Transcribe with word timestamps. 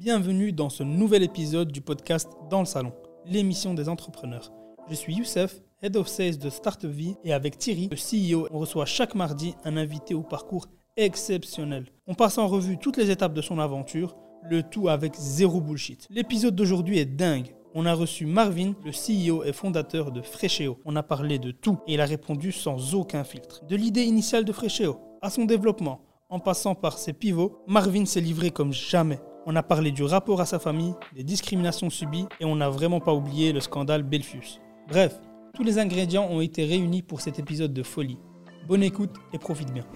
Bienvenue 0.00 0.52
dans 0.52 0.68
ce 0.68 0.84
nouvel 0.84 1.24
épisode 1.24 1.72
du 1.72 1.80
podcast 1.80 2.30
Dans 2.48 2.60
le 2.60 2.66
Salon, 2.66 2.92
l'émission 3.26 3.74
des 3.74 3.88
entrepreneurs. 3.88 4.52
Je 4.88 4.94
suis 4.94 5.12
Youssef, 5.12 5.60
Head 5.82 5.96
of 5.96 6.06
Sales 6.06 6.38
de 6.38 6.50
Startup 6.50 6.88
Vie, 6.88 7.16
et 7.24 7.32
avec 7.32 7.58
Thierry, 7.58 7.90
le 7.90 7.96
CEO, 7.96 8.46
on 8.52 8.60
reçoit 8.60 8.86
chaque 8.86 9.16
mardi 9.16 9.56
un 9.64 9.76
invité 9.76 10.14
au 10.14 10.22
parcours 10.22 10.66
exceptionnel. 10.96 11.86
On 12.06 12.14
passe 12.14 12.38
en 12.38 12.46
revue 12.46 12.78
toutes 12.78 12.96
les 12.96 13.10
étapes 13.10 13.34
de 13.34 13.42
son 13.42 13.58
aventure, 13.58 14.14
le 14.48 14.62
tout 14.62 14.88
avec 14.88 15.16
zéro 15.16 15.60
bullshit. 15.60 16.06
L'épisode 16.10 16.54
d'aujourd'hui 16.54 16.98
est 16.98 17.16
dingue. 17.16 17.56
On 17.74 17.84
a 17.84 17.92
reçu 17.92 18.24
Marvin, 18.24 18.74
le 18.84 18.92
CEO 18.92 19.42
et 19.42 19.52
fondateur 19.52 20.12
de 20.12 20.22
Freshéo. 20.22 20.78
On 20.84 20.94
a 20.94 21.02
parlé 21.02 21.40
de 21.40 21.50
tout 21.50 21.80
et 21.88 21.94
il 21.94 22.00
a 22.00 22.06
répondu 22.06 22.52
sans 22.52 22.94
aucun 22.94 23.24
filtre. 23.24 23.64
De 23.66 23.74
l'idée 23.74 24.04
initiale 24.04 24.44
de 24.44 24.52
Freshéo 24.52 25.00
à 25.22 25.30
son 25.30 25.44
développement, 25.44 26.02
en 26.30 26.38
passant 26.38 26.76
par 26.76 26.98
ses 26.98 27.14
pivots, 27.14 27.64
Marvin 27.66 28.04
s'est 28.04 28.20
livré 28.20 28.52
comme 28.52 28.72
jamais. 28.72 29.18
On 29.50 29.56
a 29.56 29.62
parlé 29.62 29.92
du 29.92 30.02
rapport 30.02 30.42
à 30.42 30.44
sa 30.44 30.58
famille, 30.58 30.92
des 31.14 31.24
discriminations 31.24 31.88
subies 31.88 32.26
et 32.38 32.44
on 32.44 32.54
n'a 32.54 32.68
vraiment 32.68 33.00
pas 33.00 33.14
oublié 33.14 33.50
le 33.50 33.60
scandale 33.60 34.02
Belfius. 34.02 34.60
Bref, 34.88 35.18
tous 35.54 35.62
les 35.62 35.78
ingrédients 35.78 36.28
ont 36.30 36.42
été 36.42 36.66
réunis 36.66 37.00
pour 37.00 37.22
cet 37.22 37.38
épisode 37.38 37.72
de 37.72 37.82
folie. 37.82 38.18
Bonne 38.66 38.82
écoute 38.82 39.16
et 39.32 39.38
profite 39.38 39.72
bien. 39.72 39.86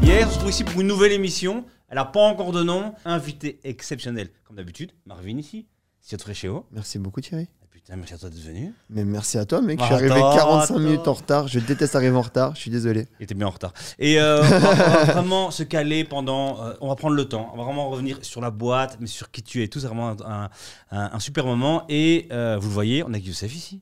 Hier, 0.00 0.24
on 0.24 0.30
se 0.30 0.34
retrouve 0.34 0.50
ici 0.50 0.62
pour 0.62 0.80
une 0.80 0.86
nouvelle 0.86 1.10
émission. 1.10 1.64
Elle 1.88 1.96
n'a 1.96 2.04
pas 2.04 2.20
encore 2.20 2.52
de 2.52 2.62
nom. 2.62 2.94
Invité 3.04 3.58
exceptionnel, 3.64 4.28
comme 4.44 4.58
d'habitude. 4.58 4.92
Marvin 5.06 5.38
ici, 5.38 5.66
CEO 6.08 6.18
de 6.18 6.22
Freshéo. 6.22 6.66
Merci 6.70 7.00
beaucoup 7.00 7.20
Thierry. 7.20 7.48
Putain, 7.86 7.98
merci 7.98 8.14
à 8.14 8.18
toi 8.18 8.30
d'être 8.30 8.42
venu. 8.42 8.74
Mais 8.90 9.04
merci 9.04 9.38
à 9.38 9.44
toi 9.44 9.60
mec, 9.62 9.78
Bah, 9.78 9.84
je 9.84 9.86
suis 9.86 9.94
arrivé 9.94 10.10
attends, 10.16 10.34
45 10.36 10.64
attends. 10.74 10.78
minutes 10.82 11.06
en 11.06 11.12
retard, 11.12 11.46
je 11.46 11.60
déteste 11.60 11.94
arriver 11.94 12.16
en 12.16 12.20
retard, 12.22 12.56
je 12.56 12.60
suis 12.62 12.70
désolé. 12.70 13.06
Il 13.20 13.24
était 13.24 13.34
bien 13.36 13.46
en 13.46 13.50
retard. 13.50 13.72
Et 14.00 14.18
euh, 14.20 14.40
on, 14.42 14.58
va, 14.58 14.70
on 14.70 14.74
va 14.74 15.04
vraiment 15.04 15.50
se 15.52 15.62
caler 15.62 16.02
pendant. 16.02 16.60
euh, 16.64 16.72
on 16.80 16.88
va 16.88 16.96
prendre 16.96 17.14
le 17.14 17.24
temps. 17.26 17.48
On 17.54 17.56
va 17.56 17.62
vraiment 17.62 17.88
revenir 17.88 18.18
sur 18.22 18.40
la 18.40 18.50
boîte, 18.50 18.96
mais 18.98 19.06
sur 19.06 19.30
qui 19.30 19.40
tu 19.44 19.60
es 19.60 19.66
et 19.66 19.68
tout. 19.68 19.78
C'est 19.78 19.86
vraiment 19.86 20.16
un, 20.26 20.50
un- 20.90 21.20
super 21.20 21.46
moment. 21.46 21.84
Et 21.88 22.26
euh, 22.32 22.56
vous 22.60 22.66
le 22.68 22.74
voyez, 22.74 23.04
on 23.04 23.14
a 23.14 23.18
Youssef 23.18 23.54
ici. 23.54 23.80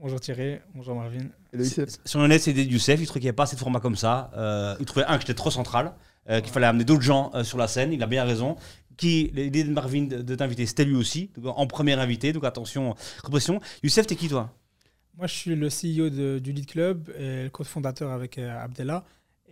Bonjour 0.00 0.18
Thierry, 0.18 0.58
bonjour 0.74 0.96
Marvin. 0.96 1.26
C'est- 1.62 2.00
Sur 2.04 2.20
le 2.20 2.26
net, 2.26 2.42
c'est 2.42 2.52
des 2.52 2.64
Youssef. 2.64 2.98
Il 3.00 3.06
trouvait 3.06 3.20
qu'il 3.20 3.26
n'y 3.26 3.28
avait 3.28 3.36
pas 3.36 3.44
assez 3.44 3.54
de 3.54 3.60
format 3.60 3.78
comme 3.78 3.96
ça. 3.96 4.32
Euh, 4.36 4.74
il 4.80 4.86
trouvait, 4.86 5.06
un, 5.06 5.14
que 5.14 5.20
j'étais 5.20 5.34
trop 5.34 5.52
central, 5.52 5.92
euh, 6.28 6.40
qu'il 6.40 6.50
fallait 6.52 6.66
amener 6.66 6.84
d'autres 6.84 7.02
gens 7.02 7.30
euh, 7.34 7.44
sur 7.44 7.58
la 7.58 7.68
scène. 7.68 7.92
Il 7.92 8.02
a 8.02 8.06
bien 8.08 8.24
raison. 8.24 8.56
Qui, 8.96 9.30
l'idée 9.34 9.64
de 9.64 9.70
Marvin 9.72 10.04
de, 10.04 10.22
de 10.22 10.34
t'inviter, 10.34 10.64
c'était 10.66 10.84
lui 10.84 10.96
aussi, 10.96 11.30
donc, 11.36 11.52
en 11.58 11.66
premier 11.66 11.92
invité. 11.94 12.32
Donc 12.32 12.44
attention, 12.44 12.94
repression. 13.22 13.60
Youssef, 13.82 14.06
t'es 14.06 14.16
qui 14.16 14.28
toi? 14.28 14.50
Moi, 15.18 15.26
je 15.26 15.34
suis 15.34 15.54
le 15.54 15.68
CEO 15.68 16.10
de- 16.10 16.38
du 16.38 16.52
Lead 16.52 16.66
Club 16.66 17.10
et 17.18 17.44
le 17.44 17.48
cofondateur 17.50 18.10
avec 18.10 18.38
euh, 18.38 18.58
Abdella. 18.62 19.04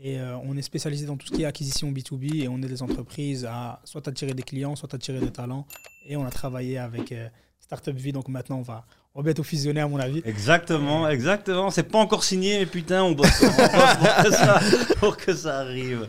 Et 0.03 0.19
euh, 0.19 0.37
on 0.45 0.57
est 0.57 0.63
spécialisé 0.63 1.07
dans 1.07 1.17
tout 1.17 1.27
ce 1.27 1.33
qui 1.33 1.43
est 1.43 1.47
acquisition 1.47 1.91
B2B 1.93 2.43
et 2.43 2.49
on 2.49 2.59
aide 2.59 2.69
les 2.71 2.83
entreprises 2.83 3.45
à 3.49 3.81
soit 3.85 4.07
attirer 4.09 4.35
des 4.35 4.43
clients, 4.43 4.75
soit 4.77 4.93
attirer 4.93 5.21
des 5.21 5.31
talents. 5.31 5.67
Et 6.09 6.17
on 6.17 6.27
a 6.27 6.31
travaillé 6.31 6.79
avec 6.79 7.13
euh, 7.13 7.29
Startup 7.61 7.97
Vie, 7.97 8.13
donc 8.13 8.29
maintenant 8.29 8.59
on 8.59 8.63
va, 8.63 8.85
on 9.15 9.21
va 9.21 9.25
bientôt 9.25 9.43
fusionner 9.45 9.81
à 9.81 9.89
mon 9.89 9.99
avis. 9.99 10.21
Exactement, 10.25 11.09
exactement. 11.09 11.71
C'est 11.71 11.85
pas 11.85 11.99
encore 11.99 12.25
signé, 12.25 12.59
mais 12.59 12.67
putain, 12.67 13.05
on 13.05 13.13
bosse, 13.13 13.41
on 13.43 13.47
bosse 13.47 13.97
pour, 13.99 14.25
que 14.25 14.31
ça, 14.33 14.61
pour 15.01 15.17
que 15.17 15.35
ça 15.35 15.59
arrive. 15.61 16.09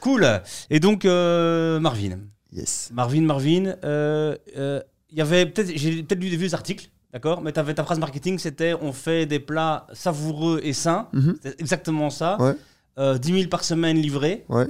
Cool. 0.00 0.42
Et 0.70 0.78
donc, 0.78 1.04
euh, 1.06 1.80
Marvin? 1.80 2.18
Yes. 2.56 2.90
Marvin, 2.92 3.20
Marvin, 3.20 3.74
euh, 3.84 4.34
euh, 4.56 4.80
il 5.10 5.18
y 5.18 5.20
avait 5.20 5.46
peut-être, 5.46 5.70
j'ai 5.76 6.02
peut-être 6.02 6.20
lu 6.20 6.30
des 6.30 6.36
vieux 6.36 6.54
articles, 6.54 6.88
d'accord 7.12 7.42
Mais 7.42 7.52
ta 7.52 7.62
phrase 7.62 7.98
marketing, 7.98 8.38
c'était 8.38 8.74
on 8.74 8.92
fait 8.92 9.26
des 9.26 9.38
plats 9.38 9.86
savoureux 9.92 10.60
et 10.62 10.72
sains. 10.72 11.08
Mhm. 11.12 11.36
C'est 11.42 11.60
exactement 11.60 12.10
ça. 12.10 12.40
Ouais. 12.40 12.54
Euh, 12.98 13.18
10 13.18 13.32
000 13.40 13.48
par 13.48 13.62
semaine 13.62 13.98
livrés. 13.98 14.44
Ouais. 14.48 14.66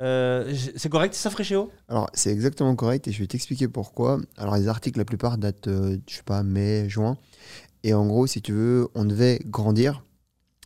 Euh, 0.00 0.54
c'est 0.76 0.88
correct, 0.88 1.14
ça, 1.14 1.28
Fréchéo? 1.28 1.70
Alors 1.88 2.08
c'est 2.14 2.32
exactement 2.32 2.74
correct 2.74 3.06
et 3.06 3.12
je 3.12 3.18
vais 3.18 3.26
t'expliquer 3.26 3.68
pourquoi. 3.68 4.18
Alors 4.38 4.56
les 4.56 4.66
articles, 4.66 4.98
la 4.98 5.04
plupart 5.04 5.36
datent, 5.36 5.68
euh, 5.68 5.98
je 6.08 6.16
sais 6.16 6.22
pas, 6.22 6.42
mai, 6.42 6.88
juin. 6.88 7.18
Et 7.82 7.92
en 7.92 8.06
gros, 8.06 8.26
si 8.26 8.40
tu 8.40 8.52
veux, 8.52 8.88
on 8.94 9.04
devait 9.04 9.40
grandir. 9.44 10.02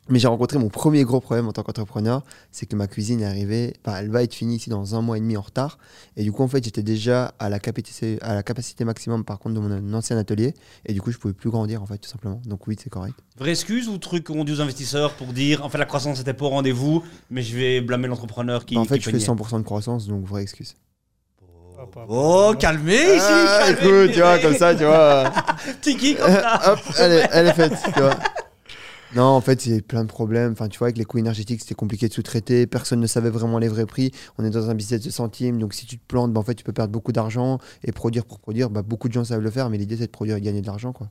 Mais 0.09 0.19
j'ai 0.19 0.29
rencontré 0.29 0.59
mon 0.59 0.69
premier 0.69 1.03
gros 1.05 1.21
problème 1.21 1.49
en 1.49 1.53
tant 1.53 1.63
qu'entrepreneur, 1.63 2.23
c'est 2.51 2.67
que 2.67 2.77
ma 2.77 2.87
cuisine 2.87 3.23
est 3.23 3.27
arrivée, 3.27 3.73
enfin, 3.85 3.99
elle 3.99 4.11
va 4.11 4.23
être 4.23 4.35
finie 4.35 4.57
ici 4.57 4.69
dans 4.69 4.95
un 4.95 5.01
mois 5.01 5.17
et 5.17 5.21
demi 5.21 5.37
en 5.37 5.41
retard. 5.41 5.79
Et 6.17 6.25
du 6.25 6.33
coup, 6.33 6.43
en 6.43 6.49
fait, 6.49 6.63
j'étais 6.63 6.83
déjà 6.83 7.35
à 7.39 7.49
la, 7.49 7.59
capacité, 7.59 8.19
à 8.21 8.35
la 8.35 8.43
capacité 8.43 8.85
maximum, 8.85 9.25
par 9.25 9.39
contre, 9.39 9.55
de 9.55 9.61
mon 9.61 9.95
ancien 9.95 10.19
atelier. 10.19 10.55
Et 10.85 10.93
du 10.93 11.01
coup, 11.01 11.11
je 11.11 11.19
pouvais 11.19 11.33
plus 11.33 11.51
grandir, 11.51 11.83
en 11.83 11.87
fait, 11.87 11.99
tout 11.99 12.11
simplement. 12.11 12.43
Donc 12.45 12.67
oui, 12.67 12.77
c'est 12.79 12.91
correct. 12.91 13.15
Vraie 13.39 13.51
excuse 13.51 13.89
ou 13.89 13.97
truc 13.99 14.25
qu'on 14.25 14.45
dit 14.45 14.53
aux 14.53 14.61
investisseurs 14.61 15.15
pour 15.15 15.33
dire 15.33 15.65
en 15.65 15.69
fait 15.69 15.79
la 15.79 15.87
croissance 15.87 16.19
n'était 16.19 16.35
pas 16.35 16.45
au 16.45 16.51
rendez-vous, 16.51 17.03
mais 17.31 17.43
je 17.43 17.57
vais 17.57 17.81
blâmer 17.81 18.09
l'entrepreneur 18.09 18.65
qui. 18.65 18.75
Bah, 18.75 18.83
en 18.83 18.85
fait, 18.85 18.99
qui 18.99 19.05
je 19.05 19.11
fais 19.11 19.19
peignait. 19.19 19.43
100% 19.43 19.59
de 19.59 19.65
croissance, 19.65 20.07
donc 20.07 20.25
vraie 20.25 20.43
excuse. 20.43 20.77
Hop. 21.79 21.99
Oh, 22.09 22.55
calmez 22.59 22.95
ici 22.95 23.21
Ah, 23.21 23.65
calmez, 23.67 24.05
écoute, 24.05 24.13
tu 24.13 24.21
vois, 24.21 24.39
comme 24.39 24.55
ça, 24.55 24.75
tu 24.75 24.85
vois. 24.85 25.33
Tiki 25.81 26.15
comme 26.15 26.31
ça 26.31 26.73
Hop, 26.73 26.79
elle 26.99 27.13
est, 27.13 27.29
elle 27.33 27.47
est 27.49 27.53
faite, 27.53 27.73
tu 27.93 28.01
vois. 28.01 28.17
Non, 29.15 29.25
en 29.25 29.41
fait, 29.41 29.67
il 29.67 29.73
y 29.73 29.75
a 29.75 29.79
eu 29.79 29.83
plein 29.83 30.03
de 30.03 30.09
problèmes. 30.09 30.53
Enfin, 30.53 30.69
tu 30.69 30.79
vois, 30.79 30.87
avec 30.89 30.99
les 30.99 31.05
coûts 31.05 31.19
énergétiques, 31.19 31.61
c'était 31.61 31.75
compliqué 31.75 32.09
de 32.09 32.13
sous-traiter. 32.13 32.67
Personne 32.67 33.01
ne 33.01 33.07
savait 33.07 33.31
vraiment 33.31 33.59
les 33.59 33.69
vrais 33.69 33.87
prix. 33.87 34.11
On 34.39 34.45
est 34.45 34.51
dans 34.51 34.71
un 34.71 34.75
business 34.75 35.01
de 35.03 35.11
centimes. 35.11 35.59
Donc, 35.59 35.73
si 35.75 35.87
tu 35.87 35.99
te 35.99 36.05
plantes, 36.07 36.33
bah, 36.33 36.41
en 36.41 36.43
fait, 36.43 36.55
tu 36.55 36.65
peux 36.65 36.73
perdre 36.73 36.93
beaucoup 36.93 37.13
d'argent. 37.13 37.59
Et 37.85 37.93
produire 37.93 38.25
pour 38.27 38.41
produire, 38.41 38.71
bah, 38.71 38.83
beaucoup 38.83 39.09
de 39.09 39.13
gens 39.13 39.25
savent 39.25 39.41
le 39.43 39.51
faire. 39.51 39.71
Mais 39.71 39.79
l'idée, 39.79 39.97
c'est 39.97 40.07
de 40.07 40.11
produire 40.13 40.37
et 40.37 40.41
de 40.41 40.45
gagner 40.45 40.63
de 40.63 40.67
l'argent, 40.67 40.93
quoi. 40.93 41.11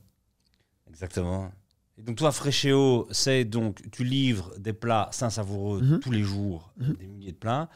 Exactement. 0.88 1.50
Et 1.96 2.02
donc 2.02 2.16
toi, 2.16 2.32
Fréchéo, 2.32 3.06
c'est 3.10 3.44
donc 3.44 3.80
tu 3.92 4.02
livres 4.04 4.52
des 4.58 4.72
plats 4.72 5.08
sains 5.12 5.30
savoureux 5.30 5.80
Mhm. 5.80 6.00
tous 6.00 6.10
les 6.10 6.22
jours, 6.22 6.72
Mhm. 6.78 6.94
des 6.94 7.06
milliers 7.06 7.32
de 7.32 7.36
plats. 7.36 7.68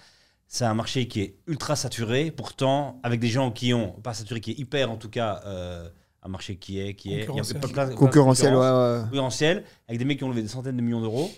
C'est 0.48 0.64
un 0.64 0.74
marché 0.74 1.06
qui 1.08 1.20
est 1.20 1.36
ultra 1.46 1.76
saturé, 1.76 2.30
pourtant 2.32 3.00
avec 3.02 3.20
des 3.20 3.28
gens 3.28 3.50
qui 3.52 3.72
ont 3.74 3.92
pas 4.02 4.14
saturé, 4.14 4.40
qui 4.40 4.50
est 4.52 4.58
hyper 4.58 4.90
en 4.90 4.96
tout 4.96 5.08
cas 5.10 5.40
euh, 5.46 5.88
un 6.28 6.30
marché 6.30 6.56
qui 6.56 6.78
est 6.80 6.94
qui 6.94 7.08
est 7.12 7.12
il 7.12 7.18
y 7.18 7.22
a 7.22 7.26
Concurrentiel. 7.26 7.60
plein- 7.60 7.68
plein- 7.68 7.84
plein 7.86 7.94
de 7.94 7.98
Concurrentiel, 7.98 8.52
ouais, 8.54 8.58
concurrence. 8.60 8.96
ouais. 8.98 9.02
concurrentiel, 9.08 9.64
avec 9.88 9.98
des 9.98 10.04
mecs 10.04 10.18
qui 10.18 10.24
ont 10.24 10.28
levé 10.28 10.42
des 10.42 10.48
centaines 10.48 10.76
de 10.76 10.82
millions 10.82 11.00
d'euros. 11.00 11.30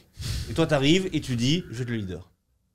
Et 0.50 0.52
toi, 0.54 0.66
tu 0.66 0.74
arrives 0.74 1.08
et 1.12 1.20
tu 1.20 1.36
dis, 1.36 1.64
je 1.70 1.76
vais 1.78 1.82
être 1.84 1.90
le 1.90 1.96
leader. 1.96 2.30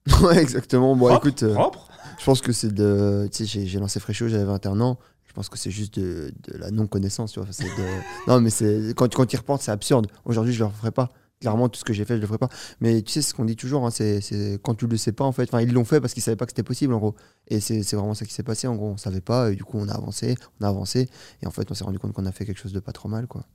Ouais, 0.21 0.37
exactement. 0.37 0.95
Bon, 0.95 1.07
Propre, 1.07 1.27
écoute, 1.27 1.43
euh, 1.43 1.53
propre. 1.53 1.89
je 2.19 2.25
pense 2.25 2.41
que 2.41 2.51
c'est 2.51 2.73
de. 2.73 3.27
Tu 3.31 3.45
sais, 3.47 3.65
j'ai- 3.65 3.79
lancé 3.79 3.99
Fréchot, 3.99 4.27
j'avais 4.27 4.43
21 4.45 4.79
ans. 4.81 4.97
Je 5.27 5.33
pense 5.33 5.49
que 5.49 5.57
c'est 5.57 5.71
juste 5.71 5.99
de, 5.99 6.31
de 6.47 6.57
la 6.57 6.71
non-connaissance, 6.71 7.33
tu 7.33 7.39
vois. 7.39 7.49
Enfin, 7.49 7.51
c'est 7.51 7.65
de- 7.65 7.89
Non, 8.31 8.39
mais 8.39 8.49
c'est 8.49 8.93
quand, 8.95 9.13
quand 9.13 9.25
tu 9.25 9.35
y 9.35 9.37
repenses, 9.37 9.63
c'est 9.63 9.71
absurde. 9.71 10.07
Aujourd'hui, 10.23 10.53
je 10.53 10.59
le 10.59 10.65
referai 10.67 10.91
pas. 10.91 11.09
Clairement, 11.41 11.67
tout 11.67 11.79
ce 11.79 11.83
que 11.83 11.93
j'ai 11.93 12.05
fait, 12.05 12.15
je 12.15 12.21
le 12.21 12.27
ferai 12.27 12.37
pas. 12.37 12.49
Mais 12.79 13.01
tu 13.01 13.11
sais, 13.11 13.21
ce 13.21 13.33
qu'on 13.33 13.45
dit 13.45 13.57
toujours, 13.57 13.85
hein, 13.85 13.91
c'est 13.91 14.21
c'est 14.21 14.57
quand 14.63 14.73
tu 14.73 14.87
le 14.87 14.97
sais 14.97 15.11
pas, 15.11 15.25
en 15.25 15.31
fait. 15.31 15.43
Enfin, 15.43 15.61
ils 15.61 15.73
l'ont 15.73 15.83
fait 15.83 15.99
parce 15.99 16.13
qu'ils 16.13 16.23
savaient 16.23 16.37
pas 16.37 16.45
que 16.45 16.51
c'était 16.51 16.63
possible, 16.63 16.93
en 16.93 16.97
gros. 16.97 17.15
Et 17.47 17.59
c'est 17.59 17.83
c'est 17.83 17.95
vraiment 17.95 18.13
ça 18.13 18.25
qui 18.25 18.33
s'est 18.33 18.43
passé, 18.43 18.67
en 18.67 18.75
gros. 18.75 18.87
On 18.87 18.97
savait 18.97 19.21
pas, 19.21 19.51
et 19.51 19.55
du 19.55 19.63
coup, 19.63 19.77
on 19.77 19.87
a 19.89 19.93
avancé, 19.93 20.35
on 20.59 20.65
a 20.65 20.69
avancé. 20.69 21.09
Et 21.41 21.47
en 21.47 21.51
fait, 21.51 21.69
on 21.69 21.73
s'est 21.73 21.83
rendu 21.83 21.99
compte 21.99 22.13
qu'on 22.13 22.25
a 22.25 22.31
fait 22.31 22.45
quelque 22.45 22.59
chose 22.59 22.73
de 22.73 22.79
pas 22.79 22.93
trop 22.93 23.09
mal, 23.09 23.27
quoi. 23.27 23.45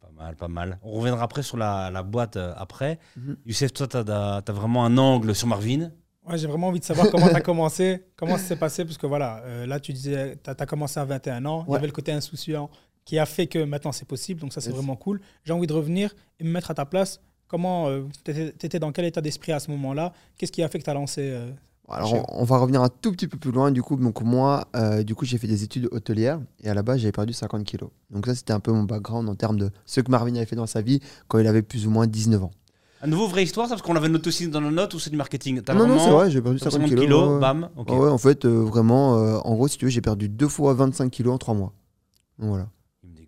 Pas 0.00 0.10
mal, 0.24 0.36
pas 0.36 0.48
mal. 0.48 0.78
On 0.82 0.92
reviendra 0.92 1.24
après 1.24 1.42
sur 1.42 1.56
la, 1.56 1.90
la 1.90 2.02
boîte 2.02 2.36
euh, 2.36 2.52
après. 2.56 2.98
Mhm. 3.16 3.36
Youssef, 3.46 3.72
toi, 3.72 3.86
tu 3.88 3.96
as, 3.96 4.52
vraiment 4.52 4.84
un 4.84 4.98
angle 4.98 5.34
sur 5.34 5.46
Marvin? 5.46 5.90
Ouais, 6.28 6.36
j'ai 6.36 6.46
vraiment 6.46 6.68
envie 6.68 6.80
de 6.80 6.84
savoir 6.84 7.10
comment 7.10 7.28
tu 7.28 7.36
as 7.36 7.40
commencé, 7.40 8.04
comment 8.16 8.36
ça 8.36 8.44
s'est 8.44 8.56
passé, 8.56 8.84
parce 8.84 8.98
que 8.98 9.06
voilà, 9.06 9.40
euh, 9.44 9.64
là 9.64 9.80
tu 9.80 9.94
disais, 9.94 10.36
tu 10.44 10.50
as, 10.50 10.66
commencé 10.66 11.00
à 11.00 11.04
21 11.06 11.46
ans, 11.46 11.64
il 11.66 11.72
y 11.72 11.76
avait 11.76 11.86
le 11.86 11.92
côté 11.92 12.12
insouciant 12.12 12.68
qui 13.08 13.18
a 13.18 13.24
fait 13.24 13.46
que 13.46 13.64
maintenant 13.64 13.90
c'est 13.92 14.06
possible, 14.06 14.38
donc 14.42 14.52
ça 14.52 14.60
c'est 14.60 14.68
Yes. 14.68 14.76
vraiment 14.76 14.94
cool. 14.96 15.18
J'ai 15.44 15.54
envie 15.54 15.66
de 15.66 15.72
revenir 15.72 16.14
et 16.38 16.44
me 16.44 16.50
mettre 16.50 16.70
à 16.70 16.74
ta 16.74 16.84
place. 16.84 17.20
Comment 17.46 17.86
tu 18.22 18.30
étais 18.30 18.78
dans 18.78 18.92
quel 18.92 19.06
état 19.06 19.22
d'esprit 19.22 19.52
à 19.52 19.60
ce 19.60 19.70
moment-là? 19.70 20.12
Qu'est-ce 20.36 20.52
qui 20.52 20.62
a 20.62 20.68
fait 20.68 20.78
que 20.78 20.84
tu 20.84 20.90
as 20.90 20.94
lancé 20.94 21.22
euh, 21.32 21.50
Alors, 21.88 22.12
on, 22.12 22.42
on 22.42 22.44
va 22.44 22.58
revenir 22.58 22.82
un 22.82 22.90
tout 22.90 23.10
petit 23.12 23.26
peu 23.26 23.38
plus 23.38 23.50
loin. 23.50 23.70
Du 23.70 23.82
coup, 23.82 23.96
donc 23.96 24.20
moi, 24.20 24.68
euh, 24.76 25.02
du 25.02 25.14
coup, 25.14 25.24
j'ai 25.24 25.38
fait 25.38 25.46
des 25.46 25.62
études 25.64 25.88
hôtelières 25.90 26.38
et 26.62 26.68
à 26.68 26.74
la 26.74 26.82
base, 26.82 26.98
j'avais 26.98 27.12
perdu 27.12 27.32
50 27.32 27.64
kilos. 27.64 27.88
Donc 28.10 28.26
ça, 28.26 28.34
c'était 28.34 28.52
un 28.52 28.60
peu 28.60 28.72
mon 28.72 28.82
background 28.82 29.26
en 29.30 29.34
termes 29.34 29.56
de 29.56 29.70
ce 29.86 30.02
que 30.02 30.10
Marvin 30.10 30.34
avait 30.36 30.44
fait 30.44 30.56
dans 30.56 30.66
sa 30.66 30.82
vie 30.82 31.00
quand 31.28 31.38
il 31.38 31.46
avait 31.46 31.62
plus 31.62 31.86
ou 31.86 31.90
moins 31.90 32.06
19 32.06 32.44
ans. 32.44 32.50
À 33.00 33.06
nouveau, 33.06 33.26
vraie 33.28 33.44
histoire, 33.44 33.66
ça, 33.68 33.76
parce 33.76 33.80
qu'on 33.82 33.94
l'avait 33.94 34.10
noté 34.10 34.28
aussi 34.28 34.48
dans 34.48 34.60
nos 34.60 34.70
notes 34.70 34.92
ou 34.92 34.98
c'est 34.98 35.08
du 35.08 35.16
marketing? 35.16 35.62
Non, 35.68 35.86
non, 35.86 35.98
c'est 35.98 36.10
vrai, 36.10 36.30
j'ai 36.30 36.42
perdu 36.42 36.58
50 36.58 36.72
50 36.72 36.88
kilos, 36.90 37.04
kilos. 37.06 37.28
ouais. 37.30 37.40
bam. 37.40 37.70
Ah 37.86 37.94
ouais, 37.94 38.10
en 38.10 38.18
fait, 38.18 38.44
euh, 38.44 38.62
vraiment, 38.62 39.16
euh, 39.16 39.38
en 39.44 39.54
gros, 39.54 39.68
si 39.68 39.78
tu 39.78 39.86
veux, 39.86 39.90
j'ai 39.90 40.02
perdu 40.02 40.28
deux 40.28 40.48
fois 40.48 40.74
25 40.74 41.08
kilos 41.10 41.32
en 41.34 41.38
trois 41.38 41.54
mois. 41.54 41.72
Donc 42.38 42.50
voilà. 42.50 42.68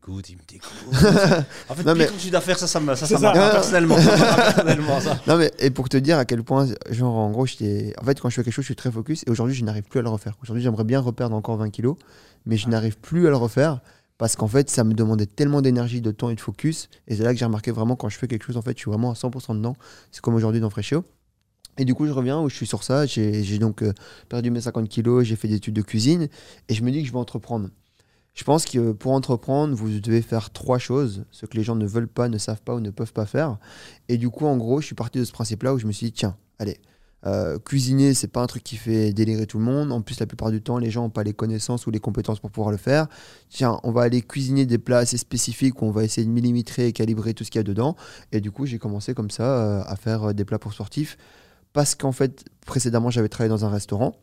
Il 0.08 0.14
me 0.14 0.22
dégoûte, 0.22 0.30
il 0.30 0.36
me 0.36 0.42
dégoûte. 0.48 1.46
en 1.68 1.74
fait, 1.74 1.84
Non, 1.84 1.94
mais- 1.94 2.06
ton 2.06 2.18
chiffre 2.18 2.32
d'affaires, 2.32 2.58
ça, 2.58 2.66
ça, 2.66 2.80
me- 2.80 2.94
ça, 2.94 3.06
ça 3.06 3.18
ça. 3.18 3.18
marque 3.20 3.36
personnellement. 3.52 3.96
Personnellement, 3.96 5.00
ça. 5.00 5.20
Non, 5.26 5.36
mais 5.36 5.52
et 5.58 5.70
pour 5.70 5.88
te 5.88 5.96
dire 5.96 6.18
à 6.18 6.24
quel 6.24 6.42
point, 6.42 6.66
genre, 6.90 7.14
en 7.16 7.30
gros, 7.30 7.46
j'étais. 7.46 7.94
En 8.00 8.04
fait, 8.04 8.20
quand 8.20 8.28
je 8.30 8.34
fais 8.36 8.42
quelque 8.44 8.52
chose, 8.54 8.64
je 8.64 8.68
suis 8.68 8.76
très 8.76 8.90
focus 8.90 9.22
et 9.26 9.30
aujourd'hui, 9.30 9.54
je 9.54 9.64
n'arrive 9.64 9.84
plus 9.84 10.00
à 10.00 10.02
le 10.02 10.08
refaire. 10.08 10.34
Aujourd'hui, 10.42 10.62
j'aimerais 10.62 10.84
bien 10.84 11.00
reperdre 11.00 11.36
encore 11.36 11.56
20 11.56 11.70
kilos, 11.70 11.96
mais 12.46 12.56
je 12.56 12.68
n'arrive 12.68 12.98
plus 12.98 13.26
à 13.26 13.30
le 13.30 13.36
refaire 13.36 13.80
parce 14.18 14.36
qu'en 14.36 14.48
fait, 14.48 14.68
ça 14.68 14.84
me 14.84 14.92
demandait 14.94 15.26
tellement 15.26 15.62
d'énergie, 15.62 16.00
de 16.00 16.10
temps 16.10 16.30
et 16.30 16.34
de 16.34 16.40
focus. 16.40 16.88
Et 17.08 17.16
c'est 17.16 17.22
là 17.22 17.32
que 17.32 17.38
j'ai 17.38 17.44
remarqué 17.46 17.70
vraiment 17.70 17.96
quand 17.96 18.08
je 18.08 18.18
fais 18.18 18.28
quelque 18.28 18.44
chose, 18.44 18.56
en 18.56 18.62
fait, 18.62 18.72
je 18.76 18.80
suis 18.82 18.90
vraiment 18.90 19.10
à 19.10 19.14
100% 19.14 19.54
dedans. 19.54 19.76
C'est 20.12 20.20
comme 20.22 20.34
aujourd'hui 20.34 20.60
dans 20.60 20.70
Freshéo. 20.70 21.04
Et 21.78 21.84
du 21.86 21.94
coup, 21.94 22.06
je 22.06 22.12
reviens 22.12 22.38
où 22.40 22.48
je 22.50 22.54
suis 22.56 22.66
sur 22.66 22.82
ça. 22.82 23.06
J'ai 23.06 23.42
j'ai 23.42 23.58
donc 23.58 23.82
euh, 23.82 23.92
perdu 24.28 24.50
mes 24.50 24.60
50 24.60 24.88
kilos, 24.88 25.24
j'ai 25.24 25.36
fait 25.36 25.48
des 25.48 25.54
études 25.54 25.74
de 25.74 25.82
cuisine 25.82 26.28
et 26.68 26.74
je 26.74 26.82
me 26.82 26.90
dis 26.90 27.00
que 27.02 27.06
je 27.08 27.12
vais 27.12 27.18
entreprendre. 27.18 27.68
Je 28.40 28.44
pense 28.46 28.64
que 28.64 28.92
pour 28.92 29.12
entreprendre, 29.12 29.74
vous 29.74 30.00
devez 30.00 30.22
faire 30.22 30.48
trois 30.48 30.78
choses, 30.78 31.26
ce 31.30 31.44
que 31.44 31.58
les 31.58 31.62
gens 31.62 31.76
ne 31.76 31.84
veulent 31.84 32.08
pas, 32.08 32.30
ne 32.30 32.38
savent 32.38 32.62
pas 32.62 32.74
ou 32.74 32.80
ne 32.80 32.88
peuvent 32.88 33.12
pas 33.12 33.26
faire. 33.26 33.58
Et 34.08 34.16
du 34.16 34.30
coup, 34.30 34.46
en 34.46 34.56
gros, 34.56 34.80
je 34.80 34.86
suis 34.86 34.94
parti 34.94 35.18
de 35.18 35.24
ce 35.24 35.32
principe-là 35.32 35.74
où 35.74 35.78
je 35.78 35.86
me 35.86 35.92
suis 35.92 36.06
dit, 36.06 36.12
tiens, 36.12 36.38
allez, 36.58 36.78
euh, 37.26 37.58
cuisiner, 37.58 38.14
c'est 38.14 38.28
pas 38.28 38.40
un 38.40 38.46
truc 38.46 38.64
qui 38.64 38.76
fait 38.76 39.12
délirer 39.12 39.46
tout 39.46 39.58
le 39.58 39.64
monde. 39.64 39.92
En 39.92 40.00
plus, 40.00 40.18
la 40.20 40.24
plupart 40.24 40.50
du 40.50 40.62
temps, 40.62 40.78
les 40.78 40.90
gens 40.90 41.02
n'ont 41.02 41.10
pas 41.10 41.22
les 41.22 41.34
connaissances 41.34 41.86
ou 41.86 41.90
les 41.90 42.00
compétences 42.00 42.40
pour 42.40 42.50
pouvoir 42.50 42.70
le 42.70 42.78
faire. 42.78 43.08
Tiens, 43.50 43.78
on 43.82 43.92
va 43.92 44.00
aller 44.00 44.22
cuisiner 44.22 44.64
des 44.64 44.78
plats 44.78 45.00
assez 45.00 45.18
spécifiques 45.18 45.82
où 45.82 45.84
on 45.84 45.90
va 45.90 46.02
essayer 46.02 46.26
de 46.26 46.32
millimétrer 46.32 46.86
et 46.86 46.94
calibrer 46.94 47.34
tout 47.34 47.44
ce 47.44 47.50
qu'il 47.50 47.58
y 47.58 47.60
a 47.60 47.64
dedans. 47.64 47.94
Et 48.32 48.40
du 48.40 48.50
coup, 48.50 48.64
j'ai 48.64 48.78
commencé 48.78 49.12
comme 49.12 49.30
ça 49.30 49.42
euh, 49.42 49.82
à 49.84 49.96
faire 49.96 50.30
euh, 50.30 50.32
des 50.32 50.46
plats 50.46 50.58
pour 50.58 50.72
sportifs 50.72 51.18
parce 51.74 51.94
qu'en 51.94 52.12
fait, 52.12 52.46
précédemment, 52.64 53.10
j'avais 53.10 53.28
travaillé 53.28 53.50
dans 53.50 53.66
un 53.66 53.70
restaurant. 53.70 54.16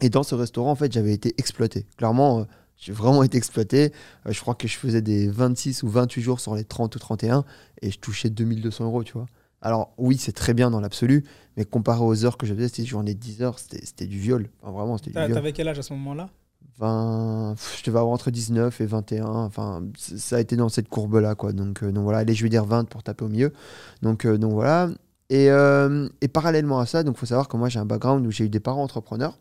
Et 0.00 0.08
dans 0.08 0.22
ce 0.22 0.34
restaurant, 0.36 0.70
en 0.70 0.76
fait, 0.76 0.92
j'avais 0.92 1.12
été 1.12 1.34
exploité. 1.36 1.84
Clairement, 1.96 2.40
euh, 2.40 2.44
j'ai 2.80 2.92
vraiment 2.92 3.22
été 3.22 3.36
exploité. 3.38 3.92
Euh, 4.26 4.32
je 4.32 4.40
crois 4.40 4.54
que 4.54 4.66
je 4.66 4.76
faisais 4.76 5.02
des 5.02 5.28
26 5.28 5.82
ou 5.82 5.88
28 5.88 6.22
jours 6.22 6.40
sur 6.40 6.54
les 6.54 6.64
30 6.64 6.96
ou 6.96 6.98
31 6.98 7.44
et 7.82 7.90
je 7.90 7.98
touchais 7.98 8.30
2200 8.30 8.84
euros, 8.86 9.04
tu 9.04 9.12
vois. 9.12 9.26
Alors 9.62 9.92
oui, 9.98 10.16
c'est 10.18 10.32
très 10.32 10.54
bien 10.54 10.70
dans 10.70 10.80
l'absolu, 10.80 11.24
mais 11.56 11.64
comparé 11.66 12.00
aux 12.02 12.24
heures 12.24 12.38
que 12.38 12.46
je 12.46 12.54
faisais, 12.54 12.68
c'était 12.68 12.82
une 12.82 12.88
journée 12.88 13.14
de 13.14 13.20
10 13.20 13.42
heures, 13.42 13.58
c'était 13.58 14.06
du 14.06 14.18
viol. 14.18 14.48
Enfin, 14.62 14.72
vraiment, 14.72 14.96
c'était 14.96 15.10
du 15.10 15.14
T'as- 15.14 15.26
viol. 15.26 15.34
T'avais 15.36 15.52
quel 15.52 15.68
âge 15.68 15.78
à 15.78 15.82
ce 15.82 15.92
moment-là? 15.92 16.30
20, 16.78 17.54
pff, 17.56 17.76
je 17.78 17.84
devais 17.84 17.98
avoir 17.98 18.14
entre 18.14 18.30
19 18.30 18.80
et 18.80 18.86
21. 18.86 19.26
Enfin, 19.26 19.82
ça 19.98 20.36
a 20.36 20.40
été 20.40 20.56
dans 20.56 20.70
cette 20.70 20.88
courbe-là, 20.88 21.34
quoi. 21.34 21.52
Donc, 21.52 21.82
euh, 21.82 21.92
donc 21.92 22.04
voilà, 22.04 22.20
allez, 22.20 22.32
je 22.34 22.42
vais 22.42 22.48
dire 22.48 22.64
20 22.64 22.88
pour 22.88 23.02
taper 23.02 23.24
au 23.24 23.28
milieu. 23.28 23.52
Donc, 24.00 24.24
euh, 24.24 24.38
donc 24.38 24.52
voilà. 24.52 24.88
Et, 25.28 25.50
euh, 25.50 26.08
et 26.22 26.28
parallèlement 26.28 26.78
à 26.80 26.86
ça, 26.86 27.02
donc 27.04 27.16
faut 27.16 27.26
savoir 27.26 27.46
que 27.46 27.56
moi 27.56 27.68
j'ai 27.68 27.78
un 27.78 27.84
background 27.84 28.26
où 28.26 28.32
j'ai 28.32 28.46
eu 28.46 28.48
des 28.48 28.58
parents 28.58 28.82
entrepreneurs 28.82 29.38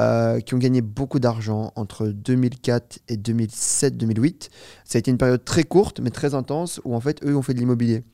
euh, 0.00 0.40
qui 0.40 0.54
ont 0.54 0.58
gagné 0.58 0.80
beaucoup 0.80 1.18
d'argent 1.18 1.72
entre 1.76 2.08
2004 2.08 3.00
et 3.08 3.16
2007-2008. 3.16 4.48
Ça 4.84 4.96
a 4.96 4.98
été 4.98 5.10
une 5.10 5.18
période 5.18 5.44
très 5.44 5.64
courte 5.64 6.00
mais 6.00 6.10
très 6.10 6.34
intense 6.34 6.80
où 6.84 6.94
en 6.94 7.00
fait 7.00 7.24
eux 7.24 7.36
ont 7.36 7.42
fait 7.42 7.54
de 7.54 7.60
l'immobilier. 7.60 8.04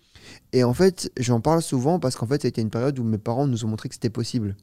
Et 0.53 0.65
en 0.65 0.75
fait, 0.75 1.11
j'en 1.19 1.41
parle 1.41 1.63
souvent 1.63 1.99
parce 1.99 2.17
qu'en 2.17 2.27
fait, 2.27 2.43
ça 2.43 2.47
a 2.47 2.51
été 2.51 2.61
une 2.61 2.71
période 2.71 2.99
où 2.99 3.05
mes 3.05 3.19
parents 3.19 3.47
nous 3.47 3.65
ont 3.65 3.69
montré 3.69 3.89
que 3.89 3.95
c'était 3.95 4.11
possible. 4.11 4.57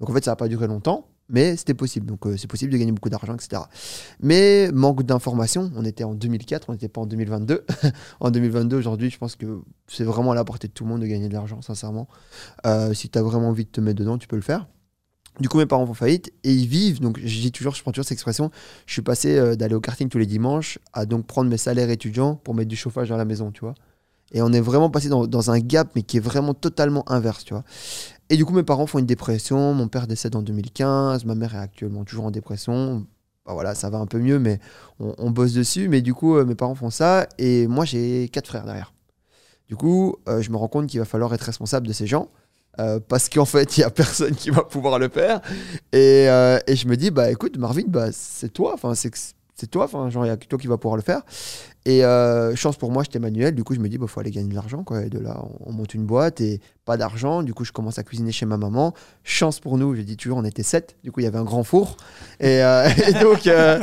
Donc 0.00 0.10
en 0.10 0.12
fait, 0.12 0.24
ça 0.24 0.32
n'a 0.32 0.36
pas 0.36 0.48
duré 0.48 0.66
longtemps, 0.66 1.08
mais 1.28 1.56
c'était 1.56 1.74
possible. 1.74 2.06
Donc 2.06 2.26
euh, 2.26 2.36
c'est 2.36 2.48
possible 2.48 2.72
de 2.72 2.76
gagner 2.76 2.92
beaucoup 2.92 3.08
d'argent, 3.08 3.34
etc. 3.34 3.62
Mais 4.20 4.70
manque 4.72 5.02
d'informations. 5.04 5.70
On 5.76 5.84
était 5.84 6.04
en 6.04 6.14
2004, 6.14 6.68
on 6.68 6.72
n'était 6.72 6.88
pas 6.88 7.00
en 7.00 7.06
2022. 7.06 7.64
en 8.20 8.30
2022, 8.30 8.76
aujourd'hui, 8.76 9.10
je 9.10 9.18
pense 9.18 9.36
que 9.36 9.60
c'est 9.86 10.04
vraiment 10.04 10.32
à 10.32 10.34
la 10.34 10.44
portée 10.44 10.68
de 10.68 10.72
tout 10.72 10.84
le 10.84 10.90
monde 10.90 11.00
de 11.00 11.06
gagner 11.06 11.28
de 11.28 11.34
l'argent, 11.34 11.62
sincèrement. 11.62 12.08
Euh, 12.66 12.92
si 12.94 13.08
tu 13.08 13.18
as 13.18 13.22
vraiment 13.22 13.48
envie 13.48 13.64
de 13.64 13.70
te 13.70 13.80
mettre 13.80 13.98
dedans, 13.98 14.18
tu 14.18 14.28
peux 14.28 14.36
le 14.36 14.42
faire. 14.42 14.66
Du 15.40 15.48
coup, 15.48 15.58
mes 15.58 15.66
parents 15.66 15.86
font 15.86 15.94
faillite 15.94 16.32
et 16.44 16.52
ils 16.52 16.66
vivent. 16.66 17.00
Donc, 17.00 17.18
je 17.18 17.40
dis 17.40 17.50
toujours, 17.50 17.74
je 17.74 17.82
prends 17.82 17.90
toujours 17.90 18.04
cette 18.04 18.12
expression. 18.12 18.50
Je 18.86 18.92
suis 18.92 19.02
passé 19.02 19.36
euh, 19.36 19.56
d'aller 19.56 19.74
au 19.74 19.80
karting 19.80 20.08
tous 20.08 20.18
les 20.18 20.26
dimanches 20.26 20.78
à 20.92 21.06
donc 21.06 21.26
prendre 21.26 21.50
mes 21.50 21.56
salaires 21.56 21.90
étudiants 21.90 22.36
pour 22.36 22.54
mettre 22.54 22.68
du 22.68 22.76
chauffage 22.76 23.08
dans 23.08 23.16
la 23.16 23.24
maison, 23.24 23.50
tu 23.50 23.60
vois. 23.60 23.74
Et 24.32 24.42
on 24.42 24.52
est 24.52 24.60
vraiment 24.60 24.90
passé 24.90 25.08
dans, 25.08 25.50
un 25.50 25.58
gap, 25.60 25.90
mais 25.94 26.02
qui 26.02 26.16
est 26.16 26.20
vraiment 26.20 26.54
totalement 26.54 27.08
inverse, 27.10 27.44
tu 27.44 27.54
vois. 27.54 27.64
Et 28.30 28.36
du 28.36 28.44
coup, 28.44 28.54
mes 28.54 28.62
parents 28.62 28.86
font 28.86 28.98
une 28.98 29.06
dépression. 29.06 29.74
Mon 29.74 29.88
père 29.88 30.06
décède 30.06 30.34
en 30.34 30.42
2015. 30.42 31.24
Ma 31.24 31.34
mère 31.34 31.54
est 31.54 31.58
actuellement 31.58 32.04
toujours 32.04 32.24
en 32.24 32.30
dépression. 32.30 33.06
Bah 33.44 33.52
voilà, 33.52 33.74
ça 33.74 33.90
va 33.90 33.98
un 33.98 34.06
peu 34.06 34.18
mieux, 34.18 34.38
mais 34.38 34.58
on, 34.98 35.14
on 35.18 35.30
bosse 35.30 35.52
dessus. 35.52 35.88
Mais 35.88 36.00
du 36.00 36.14
coup, 36.14 36.36
euh, 36.36 36.44
mes 36.44 36.54
parents 36.54 36.74
font 36.74 36.90
ça. 36.90 37.28
Et 37.38 37.66
moi, 37.66 37.84
j'ai 37.84 38.28
quatre 38.28 38.48
frères 38.48 38.64
derrière. 38.64 38.94
Du 39.68 39.76
coup, 39.76 40.16
euh, 40.28 40.42
je 40.42 40.50
me 40.50 40.56
rends 40.56 40.68
compte 40.68 40.86
qu'il 40.88 41.00
va 41.00 41.06
falloir 41.06 41.32
être 41.34 41.42
responsable 41.42 41.86
de 41.86 41.92
ces 41.92 42.06
gens. 42.06 42.28
Euh, 42.80 43.00
parce 43.06 43.28
qu'en 43.28 43.44
fait, 43.44 43.76
il 43.76 43.80
n'y 43.80 43.84
a 43.84 43.90
personne 43.90 44.34
qui 44.34 44.50
va 44.50 44.62
pouvoir 44.62 44.98
le 44.98 45.08
faire. 45.08 45.40
Et, 45.92 46.28
euh, 46.28 46.58
et 46.66 46.76
je 46.76 46.88
me 46.88 46.96
dis, 46.96 47.10
bah 47.10 47.30
écoute, 47.30 47.56
Marvin, 47.56 47.84
bah, 47.86 48.08
c'est 48.12 48.52
toi. 48.52 48.72
Enfin, 48.74 48.94
c'est 48.94 49.70
toi. 49.70 49.84
Enfin, 49.84 50.10
genre, 50.10 50.24
il 50.24 50.28
n'y 50.28 50.32
a 50.32 50.36
que 50.36 50.46
toi 50.46 50.58
qui 50.58 50.66
va 50.66 50.76
pouvoir 50.76 50.96
le 50.96 51.02
faire. 51.02 51.22
Et 51.86 52.04
euh, 52.04 52.56
chance 52.56 52.76
pour 52.76 52.90
moi, 52.90 53.02
j'étais 53.02 53.18
manuel. 53.18 53.54
Du 53.54 53.62
coup, 53.62 53.74
je 53.74 53.80
me 53.80 53.88
dis, 53.88 53.98
bah, 53.98 54.06
faut 54.06 54.20
aller 54.20 54.30
gagner 54.30 54.48
de 54.48 54.54
l'argent. 54.54 54.84
Et 55.02 55.10
de 55.10 55.18
là, 55.18 55.42
on, 55.42 55.70
on 55.70 55.72
monte 55.72 55.94
une 55.94 56.06
boîte 56.06 56.40
et 56.40 56.60
pas 56.86 56.96
d'argent. 56.96 57.42
Du 57.42 57.52
coup, 57.52 57.64
je 57.64 57.72
commence 57.72 57.98
à 57.98 58.02
cuisiner 58.02 58.32
chez 58.32 58.46
ma 58.46 58.56
maman. 58.56 58.94
Chance 59.22 59.60
pour 59.60 59.76
nous, 59.76 59.94
je 59.94 60.00
dis 60.00 60.16
toujours, 60.16 60.38
on 60.38 60.44
était 60.44 60.62
sept. 60.62 60.96
Du 61.04 61.12
coup, 61.12 61.20
il 61.20 61.24
y 61.24 61.26
avait 61.26 61.38
un 61.38 61.44
grand 61.44 61.62
four. 61.62 61.96
Et, 62.40 62.62
euh, 62.62 62.88
donc, 63.20 63.46
euh, 63.46 63.80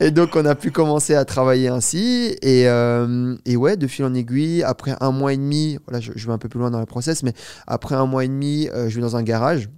et 0.00 0.10
donc, 0.10 0.36
on 0.36 0.44
a 0.44 0.54
pu 0.54 0.70
commencer 0.70 1.14
à 1.14 1.24
travailler 1.24 1.68
ainsi. 1.68 2.36
Et, 2.42 2.64
et 2.64 3.56
ouais, 3.56 3.76
de 3.76 3.86
fil 3.86 4.04
en 4.04 4.14
aiguille, 4.14 4.62
après 4.62 4.94
un 5.00 5.10
mois 5.10 5.32
et 5.32 5.36
demi, 5.38 5.78
voilà, 5.86 6.00
je, 6.00 6.12
je 6.14 6.26
vais 6.26 6.32
un 6.32 6.38
peu 6.38 6.48
plus 6.48 6.60
loin 6.60 6.70
dans 6.70 6.80
le 6.80 6.86
process, 6.86 7.22
mais 7.22 7.32
après 7.66 7.94
un 7.94 8.06
mois 8.06 8.24
et 8.24 8.28
demi, 8.28 8.68
je 8.74 8.94
vais 8.94 9.00
dans 9.00 9.16
un 9.16 9.22
garage 9.22 9.68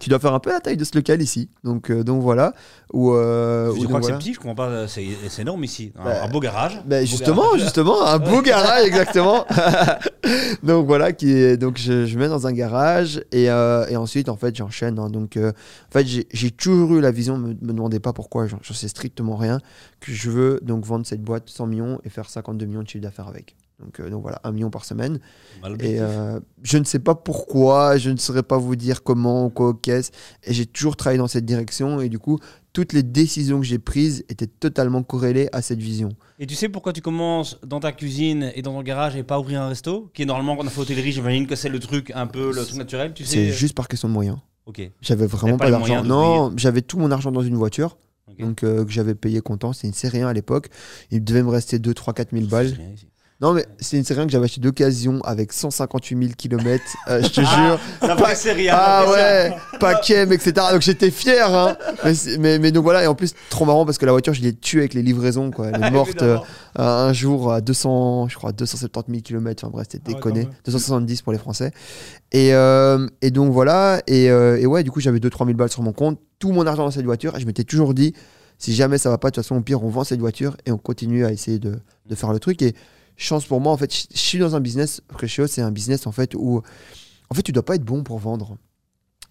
qui 0.00 0.08
doit 0.10 0.18
faire 0.18 0.34
un 0.34 0.40
peu 0.40 0.50
la 0.50 0.60
taille 0.60 0.76
de 0.76 0.84
ce 0.84 0.96
local 0.96 1.20
ici. 1.22 1.48
Donc, 1.64 1.90
euh, 1.90 2.02
donc 2.04 2.22
voilà. 2.22 2.52
Où, 2.92 3.12
euh, 3.12 3.66
Je 3.74 3.80
où 3.80 3.84
crois 3.84 3.86
donc 3.94 4.00
que 4.00 4.06
c'est 4.06 4.18
petit, 4.18 4.34
je 4.34 4.38
comprends 4.38 4.54
pas. 4.54 4.88
C'est 4.88 5.06
c'est 5.28 5.42
énorme 5.42 5.64
ici. 5.64 5.92
Un, 5.98 6.04
Bah, 6.04 6.24
un 6.24 6.28
beau 6.28 6.40
garage. 6.40 6.82
Beau 6.84 6.96
justement, 7.04 7.42
garage. 7.42 7.60
justement, 7.60 8.04
un 8.06 8.18
beau 8.18 8.40
garage, 8.42 8.84
exactement. 8.86 9.44
donc 10.62 10.86
voilà, 10.86 11.12
qui 11.12 11.30
est, 11.32 11.56
donc 11.56 11.78
je, 11.78 12.06
je 12.06 12.18
mets 12.18 12.28
dans 12.28 12.46
un 12.46 12.52
garage 12.52 13.22
et, 13.32 13.50
euh, 13.50 13.86
et 13.88 13.96
ensuite 13.96 14.28
en 14.28 14.36
fait 14.36 14.54
j'enchaîne. 14.56 14.98
hein. 14.98 15.10
donc 15.10 15.36
en 15.38 15.52
fait 15.92 16.06
j'ai 16.06 16.26
j'ai 16.32 16.50
toujours 16.50 16.94
eu 16.96 17.00
la 17.00 17.10
vision, 17.10 17.36
me, 17.38 17.48
me 17.48 17.72
demandez 17.72 18.00
pas 18.00 18.12
pourquoi, 18.12 18.46
j'en 18.46 18.58
j'en 18.62 18.74
sais 18.74 18.88
strictement 18.88 19.36
rien, 19.36 19.60
que 20.00 20.12
je 20.12 20.30
veux 20.30 20.60
donc 20.62 20.84
vendre 20.84 21.06
cette 21.06 21.22
boîte 21.22 21.48
100 21.48 21.66
millions 21.66 22.00
et 22.04 22.08
faire 22.10 22.28
52 22.28 22.66
millions 22.66 22.82
de 22.82 22.88
chiffre 22.88 23.02
d'affaires 23.02 23.28
avec. 23.28 23.56
Donc, 23.80 24.00
euh, 24.00 24.10
donc 24.10 24.22
voilà, 24.22 24.40
1 24.42 24.52
million 24.52 24.70
par 24.70 24.84
semaine. 24.84 25.20
Et 25.80 26.00
euh, 26.00 26.40
je 26.62 26.78
ne 26.78 26.84
sais 26.84 26.98
pas 26.98 27.14
pourquoi, 27.14 27.96
je 27.96 28.10
ne 28.10 28.16
saurais 28.16 28.42
pas 28.42 28.58
vous 28.58 28.74
dire 28.74 29.04
comment 29.04 29.46
ou 29.46 29.50
quoi, 29.50 29.78
qu'est-ce. 29.80 30.10
Et 30.42 30.52
j'ai 30.52 30.66
toujours 30.66 30.96
travaillé 30.96 31.18
dans 31.18 31.28
cette 31.28 31.44
direction. 31.44 32.00
Et 32.00 32.08
du 32.08 32.18
coup, 32.18 32.40
toutes 32.72 32.92
les 32.92 33.04
décisions 33.04 33.60
que 33.60 33.66
j'ai 33.66 33.78
prises 33.78 34.24
étaient 34.28 34.48
totalement 34.48 35.04
corrélées 35.04 35.48
à 35.52 35.62
cette 35.62 35.78
vision. 35.78 36.08
Et 36.40 36.46
tu 36.46 36.56
sais 36.56 36.68
pourquoi 36.68 36.92
tu 36.92 37.02
commences 37.02 37.60
dans 37.64 37.78
ta 37.78 37.92
cuisine 37.92 38.50
et 38.54 38.62
dans 38.62 38.72
ton 38.72 38.82
garage 38.82 39.14
et 39.14 39.22
pas 39.22 39.38
ouvrir 39.38 39.62
un 39.62 39.68
resto 39.68 40.10
Qui 40.12 40.22
est 40.22 40.26
normalement, 40.26 40.56
quand 40.56 40.64
on 40.64 40.66
a 40.66 40.70
fait 40.70 40.80
hôtellerie, 40.80 41.12
j'imagine 41.12 41.46
que 41.46 41.54
c'est 41.54 41.68
le 41.68 41.78
truc 41.78 42.10
un 42.14 42.26
peu 42.26 42.52
le 42.52 42.64
truc 42.64 42.78
naturel. 42.78 43.12
Tu 43.14 43.24
sais 43.24 43.36
C'est 43.36 43.52
juste 43.52 43.74
par 43.74 43.86
question 43.86 44.08
de 44.08 44.14
moyens. 44.14 44.38
Ok. 44.66 44.90
J'avais 45.00 45.26
vraiment 45.26 45.56
pas 45.56 45.70
d'argent. 45.70 46.02
Non, 46.02 46.52
j'avais 46.56 46.82
tout 46.82 46.98
mon 46.98 47.12
argent 47.12 47.30
dans 47.30 47.42
une 47.42 47.56
voiture. 47.56 47.96
Donc, 48.38 48.62
euh, 48.62 48.84
que 48.84 48.90
j'avais 48.90 49.14
payé 49.14 49.40
comptant. 49.40 49.72
C'était 49.72 49.88
une 49.88 49.94
série 49.94 50.20
1 50.20 50.28
à 50.28 50.32
l'époque. 50.32 50.68
Il 51.10 51.24
devait 51.24 51.42
me 51.42 51.48
rester 51.48 51.78
2, 51.78 51.94
3, 51.94 52.14
4 52.14 52.30
000 52.32 52.46
balles. 52.46 52.76
Non, 53.40 53.52
mais 53.52 53.64
c'est 53.78 53.96
une 53.96 54.02
série 54.02 54.20
1 54.20 54.26
que 54.26 54.32
j'avais 54.32 54.46
acheté 54.46 54.60
d'occasion 54.60 55.20
avec 55.22 55.52
158 55.52 56.18
000 56.18 56.32
km. 56.36 56.82
je 57.08 57.28
te 57.28 57.40
jure. 57.40 57.78
La 58.02 58.16
vraie 58.16 58.34
série, 58.34 58.68
hein, 58.68 58.76
Ah 58.76 59.04
ouais, 59.08 59.52
Paquem, 59.78 60.32
etc. 60.32 60.54
Donc 60.72 60.82
j'étais 60.82 61.12
fier. 61.12 61.54
Hein. 61.54 61.76
Mais, 62.04 62.12
mais, 62.40 62.58
mais 62.58 62.72
donc 62.72 62.82
voilà, 62.82 63.04
et 63.04 63.06
en 63.06 63.14
plus, 63.14 63.34
trop 63.48 63.64
marrant 63.64 63.84
parce 63.86 63.96
que 63.96 64.06
la 64.06 64.10
voiture, 64.12 64.34
je 64.34 64.42
l'ai 64.42 64.52
tuée 64.56 64.80
avec 64.80 64.94
les 64.94 65.02
livraisons. 65.02 65.52
Quoi. 65.52 65.68
Elle 65.72 65.84
est 65.84 65.90
morte 65.92 66.20
euh, 66.22 66.38
un 66.74 67.12
jour 67.12 67.52
à 67.52 67.60
200, 67.60 68.26
je 68.28 68.34
crois, 68.34 68.50
270 68.50 69.12
000 69.12 69.22
km. 69.22 69.64
Enfin 69.64 69.70
bref, 69.72 69.86
c'était 69.88 70.02
Ah 70.06 70.08
ouais, 70.10 70.14
déconné. 70.16 70.40
quand 70.42 70.48
même. 70.50 70.58
270 70.64 71.22
pour 71.22 71.32
les 71.32 71.38
Français. 71.38 71.70
Et, 72.32 72.52
euh, 72.54 73.06
et 73.22 73.30
donc 73.30 73.52
voilà. 73.52 74.02
Et, 74.08 74.30
euh, 74.30 74.58
et 74.58 74.66
ouais, 74.66 74.82
du 74.82 74.90
coup, 74.90 74.98
j'avais 74.98 75.20
2-3 75.20 75.44
000 75.46 75.56
balles 75.56 75.70
sur 75.70 75.82
mon 75.82 75.92
compte. 75.92 76.18
Tout 76.40 76.50
mon 76.50 76.66
argent 76.66 76.84
dans 76.84 76.90
cette 76.90 77.04
voiture. 77.04 77.36
Et 77.36 77.40
je 77.40 77.46
m'étais 77.46 77.62
toujours 77.62 77.94
dit, 77.94 78.14
si 78.58 78.74
jamais 78.74 78.98
ça 78.98 79.10
va 79.10 79.18
pas, 79.18 79.30
de 79.30 79.36
toute 79.36 79.44
façon, 79.44 79.54
au 79.54 79.60
pire, 79.60 79.84
on 79.84 79.88
vend 79.90 80.02
cette 80.02 80.18
voiture 80.18 80.56
et 80.66 80.72
on 80.72 80.78
continue 80.78 81.24
à 81.24 81.30
essayer 81.30 81.60
de, 81.60 81.78
de 82.06 82.14
faire 82.16 82.32
le 82.32 82.40
truc. 82.40 82.62
Et 82.62 82.74
chance 83.18 83.44
pour 83.44 83.60
moi, 83.60 83.72
en 83.72 83.76
fait, 83.76 83.92
je 83.92 84.18
suis 84.18 84.38
dans 84.38 84.56
un 84.56 84.60
business. 84.60 85.02
Freshio, 85.10 85.46
c'est 85.46 85.60
un 85.60 85.70
business 85.70 86.06
en 86.06 86.12
fait 86.12 86.34
où, 86.34 86.62
en 87.28 87.34
fait, 87.34 87.42
tu 87.42 87.52
dois 87.52 87.64
pas 87.64 87.74
être 87.74 87.84
bon 87.84 88.02
pour 88.02 88.18
vendre. 88.18 88.56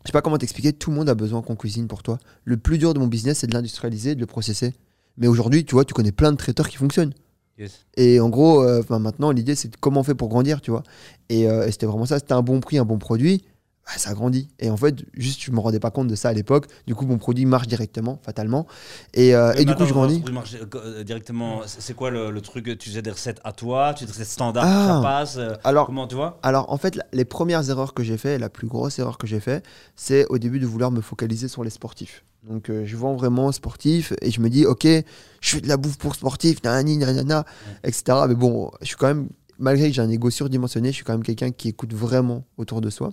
Je 0.03 0.09
sais 0.09 0.13
pas 0.13 0.21
comment 0.21 0.37
t'expliquer, 0.37 0.73
tout 0.73 0.91
le 0.91 0.95
monde 0.95 1.09
a 1.09 1.15
besoin 1.15 1.41
qu'on 1.41 1.55
cuisine 1.55 1.87
pour 1.87 2.03
toi. 2.03 2.19
Le 2.43 2.57
plus 2.57 2.77
dur 2.77 2.93
de 2.93 2.99
mon 2.99 3.07
business, 3.07 3.39
c'est 3.39 3.47
de 3.47 3.53
l'industrialiser, 3.53 4.15
de 4.15 4.19
le 4.19 4.25
processer. 4.25 4.73
Mais 5.17 5.27
aujourd'hui, 5.27 5.65
tu 5.65 5.73
vois, 5.73 5.83
tu 5.83 5.93
connais 5.93 6.11
plein 6.11 6.31
de 6.31 6.37
traiteurs 6.37 6.69
qui 6.69 6.77
fonctionnent. 6.77 7.13
Yes. 7.57 7.85
Et 7.95 8.19
en 8.19 8.29
gros, 8.29 8.63
euh, 8.63 8.83
maintenant, 8.99 9.31
l'idée, 9.31 9.55
c'est 9.55 9.75
comment 9.77 10.01
on 10.01 10.03
fait 10.03 10.13
pour 10.15 10.29
grandir, 10.29 10.61
tu 10.61 10.69
vois. 10.69 10.83
Et, 11.29 11.49
euh, 11.49 11.67
et 11.67 11.71
c'était 11.71 11.87
vraiment 11.87 12.05
ça. 12.05 12.19
C'était 12.19 12.33
un 12.33 12.43
bon 12.43 12.59
prix, 12.59 12.77
un 12.77 12.85
bon 12.85 12.99
produit. 12.99 13.43
Bah, 13.87 13.93
ça 13.97 14.13
grandit. 14.13 14.49
Et 14.59 14.69
en 14.69 14.75
fait, 14.77 14.95
juste, 15.13 15.41
je 15.41 15.51
me 15.51 15.59
rendais 15.59 15.79
pas 15.79 15.91
compte 15.91 16.07
de 16.07 16.15
ça 16.15 16.29
à 16.29 16.33
l'époque. 16.33 16.67
Du 16.85 16.93
coup, 16.93 17.05
mon 17.05 17.17
produit 17.17 17.45
marche 17.45 17.67
directement, 17.67 18.19
fatalement. 18.23 18.67
Et, 19.13 19.33
euh, 19.33 19.53
et 19.53 19.63
du 19.65 19.73
coup, 19.75 19.85
je 19.85 19.93
grandis. 19.93 20.21
marche, 20.31 20.55
euh, 20.75 21.03
directement. 21.03 21.61
C'est 21.65 21.95
quoi 21.95 22.09
le, 22.11 22.29
le 22.31 22.41
truc 22.41 22.77
Tu 22.77 22.89
faisais 22.89 23.01
des 23.01 23.11
recettes 23.11 23.39
à 23.45 23.53
toi? 23.53 23.93
Tu 23.93 24.03
faisais 24.03 24.07
des 24.07 24.11
recettes 24.19 24.27
standards 24.33 24.65
Ah. 24.67 24.87
ça 24.87 25.01
passe 25.01 25.37
euh, 25.37 25.55
Alors, 25.63 25.85
Comment 25.85 26.05
tu 26.07 26.15
vois? 26.15 26.37
Alors, 26.43 26.71
en 26.71 26.77
fait, 26.77 26.99
les 27.13 27.25
premières 27.25 27.69
erreurs 27.69 27.93
que 27.93 28.03
j'ai 28.03 28.17
fait, 28.17 28.37
la 28.37 28.49
plus 28.49 28.67
grosse 28.67 28.99
erreur 28.99 29.17
que 29.17 29.25
j'ai 29.25 29.39
fait, 29.39 29.63
c'est 29.95 30.25
au 30.27 30.37
début 30.37 30.59
de 30.59 30.65
vouloir 30.65 30.91
me 30.91 30.99
focaliser 31.01 31.47
sur 31.47 31.63
les 31.63 31.69
sportifs. 31.69 32.23
Donc, 32.49 32.69
euh, 32.69 32.83
je 32.85 32.95
vends 32.97 33.15
vraiment 33.15 33.51
sportif 33.51 34.13
et 34.21 34.31
je 34.31 34.39
me 34.41 34.49
dis, 34.49 34.65
ok, 34.65 34.85
je 34.85 35.03
fais 35.41 35.61
de 35.61 35.67
la 35.67 35.77
bouffe 35.77 35.97
pour 35.97 36.15
sportif, 36.15 36.61
nanani, 36.63 36.97
nanana, 36.97 37.45
etc. 37.83 38.03
Mais 38.27 38.35
bon, 38.35 38.71
je 38.81 38.85
suis 38.87 38.95
quand 38.95 39.07
même, 39.07 39.27
malgré 39.59 39.89
que 39.89 39.95
j'ai 39.95 40.01
un 40.01 40.09
ego 40.09 40.29
surdimensionné, 40.29 40.89
je 40.89 40.95
suis 40.95 41.03
quand 41.03 41.13
même 41.13 41.23
quelqu'un 41.23 41.51
qui 41.51 41.69
écoute 41.69 41.93
vraiment 41.93 42.43
autour 42.57 42.81
de 42.81 42.89
soi. 42.89 43.11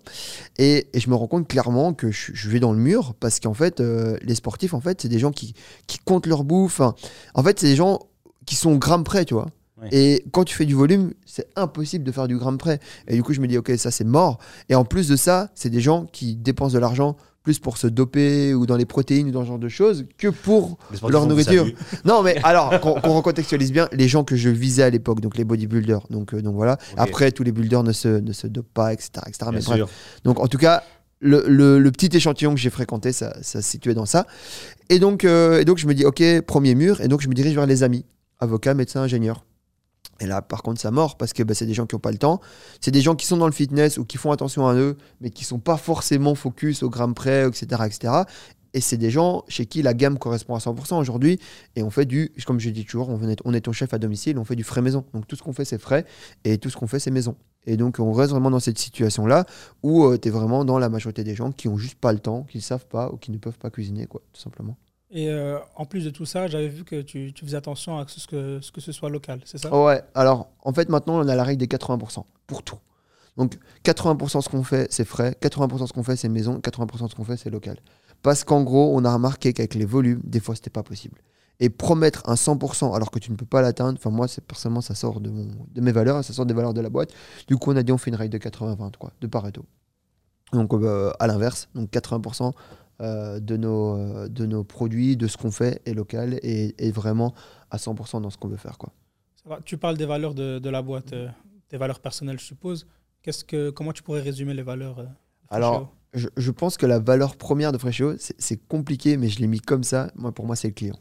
Et, 0.59 0.89
et 0.93 1.01
je 1.01 1.11
me 1.11 1.15
rends 1.15 1.27
compte 1.27 1.49
clairement 1.49 1.95
que 1.95 2.11
je, 2.11 2.33
je 2.35 2.49
vais 2.49 2.61
dans 2.61 2.73
le 2.73 2.79
mur 2.79 3.15
parce 3.19 3.41
qu'en 3.41 3.55
fait, 3.55 3.81
euh, 3.81 4.17
les 4.23 4.35
sportifs, 4.35 4.75
en 4.75 4.81
fait, 4.81 5.03
c'est 5.03 5.09
des 5.09 5.19
gens 5.19 5.33
qui, 5.33 5.55
qui 5.87 5.99
comptent 5.99 6.27
leur 6.27 6.45
bouffe. 6.45 6.81
En 6.81 7.43
fait, 7.43 7.59
c'est 7.59 7.69
des 7.69 7.77
gens 7.77 8.01
qui 8.47 8.57
sont 8.57 8.77
grammes 8.77 9.05
près, 9.05 9.25
tu 9.25 9.35
vois. 9.35 9.49
Ouais. 9.81 9.89
Et 9.93 10.25
quand 10.31 10.45
tu 10.45 10.55
fais 10.55 10.67
du 10.67 10.75
volume, 10.75 11.13
c'est 11.27 11.49
impossible 11.57 12.05
de 12.05 12.13
faire 12.13 12.29
du 12.29 12.39
gramme 12.39 12.59
près. 12.59 12.79
Et 13.09 13.17
du 13.17 13.23
coup, 13.23 13.33
je 13.33 13.41
me 13.41 13.49
dis, 13.49 13.59
ok, 13.59 13.73
ça 13.77 13.91
c'est 13.91 14.05
mort. 14.05 14.39
Et 14.69 14.75
en 14.75 14.85
plus 14.85 15.09
de 15.09 15.17
ça, 15.17 15.51
c'est 15.55 15.71
des 15.71 15.81
gens 15.81 16.07
qui 16.07 16.37
dépensent 16.37 16.75
de 16.75 16.79
l'argent 16.79 17.17
plus 17.45 17.59
pour 17.61 17.77
se 17.77 17.87
doper 17.87 18.55
ou 18.55 18.67
dans 18.67 18.77
les 18.77 18.87
protéines 18.87 19.29
ou 19.29 19.31
dans 19.31 19.43
ce 19.43 19.49
genre 19.49 19.59
de 19.59 19.69
choses 19.69 20.07
que 20.19 20.29
pour 20.29 20.79
leur 21.11 21.27
nourriture. 21.29 21.67
non, 22.05 22.23
mais 22.23 22.39
alors, 22.43 22.81
qu'on 22.81 22.95
recontextualise 23.17 23.71
bien, 23.71 23.89
les 23.93 24.09
gens 24.09 24.25
que 24.25 24.35
je 24.35 24.49
visais 24.49 24.83
à 24.83 24.91
l'époque, 24.91 25.21
donc 25.21 25.37
les 25.37 25.45
bodybuilders. 25.45 26.07
Donc, 26.11 26.33
euh, 26.35 26.41
donc 26.43 26.55
voilà. 26.57 26.79
Après, 26.97 27.31
tous 27.33 27.43
les 27.45 27.53
builders 27.53 27.83
ne 27.85 27.93
se, 27.93 28.09
ne 28.09 28.33
se 28.33 28.47
dopent 28.49 28.73
pas, 28.75 28.93
etc. 28.95 29.11
etc. 29.29 29.51
Mais 29.53 29.61
bref. 29.67 29.79
Donc 30.25 30.41
en 30.41 30.49
tout 30.49 30.57
cas, 30.59 30.83
le, 31.21 31.45
le- 31.47 31.79
le 31.79 31.91
petit 31.93 32.17
échantillon 32.17 32.55
que 32.55 32.61
j'ai 32.61 32.71
fréquenté, 32.71 33.13
ça, 33.13 33.37
ça 33.43 33.61
se 33.63 33.71
situait 33.71 33.95
dans 33.95 34.07
ça. 34.07 34.27
Et 34.89 34.99
donc, 34.99 35.25
euh, 35.25 35.61
et 35.61 35.65
donc, 35.67 35.77
je 35.79 35.87
me 35.87 35.93
dis, 35.95 36.05
OK, 36.07 36.23
premier 36.47 36.75
mur. 36.75 37.01
Et 37.03 37.09
donc, 37.09 37.21
je 37.21 37.29
me 37.29 37.35
dirige 37.35 37.55
vers 37.55 37.67
les 37.67 37.83
amis, 37.83 38.05
avocats, 38.41 38.73
médecins, 38.75 39.03
ingénieurs. 39.03 39.45
Et 40.21 40.27
là, 40.27 40.43
par 40.43 40.63
contre, 40.63 40.81
ça 40.81 40.91
mord 40.91 41.17
parce 41.17 41.33
que 41.33 41.43
bah, 41.43 41.55
c'est 41.55 41.67
des 41.67 41.75
gens 41.75 41.87
qui 41.87 41.95
n'ont 41.95 42.01
pas 42.01 42.13
le 42.13 42.19
temps. 42.19 42.41
C'est 42.81 42.91
des 42.91 43.01
gens 43.01 43.15
qui 43.15 43.27
sont 43.27 43.37
dans 43.37 43.47
le 43.47 43.53
fitness 43.53 43.99
ou 43.99 44.05
qui 44.05 44.17
font 44.17 44.31
attention 44.31 44.67
à 44.67 44.75
eux, 44.75 44.97
mais 45.21 45.31
qui 45.31 45.45
sont 45.45 45.59
pas 45.59 45.77
forcément 45.77 46.35
focus 46.35 46.83
au 46.83 46.91
gramme 46.91 47.15
près, 47.15 47.47
etc. 47.47 47.83
etc. 47.87 48.13
Et 48.75 48.81
c'est 48.81 48.97
des 48.97 49.11
gens 49.11 49.45
chez 49.49 49.67
qui 49.67 49.83
la 49.83 49.95
gamme 49.95 50.19
correspond 50.19 50.57
à 50.57 50.59
100% 50.59 50.99
aujourd'hui. 50.99 51.39
Et 51.77 51.83
on 51.83 51.91
fait 51.91 52.07
du, 52.07 52.33
comme 52.45 52.59
je 52.59 52.71
dis 52.71 52.85
toujours, 52.85 53.09
on 53.09 53.29
est, 53.29 53.41
on 53.45 53.55
est 53.55 53.61
ton 53.61 53.73
chef 53.73 53.95
à 53.95 53.99
domicile, 53.99 54.37
on 54.39 54.45
fait 54.45 54.57
du 54.57 54.65
frais 54.65 54.83
maison. 54.83 55.05
Donc 55.15 55.29
tout 55.29 55.37
ce 55.37 55.43
qu'on 55.43 55.53
fait, 55.53 55.65
c'est 55.65 55.79
frais. 55.79 56.05
Et 56.45 56.59
tout 56.59 56.71
ce 56.71 56.77
qu'on 56.77 56.89
fait, 56.89 56.99
c'est 56.99 57.13
maison. 57.13 57.37
Et 57.67 57.77
donc 57.77 57.99
on 57.99 58.13
reste 58.13 58.33
vraiment 58.33 58.51
dans 58.51 58.61
cette 58.61 58.79
situation-là 58.79 59.47
où 59.83 60.17
tu 60.19 60.29
es 60.29 60.31
vraiment 60.31 60.65
dans 60.65 60.79
la 60.79 60.89
majorité 60.89 61.25
des 61.25 61.35
gens 61.35 61.53
qui 61.53 61.69
ont 61.69 61.79
juste 61.79 61.99
pas 61.99 62.13
le 62.13 62.19
temps, 62.19 62.43
qui 62.43 62.59
ne 62.59 62.63
savent 62.63 62.87
pas 62.87 63.11
ou 63.13 63.17
qui 63.17 63.31
ne 63.31 63.39
peuvent 63.39 63.59
pas 63.59 63.71
cuisiner, 63.71 64.07
quoi, 64.07 64.21
tout 64.33 64.41
simplement. 64.41 64.77
Et 65.17 65.29
euh, 65.29 65.59
en 65.77 65.87
plus 65.87 66.05
de 66.05 66.11
tout 66.11 66.27
ça, 66.27 66.49
j'avais 66.49 66.67
vu 66.67 66.83
que 66.83 67.01
tu, 67.01 67.33
faisais 67.41 67.57
attention 67.57 67.99
à 67.99 68.05
ce 68.09 68.27
que, 68.27 68.81
ce 68.81 68.93
soit 68.93 69.09
local, 69.09 69.41
c'est 69.45 69.59
ça? 69.59 69.73
Ouais, 69.73 70.03
alors 70.17 70.49
en 70.63 70.73
fait 70.73 70.89
maintenant 70.89 71.21
on 71.25 71.29
a 71.29 71.37
la 71.37 71.45
règle 71.45 71.65
des 71.65 71.69
80% 71.69 72.25
pour 72.49 72.65
tout. 72.65 72.79
Donc 73.37 73.57
80% 73.85 74.43
ce 74.43 74.49
qu'on 74.49 74.65
fait 74.65 74.89
c'est 74.91 75.05
frais, 75.05 75.37
80% 75.41 75.87
ce 75.87 75.93
qu'on 75.93 76.03
fait 76.03 76.17
c'est 76.17 76.29
maison, 76.29 76.59
80% 76.59 77.09
ce 77.09 77.15
qu'on 77.15 77.23
fait 77.23 77.37
c'est 77.37 77.49
local. 77.49 77.79
Parce 78.23 78.43
qu'en 78.43 78.65
gros 78.65 78.91
on 78.93 79.05
a 79.05 79.15
remarqué 79.15 79.53
qu'avec 79.53 79.77
les 79.77 79.85
volumes, 79.85 80.21
des 80.25 80.41
fois 80.41 80.57
c'était 80.57 80.71
pas 80.71 80.83
possible. 80.83 81.21
Et 81.61 81.71
promettre 81.71 82.29
un 82.29 82.35
100% 82.35 82.97
alors 82.97 83.13
que 83.13 83.21
tu 83.21 83.31
ne 83.31 83.37
peux 83.37 83.47
pas 83.47 83.63
l'atteindre, 83.63 83.97
enfin 83.97 84.11
moi 84.11 84.27
personnellement 84.49 84.81
ça 84.81 84.97
sort 84.97 85.21
de 85.21 85.81
mes 85.81 85.93
valeurs, 85.93 86.25
ça 86.25 86.33
sort 86.33 86.45
des 86.45 86.55
valeurs 86.55 86.75
de 86.75 86.81
la 86.81 86.91
boîte. 86.91 87.11
Du 87.47 87.57
coup 87.57 87.71
on 87.71 87.77
a 87.77 87.85
dit 87.85 87.93
on 87.93 87.99
fait 87.99 88.11
une 88.11 88.17
règle 88.17 88.37
de 88.37 88.45
80-20 88.45 88.97
quoi, 88.99 89.13
de 89.21 89.29
Pareto. 89.29 89.65
Donc 90.53 90.75
euh, 90.75 91.13
à 91.21 91.29
l'inverse, 91.29 91.69
donc 91.77 91.91
80% 91.91 92.53
euh, 93.01 93.41
de, 93.41 93.57
nos, 93.57 93.97
euh, 93.97 94.29
de 94.29 94.47
nos 94.47 94.65
produits, 94.65 95.17
de 95.17 95.27
ce 95.27 95.37
qu'on 95.37 95.51
fait 95.51 95.83
est 95.87 95.95
local 95.95 96.39
et, 96.43 96.75
et 96.79 96.91
vraiment 96.93 97.35
à 97.71 97.77
100% 97.77 98.21
dans 98.23 98.31
ce 98.31 98.37
qu'on 98.39 98.49
veut 98.49 98.57
faire 98.57 98.79
quoi. 98.79 98.93
Tu 99.65 99.77
parles 99.77 99.97
des 99.99 100.07
valeurs 100.07 100.35
de, 100.35 100.59
de 100.59 100.71
la 100.71 100.81
boîte, 100.81 101.13
euh, 101.13 101.29
des 101.71 101.77
valeurs 101.77 102.01
personnelles, 102.01 102.39
je 102.39 102.45
suppose. 102.45 102.87
Qu'est-ce 103.23 103.45
que, 103.45 103.71
comment 103.71 103.93
tu 103.93 104.03
pourrais 104.03 104.21
résumer 104.23 104.55
les 104.55 104.63
valeurs 104.63 105.01
euh, 105.01 105.05
Alors, 105.51 105.93
je, 106.15 106.29
je 106.37 106.51
pense 106.51 106.77
que 106.79 106.87
la 106.87 106.99
valeur 106.99 107.37
première 107.37 107.73
de 107.73 107.79
Freshéo, 107.79 108.15
c'est 108.19 108.57
compliqué, 108.69 109.17
mais 109.17 109.29
je 109.29 109.41
l'ai 109.41 109.47
mis 109.47 109.61
comme 109.61 109.83
ça. 109.85 110.11
Moi, 110.15 110.33
pour 110.33 110.47
moi, 110.47 110.57
c'est 110.57 110.69
le 110.69 110.75
client. 110.75 110.99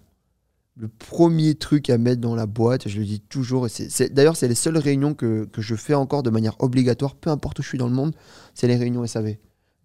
Le 0.76 0.88
premier 0.88 1.54
truc 1.56 1.90
à 1.90 1.98
mettre 2.00 2.20
dans 2.20 2.34
la 2.36 2.48
boîte, 2.48 2.90
je 2.90 2.98
le 3.00 3.06
dis 3.06 3.20
toujours, 3.22 3.70
c'est- 3.70 4.10
d'ailleurs, 4.12 4.36
c'est 4.36 4.48
les 4.48 4.56
seules 4.56 4.78
réunions 4.78 5.14
que, 5.14 5.46
que 5.46 5.62
je 5.62 5.76
fais 5.76 5.94
encore 5.94 6.24
de 6.24 6.32
manière 6.32 6.56
obligatoire, 6.60 7.16
peu 7.16 7.30
importe 7.30 7.60
où 7.60 7.62
je 7.62 7.68
suis 7.70 7.78
dans 7.78 7.88
le 7.88 7.94
monde, 7.94 8.16
c'est 8.56 8.68
les 8.68 8.76
réunions 8.76 9.06
SAV. 9.06 9.36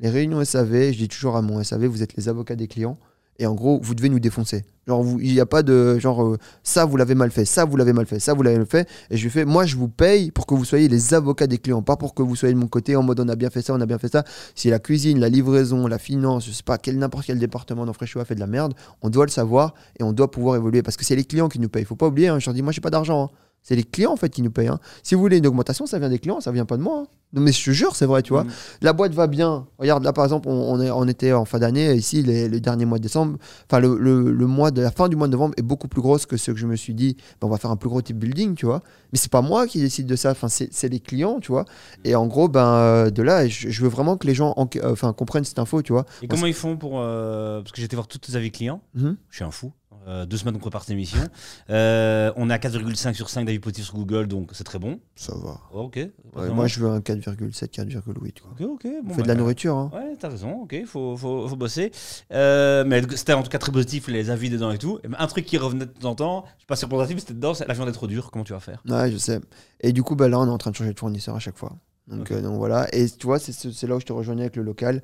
Les 0.00 0.10
réunions 0.10 0.44
SAV, 0.44 0.92
je 0.92 0.98
dis 0.98 1.08
toujours 1.08 1.36
à 1.36 1.42
mon 1.42 1.62
SAV, 1.62 1.86
vous 1.86 2.02
êtes 2.02 2.16
les 2.16 2.28
avocats 2.28 2.54
des 2.54 2.68
clients, 2.68 2.96
et 3.40 3.46
en 3.46 3.54
gros, 3.54 3.80
vous 3.82 3.94
devez 3.94 4.08
nous 4.08 4.20
défoncer. 4.20 4.64
Genre, 4.86 5.04
il 5.20 5.32
n'y 5.32 5.40
a 5.40 5.46
pas 5.46 5.62
de 5.62 5.98
genre, 5.98 6.24
euh, 6.24 6.38
ça, 6.62 6.84
vous 6.84 6.96
l'avez 6.96 7.14
mal 7.14 7.30
fait, 7.30 7.44
ça, 7.44 7.64
vous 7.64 7.76
l'avez 7.76 7.92
mal 7.92 8.06
fait, 8.06 8.18
ça, 8.20 8.32
vous 8.32 8.42
l'avez 8.42 8.58
mal 8.58 8.66
fait, 8.66 8.88
et 9.10 9.16
je 9.16 9.22
lui 9.24 9.30
fais, 9.30 9.44
moi, 9.44 9.66
je 9.66 9.76
vous 9.76 9.88
paye 9.88 10.30
pour 10.30 10.46
que 10.46 10.54
vous 10.54 10.64
soyez 10.64 10.88
les 10.88 11.14
avocats 11.14 11.46
des 11.48 11.58
clients, 11.58 11.82
pas 11.82 11.96
pour 11.96 12.14
que 12.14 12.22
vous 12.22 12.36
soyez 12.36 12.54
de 12.54 12.58
mon 12.58 12.68
côté 12.68 12.94
en 12.94 13.02
mode 13.02 13.18
on 13.20 13.28
a 13.28 13.34
bien 13.36 13.50
fait 13.50 13.62
ça, 13.62 13.74
on 13.74 13.80
a 13.80 13.86
bien 13.86 13.98
fait 13.98 14.10
ça. 14.12 14.22
Si 14.54 14.70
la 14.70 14.78
cuisine, 14.78 15.18
la 15.18 15.28
livraison, 15.28 15.86
la 15.88 15.98
finance, 15.98 16.46
je 16.46 16.52
sais 16.52 16.62
pas, 16.62 16.78
quel 16.78 16.96
n'importe 16.98 17.26
quel 17.26 17.38
département 17.40 17.84
dans 17.84 17.92
Fresho 17.92 18.20
a 18.20 18.24
fait 18.24 18.34
de 18.36 18.40
la 18.40 18.46
merde, 18.46 18.74
on 19.02 19.10
doit 19.10 19.24
le 19.24 19.30
savoir 19.32 19.74
et 19.98 20.04
on 20.04 20.12
doit 20.12 20.30
pouvoir 20.30 20.56
évoluer 20.56 20.82
parce 20.82 20.96
que 20.96 21.04
c'est 21.04 21.16
les 21.16 21.24
clients 21.24 21.48
qui 21.48 21.58
nous 21.58 21.68
payent. 21.68 21.84
Faut 21.84 21.96
pas 21.96 22.06
oublier, 22.06 22.28
hein, 22.28 22.38
je 22.38 22.46
leur 22.46 22.54
dis, 22.54 22.62
moi, 22.62 22.72
j'ai 22.72 22.80
pas 22.80 22.90
d'argent. 22.90 23.24
hein. 23.32 23.47
C'est 23.68 23.76
les 23.76 23.84
clients 23.84 24.12
en 24.12 24.16
fait 24.16 24.30
qui 24.30 24.40
nous 24.40 24.50
payent. 24.50 24.68
hein. 24.68 24.80
Si 25.02 25.14
vous 25.14 25.20
voulez 25.20 25.36
une 25.36 25.46
augmentation, 25.46 25.84
ça 25.84 25.98
vient 25.98 26.08
des 26.08 26.18
clients, 26.18 26.40
ça 26.40 26.50
vient 26.52 26.64
pas 26.64 26.78
de 26.78 26.82
moi. 26.82 27.00
hein. 27.02 27.06
Non, 27.34 27.42
mais 27.42 27.52
je 27.52 27.62
te 27.62 27.70
jure, 27.72 27.94
c'est 27.94 28.06
vrai, 28.06 28.22
tu 28.22 28.32
vois. 28.32 28.44
Mhm. 28.44 28.50
La 28.80 28.94
boîte 28.94 29.12
va 29.12 29.26
bien. 29.26 29.66
Regarde, 29.78 30.02
là 30.02 30.14
par 30.14 30.24
exemple, 30.24 30.48
on, 30.48 30.54
on 30.72 30.80
est, 30.80 30.90
on 30.90 31.06
était 31.06 31.34
en 31.34 31.44
fin 31.44 31.58
d'année, 31.58 31.92
ici, 31.94 32.22
les- 32.22 32.48
le 32.48 32.60
dernier 32.60 32.86
mois 32.86 32.96
de 32.96 33.02
décembre. 33.02 33.36
Enfin, 33.70 33.80
le, 33.80 33.98
le- 33.98 34.32
le 34.32 34.46
mois 34.46 34.70
de 34.70 34.80
la 34.80 34.90
fin 34.90 35.10
du 35.10 35.16
mois 35.16 35.26
de 35.26 35.32
novembre 35.32 35.52
est 35.58 35.62
beaucoup 35.62 35.88
plus 35.88 36.00
grosse 36.00 36.24
que 36.24 36.38
ce 36.38 36.50
que 36.52 36.56
je 36.56 36.66
me 36.66 36.76
suis 36.76 36.94
dit. 36.94 37.18
ben, 37.42 37.46
on 37.46 37.50
va 37.50 37.58
faire 37.58 37.70
un 37.70 37.76
plus 37.76 37.90
gros 37.90 38.00
type 38.00 38.16
building, 38.18 38.54
tu 38.54 38.64
vois. 38.64 38.80
Mais 39.12 39.18
c'est 39.18 39.30
pas 39.30 39.42
moi 39.42 39.66
qui 39.66 39.80
décide 39.80 40.06
de 40.06 40.16
ça. 40.16 40.30
Enfin, 40.30 40.48
c'est 40.48 40.88
les 40.88 41.00
clients, 41.00 41.38
tu 41.38 41.52
vois. 41.52 41.66
Et 42.04 42.14
en 42.14 42.26
gros, 42.26 42.48
ben, 42.48 42.64
euh, 42.66 43.10
de 43.10 43.22
là, 43.22 43.46
je, 43.46 43.68
je 43.68 43.82
veux 43.82 43.90
vraiment 43.90 44.16
que 44.16 44.26
les 44.26 44.34
gens 44.34 44.54
en- 44.56 44.66
euh, 44.76 45.12
comprennent 45.12 45.44
cette 45.44 45.58
info, 45.58 45.82
tu 45.82 45.92
vois. 45.92 46.06
Et 46.22 46.28
comment 46.28 46.46
ils 46.46 46.54
font 46.54 46.78
pour. 46.78 46.92
euh, 47.00 47.60
parce 47.60 47.72
que 47.72 47.78
j'ai 47.82 47.84
été 47.84 47.96
voir 47.96 48.08
tous 48.08 48.16
tes 48.18 48.34
avis 48.36 48.50
clients. 48.50 48.80
Mhm. 48.94 49.18
Je 49.28 49.36
suis 49.36 49.44
un 49.44 49.50
fou. 49.50 49.72
Euh, 50.08 50.24
deux 50.26 50.38
semaines 50.38 50.54
qu'on 50.54 50.60
prépare 50.60 50.82
cette 50.82 50.90
émission. 50.92 51.20
Euh, 51.70 52.32
on 52.36 52.48
est 52.48 52.52
à 52.54 52.58
4,5 52.58 53.12
sur 53.14 53.28
5 53.28 53.44
d'avis 53.44 53.58
positifs 53.58 53.84
sur 53.86 53.94
Google, 53.94 54.26
donc 54.26 54.50
c'est 54.54 54.64
très 54.64 54.78
bon. 54.78 55.00
Ça 55.16 55.34
va. 55.34 55.60
Oh, 55.72 55.80
ok. 55.82 55.96
Ouais, 56.34 56.48
moi, 56.48 56.66
je 56.66 56.80
veux 56.80 56.88
un 56.88 57.00
4,7, 57.00 57.68
4,8. 57.68 58.40
quoi. 58.40 58.50
Ok, 58.52 58.60
ok. 58.62 58.86
On 58.86 59.06
Bon, 59.06 59.14
fait 59.14 59.22
de 59.22 59.26
bah, 59.26 59.26
la 59.28 59.34
nourriture. 59.34 59.76
Hein. 59.76 59.90
Ouais, 59.92 60.16
t'as 60.18 60.28
raison, 60.30 60.62
ok, 60.62 60.74
faut, 60.86 61.16
faut, 61.16 61.46
faut 61.46 61.56
bosser. 61.56 61.90
Euh, 62.32 62.84
mais 62.86 63.02
c'était 63.16 63.34
en 63.34 63.42
tout 63.42 63.50
cas 63.50 63.58
très 63.58 63.70
positif, 63.72 64.08
les 64.08 64.30
avis 64.30 64.48
dedans 64.48 64.70
et 64.70 64.78
tout. 64.78 64.98
Et 65.04 65.08
un 65.18 65.26
truc 65.26 65.44
qui 65.44 65.58
revenait 65.58 65.86
de 65.86 65.90
temps 65.92 66.10
en 66.10 66.14
temps, 66.14 66.44
je 66.56 66.62
sais 66.62 66.66
pas 66.66 66.76
si 66.76 66.80
c'est 66.80 66.88
positif, 66.88 67.18
c'était 67.20 67.34
dedans, 67.34 67.52
la 67.66 67.74
viande 67.74 67.88
est 67.88 67.92
trop 67.92 68.06
dure, 68.06 68.30
comment 68.30 68.44
tu 68.44 68.54
vas 68.54 68.60
faire? 68.60 68.82
Ouais, 68.88 69.10
je 69.12 69.18
sais. 69.18 69.40
Et 69.80 69.92
du 69.92 70.02
coup, 70.02 70.16
bah, 70.16 70.28
là, 70.28 70.38
on 70.40 70.46
est 70.46 70.50
en 70.50 70.58
train 70.58 70.70
de 70.70 70.76
changer 70.76 70.92
de 70.94 70.98
fournisseur 70.98 71.36
à 71.36 71.40
chaque 71.40 71.58
fois. 71.58 71.76
Donc, 72.06 72.30
euh, 72.30 72.40
donc 72.40 72.56
voilà. 72.56 72.86
Et 72.94 73.10
tu 73.10 73.26
vois, 73.26 73.38
c'est 73.38 73.86
là 73.86 73.96
où 73.96 74.00
je 74.00 74.06
te 74.06 74.12
rejoignais 74.14 74.42
avec 74.42 74.56
le 74.56 74.62
local. 74.62 75.02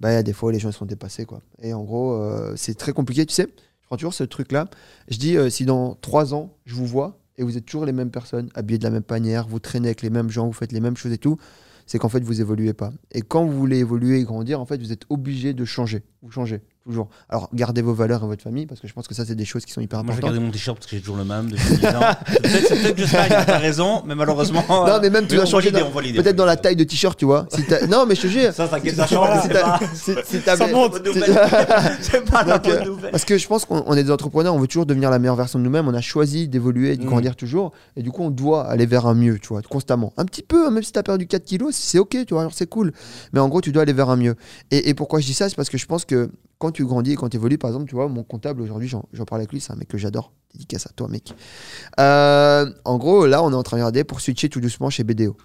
Bah, 0.00 0.10
il 0.12 0.14
y 0.14 0.18
a 0.18 0.22
des 0.22 0.32
fois, 0.32 0.52
les 0.52 0.58
gens 0.60 0.72
sont 0.72 0.86
dépassés. 0.86 1.26
Quoi. 1.26 1.42
Et 1.60 1.74
en 1.74 1.82
gros, 1.82 2.18
c'est 2.56 2.78
très 2.78 2.92
compliqué. 2.92 3.26
Tu 3.26 3.34
sais, 3.34 3.48
prends 3.88 3.96
toujours 3.96 4.14
ce 4.14 4.24
truc-là. 4.24 4.68
Je 5.08 5.18
dis, 5.18 5.36
euh, 5.36 5.48
si 5.48 5.64
dans 5.64 5.94
trois 5.94 6.34
ans, 6.34 6.54
je 6.66 6.74
vous 6.74 6.86
vois 6.86 7.18
et 7.38 7.42
vous 7.42 7.56
êtes 7.56 7.64
toujours 7.64 7.86
les 7.86 7.92
mêmes 7.92 8.10
personnes, 8.10 8.50
habillées 8.54 8.78
de 8.78 8.84
la 8.84 8.90
même 8.90 9.04
manière, 9.08 9.48
vous 9.48 9.60
traînez 9.60 9.88
avec 9.88 10.02
les 10.02 10.10
mêmes 10.10 10.28
gens, 10.28 10.46
vous 10.46 10.52
faites 10.52 10.72
les 10.72 10.80
mêmes 10.80 10.96
choses 10.96 11.12
et 11.12 11.18
tout, 11.18 11.38
c'est 11.86 11.98
qu'en 11.98 12.08
fait, 12.08 12.20
vous 12.22 12.40
évoluez 12.40 12.74
pas. 12.74 12.92
Et 13.12 13.22
quand 13.22 13.46
vous 13.46 13.56
voulez 13.56 13.78
évoluer 13.78 14.18
et 14.18 14.24
grandir, 14.24 14.60
en 14.60 14.66
fait, 14.66 14.78
vous 14.78 14.92
êtes 14.92 15.04
obligé 15.08 15.54
de 15.54 15.64
changer. 15.64 16.02
Vous 16.22 16.30
changez, 16.30 16.60
toujours. 16.88 17.08
Alors, 17.28 17.48
gardez 17.54 17.82
vos 17.82 17.94
valeurs 17.94 18.22
et 18.24 18.26
votre 18.26 18.42
famille, 18.42 18.66
parce 18.66 18.80
que 18.80 18.88
je 18.88 18.92
pense 18.92 19.06
que 19.06 19.14
ça, 19.14 19.24
c'est 19.24 19.34
des 19.34 19.44
choses 19.44 19.64
qui 19.64 19.72
sont 19.72 19.80
hyper 19.80 20.02
Moi, 20.02 20.12
j'ai 20.14 20.18
importantes. 20.18 20.30
gardé 20.34 20.44
mon 20.46 20.52
t-shirt 20.52 20.76
parce 20.78 20.90
que 20.90 20.96
j'ai 20.96 21.02
toujours 21.02 21.16
le 21.16 21.24
même 21.24 21.50
depuis 21.50 21.76
10 21.76 21.86
ans. 21.86 22.00
C'est 22.44 22.68
peut-être 22.80 22.94
que 22.96 23.02
je 23.02 23.06
stagne, 23.06 23.28
t'as 23.46 23.58
raison, 23.58 24.02
mais 24.06 24.14
malheureusement. 24.14 24.64
Non, 24.68 24.98
mais 25.02 25.10
même 25.10 25.26
tu 25.26 25.38
on 25.38 25.44
changer 25.46 25.70
Peut-être 25.70 26.36
dans 26.36 26.44
la 26.46 26.56
taille 26.56 26.76
de 26.76 26.84
t-shirt, 26.84 27.18
tu 27.18 27.24
vois. 27.24 27.46
T'as- 27.68 27.86
non, 27.86 28.06
mais 28.06 28.14
je 28.14 28.22
te 28.22 28.26
jure. 28.26 28.52
Ça, 28.52 28.66
t'inquiète, 28.68 28.96
ça 28.96 29.06
change, 29.06 29.48
t'as- 29.48 29.78
t'as- 30.44 30.56
Ça 30.56 30.66
monte. 30.68 31.02
bonne. 31.02 31.14
C'est 32.00 32.24
pas 32.30 32.42
la 32.44 32.58
Donc, 32.58 32.68
euh, 32.68 32.78
bonne 32.78 32.86
nouvelle. 32.88 33.10
Parce 33.10 33.24
que 33.24 33.36
je 33.38 33.46
pense 33.46 33.64
qu'on 33.64 33.82
on 33.86 33.94
est 33.94 34.04
des 34.04 34.10
entrepreneurs, 34.10 34.54
on 34.54 34.58
veut 34.58 34.66
toujours 34.66 34.86
devenir 34.86 35.10
la 35.10 35.18
meilleure 35.18 35.36
version 35.36 35.58
de 35.58 35.64
nous-mêmes. 35.64 35.88
On 35.88 35.94
a 35.94 36.00
choisi 36.00 36.48
d'évoluer 36.48 36.96
de 36.96 37.02
Mm. 37.04 37.06
grandir 37.06 37.36
toujours. 37.36 37.72
Et 37.96 38.02
du 38.02 38.10
coup, 38.10 38.22
on 38.22 38.30
doit 38.30 38.66
aller 38.66 38.86
vers 38.86 39.06
un 39.06 39.14
mieux, 39.14 39.38
tu 39.38 39.48
vois, 39.48 39.62
constamment. 39.62 40.12
Un 40.16 40.24
petit 40.24 40.42
peu, 40.42 40.66
hein, 40.66 40.70
même 40.70 40.82
si 40.82 40.92
tu 40.92 40.98
as 40.98 41.02
perdu 41.02 41.26
4 41.26 41.44
kilos, 41.44 41.74
c'est 41.74 41.98
ok, 41.98 42.16
tu 42.26 42.34
vois, 42.34 42.40
alors 42.42 42.54
c'est 42.54 42.66
cool. 42.68 42.92
Mais 43.32 43.40
en 43.40 43.48
gros, 43.48 43.60
tu 43.60 43.72
dois 43.72 43.82
aller 43.82 43.92
vers 43.92 44.10
un 44.10 44.16
mieux. 44.16 44.34
Et 44.70 44.94
pourquoi 44.94 45.20
je 45.20 45.26
dis 45.26 45.34
ça 45.34 45.48
C'est 45.48 45.56
parce 45.56 45.68
que 45.70 45.78
je 45.78 45.86
pense 45.86 46.04
que 46.04 46.30
quand 46.58 46.72
tu 46.72 46.84
grandis 46.84 47.12
et 47.12 47.16
quand 47.16 47.28
tu 47.28 47.36
évolues, 47.36 47.58
par 47.58 47.70
exemple, 47.70 47.88
tu 47.88 47.94
vois, 47.94 48.08
mon 48.08 48.22
comptable 48.24 48.60
aujourd'hui, 48.62 48.88
j'en 48.88 49.24
parle 49.24 49.40
avec 49.42 49.52
lui, 49.52 49.60
c'est 49.60 49.72
un 49.72 49.76
mec 49.76 49.88
que 49.88 49.98
j'adore. 49.98 50.32
Dédicace 50.52 50.86
à 50.86 50.90
toi, 50.90 51.08
mec. 51.08 51.34
Euh, 52.00 52.70
en 52.84 52.96
gros, 52.98 53.26
là, 53.26 53.42
on 53.42 53.52
est 53.52 53.54
en 53.54 53.62
train 53.62 53.76
de 53.76 53.82
regarder 53.82 54.02
pour 54.04 54.20
switcher 54.20 54.48
tout 54.48 54.60
doucement 54.60 54.90
chez 54.90 55.04
BDO. 55.04 55.36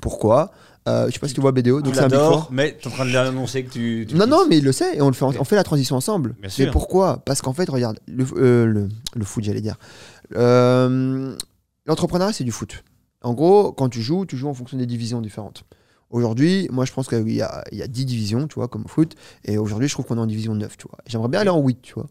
Pourquoi? 0.00 0.50
Euh, 0.88 1.06
Je 1.08 1.12
sais 1.12 1.18
pas 1.20 1.28
si 1.28 1.34
tu 1.34 1.40
vois 1.40 1.52
BDO, 1.52 1.80
donc 1.82 1.92
Tu 1.92 1.98
c'est 1.98 2.04
un 2.04 2.08
Big 2.08 2.16
Four. 2.18 2.24
l'adores, 2.30 2.48
mais 2.52 2.76
t'es 2.80 2.88
en 2.88 2.90
train 2.90 3.04
de 3.06 3.12
l'annoncer 3.12 3.64
que 3.64 3.70
tu. 3.70 4.06
tu 4.08 4.16
Non, 4.16 4.26
non, 4.26 4.46
mais 4.48 4.58
il 4.58 4.64
le 4.64 4.72
sait 4.72 4.96
et 4.96 5.00
on, 5.02 5.06
le 5.06 5.12
fait, 5.12 5.24
Ok. 5.24 5.36
on 5.38 5.44
fait 5.44 5.56
la 5.56 5.62
transition 5.64 5.94
ensemble. 5.96 6.34
Bien 6.40 6.50
Mais 6.58 6.70
pourquoi? 6.70 7.18
Parce 7.24 7.40
qu'en 7.42 7.52
fait, 7.52 7.68
regarde, 7.70 8.00
le, 8.06 8.26
euh, 8.36 8.66
le, 8.66 8.88
le 9.14 9.24
foot, 9.24 9.44
j'allais 9.44 9.60
dire. 9.60 9.76
Euh, 10.36 11.36
L'entrepreneuriat, 11.86 12.32
c'est 12.32 12.44
du 12.44 12.50
foot. 12.52 12.82
En 13.22 13.34
gros, 13.34 13.72
quand 13.72 13.88
tu 13.88 14.02
joues, 14.02 14.26
tu 14.26 14.36
joues 14.36 14.48
en 14.48 14.54
fonction 14.54 14.76
des 14.78 14.86
divisions 14.86 15.20
différentes. 15.20 15.64
Aujourd'hui, 16.10 16.68
moi, 16.70 16.84
je 16.84 16.92
pense 16.92 17.08
qu'il 17.08 17.28
y 17.28 17.36
y 17.36 17.42
a 17.42 17.64
10 17.88 18.04
divisions, 18.04 18.46
tu 18.46 18.54
vois, 18.54 18.68
comme 18.68 18.84
au 18.84 18.88
foot. 18.88 19.14
Et 19.44 19.58
aujourd'hui, 19.58 19.88
je 19.88 19.94
trouve 19.94 20.06
qu'on 20.06 20.16
est 20.16 20.20
en 20.20 20.26
division 20.26 20.54
9, 20.54 20.76
tu 20.76 20.86
vois. 20.88 20.98
J'aimerais 21.06 21.28
bien 21.28 21.40
aller 21.40 21.50
en 21.50 21.60
8, 21.60 21.82
tu 21.82 21.94
vois. 21.94 22.06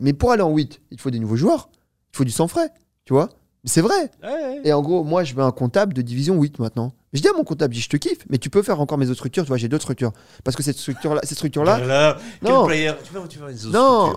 Mais 0.00 0.12
pour 0.12 0.32
aller 0.32 0.42
en 0.42 0.50
8, 0.50 0.80
il 0.90 1.00
faut 1.00 1.10
des 1.10 1.18
nouveaux 1.18 1.36
joueurs. 1.36 1.70
Il 2.12 2.16
faut 2.16 2.24
du 2.24 2.30
sang 2.30 2.48
frais, 2.48 2.70
tu 3.04 3.12
vois. 3.12 3.28
C'est 3.64 3.80
vrai. 3.80 4.10
Ouais, 4.22 4.28
ouais. 4.28 4.60
Et 4.64 4.72
en 4.72 4.82
gros, 4.82 5.04
moi, 5.04 5.24
je 5.24 5.34
veux 5.34 5.42
un 5.42 5.50
comptable 5.50 5.92
de 5.92 6.02
division 6.02 6.40
8 6.40 6.58
maintenant. 6.58 6.92
Je 7.12 7.20
dis 7.20 7.28
à 7.28 7.32
mon 7.32 7.44
comptable, 7.44 7.72
je 7.72 7.78
dis, 7.78 7.84
je 7.84 7.88
te 7.88 7.96
kiffe, 7.96 8.18
mais 8.28 8.38
tu 8.38 8.50
peux 8.50 8.62
faire 8.62 8.80
encore 8.80 8.98
mes 8.98 9.06
autres 9.06 9.14
structures. 9.16 9.44
Tu 9.44 9.48
vois, 9.48 9.56
j'ai 9.56 9.68
d'autres 9.68 9.84
structures. 9.84 10.12
Parce 10.44 10.56
que 10.56 10.62
cette 10.62 10.76
structure-là, 10.76 11.20
cette 11.22 11.36
structure-là, 11.36 11.78
Là, 11.78 12.18
quel 12.42 12.52
Non. 12.52 12.66
player 12.66 12.92
Tu 13.04 13.12
Non. 13.68 14.12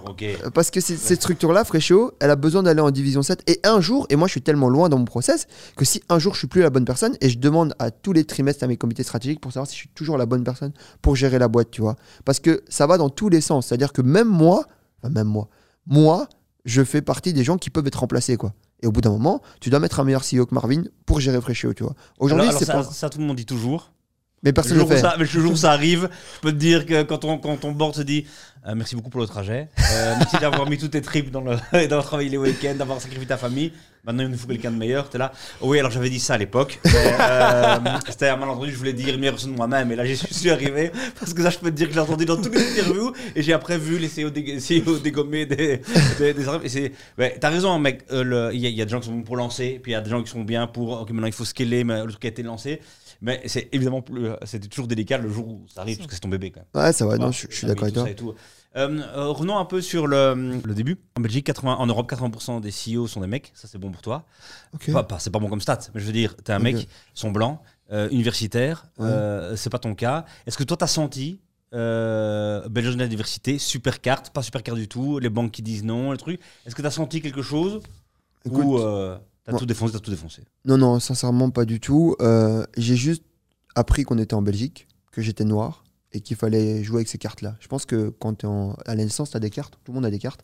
Parce 0.53 0.72
que 0.72 0.81
cette 0.81 1.22
structure-là, 1.22 1.63
Fréchéo, 1.63 2.12
elle 2.19 2.31
a 2.31 2.36
besoin 2.36 2.63
d'aller 2.63 2.81
en 2.81 2.91
division 2.91 3.22
7. 3.22 3.43
Et 3.48 3.60
un 3.63 3.79
jour, 3.79 4.08
et 4.10 4.15
moi 4.15 4.27
je 4.27 4.31
suis 4.31 4.41
tellement 4.41 4.69
loin 4.69 4.89
dans 4.89 4.98
mon 4.98 5.05
process, 5.05 5.48
que 5.75 5.86
si 5.86 6.01
un 6.10 6.19
jour 6.19 6.34
je 6.34 6.39
suis 6.39 6.48
plus 6.48 6.62
la 6.62 6.69
bonne 6.72 6.86
personne, 6.86 7.15
et 7.22 7.29
je 7.29 7.38
demande 7.38 7.74
à 7.79 7.91
tous 7.91 8.12
les 8.12 8.25
trimestres 8.25 8.63
à 8.63 8.67
mes 8.67 8.77
comités 8.77 9.03
stratégiques 9.03 9.39
pour 9.39 9.51
savoir 9.53 9.67
si 9.67 9.75
je 9.75 9.79
suis 9.81 9.89
toujours 9.89 10.17
la 10.17 10.25
bonne 10.25 10.43
personne 10.43 10.72
pour 11.01 11.15
gérer 11.15 11.39
la 11.39 11.48
boîte, 11.48 11.72
tu 11.72 11.81
vois. 11.81 11.96
Parce 12.25 12.39
que 12.39 12.63
ça 12.69 12.88
va 12.88 12.98
dans 12.98 13.10
tous 13.10 13.29
les 13.29 13.41
sens. 13.41 13.67
C'est-à-dire 13.67 13.93
que 13.93 14.01
même 14.01 14.27
moi, 14.27 14.65
enfin 15.01 15.13
même 15.13 15.27
moi, 15.27 15.48
moi, 15.86 16.27
je 16.65 16.84
fais 16.84 17.01
partie 17.01 17.34
des 17.34 17.43
gens 17.43 17.58
qui 17.58 17.69
peuvent 17.69 17.88
être 17.88 18.00
remplacés, 18.00 18.36
quoi. 18.38 18.53
Et 18.81 18.88
au 18.88 18.91
bout 18.91 19.01
d'un 19.01 19.12
moment, 19.12 19.41
tu 19.59 19.69
dois 19.69 19.79
mettre 19.79 20.00
un 20.00 20.03
meilleur 20.03 20.24
CEO 20.24 20.45
que 20.45 20.55
Marvin 20.55 20.83
pour 21.05 21.19
gérer 21.19 21.41
Fréchéo, 21.41 21.74
tu 21.74 21.83
vois. 21.83 21.95
Aujourd'hui, 22.19 22.50
c'est 22.57 22.65
ça, 22.65 22.74
pas. 22.74 22.83
ça, 22.83 23.09
tout 23.09 23.19
le 23.19 23.25
monde 23.25 23.38
dit 23.38 23.45
toujours. 23.45 23.91
Mais 24.43 24.53
personne 24.53 24.77
ne 24.77 24.83
le 24.83 24.88
fait. 24.88 25.00
ça, 25.00 25.15
mais 25.17 25.25
le 25.25 25.29
jour 25.29 25.51
où 25.51 25.55
ça 25.57 25.71
arrive, 25.71 26.09
je 26.36 26.39
peux 26.39 26.51
te 26.53 26.57
dire 26.57 26.86
que 26.86 27.03
quand 27.03 27.25
on, 27.25 27.38
quand 27.38 27.65
on 27.65 27.74
board 27.74 27.95
se 27.95 28.01
dit 28.01 28.25
euh, 28.68 28.74
merci 28.75 28.96
beaucoup 28.96 29.10
pour 29.10 29.22
le 29.22 29.28
trajet, 29.28 29.68
euh, 29.92 30.16
merci 30.18 30.38
d'avoir 30.38 30.70
mis 30.70 30.78
toutes 30.78 30.92
tes 30.92 31.01
tripes 31.01 31.32
dans 31.32 31.42
le, 31.42 31.56
d'avoir 31.88 32.04
travaillé 32.06 32.30
les 32.30 32.38
week-ends, 32.38 32.75
d'avoir 32.75 33.00
sacrifié 33.01 33.25
ta 33.25 33.38
famille. 33.38 33.72
Maintenant, 34.06 34.24
il 34.24 34.30
nous 34.30 34.38
faut 34.38 34.48
quelqu'un 34.48 34.72
de 34.72 34.78
meilleur. 34.78 35.10
T'es 35.10 35.18
là. 35.18 35.34
Oh 35.60 35.68
oui, 35.70 35.80
alors 35.80 35.92
j'avais 35.92 36.10
dit 36.10 36.22
ça 36.22 36.36
à 36.36 36.38
l'époque. 36.38 36.80
euh, 36.86 37.75
C'était 38.10 38.30
un 38.30 38.38
malentendu. 38.38 38.72
Je 38.72 38.78
voulais 38.78 38.94
dire 38.94 39.10
une 39.13 39.20
meilleure 39.20 39.34
version 39.34 39.51
de 39.51 39.56
moi-même. 39.58 39.92
Et 39.92 39.96
là, 39.98 40.06
j'y 40.06 40.16
suis 40.16 40.50
arrivé. 40.50 40.92
Parce 41.20 41.34
que 41.34 41.44
ça, 41.44 41.50
je 41.50 41.58
peux 41.58 41.70
te 41.70 41.75
dire 41.75 41.89
que 41.89 41.94
j'ai 41.94 42.00
entendu 42.00 42.24
dans 42.25 42.38
toutes 42.42 42.56
les 42.56 42.80
interviews. 42.80 43.12
Et 43.36 43.42
j'ai 43.44 43.51
après 43.51 43.78
vu 43.78 43.98
les 44.00 44.08
CEO, 44.08 44.30
dég- 44.30 44.58
CEO 44.86 45.00
dégommer 45.00 45.46
des, 45.46 45.82
des, 46.18 46.34
des 46.34 46.48
arrêts. 46.48 46.62
Et 46.66 46.70
c'est. 46.70 46.94
Ouais, 47.18 47.36
t'as 47.42 47.50
raison, 47.50 47.78
mec. 47.78 48.06
Euh, 48.12 48.24
le- 48.24 48.51
Il 48.54 48.62
y, 48.62 48.68
a- 48.68 48.70
il 48.70 48.75
y 48.75 48.82
a 48.82 48.86
des 48.86 48.92
gens 48.92 49.01
qui 49.01 49.08
sont 49.08 49.16
bons 49.16 49.24
pour 49.24 49.36
lancer. 49.36 49.80
Puis 49.84 49.92
il 49.92 49.96
y 49.96 49.98
a 49.98 50.01
des 50.01 50.10
gens 50.10 50.24
qui 50.24 50.32
sont 50.32 50.44
bien 50.46 50.66
pour. 50.66 51.01
Ok, 51.01 51.10
maintenant 51.12 51.28
il 51.28 51.34
faut 51.34 51.46
scaler. 51.46 51.84
Mais 51.84 52.01
le 52.04 52.10
truc 52.10 52.24
a 52.24 52.30
été 52.30 52.42
lancé. 52.42 52.80
Mais 53.22 53.42
c'est 53.48 53.68
évidemment 53.74 54.01
plus. 54.01 54.30
C'était 54.46 54.70
toujours 54.70 54.88
délicat 54.88 55.18
le 55.18 55.30
jour 55.30 55.46
où 55.46 55.66
ça 55.68 55.82
arrive. 55.82 55.98
Parce 55.98 56.08
que 56.08 56.13
c'est 56.13 56.22
ton 56.22 56.30
bébé 56.30 56.51
quand 56.51 56.62
même. 56.74 56.86
Ouais, 56.86 56.94
ça 56.94 57.06
va, 57.06 57.18
non, 57.18 57.34
je, 57.34 57.48
je 57.50 57.56
suis 57.56 57.68
d'accord 57.68 57.84
avec 57.84 58.16
tout 58.16 58.24
toi. 58.24 58.36
Euh, 58.76 59.00
euh, 59.16 59.28
revenons 59.30 59.58
un 59.58 59.66
peu 59.66 59.82
sur 59.82 60.06
le, 60.06 60.62
le 60.64 60.74
début. 60.76 60.98
En 61.18 61.22
Belgique, 61.22 61.46
80, 61.48 61.76
en 61.78 61.88
Europe, 61.88 62.10
80% 62.12 62.62
des 62.62 62.70
CEO 62.72 63.08
sont 63.08 63.22
des 63.22 63.28
mecs. 63.28 63.52
Ça, 63.56 63.68
c'est 63.68 63.80
bon 63.80 63.92
pour 63.92 64.02
toi. 64.02 64.26
Ok. 64.74 64.92
Pas, 64.92 65.04
pas- 65.04 65.20
c'est 65.20 65.32
pas 65.32 65.40
bon 65.40 65.50
comme 65.50 65.62
stat, 65.62 65.80
mais 65.94 66.02
je 66.02 66.06
veux 66.06 66.12
dire, 66.14 66.36
t'es 66.38 66.54
un 66.54 66.60
mec, 66.60 66.76
ils 66.78 66.88
sont 67.20 67.32
blancs, 67.32 67.60
euh, 67.92 68.08
universitaires, 68.12 68.86
Ouais. 69.00 69.08
euh, 69.08 69.56
c'est 69.56 69.72
pas 69.72 69.80
ton 69.80 69.96
cas. 69.96 70.26
Est-ce 70.46 70.58
que 70.58 70.64
toi, 70.64 70.78
t'as 70.78 70.88
senti 70.88 71.40
euh, 71.74 72.68
Belgique 72.70 72.94
de 72.96 73.00
la 73.00 73.08
diversité, 73.08 73.58
super 73.60 74.02
carte, 74.02 74.30
pas 74.32 74.42
super 74.44 74.62
carte 74.64 74.78
du 74.78 74.88
tout, 74.88 75.20
les 75.20 75.30
banques 75.30 75.52
qui 75.52 75.62
disent 75.64 75.84
non, 75.84 76.12
le 76.12 76.18
truc. 76.18 76.40
Est-ce 76.66 76.76
que 76.76 76.82
t'as 76.82 76.92
senti 76.92 77.22
quelque 77.22 77.42
chose 77.42 77.82
Écoute, 78.46 78.64
ou 78.66 78.78
euh, 78.80 79.18
t'as 79.44 79.58
tout 79.58 79.66
défoncé, 79.66 79.94
t'as 79.94 80.00
tout 80.00 80.12
défoncé? 80.12 80.44
Non, 80.66 80.78
non, 80.78 81.00
sincèrement, 81.00 81.50
pas 81.50 81.66
du 81.66 81.80
tout. 81.80 82.16
J'ai 82.78 82.96
juste 82.96 83.24
appris 83.76 84.04
qu'on 84.04 84.18
était 84.20 84.34
en 84.36 84.42
Belgique, 84.42 84.88
que 85.12 85.22
j'étais 85.22 85.44
noir 85.46 85.84
et 86.12 86.22
qu'il 86.22 86.38
fallait 86.38 86.84
jouer 86.84 86.98
avec 86.98 87.08
ces 87.08 87.18
cartes-là. 87.18 87.56
Je 87.60 87.68
pense 87.68 87.86
que 87.86 88.10
quand 88.10 88.36
tu 88.36 88.46
es 88.46 88.50
à 88.50 88.96
la 88.96 89.04
naissance, 89.04 89.32
tu 89.32 89.38
as 89.38 89.39
des 89.39 89.50
cartes, 89.50 89.80
tout 89.84 89.92
le 89.92 89.96
monde 89.96 90.06
a 90.06 90.12
des 90.12 90.20
cartes. 90.20 90.44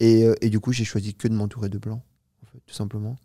Et, 0.00 0.24
euh, 0.24 0.34
et 0.40 0.50
du 0.50 0.60
coup, 0.60 0.72
j'ai 0.72 0.84
choisi 0.84 1.14
que 1.14 1.28
de 1.28 1.34
m'entourer 1.34 1.68
de 1.68 1.78
blancs, 1.78 2.02
en 2.44 2.58
tout 2.66 2.74
simplement. 2.74 3.16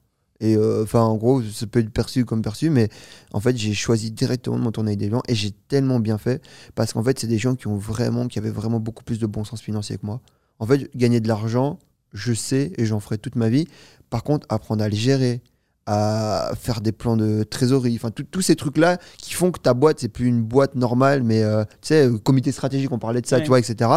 Et 0.42 0.58
euh, 0.58 0.84
enfin, 0.84 1.02
en 1.02 1.16
gros, 1.18 1.44
ça 1.44 1.68
peut 1.68 1.80
être 1.80 1.92
perçu 1.92 2.26
comme 2.26 2.42
perçu, 2.42 2.72
mais 2.72 2.90
en 3.32 3.40
fait, 3.40 3.56
j'ai 3.56 3.76
choisi 3.76 4.12
directement 4.12 4.58
de 4.58 4.64
m'entourer 4.64 4.88
avec 4.88 5.00
des 5.00 5.10
blancs 5.10 5.24
et 5.28 5.36
j'ai 5.36 5.52
tellement 5.52 6.00
bien 6.00 6.18
fait 6.18 6.44
parce 6.74 6.94
qu'en 6.94 7.04
fait, 7.04 7.20
c'est 7.20 7.28
des 7.28 7.38
gens 7.38 7.56
qui 7.56 7.68
ont 7.68 7.78
vraiment, 7.78 8.28
qui 8.28 8.40
avaient 8.40 8.50
vraiment 8.50 8.80
beaucoup 8.80 9.04
plus 9.04 9.20
de 9.20 9.28
bon 9.28 9.44
sens 9.44 9.62
financier 9.62 9.98
que 9.98 10.06
moi. 10.06 10.20
En 10.58 10.66
fait, 10.66 10.90
gagner 10.96 11.20
de 11.20 11.28
l'argent, 11.28 11.78
je 12.12 12.34
sais 12.34 12.74
et 12.78 12.86
j'en 12.86 13.00
ferai 13.00 13.20
toute 13.20 13.36
ma 13.36 13.50
vie. 13.50 13.68
Par 14.10 14.24
contre, 14.24 14.48
apprendre 14.50 14.84
à 14.84 14.90
le 14.90 14.96
gérer, 14.96 15.42
à 15.88 16.52
faire 16.60 16.80
des 16.82 16.92
plans 16.92 17.18
de 17.18 17.44
trésorerie, 17.44 17.96
enfin 17.96 18.12
tous 18.12 18.42
ces 18.42 18.56
trucs-là 18.56 18.98
qui 19.18 19.34
font 19.34 19.52
que 19.52 19.60
ta 19.60 19.74
boîte, 19.74 20.00
c'est 20.00 20.10
plus 20.10 20.28
une 20.28 20.42
boîte 20.44 20.76
normale, 20.76 21.24
mais 21.24 21.42
euh, 21.44 21.64
tu 21.82 21.88
sais, 21.90 22.08
euh, 22.08 22.18
comité 22.20 22.52
stratégique, 22.52 22.92
on 22.92 23.00
parlait 23.00 23.20
de 23.22 23.26
ça, 23.26 23.38
Ouais. 23.38 23.42
tu 23.42 23.48
vois, 23.48 23.60
etc. 23.60 23.90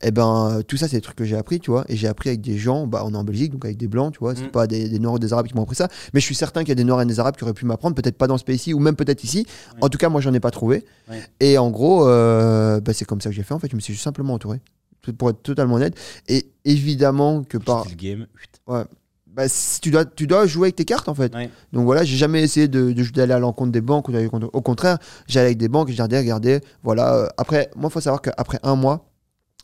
Et 0.00 0.10
ben, 0.12 0.50
euh, 0.58 0.62
tout 0.62 0.76
ça, 0.76 0.86
c'est 0.86 0.96
des 0.96 1.00
trucs 1.02 1.16
que 1.16 1.24
j'ai 1.24 1.36
appris, 1.36 1.58
tu 1.58 1.70
vois, 1.72 1.84
et 1.88 1.96
j'ai 1.96 2.06
appris 2.06 2.28
avec 2.28 2.40
des 2.40 2.56
gens, 2.56 2.86
bah, 2.86 3.02
on 3.04 3.12
est 3.14 3.16
en 3.16 3.24
Belgique, 3.24 3.52
donc 3.52 3.64
avec 3.64 3.76
des 3.76 3.88
blancs, 3.88 4.12
tu 4.12 4.20
vois, 4.20 4.34
c'est 4.36 4.44
Mm. 4.46 4.50
pas 4.52 4.66
des, 4.68 4.88
des 4.88 4.98
Noirs 5.00 5.14
ou 5.14 5.18
des 5.18 5.32
Arabes 5.32 5.46
qui 5.48 5.54
m'ont 5.54 5.62
appris 5.64 5.74
ça, 5.76 5.88
mais 6.12 6.20
je 6.20 6.24
suis 6.24 6.36
certain 6.36 6.60
qu'il 6.60 6.68
y 6.68 6.72
a 6.72 6.76
des 6.76 6.84
Noirs 6.84 7.02
et 7.02 7.06
des 7.06 7.18
Arabes 7.18 7.36
qui 7.36 7.42
auraient 7.44 7.52
pu 7.52 7.66
m'apprendre, 7.66 7.96
peut-être 7.96 8.16
pas 8.16 8.28
dans 8.28 8.38
ce 8.38 8.44
pays-ci, 8.44 8.72
ou 8.72 8.78
même 8.78 8.94
peut-être 8.96 9.24
ici. 9.24 9.44
Ouais. 9.74 9.78
En 9.82 9.88
tout 9.88 9.98
cas, 9.98 10.08
moi, 10.08 10.20
j'en 10.20 10.32
ai 10.34 10.40
pas 10.40 10.52
trouvé. 10.52 10.84
Ouais. 11.10 11.20
Et 11.40 11.58
en 11.58 11.70
gros, 11.70 12.06
euh, 12.08 12.80
bah, 12.80 12.92
c'est 12.94 13.04
comme 13.04 13.20
ça 13.20 13.30
que 13.30 13.34
j'ai 13.36 13.42
fait, 13.42 13.54
en 13.54 13.58
fait, 13.58 13.70
je 13.70 13.76
me 13.76 13.80
suis 13.80 13.92
juste 13.92 14.04
simplement 14.04 14.34
entouré, 14.34 14.60
pour 15.18 15.30
être 15.30 15.42
totalement 15.42 15.74
honnête. 15.74 15.98
Et 16.28 16.46
évidemment 16.64 17.42
que 17.42 17.58
par. 17.58 17.86
Le 17.88 17.94
game. 17.96 18.26
Chut. 18.40 18.86
Bah, 19.34 19.48
si 19.48 19.80
tu, 19.80 19.90
dois, 19.90 20.04
tu 20.04 20.26
dois 20.28 20.46
jouer 20.46 20.66
avec 20.66 20.76
tes 20.76 20.84
cartes 20.84 21.08
en 21.08 21.14
fait. 21.14 21.34
Ouais. 21.34 21.50
Donc 21.72 21.84
voilà, 21.84 22.04
j'ai 22.04 22.16
jamais 22.16 22.42
essayé 22.42 22.68
de- 22.68 22.92
de- 22.92 23.10
d'aller 23.10 23.32
à 23.32 23.40
l'encontre 23.40 23.72
des 23.72 23.80
banques 23.80 24.10
d'aller 24.10 24.28
Au 24.52 24.62
contraire, 24.62 24.98
j'allais 25.26 25.46
avec 25.46 25.58
des 25.58 25.68
banques 25.68 25.90
et 25.90 25.92
je 25.92 25.98
leur 25.98 26.06
disais, 26.08 26.20
regardez, 26.20 26.60
voilà. 26.84 27.14
euh, 27.14 27.26
après, 27.36 27.68
moi, 27.74 27.88
il 27.90 27.92
faut 27.92 28.00
savoir 28.00 28.22
qu'après 28.22 28.60
un 28.62 28.76
mois, 28.76 29.10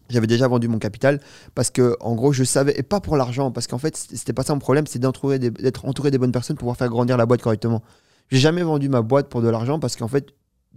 j'avais 0.08 0.26
déjà 0.26 0.48
vendu 0.48 0.66
mon 0.66 0.78
capital 0.80 1.20
parce 1.54 1.70
que, 1.70 1.96
en 2.00 2.16
gros, 2.16 2.32
je 2.32 2.42
savais, 2.42 2.74
et 2.76 2.82
pas 2.82 2.98
pour 3.00 3.16
l'argent, 3.16 3.52
parce 3.52 3.68
qu'en 3.68 3.78
fait, 3.78 3.96
c'était 3.96 4.32
pas 4.32 4.42
ça 4.42 4.54
mon 4.54 4.58
problème, 4.58 4.86
c'est 4.88 4.98
d'être 4.98 5.84
entouré 5.84 6.10
des 6.10 6.18
bonnes 6.18 6.32
personnes 6.32 6.56
pour 6.56 6.62
pouvoir 6.64 6.76
faire 6.76 6.88
grandir 6.88 7.16
la 7.16 7.26
boîte 7.26 7.42
correctement. 7.42 7.80
J'ai 8.28 8.38
jamais 8.38 8.62
vendu 8.62 8.88
ma 8.88 9.02
boîte 9.02 9.28
pour 9.28 9.40
de 9.40 9.48
l'argent 9.48 9.78
parce 9.78 9.94
qu'en 9.94 10.08
fait, 10.08 10.26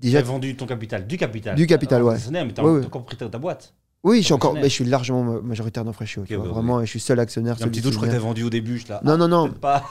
J'ai 0.01 0.09
déjà, 0.12 0.21
vendu 0.21 0.55
ton 0.55 0.67
capital, 0.67 1.07
du 1.07 1.17
capital. 1.17 1.55
Du 1.55 1.65
capital, 1.65 2.03
ouais. 2.03 2.17
Mais 2.31 2.53
t'as 2.53 2.63
Ouais, 2.63 2.71
ouais. 2.73 2.81
t'as 2.81 2.88
encore 2.88 3.05
pris 3.05 3.17
ta 3.17 3.27
ta 3.27 3.39
boîte. 3.39 3.73
Oui, 4.03 4.19
je 4.19 4.25
suis 4.25 4.33
encore, 4.33 4.53
mais 4.53 4.63
je 4.63 4.67
suis 4.69 4.83
largement 4.86 5.24
ma- 5.24 5.41
majoritaire 5.41 5.86
dans 5.86 5.93
Freshio, 5.93 6.24
tu 6.25 6.33
Ok, 6.36 6.39
vois, 6.39 6.48
ouais, 6.48 6.53
vraiment, 6.53 6.81
et 6.81 6.86
je 6.86 6.89
suis 6.89 6.99
seul 6.99 7.19
actionnaire. 7.19 7.56
Un 7.62 7.67
petit 7.69 7.82
doute, 7.82 7.93
je 7.93 7.97
crois 7.97 8.10
que 8.10 8.13
t'as 8.13 8.19
vendu 8.19 8.43
au 8.43 8.49
début. 8.49 8.77
Je 8.77 8.88
là. 8.89 8.99
Non, 9.04 9.17
non, 9.17 9.27
non. 9.27 9.49
Pas. 9.62 9.84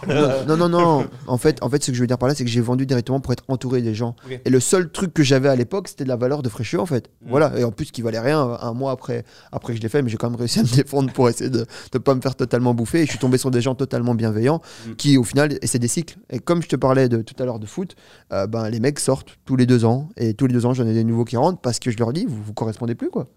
non, 0.47 0.57
non, 0.57 0.69
non. 0.69 1.07
En 1.27 1.39
fait, 1.39 1.63
en 1.63 1.71
fait, 1.71 1.83
ce 1.83 1.91
que 1.91 1.97
je 1.97 2.01
veux 2.03 2.07
dire 2.07 2.19
par 2.19 2.29
là, 2.29 2.35
c'est 2.35 2.45
que 2.45 2.51
j'ai 2.51 2.61
vendu 2.61 2.85
directement 2.87 3.21
pour 3.21 3.33
être 3.33 3.45
entouré 3.49 3.81
des 3.81 3.95
gens. 3.95 4.15
Et 4.45 4.51
le 4.51 4.61
seul 4.61 4.91
truc 4.91 5.15
que 5.15 5.23
j'avais 5.23 5.49
à 5.49 5.57
l'époque, 5.57 5.89
c'était 5.89 6.05
de 6.05 6.09
la 6.09 6.17
valeur 6.17 6.43
de 6.43 6.49
Freshio, 6.49 6.81
en 6.81 6.87
fait. 6.87 7.09
Mm. 7.25 7.31
Voilà. 7.31 7.59
Et 7.59 7.65
en 7.65 7.71
plus, 7.73 7.91
qui 7.91 8.03
valait 8.03 8.21
rien 8.21 8.47
euh, 8.47 8.57
un 8.61 8.75
mois 8.75 8.91
après, 8.93 9.25
après 9.51 9.73
que 9.73 9.79
je 9.79 9.83
l'ai 9.83 9.89
fait, 9.89 10.03
mais 10.03 10.11
j'ai 10.11 10.17
quand 10.19 10.29
même 10.31 10.39
réussi 10.39 10.59
à 10.61 10.63
me 10.63 10.69
défendre 10.77 11.13
pour 11.13 11.29
essayer 11.29 11.49
de 11.51 11.65
ne 11.95 11.99
pas 11.99 12.15
me 12.15 12.21
faire 12.21 12.35
totalement 12.35 12.75
bouffer. 12.75 13.01
Et 13.03 13.05
je 13.07 13.11
suis 13.11 13.19
tombé 13.19 13.39
sur 13.39 13.51
des 13.51 13.61
gens 13.63 13.75
totalement 13.75 14.15
bienveillants 14.15 14.61
Mm. 14.87 14.95
qui, 14.97 15.17
au 15.17 15.25
final, 15.25 15.59
et 15.63 15.67
c'est 15.67 15.79
des 15.79 15.89
cycles. 15.89 16.17
Et 16.31 16.39
comme 16.39 16.63
je 16.63 16.69
te 16.69 16.77
parlais 16.77 17.09
de, 17.09 17.23
tout 17.23 17.35
à 17.43 17.47
l'heure 17.47 17.59
de 17.59 17.67
foot, 17.67 17.95
euh, 18.33 18.47
ben, 18.47 18.69
les 18.69 18.81
mecs 18.81 18.99
sortent 18.99 19.39
tous 19.45 19.57
les 19.57 19.65
deux 19.67 19.85
ans. 19.85 20.09
Et 20.17 20.35
tous 20.35 20.47
les 20.47 20.53
deux 20.55 20.67
ans, 20.67 20.75
j'en 20.75 20.87
ai 20.87 20.93
des 20.95 21.05
nouveaux 21.05 21.25
qui 21.25 21.37
rentrent 21.37 21.61
parce 21.61 21.79
que 21.79 21.91
je 21.91 21.97
leur 21.99 22.13
dis, 22.13 22.27
vous 22.27 22.43
vous 22.43 22.53
correspondez 22.53 22.95
plus, 22.95 23.09
quoi. 23.11 23.29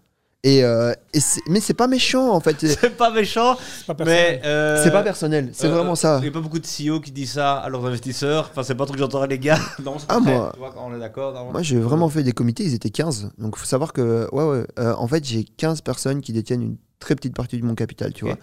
Et, 0.48 0.62
euh, 0.62 0.92
et 1.12 1.18
c'est- 1.18 1.40
mais 1.48 1.58
c'est 1.58 1.74
pas 1.74 1.88
méchant, 1.88 2.30
en 2.30 2.38
fait. 2.38 2.56
C'est 2.66 2.96
pas 2.96 3.10
méchant, 3.10 3.56
C'est 3.78 3.86
pas 3.86 3.94
personnel. 3.96 4.40
mais. 4.42 4.46
euh, 4.48 4.80
c'est 4.84 4.92
pas 4.92 5.02
personnel. 5.02 5.50
C'est 5.52 5.66
euh, 5.66 5.70
vraiment 5.70 5.96
ça. 5.96 6.18
Il 6.20 6.22
n'y 6.22 6.28
a 6.28 6.30
pas 6.30 6.40
beaucoup 6.40 6.60
de 6.60 6.66
CEO 6.66 7.00
qui 7.00 7.10
disent 7.10 7.32
ça 7.32 7.54
à 7.56 7.68
leurs 7.68 7.84
investisseurs. 7.84 8.48
Enfin, 8.52 8.62
c'est 8.62 8.76
pas 8.76 8.84
trop 8.84 8.92
que 8.94 9.00
j'entends 9.00 9.26
les 9.26 9.40
gars. 9.40 9.58
Non, 9.84 9.98
c'est 9.98 10.06
Ah, 10.08 10.20
moi- 10.20 10.50
Tu 10.54 10.60
vois, 10.60 10.70
quand 10.72 10.88
on 10.88 10.94
est 10.94 11.00
d'accord. 11.00 11.32
non. 11.34 11.50
Moi, 11.50 11.62
j'ai 11.62 11.80
vraiment 11.80 12.08
fait 12.08 12.22
des 12.22 12.30
comités, 12.32 12.62
ils 12.62 12.74
étaient 12.74 12.90
15. 12.90 13.30
Donc, 13.38 13.54
il 13.56 13.58
faut 13.58 13.66
savoir 13.66 13.92
que, 13.92 14.28
ouais, 14.32 14.44
ouais, 14.44 14.66
euh, 14.78 14.94
en 14.96 15.08
fait, 15.08 15.24
j'ai 15.24 15.42
15 15.42 15.80
personnes 15.80 16.20
qui 16.20 16.32
détiennent 16.32 16.62
une 16.62 16.76
très 16.98 17.14
petite 17.14 17.34
partie 17.34 17.58
de 17.58 17.64
mon 17.64 17.74
capital, 17.74 18.12
tu 18.12 18.24
vois. 18.24 18.38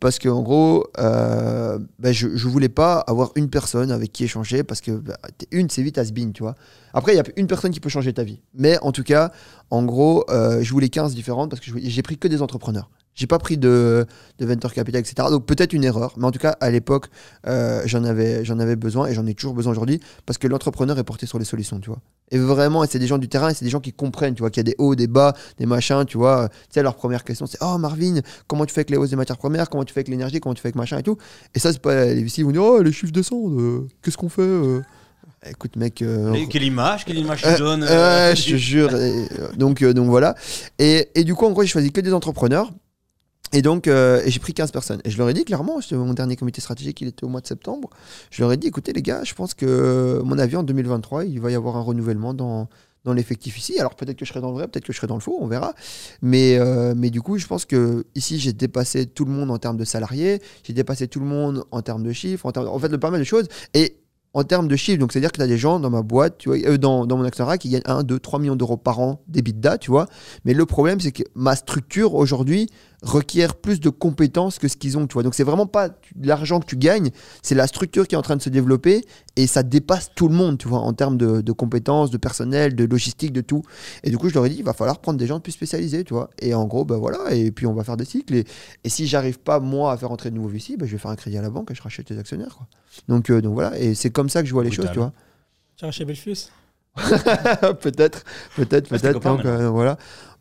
Parce 0.00 0.18
qu'en 0.18 0.42
gros, 0.42 0.86
euh, 0.98 1.78
bah, 1.98 2.12
je, 2.12 2.36
je 2.36 2.48
voulais 2.48 2.68
pas 2.68 3.00
avoir 3.00 3.32
une 3.34 3.50
personne 3.50 3.90
avec 3.90 4.12
qui 4.12 4.24
échanger, 4.24 4.62
parce 4.62 4.80
que 4.80 4.92
bah, 4.92 5.18
une, 5.50 5.68
c'est 5.68 5.82
vite 5.82 5.98
has-been, 5.98 6.32
tu 6.32 6.42
vois. 6.42 6.54
Après, 6.94 7.12
il 7.12 7.16
y 7.16 7.20
a 7.20 7.24
une 7.36 7.46
personne 7.46 7.72
qui 7.72 7.80
peut 7.80 7.88
changer 7.88 8.12
ta 8.12 8.24
vie. 8.24 8.40
Mais 8.54 8.78
en 8.80 8.92
tout 8.92 9.02
cas, 9.02 9.32
en 9.70 9.84
gros, 9.84 10.24
euh, 10.30 10.62
je 10.62 10.72
voulais 10.72 10.88
15 10.88 11.14
différentes, 11.14 11.50
parce 11.50 11.60
que 11.60 11.70
j'ai 11.76 12.02
pris 12.02 12.16
que 12.16 12.28
des 12.28 12.42
entrepreneurs. 12.42 12.90
J'ai 13.18 13.26
pas 13.26 13.38
pris 13.40 13.58
de, 13.58 14.06
de 14.38 14.46
venture 14.46 14.72
capital, 14.72 15.00
etc. 15.00 15.28
Donc 15.28 15.44
peut-être 15.44 15.72
une 15.72 15.82
erreur, 15.82 16.14
mais 16.16 16.24
en 16.24 16.30
tout 16.30 16.38
cas 16.38 16.56
à 16.60 16.70
l'époque 16.70 17.06
euh, 17.48 17.82
j'en 17.84 18.04
avais 18.04 18.44
j'en 18.44 18.60
avais 18.60 18.76
besoin 18.76 19.08
et 19.08 19.14
j'en 19.14 19.26
ai 19.26 19.34
toujours 19.34 19.54
besoin 19.54 19.72
aujourd'hui 19.72 19.98
parce 20.24 20.38
que 20.38 20.46
l'entrepreneur 20.46 20.96
est 21.00 21.02
porté 21.02 21.26
sur 21.26 21.36
les 21.40 21.44
solutions, 21.44 21.80
tu 21.80 21.90
vois. 21.90 21.98
Et 22.30 22.38
vraiment, 22.38 22.84
et 22.84 22.86
c'est 22.88 23.00
des 23.00 23.08
gens 23.08 23.18
du 23.18 23.28
terrain 23.28 23.48
et 23.50 23.54
c'est 23.54 23.64
des 23.64 23.70
gens 23.72 23.80
qui 23.80 23.92
comprennent, 23.92 24.34
tu 24.34 24.42
vois, 24.42 24.50
qu'il 24.50 24.60
y 24.60 24.66
a 24.68 24.70
des 24.70 24.76
hauts, 24.78 24.94
des 24.94 25.08
bas, 25.08 25.32
des 25.58 25.66
machins, 25.66 26.04
tu 26.06 26.16
vois. 26.16 26.48
Tu 26.48 26.54
sais, 26.74 26.82
leur 26.84 26.94
première 26.94 27.24
question 27.24 27.46
c'est 27.46 27.58
Oh 27.60 27.76
Marvin, 27.76 28.20
comment 28.46 28.64
tu 28.66 28.72
fais 28.72 28.80
avec 28.82 28.90
les 28.90 28.96
hausses 28.96 29.10
des 29.10 29.16
matières 29.16 29.38
premières? 29.38 29.68
Comment 29.68 29.84
tu 29.84 29.92
fais 29.92 29.98
avec 30.00 30.08
l'énergie? 30.08 30.38
Comment 30.38 30.54
tu 30.54 30.62
fais 30.62 30.68
avec 30.68 30.76
machin 30.76 30.98
et 30.98 31.02
tout? 31.02 31.16
Et 31.54 31.58
ça, 31.58 31.72
c'est 31.72 31.82
pas 31.82 32.04
les 32.04 32.22
VC, 32.22 32.44
vont 32.44 32.52
dire 32.52 32.62
Oh 32.62 32.80
les 32.80 32.92
chiffres 32.92 33.12
descendent, 33.12 33.58
euh, 33.58 33.80
qu'est-ce 34.02 34.16
qu'on 34.16 34.28
fait 34.28 34.42
euh? 34.42 34.80
Écoute, 35.48 35.76
mec. 35.76 36.02
euh, 36.02 36.30
Mais 36.32 36.46
quelle 36.46 36.64
image, 36.64 37.04
quelle 37.04 37.18
image 37.18 37.42
tu 37.42 37.48
euh, 37.48 37.58
donnes 37.58 37.84
euh, 37.88 38.34
je 38.34 38.50
te 38.50 38.56
jure. 38.56 38.90
donc, 39.56 39.84
donc 39.84 40.06
voilà. 40.08 40.34
Et, 40.78 41.08
et 41.14 41.24
du 41.24 41.34
coup, 41.34 41.46
en 41.46 41.50
gros, 41.52 41.62
j'ai 41.62 41.68
choisi 41.68 41.92
que 41.92 42.00
des 42.00 42.12
entrepreneurs. 42.12 42.72
Et 43.52 43.62
donc, 43.62 43.88
euh, 43.88 44.22
j'ai 44.26 44.40
pris 44.40 44.54
15 44.54 44.70
personnes. 44.70 45.00
Et 45.04 45.10
je 45.10 45.18
leur 45.18 45.28
ai 45.28 45.34
dit 45.34 45.44
clairement, 45.44 45.80
c'était 45.80 45.96
mon 45.96 46.14
dernier 46.14 46.36
comité 46.36 46.60
stratégique, 46.60 47.00
il 47.00 47.08
était 47.08 47.24
au 47.24 47.28
mois 47.28 47.40
de 47.40 47.46
septembre. 47.46 47.90
Je 48.30 48.42
leur 48.42 48.52
ai 48.52 48.56
dit, 48.56 48.66
écoutez 48.66 48.92
les 48.92 49.02
gars, 49.02 49.24
je 49.24 49.34
pense 49.34 49.54
que, 49.54 50.20
mon 50.24 50.38
avis, 50.38 50.56
en 50.56 50.62
2023, 50.62 51.24
il 51.24 51.40
va 51.40 51.50
y 51.50 51.54
avoir 51.54 51.76
un 51.76 51.82
renouvellement 51.82 52.34
dans, 52.34 52.68
dans 53.04 53.12
l'effectif 53.12 53.58
ici. 53.58 53.78
Alors 53.78 53.94
peut-être 53.94 54.16
que 54.16 54.24
je 54.24 54.30
serai 54.30 54.40
dans 54.40 54.48
le 54.48 54.54
vrai, 54.54 54.68
peut-être 54.68 54.84
que 54.84 54.92
je 54.92 54.98
serai 54.98 55.06
dans 55.06 55.14
le 55.14 55.20
faux, 55.20 55.36
on 55.40 55.46
verra. 55.46 55.74
Mais, 56.22 56.58
euh, 56.58 56.94
mais 56.96 57.10
du 57.10 57.20
coup, 57.20 57.38
je 57.38 57.46
pense 57.46 57.64
que 57.64 58.04
ici, 58.14 58.38
j'ai 58.38 58.52
dépassé 58.52 59.06
tout 59.06 59.24
le 59.24 59.32
monde 59.32 59.50
en 59.50 59.58
termes 59.58 59.76
de 59.76 59.84
salariés, 59.84 60.40
j'ai 60.62 60.72
dépassé 60.72 61.08
tout 61.08 61.20
le 61.20 61.26
monde 61.26 61.64
en 61.70 61.82
termes 61.82 62.02
de 62.02 62.12
chiffres, 62.12 62.46
en, 62.46 62.52
termes, 62.52 62.68
en 62.68 62.78
fait, 62.78 62.88
de 62.88 62.96
pas 62.96 63.10
mal 63.10 63.20
de 63.20 63.24
choses. 63.24 63.48
Et 63.74 63.98
en 64.34 64.44
termes 64.44 64.68
de 64.68 64.76
chiffres, 64.76 64.98
donc 64.98 65.12
c'est-à-dire 65.12 65.32
que 65.32 65.38
tu 65.38 65.42
as 65.42 65.46
des 65.46 65.56
gens 65.56 65.80
dans 65.80 65.90
ma 65.90 66.02
boîte, 66.02 66.38
tu 66.38 66.50
vois, 66.50 66.58
euh, 66.58 66.76
dans, 66.76 67.06
dans 67.06 67.16
mon 67.16 67.24
actionnaire 67.24 67.58
qui 67.58 67.70
gagnent 67.70 67.82
1, 67.86 68.02
2, 68.02 68.18
3 68.18 68.38
millions 68.38 68.56
d'euros 68.56 68.76
par 68.76 69.00
an 69.00 69.22
d'EBITDA, 69.26 69.78
tu 69.78 69.90
vois. 69.90 70.06
Mais 70.44 70.52
le 70.52 70.66
problème, 70.66 71.00
c'est 71.00 71.12
que 71.12 71.22
ma 71.34 71.56
structure 71.56 72.14
aujourd'hui 72.14 72.68
requiert 73.02 73.54
plus 73.54 73.78
de 73.80 73.90
compétences 73.90 74.58
que 74.58 74.66
ce 74.66 74.76
qu'ils 74.76 74.98
ont, 74.98 75.06
tu 75.06 75.14
vois. 75.14 75.22
Donc 75.22 75.34
c'est 75.34 75.44
vraiment 75.44 75.66
pas 75.66 75.90
l'argent 76.20 76.58
que 76.58 76.66
tu 76.66 76.76
gagnes, 76.76 77.10
c'est 77.42 77.54
la 77.54 77.66
structure 77.66 78.08
qui 78.08 78.14
est 78.14 78.18
en 78.18 78.22
train 78.22 78.36
de 78.36 78.42
se 78.42 78.48
développer 78.50 79.04
et 79.36 79.46
ça 79.46 79.62
dépasse 79.62 80.10
tout 80.16 80.28
le 80.28 80.34
monde, 80.34 80.58
tu 80.58 80.66
vois, 80.66 80.80
en 80.80 80.92
termes 80.92 81.16
de, 81.16 81.40
de 81.40 81.52
compétences, 81.52 82.10
de 82.10 82.16
personnel, 82.16 82.74
de 82.74 82.84
logistique, 82.84 83.32
de 83.32 83.40
tout. 83.40 83.62
Et 84.02 84.10
du 84.10 84.18
coup, 84.18 84.28
je 84.28 84.34
leur 84.34 84.46
ai 84.46 84.50
dit, 84.50 84.56
il 84.58 84.64
va 84.64 84.72
falloir 84.72 84.98
prendre 84.98 85.18
des 85.18 85.26
gens 85.28 85.38
plus 85.38 85.52
spécialisés, 85.52 86.02
tu 86.02 86.12
vois. 86.12 86.30
Et 86.40 86.54
en 86.54 86.66
gros, 86.66 86.84
ben 86.84 86.96
voilà, 86.96 87.32
et 87.32 87.52
puis 87.52 87.66
on 87.66 87.74
va 87.74 87.84
faire 87.84 87.96
des 87.96 88.04
cycles. 88.04 88.34
Et, 88.34 88.44
et 88.82 88.88
si 88.88 89.06
j'arrive 89.06 89.38
pas, 89.38 89.60
moi, 89.60 89.92
à 89.92 89.96
faire 89.96 90.10
entrer 90.10 90.30
de 90.30 90.34
nouveaux 90.34 90.48
VC, 90.48 90.76
ben, 90.76 90.86
je 90.86 90.92
vais 90.92 90.98
faire 90.98 91.10
un 91.12 91.16
crédit 91.16 91.38
à 91.38 91.42
la 91.42 91.50
banque 91.50 91.70
et 91.70 91.74
je 91.76 91.82
rachète 91.82 92.10
les 92.10 92.18
actionnaires, 92.18 92.56
quoi. 92.56 92.66
Donc, 93.06 93.30
euh, 93.30 93.40
donc 93.40 93.54
voilà, 93.54 93.78
et 93.78 93.94
c'est 93.94 94.10
comme 94.10 94.28
ça 94.28 94.42
que 94.42 94.48
je 94.48 94.52
vois 94.54 94.64
les 94.64 94.70
Brutal. 94.70 94.86
choses, 94.86 94.92
tu 94.92 94.98
vois. 94.98 95.12
Tu 95.76 95.84
as 95.84 95.90
chez 95.92 96.04
Belfius? 96.04 96.50
Peut-être, 97.80 98.24
peut-être, 98.56 98.88
Ah, 98.92 98.98
peut-être. 98.98 99.20
Donc, 99.20 99.44
euh, 99.44 99.68
voilà. 99.68 99.98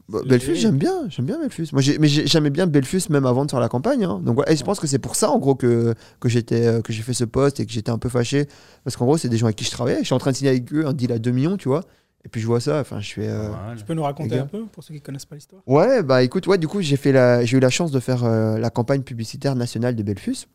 Bah, 0.09 0.19
Belfus, 0.25 0.55
j'aime 0.55 0.77
bien, 0.77 1.09
j'aime 1.09 1.25
bien 1.25 1.37
Belfus. 1.39 1.67
Moi, 1.73 1.81
mais 1.99 2.07
j'ai- 2.07 2.27
j'aimais 2.27 2.49
bien 2.49 2.65
Belfus 2.65 3.01
même 3.09 3.25
avant 3.25 3.43
de 3.45 3.51
faire 3.51 3.59
la 3.59 3.67
campagne. 3.69 4.05
hein. 4.05 4.21
Donc. 4.23 4.41
Et 4.47 4.55
je 4.55 4.63
pense 4.63 4.79
que 4.79 4.87
c'est 4.87 4.99
pour 4.99 5.15
ça, 5.15 5.29
en 5.29 5.37
gros, 5.37 5.55
que, 5.55 5.93
que 6.21 6.29
j'étais, 6.29 6.65
euh, 6.65 6.81
que 6.81 6.93
j'ai 6.93 7.01
fait 7.01 7.13
ce 7.13 7.25
poste 7.25 7.59
et 7.59 7.65
que 7.65 7.71
j'étais 7.73 7.91
un 7.91 7.97
peu 7.97 8.07
fâché. 8.09 8.47
Parce 8.85 8.95
qu'en 8.95 9.05
gros, 9.05 9.17
c'est 9.17 9.27
des 9.29 9.37
gens 9.37 9.47
avec 9.47 9.57
qui 9.57 9.65
je 9.65 9.71
travaillais. 9.71 9.99
Je 9.99 10.05
suis 10.05 10.13
en 10.15 10.19
train 10.19 10.31
de 10.31 10.35
signer 10.37 10.51
avec 10.51 10.71
eux 10.73 10.85
un 10.87 10.93
deal 10.93 11.11
à 11.11 11.19
2 11.19 11.31
millions, 11.31 11.57
tu 11.57 11.67
vois. 11.67 11.83
Et 12.25 12.29
puis 12.29 12.41
je 12.41 12.47
vois 12.47 12.59
ça, 12.59 12.79
enfin 12.81 12.99
je 12.99 13.13
fais. 13.13 13.27
euh, 13.27 13.49
Voilà. 13.49 13.75
Tu 13.77 13.85
peux 13.85 13.93
nous 13.93 14.03
raconter 14.03 14.37
un 14.39 14.47
peu 14.47 14.65
pour 14.65 14.83
ceux 14.83 14.93
qui 14.93 14.99
connaissent 15.01 15.25
pas 15.25 15.35
l'histoire? 15.35 15.61
Ouais, 15.67 16.03
bah 16.03 16.23
écoute, 16.23 16.47
ouais, 16.47 16.57
du 16.57 16.67
coup, 16.67 16.81
j'ai 16.81 16.97
fait 16.97 17.11
la, 17.13 17.45
j'ai 17.45 17.57
eu 17.57 17.59
la 17.61 17.69
chance 17.69 17.91
de 17.91 17.99
faire 17.99 18.23
euh, 18.25 18.57
la 18.57 18.69
campagne 18.69 19.01
publicitaire 19.01 19.55
nationale 19.55 19.95
de 19.95 20.03
Belfus. 20.03 20.47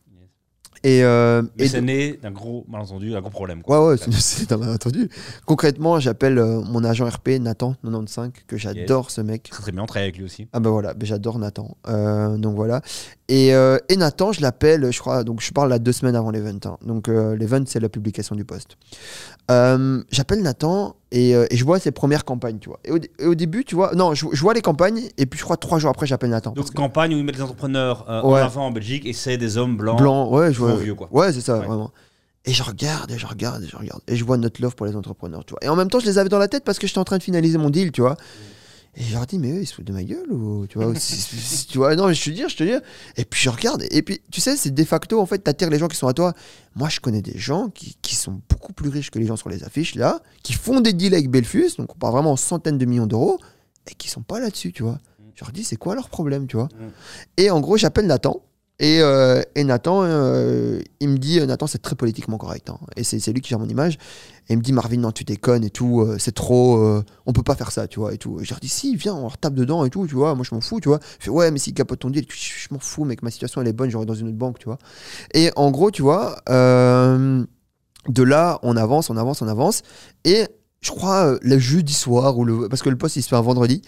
Et, 0.85 1.05
euh, 1.05 1.43
Mais 1.59 1.67
et 1.67 1.69
c'est 1.69 1.81
né 1.81 2.19
d'un 2.21 2.33
gros 2.33 2.65
malentendu, 2.69 3.11
d'un 3.13 3.21
gros 3.21 3.31
problème. 3.31 3.63
quoi. 3.63 3.81
Ouais, 3.85 3.91
ouais, 3.93 3.97
c'est- 3.97 4.11
c'est 4.21 4.51
dans 4.51 4.61
entendu. 4.73 5.09
Concrètement, 5.47 6.01
j'appelle 6.01 6.39
euh, 6.39 6.61
mon 6.63 6.83
agent 6.85 7.07
RP, 7.09 7.39
Nathan, 7.41 7.75
95, 7.85 8.31
que 8.47 8.57
j'adore 8.57 9.11
ce 9.11 9.21
mec. 9.21 9.45
Très 9.51 9.63
très 9.63 9.73
bien, 9.73 9.83
on 9.83 9.87
travaille 9.87 10.05
avec 10.09 10.19
lui 10.19 10.25
aussi. 10.25 10.49
Ah 10.53 10.59
bah 10.61 10.71
voilà, 10.71 10.95
bah 10.95 11.05
j'adore 11.07 11.39
Nathan. 11.39 11.77
Euh, 11.89 12.37
donc 12.37 12.57
voilà. 12.57 12.83
Et, 13.35 13.55
euh, 13.55 13.79
et 13.89 13.97
Nathan, 13.97 14.33
je 14.33 14.43
l'appelle, 14.43 14.93
je 14.93 14.99
crois, 15.01 15.25
donc 15.25 15.41
je 15.41 15.53
parle 15.53 15.71
là 15.71 15.79
deux 15.79 15.93
semaines 15.93 16.17
avant 16.17 16.31
l'event. 16.31 16.59
hein. 16.67 16.77
Donc 16.85 17.09
euh, 17.09 17.35
l'event, 17.35 17.63
c'est 17.67 17.81
la 17.81 17.89
publication 17.89 18.37
du 18.37 18.45
post. 18.45 18.77
Euh, 19.51 20.03
j'appelle 20.11 20.43
Nathan 20.43 20.97
et, 21.13 21.35
euh, 21.35 21.47
et 21.51 21.57
je 21.57 21.65
vois 21.65 21.79
ses 21.79 21.93
premières 21.93 22.27
campagnes, 22.27 22.59
tu 22.59 22.69
vois. 22.69 22.79
Et 22.85 22.91
au, 22.91 22.99
dé- 22.99 23.11
et 23.19 23.25
au 23.27 23.35
début, 23.35 23.65
tu 23.65 23.75
vois, 23.75 23.95
non, 23.95 24.13
je, 24.15 24.27
je 24.33 24.41
vois 24.43 24.53
les 24.53 24.61
campagnes 24.61 25.09
et 25.17 25.25
puis 25.25 25.39
je 25.39 25.45
crois 25.45 25.57
trois 25.57 25.79
jours 25.79 25.89
après, 25.91 26.07
j'appelle 26.07 26.29
Nathan. 26.31 26.53
Donc 26.53 26.73
campagne 26.75 27.15
où 27.15 27.19
ils 27.19 27.25
mettent 27.25 27.37
les 27.37 27.43
entrepreneurs 27.43 28.05
Ouais. 28.25 28.41
en 28.41 28.45
avant 28.45 28.67
en 28.67 28.71
Belgique 28.71 29.07
et 29.07 29.15
c'est 29.15 29.39
des 29.39 29.57
hommes 29.57 29.77
blancs. 29.79 29.99
Blanc, 29.99 30.31
ouais, 30.31 30.53
je 30.53 30.59
vois. 30.59 30.75
vieux, 30.77 30.95
quoi. 30.95 31.09
Ouais, 31.11 31.33
c'est 31.33 31.41
ça, 31.41 31.59
Ouais. 31.59 31.65
vraiment. 31.67 31.91
Et 32.45 32.53
je 32.53 32.63
regarde, 32.65 33.11
et 33.13 33.19
je 33.19 33.27
regarde, 33.27 33.63
et 33.63 33.69
je 33.69 33.77
regarde. 33.77 34.01
Et 34.09 34.17
je 34.17 34.25
vois 34.25 34.37
notre 34.37 34.61
love 34.61 34.75
pour 34.75 34.85
les 34.85 34.97
entrepreneurs, 34.97 35.45
tu 35.47 35.53
vois. 35.53 35.61
Et 35.63 35.69
en 35.69 35.77
même 35.77 35.89
temps, 35.89 36.01
je 36.01 36.07
les 36.07 36.19
avais 36.19 36.29
dans 36.29 36.39
la 36.41 36.49
tête 36.49 36.65
parce 36.65 36.79
que 36.79 36.87
j'étais 36.87 36.99
en 36.99 37.05
train 37.05 37.19
de 37.19 37.23
finaliser 37.23 37.57
mon 37.57 37.71
deal, 37.71 37.93
tu 37.93 38.01
vois. 38.01 38.17
Et 38.95 39.03
je 39.03 39.15
leur 39.15 39.27
dis, 39.27 39.39
mais 39.39 39.51
eux, 39.53 39.63
ils 39.63 39.67
se 39.67 39.75
foutent 39.75 39.87
de 39.87 39.93
ma 39.93 40.05
gueule 40.05 40.31
ou 40.31 40.67
tu 40.67 40.77
vois, 40.79 40.93
tu 40.93 41.79
vois, 41.79 41.97
non, 41.97 42.09
mais 42.09 42.15
je 42.15 42.25
te 42.25 42.31
dis, 42.31 42.45
je 42.47 42.57
te 42.57 42.63
dis. 42.63 42.75
Et 43.17 43.25
puis 43.25 43.41
je 43.41 43.49
regarde, 43.49 43.85
et 43.91 44.03
puis 44.03 44.21
tu 44.31 44.43
sais, 44.43 44.55
c'est 44.57 44.71
de 44.75 44.85
facto, 44.85 45.19
en 45.19 45.25
fait, 45.25 45.39
t'attires 45.39 45.71
les 45.71 45.79
gens 45.79 45.89
qui 45.89 45.97
sont 45.97 46.09
à 46.09 46.13
toi. 46.13 46.35
Moi, 46.75 46.91
je 46.91 47.01
connais 47.01 47.23
des 47.23 47.39
gens 47.39 47.71
qui, 47.71 47.97
qui 48.03 48.15
sont 48.15 48.43
beaucoup 48.51 48.75
plus 48.75 48.91
riches 48.91 49.11
que 49.11 49.19
les 49.19 49.27
gens 49.27 49.37
sur 49.37 49.49
les 49.49 49.65
affiches, 49.65 49.95
là, 49.95 50.21
qui 50.43 50.53
font 50.53 50.81
des 50.81 50.93
deals 50.93 51.15
avec 51.15 51.31
Belfus, 51.31 51.77
donc 51.79 51.95
on 51.95 51.99
parle 51.99 52.13
vraiment 52.13 52.33
en 52.33 52.37
centaines 52.37 52.77
de 52.77 52.85
millions 52.85 53.07
d'euros, 53.07 53.39
et 53.91 53.95
qui 53.95 54.11
sont 54.11 54.23
pas 54.23 54.41
là-dessus, 54.41 54.73
tu 54.73 54.83
vois. 54.83 54.99
Je 55.35 55.43
leur 55.43 55.53
dis, 55.53 55.65
c'est 55.65 55.77
quoi 55.77 55.95
leur 55.95 56.11
problème, 56.11 56.47
tu 56.47 56.57
vois. 56.57 56.69
Et 57.39 57.51
en 57.51 57.61
gros, 57.61 57.79
j'appelle 57.79 58.07
Nathan. 58.07 58.43
Et, 58.83 59.01
euh, 59.01 59.41
et 59.55 59.63
Nathan, 59.63 60.01
euh, 60.03 60.81
il 60.99 61.09
me 61.09 61.17
dit, 61.17 61.41
Nathan, 61.47 61.69
c'est 61.69 61.81
très 61.81 61.95
politiquement 61.95 62.37
correct. 62.37 62.69
hein. 62.69 62.79
et 62.97 63.05
c'est 63.05 63.33
lui 63.33 63.41
qui 63.41 63.49
gère 63.49 63.61
mon 63.61 63.69
image. 63.69 63.95
Et 64.49 64.55
il 64.55 64.57
me 64.59 64.63
dit, 64.63 64.73
Marvin, 64.73 64.97
non, 64.97 65.13
tu 65.13 65.23
déconnes 65.23 65.63
et 65.63 65.71
tout, 65.71 66.01
euh, 66.01 66.17
c'est 66.19 66.35
trop, 66.35 66.79
euh, 66.83 67.05
on 67.25 67.33
peut 67.33 67.45
pas 67.45 67.55
faire 67.55 67.71
ça, 67.71 67.87
tu 67.87 68.01
vois, 68.01 68.13
et 68.13 68.19
tout. 68.19 68.41
Et 68.41 68.45
je 68.45 68.51
leur 68.51 68.59
dis, 68.59 68.69
si, 68.69 68.97
viens, 68.97 69.15
on 69.15 69.23
leur 69.23 69.39
tape 69.39 69.55
dedans 69.55 69.85
et 69.85 69.91
tout, 69.91 70.09
tu 70.09 70.17
vois, 70.17 70.35
moi 70.35 70.45
je 70.45 70.53
m'en 70.53 70.61
fous, 70.61 70.81
tu 70.81 70.89
vois. 70.89 70.99
Il 71.21 71.25
fait, 71.25 71.31
ouais, 71.31 71.53
mais 71.53 71.61
s'il 71.61 71.75
capote 71.75 72.01
ton 72.01 72.11
deal, 72.11 72.27
je, 72.29 72.35
je 72.37 72.69
m'en 72.73 72.81
fous, 72.81 73.05
mec, 73.05 73.23
ma 73.23 73.31
situation 73.31 73.61
elle 73.61 73.69
est 73.69 73.73
bonne, 73.73 73.89
j'aurai 73.89 74.05
dans 74.05 74.15
une 74.15 74.27
autre 74.27 74.37
banque, 74.37 74.59
tu 74.59 74.65
vois. 74.65 74.79
Et 75.33 75.53
en 75.55 75.71
gros, 75.71 75.93
tu 75.93 76.03
vois, 76.03 76.39
euh, 76.51 77.45
de 78.09 78.23
là, 78.25 78.59
on 78.65 78.77
avance, 78.77 79.11
on 79.11 79.17
avance, 79.17 79.43
on 79.43 79.49
avance. 79.49 79.83
Et 80.25 80.49
je 80.83 80.91
crois 80.91 81.27
euh, 81.27 81.39
le 81.43 81.59
jeudi 81.59 81.95
soir, 81.95 82.37
ou 82.37 82.45
le, 82.45 82.69
parce 82.69 82.83
que 82.83 82.91
le 82.91 82.97
poste 82.99 83.17
il 83.17 83.23
se 83.23 83.29
fait 83.29 83.37
un 83.37 83.41
vendredi, 83.41 83.81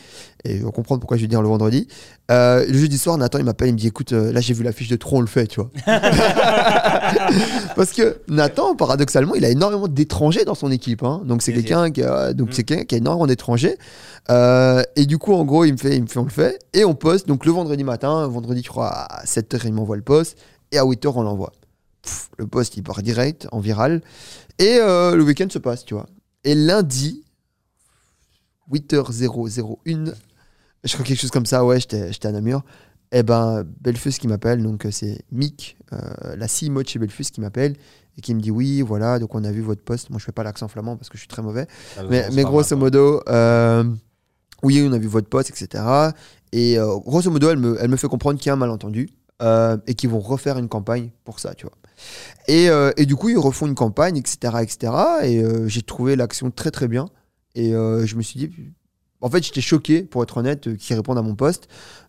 et 0.44 0.64
on 0.64 0.70
comprend 0.70 0.98
pourquoi 0.98 1.16
je 1.18 1.22
vais 1.22 1.28
dire 1.28 1.42
le 1.42 1.48
vendredi. 1.48 1.86
Euh, 2.30 2.64
le 2.66 2.78
jeudi 2.78 2.96
soir, 2.98 3.18
Nathan 3.18 3.38
il 3.38 3.44
m'appelle, 3.44 3.68
il 3.68 3.72
me 3.72 3.78
dit 3.78 3.88
écoute, 3.88 4.12
euh, 4.12 4.32
là 4.32 4.40
j'ai 4.40 4.54
vu 4.54 4.62
la 4.62 4.72
fiche 4.72 4.88
de 4.88 4.96
trop, 4.96 5.18
on 5.18 5.20
le 5.20 5.26
fait, 5.26 5.46
tu 5.48 5.60
vois. 5.60 5.70
parce 7.76 7.92
que 7.92 8.18
Nathan, 8.28 8.74
paradoxalement, 8.76 9.34
il 9.34 9.44
a 9.44 9.48
énormément 9.50 9.88
d'étrangers 9.88 10.44
dans 10.44 10.54
son 10.54 10.70
équipe. 10.70 11.02
hein. 11.02 11.22
Donc 11.24 11.42
c'est 11.42 11.52
quelqu'un 11.52 11.90
qui 11.90 12.02
a, 12.02 12.32
donc 12.32 12.50
Mm. 12.50 12.52
c'est 12.52 12.64
quelqu'un 12.64 12.84
qui 12.84 12.94
a 12.94 12.98
énormément 12.98 13.26
d'étrangers. 13.26 13.76
Euh, 14.30 14.82
et 14.96 15.06
du 15.06 15.18
coup, 15.18 15.34
en 15.34 15.44
gros, 15.44 15.64
il 15.64 15.72
me 15.72 15.78
fait, 15.78 15.96
il 15.96 16.02
me 16.02 16.06
fait, 16.06 16.18
on 16.18 16.24
le 16.24 16.30
fait, 16.30 16.58
et 16.72 16.84
on 16.84 16.94
poste. 16.94 17.26
Donc 17.28 17.44
le 17.44 17.52
vendredi 17.52 17.84
matin, 17.84 18.26
vendredi, 18.28 18.62
je 18.64 18.68
crois 18.68 18.88
à 18.88 19.24
7h, 19.24 19.60
il 19.64 19.72
m'envoie 19.72 19.96
le 19.96 20.02
poste, 20.02 20.38
et 20.72 20.78
à 20.78 20.84
8h, 20.84 21.12
on 21.16 21.22
l'envoie. 21.22 21.52
Pff, 22.02 22.30
Le 22.38 22.46
poste, 22.46 22.76
il 22.76 22.82
part 22.82 23.02
direct, 23.02 23.48
en 23.52 23.60
viral. 23.60 24.00
Et 24.58 24.78
euh, 24.80 25.16
le 25.16 25.22
week-end 25.24 25.46
se 25.50 25.58
passe, 25.58 25.84
tu 25.84 25.94
vois. 25.94 26.06
Et 26.44 26.54
lundi, 26.54 27.24
8h001, 28.70 30.14
je 30.84 30.92
crois 30.92 31.04
quelque 31.04 31.18
chose 31.18 31.30
comme 31.30 31.46
ça, 31.46 31.64
ouais, 31.64 31.80
j'étais 31.80 32.26
à 32.26 32.32
Namur. 32.32 32.62
Et 33.12 33.22
ben, 33.22 33.64
Belfus 33.80 34.12
qui 34.12 34.26
m'appelle, 34.28 34.62
donc 34.62 34.84
euh, 34.84 34.90
c'est 34.90 35.22
Mick, 35.30 35.76
euh, 35.92 36.36
la 36.36 36.48
CMO 36.48 36.82
de 36.82 36.88
chez 36.88 36.98
Belfus 36.98 37.24
qui 37.24 37.40
m'appelle 37.40 37.76
et 38.18 38.20
qui 38.20 38.34
me 38.34 38.40
dit 38.40 38.50
oui, 38.50 38.82
voilà, 38.82 39.18
donc 39.18 39.34
on 39.34 39.44
a 39.44 39.52
vu 39.52 39.60
votre 39.60 39.82
poste. 39.82 40.10
Moi, 40.10 40.18
je 40.18 40.24
fais 40.24 40.32
pas 40.32 40.42
l'accent 40.42 40.68
flamand 40.68 40.96
parce 40.96 41.08
que 41.08 41.16
je 41.16 41.20
suis 41.20 41.28
très 41.28 41.42
mauvais. 41.42 41.66
Ah, 41.96 42.02
Mais, 42.10 42.42
grosso 42.42 42.76
modo, 42.76 43.22
euh, 43.28 43.84
oui, 44.62 44.84
on 44.86 44.92
a 44.92 44.98
vu 44.98 45.06
votre 45.06 45.28
poste, 45.28 45.50
etc. 45.50 45.84
Et 46.52 46.78
euh, 46.78 46.98
grosso 46.98 47.30
modo, 47.30 47.50
elle 47.50 47.58
me, 47.58 47.76
elle 47.80 47.88
me 47.88 47.96
fait 47.96 48.08
comprendre 48.08 48.38
qu'il 48.38 48.48
y 48.48 48.50
a 48.50 48.54
un 48.54 48.56
malentendu 48.56 49.08
et 49.86 49.94
qu'ils 49.94 50.10
vont 50.10 50.20
refaire 50.20 50.58
une 50.58 50.68
campagne 50.68 51.10
pour 51.24 51.38
ça, 51.38 51.54
tu 51.54 51.66
vois. 51.66 51.76
Et, 52.48 52.68
euh, 52.68 52.90
et 52.96 53.06
du 53.06 53.16
coup, 53.16 53.28
ils 53.28 53.38
refont 53.38 53.66
une 53.66 53.74
campagne, 53.74 54.16
etc. 54.16 54.36
etc. 54.62 54.92
et 55.22 55.38
euh, 55.42 55.66
j'ai 55.68 55.82
trouvé 55.82 56.16
l'action 56.16 56.50
très, 56.50 56.70
très 56.70 56.88
bien. 56.88 57.06
Et 57.54 57.72
euh, 57.74 58.04
je 58.06 58.16
me 58.16 58.22
suis 58.22 58.38
dit, 58.38 58.50
en 59.20 59.30
fait, 59.30 59.42
j'étais 59.42 59.60
choqué, 59.62 60.02
pour 60.02 60.22
être 60.22 60.36
honnête, 60.36 60.76
qu'ils 60.76 60.96
répondent 60.96 61.18
à 61.18 61.22
mon 61.22 61.34
poste. 61.34 61.68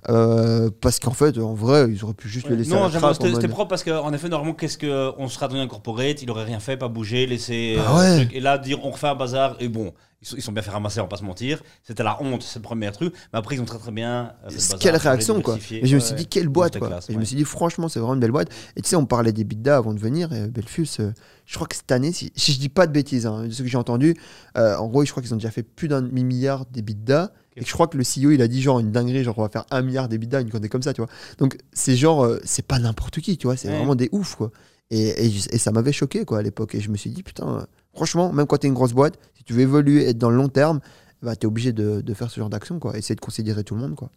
euh, 0.09 0.69
parce 0.81 0.99
qu'en 0.99 1.13
fait, 1.13 1.37
en 1.37 1.53
vrai, 1.53 1.87
ils 1.89 2.03
auraient 2.03 2.13
pu 2.13 2.27
juste 2.27 2.49
le 2.49 2.55
laisser 2.55 2.71
Non, 2.71 2.89
c'était 2.89 3.29
mode- 3.31 3.47
propre 3.49 3.69
parce 3.69 3.83
qu'en 3.83 4.11
effet, 4.11 4.27
normalement, 4.29 4.53
qu'est-ce 4.55 4.77
qu'on 4.77 5.27
sera 5.29 5.47
donné 5.47 5.61
un 5.61 5.67
corporate 5.67 6.21
Il 6.21 6.29
aurait 6.29 6.43
rien 6.43 6.59
fait, 6.59 6.77
pas 6.77 6.87
bougé, 6.89 7.25
laissé. 7.25 7.77
Ah 7.79 7.91
euh, 7.91 7.99
ouais. 8.17 8.25
truc. 8.25 8.35
Et 8.35 8.39
là, 8.41 8.57
dire 8.57 8.83
on 8.83 8.91
refait 8.91 9.07
un 9.07 9.15
bazar, 9.15 9.55
et 9.59 9.67
bon, 9.69 9.93
ils 10.25 10.27
sont, 10.27 10.35
ils 10.37 10.41
sont 10.41 10.51
bien 10.51 10.63
fait 10.63 10.71
ramasser, 10.71 10.99
on 10.99 11.03
va 11.03 11.07
pas 11.09 11.17
se 11.17 11.23
mentir. 11.23 11.61
C'était 11.83 12.01
la 12.03 12.19
honte, 12.21 12.41
c'est 12.41 12.57
le 12.57 12.63
premier 12.63 12.91
truc. 12.91 13.13
Mais 13.31 13.37
après, 13.39 13.55
ils 13.55 13.61
ont 13.61 13.65
très 13.65 13.77
très 13.77 13.91
bien. 13.91 14.33
euh, 14.43 14.49
bazar, 14.49 14.79
Quelle 14.79 14.95
réaction 14.97 15.39
quoi. 15.41 15.57
Et 15.71 15.85
je 15.85 15.95
me 15.95 15.99
suis 15.99 16.15
dit 16.15 16.25
quelle 16.25 16.49
boîte 16.49 16.79
quoi. 16.79 16.87
classe, 16.87 17.09
Et 17.09 17.13
je 17.13 17.19
me 17.19 17.23
suis 17.25 17.35
dit 17.35 17.43
franchement 17.45 17.87
c'est 17.87 17.99
vraiment 17.99 18.15
une 18.15 18.19
belle 18.19 18.31
boîte. 18.31 18.49
Et 18.75 18.81
tu 18.81 18.89
sais 18.89 18.95
on 18.95 19.05
parlait 19.05 19.31
des 19.33 19.43
bidas 19.43 19.77
avant 19.77 19.93
de 19.93 19.99
venir 19.99 20.33
et 20.33 20.47
Belfus, 20.47 20.87
euh, 20.99 21.11
je 21.45 21.53
crois 21.55 21.67
que 21.67 21.75
cette 21.75 21.91
année 21.91 22.11
si, 22.11 22.31
si 22.35 22.53
je 22.53 22.59
dis 22.59 22.69
pas 22.69 22.87
de 22.87 22.91
bêtises, 22.91 23.27
hein, 23.27 23.45
de 23.45 23.51
ce 23.51 23.61
que 23.61 23.67
j'ai 23.69 23.77
entendu, 23.77 24.15
euh, 24.57 24.75
en 24.77 24.87
gros 24.87 25.05
je 25.05 25.11
crois 25.11 25.21
qu'ils 25.21 25.33
ont 25.33 25.37
déjà 25.37 25.51
fait 25.51 25.61
plus 25.63 25.87
d'un 25.87 26.01
demi-milliard 26.01 26.65
d'EBITDA. 26.71 27.31
Et 27.57 27.61
que 27.61 27.67
je 27.67 27.71
crois 27.71 27.87
que 27.87 27.97
le 27.97 28.03
CEO 28.03 28.31
il 28.31 28.41
a 28.41 28.49
dit 28.49 28.61
genre 28.61 28.79
une 28.79 28.91
dinguerie 28.91 29.23
genre 29.23 29.37
on 29.39 29.43
va 29.43 29.49
faire 29.49 29.65
un 29.71 29.81
milliard 29.81 30.09
d'EBITDA 30.09 30.41
une 30.41 30.49
connerie 30.49 30.67
comme 30.69 30.81
ça 30.81 30.93
tu 30.93 31.01
vois. 31.01 31.09
Donc 31.37 31.57
c'est 31.71 31.95
genre 31.95 32.25
euh, 32.25 32.39
c'est 32.43 32.65
pas 32.67 32.79
n'importe 32.79 33.21
qui 33.21 33.37
tu 33.37 33.47
vois 33.47 33.55
c'est 33.55 33.69
Ouais. 33.69 33.77
vraiment 33.77 33.95
des 33.95 34.09
oufs 34.11 34.35
quoi. 34.35 34.51
Et, 34.89 35.25
et, 35.25 35.33
et 35.51 35.57
ça 35.57 35.71
m'avait 35.71 35.93
choqué 35.93 36.25
quoi 36.25 36.39
à 36.39 36.41
l'époque 36.41 36.75
et 36.75 36.81
je 36.81 36.89
me 36.91 36.97
suis 36.97 37.09
dit 37.11 37.23
putain 37.23 37.65
franchement 37.95 38.31
même 38.33 38.45
quand 38.47 38.57
t'es 38.57 38.67
une 38.67 38.73
grosse 38.73 38.93
boîte 38.93 39.17
si 39.35 39.43
tu 39.43 39.53
veux 39.53 39.61
évoluer 39.61 40.07
être 40.09 40.17
dans 40.17 40.29
le 40.29 40.35
long 40.37 40.49
terme 40.49 40.79
bah 41.21 41.35
t'es 41.35 41.47
obligé 41.47 41.73
de, 41.73 42.01
de 42.01 42.13
faire 42.13 42.29
ce 42.29 42.39
genre 42.39 42.49
d'action 42.49 42.77
quoi 42.79 42.97
essayer 42.97 43.15
de 43.15 43.21
considérer 43.21 43.63
tout 43.63 43.73
le 43.75 43.81
monde 43.81 43.95
quoi. 43.95 44.11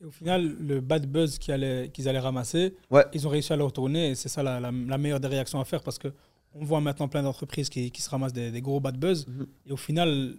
Et 0.00 0.04
au 0.04 0.10
final, 0.10 0.54
le 0.60 0.82
bad 0.82 1.06
buzz 1.10 1.38
qu'ils 1.38 1.52
allaient, 1.54 2.18
ramasser, 2.18 2.74
Ouais. 2.90 3.06
ils 3.14 3.26
ont 3.26 3.30
réussi 3.30 3.50
à 3.54 3.56
le 3.56 3.64
retourner. 3.64 4.10
Et 4.10 4.14
c'est 4.14 4.28
ça 4.28 4.42
la, 4.42 4.60
la- 4.60 4.70
la 4.70 4.98
meilleure 4.98 5.20
des 5.20 5.28
réactions 5.28 5.58
à 5.58 5.64
faire 5.64 5.82
parce 5.82 5.98
que 5.98 6.08
on 6.54 6.66
voit 6.66 6.82
maintenant 6.82 7.08
plein 7.08 7.22
d'entreprises 7.22 7.70
qui, 7.70 7.90
qui 7.90 8.02
se 8.02 8.10
ramassent 8.10 8.34
des, 8.34 8.50
des 8.50 8.60
gros 8.60 8.78
bad 8.78 8.98
buzz. 8.98 9.26
Mhm. 9.26 9.46
Et 9.66 9.72
au 9.72 9.78
final, 9.78 10.34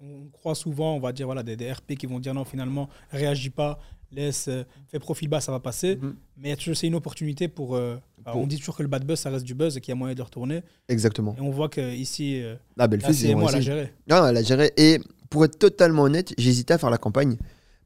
on 0.00 0.28
croit 0.32 0.54
souvent, 0.54 0.94
on 0.96 0.98
va 0.98 1.12
dire, 1.12 1.26
voilà, 1.26 1.42
des, 1.42 1.56
des 1.56 1.70
RP 1.70 1.94
qui 1.98 2.06
vont 2.06 2.20
dire 2.20 2.32
non, 2.32 2.46
finalement, 2.46 2.88
réagis 3.10 3.50
pas, 3.50 3.78
laisse, 4.14 4.48
euh, 4.48 4.64
fais 4.88 4.98
profil 4.98 5.28
bas, 5.28 5.40
ça 5.40 5.52
va 5.52 5.60
passer. 5.60 5.98
Mais 6.36 6.50
y 6.50 6.52
a 6.52 6.56
toujours- 6.56 6.76
c'est 6.76 6.86
une 6.86 6.94
opportunité 6.94 7.48
pour. 7.48 7.74
euh, 7.76 7.96
bah, 8.24 8.32
Pour- 8.32 8.42
On 8.42 8.46
dit 8.46 8.58
toujours 8.58 8.76
que 8.76 8.82
le 8.82 8.88
bad 8.88 9.04
buzz, 9.04 9.18
ça 9.18 9.30
reste 9.30 9.44
du 9.44 9.54
buzz 9.54 9.76
et 9.76 9.80
qu'il 9.80 9.90
y 9.90 9.92
a 9.92 9.96
moyen 9.96 10.14
de 10.14 10.18
le 10.18 10.24
retourner. 10.24 10.62
Exactement. 10.88 11.34
Et 11.38 11.40
on 11.40 11.50
voit 11.50 11.68
qu'ici, 11.68 12.40
euh, 12.42 12.54
Ah, 12.78 12.86
la 12.86 12.96
ils 12.96 13.04
ont 13.06 13.12
CMO, 13.12 13.48
elle 13.48 13.54
a 13.56 13.60
géré. 13.60 13.92
Non, 14.08 14.26
elle 14.26 14.36
a 14.36 14.42
géré. 14.42 14.72
Et 14.76 15.00
pour 15.30 15.44
être 15.44 15.58
totalement 15.58 16.02
honnête, 16.02 16.32
j'hésitais 16.38 16.74
à 16.74 16.78
faire 16.78 16.90
la 16.90 16.98
campagne. 16.98 17.36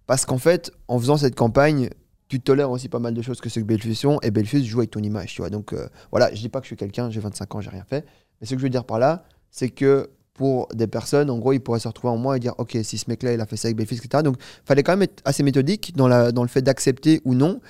Parce 0.06 0.24
qu'en 0.26 0.38
fait, 0.38 0.70
en 0.88 0.98
faisant 0.98 1.16
cette 1.16 1.34
campagne, 1.34 1.90
tu 2.28 2.40
tolères 2.40 2.70
aussi 2.70 2.88
pas 2.88 2.98
mal 2.98 3.14
de 3.14 3.22
choses 3.22 3.40
que 3.40 3.48
ce 3.48 3.60
que 3.60 3.64
Belfus 3.64 3.94
sont. 3.94 4.18
Et 4.22 4.30
Belfus 4.30 4.64
joue 4.64 4.78
avec 4.80 4.90
ton 4.90 5.00
image, 5.02 5.32
tu 5.34 5.42
vois. 5.42 5.50
Donc 5.50 5.72
euh, 5.72 5.88
voilà, 6.10 6.34
je 6.34 6.40
dis 6.40 6.48
pas 6.48 6.60
que 6.60 6.64
je 6.64 6.68
suis 6.70 6.76
quelqu'un, 6.76 7.10
j'ai 7.10 7.20
25 7.20 7.54
ans, 7.54 7.60
j'ai 7.60 7.70
rien 7.70 7.84
fait. 7.88 8.04
Mais 8.40 8.46
ce 8.46 8.54
que 8.54 8.58
je 8.60 8.62
veux 8.64 8.70
dire 8.70 8.84
par 8.84 8.98
là, 8.98 9.24
c'est 9.50 9.70
que 9.70 10.10
pour 10.36 10.68
des 10.74 10.86
personnes, 10.86 11.30
en 11.30 11.38
gros, 11.38 11.52
ils 11.52 11.60
pourraient 11.60 11.80
se 11.80 11.88
retrouver 11.88 12.12
en 12.12 12.16
moi 12.18 12.36
et 12.36 12.40
dire, 12.40 12.54
OK, 12.58 12.76
si 12.82 12.98
ce 12.98 13.06
mec-là, 13.08 13.32
il 13.32 13.40
a 13.40 13.46
fait 13.46 13.56
ça 13.56 13.68
avec 13.68 13.76
Belfus, 13.76 13.94
etc. 13.96 14.22
Donc, 14.22 14.36
fallait 14.64 14.82
quand 14.82 14.92
même 14.92 15.02
être 15.02 15.22
assez 15.24 15.42
méthodique 15.42 15.94
dans, 15.96 16.08
la, 16.08 16.30
dans 16.32 16.42
le 16.42 16.48
fait 16.48 16.62
d'accepter 16.62 17.20
ou 17.24 17.34
non. 17.34 17.60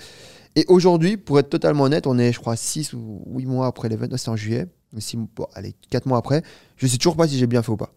Et 0.56 0.64
aujourd'hui, 0.68 1.16
pour 1.16 1.38
être 1.38 1.48
totalement 1.50 1.84
honnête, 1.84 2.06
on 2.06 2.18
est, 2.18 2.32
je 2.32 2.40
crois, 2.40 2.56
6 2.56 2.92
ou 2.94 3.22
8 3.28 3.46
mois 3.46 3.66
après 3.66 3.88
l'événement, 3.88 4.16
c'était 4.16 4.30
en 4.30 4.36
juillet, 4.36 4.66
bon, 5.36 5.46
allez, 5.54 5.74
4 5.90 6.06
mois 6.06 6.18
après, 6.18 6.42
je 6.76 6.86
sais 6.86 6.96
toujours 6.96 7.16
pas 7.16 7.28
si 7.28 7.38
j'ai 7.38 7.46
bien 7.46 7.62
fait 7.62 7.70
ou 7.72 7.76
pas. 7.76 7.92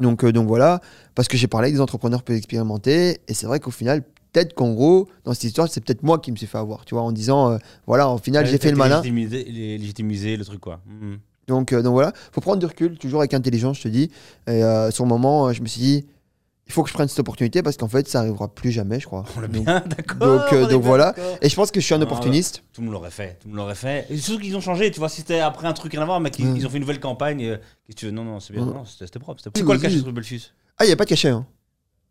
Donc, 0.00 0.22
euh, 0.24 0.32
donc 0.32 0.46
voilà, 0.48 0.80
parce 1.14 1.28
que 1.28 1.36
j'ai 1.36 1.46
parlé 1.48 1.66
avec 1.66 1.74
des 1.76 1.80
entrepreneurs 1.80 2.22
peu 2.22 2.34
expérimentés, 2.34 3.20
et 3.26 3.34
c'est 3.34 3.46
vrai 3.46 3.58
qu'au 3.60 3.70
final, 3.70 4.02
peut-être 4.32 4.54
qu'en 4.54 4.72
gros, 4.74 5.08
dans 5.24 5.32
cette 5.32 5.44
histoire, 5.44 5.68
c'est 5.68 5.80
peut-être 5.80 6.02
moi 6.02 6.18
qui 6.18 6.30
me 6.32 6.36
suis 6.36 6.46
fait 6.46 6.58
avoir, 6.58 6.84
tu 6.84 6.94
vois, 6.94 7.02
en 7.02 7.12
disant, 7.12 7.52
euh, 7.52 7.58
voilà, 7.86 8.08
au 8.10 8.18
final, 8.18 8.44
Ouais, 8.44 8.50
j'ai 8.50 8.58
fait 8.58 8.70
le 8.70 8.76
malin. 8.76 9.00
légitimiser- 9.00 9.44
lé- 9.44 9.78
Légitimiser 9.78 10.36
le 10.36 10.44
truc, 10.44 10.60
quoi. 10.60 10.80
Mhm. 10.86 11.18
Donc, 11.48 11.72
euh, 11.72 11.82
donc 11.82 11.94
voilà, 11.94 12.12
faut 12.32 12.40
prendre 12.40 12.58
du 12.60 12.66
recul, 12.66 12.96
toujours 12.98 13.20
avec 13.20 13.34
intelligence, 13.34 13.78
je 13.78 13.82
te 13.84 13.88
dis. 13.88 14.10
Et 14.46 14.62
euh, 14.62 14.90
sur 14.92 15.04
le 15.04 15.08
moment, 15.08 15.48
euh, 15.48 15.52
je 15.52 15.62
me 15.62 15.66
suis 15.66 15.80
dit, 15.80 16.06
il 16.66 16.72
faut 16.72 16.82
que 16.82 16.90
je 16.90 16.94
prenne 16.94 17.08
cette 17.08 17.18
opportunité 17.20 17.62
parce 17.62 17.78
qu'en 17.78 17.88
fait, 17.88 18.06
ça 18.06 18.20
arrivera 18.20 18.46
plus 18.48 18.70
jamais, 18.70 19.00
je 19.00 19.06
crois. 19.06 19.24
On 19.36 19.40
l'a 19.40 19.48
Donc- 19.48 19.64
bien, 19.64 19.80
d'accord. 19.86 20.18
donc, 20.18 20.52
euh, 20.52 20.66
donc 20.68 20.82
voilà. 20.82 21.14
Et 21.40 21.48
je 21.48 21.56
pense 21.56 21.70
que 21.70 21.80
je 21.80 21.84
suis 21.86 21.94
un 21.94 22.00
Ah, 22.00 22.04
opportuniste. 22.04 22.62
Tout 22.74 22.82
le 22.82 22.84
monde 22.86 22.94
l'aurait 22.94 23.10
fait, 23.10 23.38
tout 23.40 23.48
le 23.48 23.54
monde 23.54 23.58
l'aurait 23.60 23.74
fait. 23.74 24.06
Et 24.10 24.18
surtout 24.18 24.40
qu'ils 24.42 24.54
ont 24.56 24.60
changé, 24.60 24.90
tu 24.90 24.98
vois, 25.00 25.08
si 25.08 25.22
c'était 25.22 25.40
après 25.40 25.66
un 25.66 25.72
truc 25.72 25.92
rien 25.92 26.02
à 26.02 26.04
voir, 26.04 26.20
mais 26.20 26.30
qu'ils 26.30 26.54
ils 26.56 26.66
ont 26.66 26.68
fait 26.68 26.76
une 26.76 26.82
nouvelle 26.82 27.00
campagne. 27.00 27.42
euh, 27.42 27.56
Qu'est-ce 27.56 27.96
que 27.96 28.00
tu 28.00 28.06
veux? 28.06 28.12
Non, 28.12 28.24
non, 28.24 28.38
c'est 28.40 28.52
bien. 28.52 28.66
Non, 28.66 28.84
c'était 28.84 29.06
c'était 29.06 29.18
propre. 29.18 29.40
c'était 29.42 29.58
Oui, 29.58 29.64
propre. 29.64 29.64
C'est 29.64 29.64
quoi 29.64 29.74
le 29.74 29.78
oui, 29.78 29.82
cachet 29.82 29.96
oui. 29.96 30.02
sur 30.02 30.12
Belfus 30.12 30.52
Ah, 30.76 30.84
il 30.84 30.88
n'y 30.88 30.92
a 30.92 30.96
pas 30.96 31.04
de 31.04 31.08
cachet, 31.08 31.28
hein, 31.30 31.46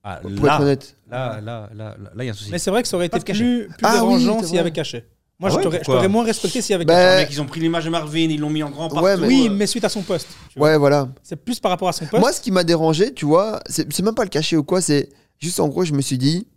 Ah, 0.03 0.15
pour 0.23 0.31
être 0.31 0.41
là, 0.43 0.61
honnête. 0.61 0.95
là, 1.07 1.39
là, 1.39 1.69
là, 1.75 1.95
là, 1.99 2.09
là, 2.15 2.23
il 2.23 2.25
y 2.25 2.29
a 2.29 2.31
un 2.31 2.35
souci. 2.35 2.49
Mais 2.51 2.57
c'est 2.57 2.71
vrai 2.71 2.81
que 2.81 2.87
ça 2.87 2.97
aurait 2.97 3.09
Pas 3.09 3.17
été 3.17 3.25
de 3.25 3.27
cachet. 3.27 3.43
plus, 3.43 3.67
plus 3.67 3.77
Ah 3.83 4.03
oui, 4.03 4.17
dérangeant 4.17 4.39
c'est 4.39 4.47
s'il 4.47 4.55
y 4.55 4.59
avait 4.59 4.71
cachet. 4.71 5.05
Moi, 5.39 5.49
Ah 5.49 5.51
je 5.51 5.57
ouais, 5.57 5.63
t'aurais- 5.63 5.77
je 5.77 5.81
pourquoi 5.83 5.95
t'aurais 5.97 6.07
moins 6.07 6.23
respecté 6.25 6.61
s'il 6.61 6.71
y 6.71 6.75
avait 6.75 6.85
quelqu'un. 6.85 7.17
Mecs, 7.17 7.29
ils 7.31 7.41
ont 7.41 7.45
pris 7.45 7.59
l'image 7.59 7.85
de 7.85 7.89
Marvin, 7.91 8.19
ils 8.21 8.39
l'ont 8.39 8.49
mis 8.49 8.63
en 8.63 8.71
grand 8.71 8.89
partout. 8.89 9.05
Ouais, 9.05 9.17
mais- 9.17 9.27
Oui, 9.27 9.47
euh, 9.47 9.53
mais 9.53 9.67
suite 9.67 9.83
à 9.83 9.89
son 9.89 10.01
poste. 10.01 10.27
Ouais, 10.55 10.77
voilà. 10.79 11.09
C'est 11.21 11.35
plus 11.35 11.59
par 11.59 11.69
rapport 11.69 11.89
à 11.89 11.93
son 11.93 12.05
poste. 12.07 12.19
Moi, 12.19 12.33
ce 12.33 12.41
qui 12.41 12.49
m'a 12.49 12.63
dérangé, 12.63 13.13
tu 13.13 13.25
vois, 13.25 13.59
c'est 13.69 13.91
c'est 13.93 14.01
même 14.03 14.15
pas 14.15 14.23
le 14.23 14.29
cacher 14.29 14.57
ou 14.57 14.63
quoi, 14.63 14.81
c'est 14.81 15.09
juste 15.39 15.59
en 15.59 15.67
gros, 15.67 15.83
je 15.85 15.93
me 15.93 16.01
suis 16.01 16.17
dit. 16.17 16.47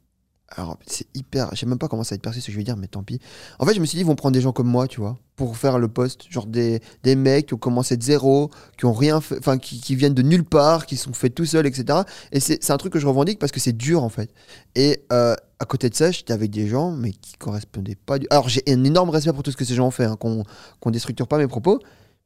Alors, 0.56 0.78
c'est 0.84 1.06
hyper. 1.14 1.48
Je 1.52 1.60
sais 1.60 1.66
même 1.66 1.78
pas 1.78 1.86
comment 1.86 2.02
ça 2.02 2.10
va 2.10 2.16
être 2.16 2.22
perçu 2.22 2.40
ce 2.40 2.46
que 2.46 2.52
je 2.52 2.56
vais 2.56 2.64
dire, 2.64 2.76
mais 2.76 2.88
tant 2.88 3.04
pis. 3.04 3.20
En 3.60 3.66
fait, 3.66 3.74
je 3.74 3.80
me 3.80 3.86
suis 3.86 3.96
dit, 3.96 4.02
ils 4.02 4.06
vont 4.06 4.16
prendre 4.16 4.34
des 4.34 4.40
gens 4.40 4.52
comme 4.52 4.66
moi, 4.66 4.88
tu 4.88 5.00
vois, 5.00 5.16
pour 5.36 5.56
faire 5.56 5.78
le 5.78 5.86
poste. 5.86 6.24
Genre 6.28 6.46
des, 6.46 6.80
des 7.04 7.14
mecs 7.14 7.46
qui 7.46 7.54
ont 7.54 7.58
commencé 7.58 7.96
de 7.96 8.02
zéro, 8.02 8.50
qui 8.76 8.84
ont 8.84 8.92
rien 8.92 9.20
fait, 9.20 9.38
enfin, 9.38 9.58
qui, 9.58 9.80
qui 9.80 9.94
viennent 9.94 10.14
de 10.14 10.22
nulle 10.22 10.44
part, 10.44 10.86
qui 10.86 10.96
sont 10.96 11.12
faits 11.12 11.36
tout 11.36 11.44
seuls, 11.44 11.66
etc. 11.66 12.00
Et 12.32 12.40
c'est 12.40 12.70
un 12.70 12.76
truc 12.78 12.92
que 12.92 12.98
je 12.98 13.06
revendique 13.06 13.38
parce 13.38 13.52
que 13.52 13.60
c'est 13.60 13.76
dur, 13.76 14.02
en 14.02 14.08
fait. 14.08 14.30
Et 14.74 15.04
euh, 15.12 15.36
à 15.60 15.64
côté 15.66 15.88
de 15.88 15.94
ça, 15.94 16.10
j'étais 16.10 16.32
avec 16.32 16.50
des 16.50 16.66
gens, 16.66 16.90
mais 16.90 17.12
qui 17.12 17.34
correspondaient 17.34 17.94
pas 17.94 18.18
du. 18.18 18.26
Alors, 18.30 18.48
j'ai 18.48 18.62
un 18.66 18.82
énorme 18.82 19.10
respect 19.10 19.32
pour 19.32 19.44
tout 19.44 19.52
ce 19.52 19.56
que 19.56 19.64
ces 19.64 19.76
gens 19.76 19.86
ont 19.86 19.92
fait, 19.92 20.04
hein, 20.04 20.16
qu'on 20.16 20.42
qu'on 20.80 20.90
déstructure 20.90 21.28
pas 21.28 21.38
mes 21.38 21.46
propos. 21.46 21.78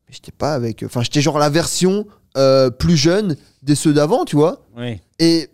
Mais 0.09 0.15
j'étais 0.15 0.33
pas 0.33 0.55
avec. 0.55 0.83
Enfin, 0.83 1.03
j'étais 1.03 1.21
genre 1.21 1.39
la 1.39 1.51
version 1.51 2.07
euh, 2.39 2.71
plus 2.71 2.97
jeune 2.97 3.37
de 3.63 3.75
ceux 3.75 3.93
d'avant, 3.93 4.25
tu 4.25 4.37
vois. 4.37 4.65
Oui. 4.79 5.01
Et 5.19 5.51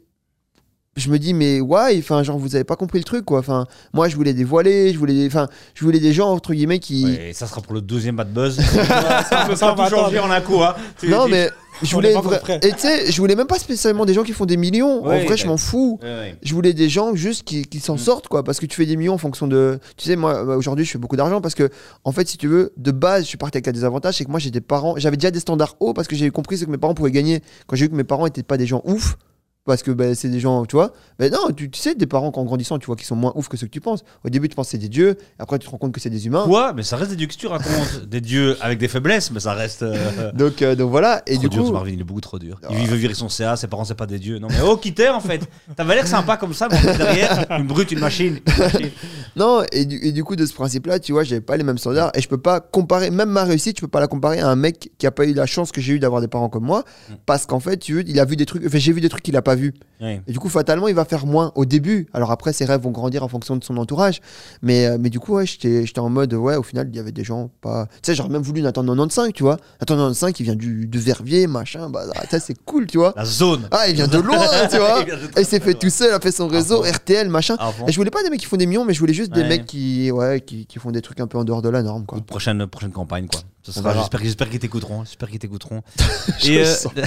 je 0.96 1.08
me 1.08 1.18
dis, 1.18 1.34
mais 1.34 1.60
why? 1.60 1.98
Enfin, 2.00 2.22
genre, 2.22 2.36
vous 2.38 2.54
avez 2.56 2.64
pas 2.64 2.76
compris 2.76 2.98
le 2.98 3.04
truc, 3.04 3.24
quoi. 3.24 3.38
Enfin, 3.38 3.66
moi, 3.92 4.08
je 4.08 4.16
voulais 4.16 4.34
des 4.34 4.44
voilés, 4.44 4.92
je 4.92 4.98
voulais 4.98 5.14
des, 5.14 5.26
enfin, 5.28 5.48
je 5.74 5.84
voulais 5.84 6.00
des 6.00 6.12
gens, 6.12 6.30
entre 6.30 6.52
guillemets, 6.52 6.80
qui. 6.80 7.04
Ouais, 7.04 7.30
ça 7.32 7.46
sera 7.46 7.60
pour 7.60 7.74
le 7.74 7.80
deuxième 7.80 8.16
bad 8.16 8.32
buzz. 8.32 8.60
ça 8.60 9.46
peut 9.48 9.56
pas 9.56 9.88
tout 9.88 9.94
changer 9.96 10.18
en 10.18 10.30
un 10.30 10.40
coup. 10.40 10.62
Hein. 10.62 10.74
Non, 11.08 11.28
mais 11.28 11.48
je 11.82 11.94
voulais. 11.94 12.12
vra-. 12.12 12.40
Et 12.62 12.72
tu 12.72 12.78
sais, 12.80 13.10
je 13.10 13.16
voulais 13.20 13.36
même 13.36 13.46
pas 13.46 13.58
spécialement 13.60 14.04
des 14.04 14.14
gens 14.14 14.24
qui 14.24 14.32
font 14.32 14.46
des 14.46 14.56
millions. 14.56 15.06
Ouais, 15.06 15.22
en 15.22 15.24
vrai, 15.26 15.36
je 15.36 15.46
m'en 15.46 15.56
fous. 15.56 15.98
Ouais, 16.02 16.08
ouais. 16.08 16.34
Je 16.42 16.52
voulais 16.54 16.72
des 16.74 16.88
gens 16.88 17.14
juste 17.14 17.44
qui, 17.44 17.62
qui 17.64 17.78
s'en 17.78 17.94
Mm. 17.94 17.98
sortent, 17.98 18.28
quoi. 18.28 18.42
Parce 18.42 18.58
que 18.58 18.66
tu 18.66 18.76
fais 18.76 18.84
des 18.86 18.96
millions 18.96 19.14
en 19.14 19.18
fonction 19.18 19.46
de. 19.46 19.78
Tu 19.96 20.06
sais, 20.08 20.16
moi, 20.16 20.44
bah, 20.44 20.56
aujourd'hui, 20.56 20.84
je 20.84 20.90
fais 20.90 20.98
beaucoup 20.98 21.16
d'argent 21.16 21.40
parce 21.40 21.54
que, 21.54 21.70
en 22.04 22.10
fait, 22.12 22.28
si 22.28 22.36
tu 22.36 22.48
veux, 22.48 22.72
de 22.76 22.90
base, 22.90 23.22
je 23.22 23.28
suis 23.28 23.38
parti 23.38 23.56
avec 23.58 23.68
un 23.68 23.72
désavantage. 23.72 24.16
C'est 24.16 24.24
que 24.24 24.30
moi, 24.30 24.40
j'ai 24.40 24.50
des 24.50 24.60
parents. 24.60 24.94
J'avais 24.98 25.16
déjà 25.16 25.30
des 25.30 25.40
standards 25.40 25.76
hauts 25.78 25.94
parce 25.94 26.08
que 26.08 26.16
j'ai 26.16 26.28
compris 26.30 26.58
ce 26.58 26.64
que 26.64 26.70
mes 26.70 26.78
parents 26.78 26.94
pouvaient 26.94 27.12
gagner. 27.12 27.40
Quand 27.68 27.76
j'ai 27.76 27.84
vu 27.84 27.90
que 27.90 27.96
mes 27.96 28.04
parents 28.04 28.26
étaient 28.26 28.42
pas 28.42 28.56
des 28.56 28.66
gens 28.66 28.82
ouf. 28.84 29.16
Parce 29.66 29.82
que 29.82 29.90
bah, 29.90 30.14
c'est 30.14 30.28
des 30.30 30.40
gens, 30.40 30.64
tu 30.64 30.74
vois. 30.74 30.92
Mais 31.18 31.28
non, 31.28 31.50
tu, 31.54 31.70
tu 31.70 31.78
sais, 31.78 31.94
des 31.94 32.06
parents 32.06 32.30
qu'en 32.30 32.44
grandissant, 32.44 32.78
tu 32.78 32.86
vois, 32.86 32.96
qui 32.96 33.04
sont 33.04 33.14
moins 33.14 33.32
ouf 33.34 33.48
que 33.48 33.56
ceux 33.58 33.66
que 33.66 33.70
tu 33.72 33.80
penses. 33.82 34.02
Au 34.24 34.30
début, 34.30 34.48
tu 34.48 34.56
penses 34.56 34.68
que 34.68 34.70
c'est 34.72 34.78
des 34.78 34.88
dieux. 34.88 35.16
Après, 35.38 35.58
tu 35.58 35.66
te 35.66 35.70
rends 35.70 35.76
compte 35.76 35.92
que 35.92 36.00
c'est 36.00 36.08
des 36.10 36.26
humains. 36.26 36.44
Quoi 36.46 36.72
Mais 36.72 36.82
ça 36.82 36.96
reste 36.96 37.10
des 37.10 37.16
dieux 37.16 37.26
que 37.26 37.34
tu 37.34 37.46
racontes. 37.46 38.06
des 38.08 38.22
dieux 38.22 38.56
avec 38.62 38.78
des 38.78 38.88
faiblesses, 38.88 39.30
mais 39.30 39.38
ça 39.40 39.52
reste. 39.52 39.82
euh, 39.82 40.32
Donc, 40.32 40.62
euh, 40.62 40.74
donc 40.74 40.90
voilà. 40.90 41.22
Et 41.26 41.34
trop 41.34 41.42
du 41.42 41.48
dur, 41.50 41.62
ce 41.62 41.68
coup, 41.68 41.74
Marvin, 41.74 41.90
il 41.92 42.00
est 42.00 42.04
beaucoup 42.04 42.22
trop 42.22 42.38
dur. 42.38 42.58
Il 42.70 42.86
veut 42.88 42.96
virer 42.96 43.12
son 43.14 43.28
CA, 43.28 43.54
ses 43.56 43.66
parents, 43.68 43.84
c'est 43.84 43.94
pas 43.94 44.06
des 44.06 44.18
dieux. 44.18 44.38
Non, 44.38 44.48
mais 44.48 44.56
oh, 44.64 44.76
quitter 44.78 45.08
en 45.10 45.20
fait? 45.20 45.42
T'avais 45.76 45.94
l'air 45.94 46.06
sympa 46.06 46.38
comme 46.38 46.54
ça, 46.54 46.66
mais 46.70 46.76
en 46.78 46.80
fait, 46.80 46.96
derrière, 46.96 47.46
une 47.50 47.66
brute, 47.66 47.92
une 47.92 48.00
machine. 48.00 48.40
Une 48.46 48.58
machine. 48.64 48.90
Non, 49.36 49.62
et 49.70 49.84
du, 49.84 49.96
et 50.04 50.10
du 50.10 50.24
coup, 50.24 50.34
de 50.34 50.44
ce 50.44 50.52
principe-là, 50.52 50.98
tu 50.98 51.12
vois, 51.12 51.22
j'avais 51.22 51.40
pas 51.40 51.56
les 51.56 51.62
mêmes 51.62 51.78
standards 51.78 52.10
et 52.14 52.20
je 52.20 52.26
peux 52.28 52.36
pas 52.36 52.58
comparer, 52.58 53.10
même 53.10 53.28
ma 53.30 53.44
réussite, 53.44 53.76
je 53.76 53.82
peux 53.82 53.88
pas 53.88 54.00
la 54.00 54.08
comparer 54.08 54.40
à 54.40 54.48
un 54.48 54.56
mec 54.56 54.90
qui 54.98 55.06
a 55.06 55.12
pas 55.12 55.24
eu 55.24 55.32
la 55.34 55.46
chance 55.46 55.70
que 55.70 55.80
j'ai 55.80 55.92
eu 55.92 55.98
d'avoir 56.00 56.20
des 56.20 56.26
parents 56.26 56.48
comme 56.48 56.64
moi 56.64 56.82
Mm. 57.08 57.14
parce 57.26 57.46
qu'en 57.46 57.60
fait, 57.60 57.76
tu 57.76 57.94
veux, 57.94 58.08
il 58.08 58.18
a 58.18 58.24
vu 58.24 58.34
des 58.34 58.44
trucs, 58.44 58.66
enfin, 58.66 58.78
j'ai 58.78 58.92
vu 58.92 59.00
des 59.00 59.08
trucs 59.08 59.22
qu'il 59.22 59.36
a 59.36 59.42
pas 59.42 59.49
vu. 59.54 59.74
Ouais. 60.00 60.22
Et 60.26 60.32
du 60.32 60.38
coup, 60.38 60.48
fatalement, 60.48 60.88
il 60.88 60.94
va 60.94 61.04
faire 61.04 61.26
moins 61.26 61.52
au 61.54 61.64
début. 61.64 62.08
Alors 62.14 62.30
après, 62.30 62.52
ses 62.52 62.64
rêves 62.64 62.80
vont 62.80 62.90
grandir 62.90 63.22
en 63.22 63.28
fonction 63.28 63.56
de 63.56 63.64
son 63.64 63.76
entourage. 63.76 64.20
Mais, 64.62 64.86
euh, 64.86 64.96
mais 64.98 65.10
du 65.10 65.20
coup, 65.20 65.34
ouais, 65.34 65.46
j'étais 65.46 65.98
en 65.98 66.08
mode, 66.08 66.32
ouais, 66.32 66.56
au 66.56 66.62
final, 66.62 66.88
il 66.90 66.96
y 66.96 66.98
avait 66.98 67.12
des 67.12 67.24
gens 67.24 67.50
pas. 67.60 67.86
Tu 67.86 67.98
sais, 68.02 68.14
j'aurais 68.14 68.30
même 68.30 68.42
voulu 68.42 68.62
Nathan 68.62 68.82
95, 68.82 69.32
tu 69.34 69.42
vois. 69.42 69.58
Nathan 69.80 69.96
95, 69.96 70.32
il 70.38 70.42
vient 70.44 70.54
du, 70.54 70.86
de 70.86 70.98
Verviers, 70.98 71.46
machin, 71.46 71.90
bah, 71.90 72.04
ça, 72.30 72.40
c'est 72.40 72.56
cool, 72.64 72.86
tu 72.86 72.98
vois. 72.98 73.12
La 73.16 73.24
zone. 73.24 73.68
Ah, 73.70 73.88
il 73.88 73.94
vient 73.94 74.08
de 74.08 74.18
loin, 74.18 74.38
tu 74.70 74.78
vois. 74.78 75.04
Et 75.36 75.44
s'est 75.44 75.60
fait 75.60 75.74
tout 75.74 75.90
seul, 75.90 76.12
a 76.14 76.20
fait 76.20 76.32
son 76.32 76.48
réseau, 76.48 76.82
fond. 76.82 76.90
RTL, 76.90 77.28
machin. 77.28 77.56
Fond. 77.56 77.86
Et 77.86 77.92
je 77.92 77.96
voulais 77.96 78.10
pas 78.10 78.22
des 78.22 78.30
mecs 78.30 78.40
qui 78.40 78.46
font 78.46 78.56
des 78.56 78.66
millions, 78.66 78.84
mais 78.84 78.94
je 78.94 79.00
voulais 79.00 79.14
juste 79.14 79.32
des 79.32 79.44
mecs 79.44 79.66
qui, 79.66 80.10
ouais, 80.10 80.40
qui, 80.40 80.66
qui 80.66 80.78
font 80.78 80.90
des 80.90 81.02
trucs 81.02 81.20
un 81.20 81.26
peu 81.26 81.36
en 81.36 81.44
dehors 81.44 81.62
de 81.62 81.68
la 81.68 81.82
norme, 81.82 82.06
quoi. 82.06 82.20
Prochaine, 82.20 82.66
prochaine 82.66 82.92
campagne, 82.92 83.26
quoi. 83.26 83.40
J'espère 83.62 84.48
qu'ils 84.48 84.58
t'écouteront. 84.58 85.04
J'espère 85.04 85.28
qu'ils 85.28 85.38
t'écouteront. 85.38 85.82
Et, 86.44 86.62
euh, 86.64 86.74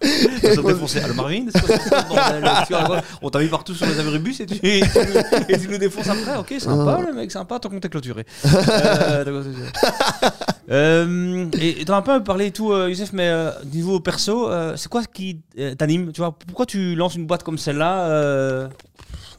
Alors 1.02 1.14
Marvin, 1.16 1.46
Tu 2.66 2.74
On 3.22 3.30
t'a 3.30 3.38
mis 3.40 3.48
partout 3.48 3.74
sur 3.74 3.86
les 3.86 3.98
abribus 3.98 4.40
et 4.40 4.46
tu, 4.46 4.54
et 4.62 4.80
tu, 4.80 4.98
nous- 4.98 5.44
et 5.48 5.58
tu 5.58 5.68
nous 5.68 5.78
défonces 5.78 6.08
après. 6.08 6.36
Ok, 6.36 6.54
sympa 6.58 6.98
Ah. 7.00 7.02
le 7.06 7.12
mec, 7.14 7.30
sympa, 7.32 7.58
tant 7.58 7.68
qu'on 7.68 7.80
t'est 7.80 7.88
clôturé. 7.88 8.24
Euh. 8.44 9.42
Euh, 10.70 11.46
et 11.60 11.84
t'en 11.84 11.94
as 11.94 11.96
un 11.98 12.02
peu 12.02 12.22
parlé 12.22 12.46
et 12.46 12.50
tout, 12.52 12.72
euh, 12.72 12.88
Youssef, 12.90 13.12
mais 13.12 13.28
euh, 13.28 13.50
niveau 13.72 14.00
perso, 14.00 14.50
c'est 14.76 14.88
quoi 14.88 15.02
qui 15.04 15.40
t'anime 15.78 16.12
Tu 16.12 16.20
vois, 16.20 16.36
pourquoi 16.38 16.66
tu 16.66 16.94
lances 16.94 17.14
une 17.14 17.26
boîte 17.26 17.42
comme 17.42 17.58
celle-là 17.58 18.68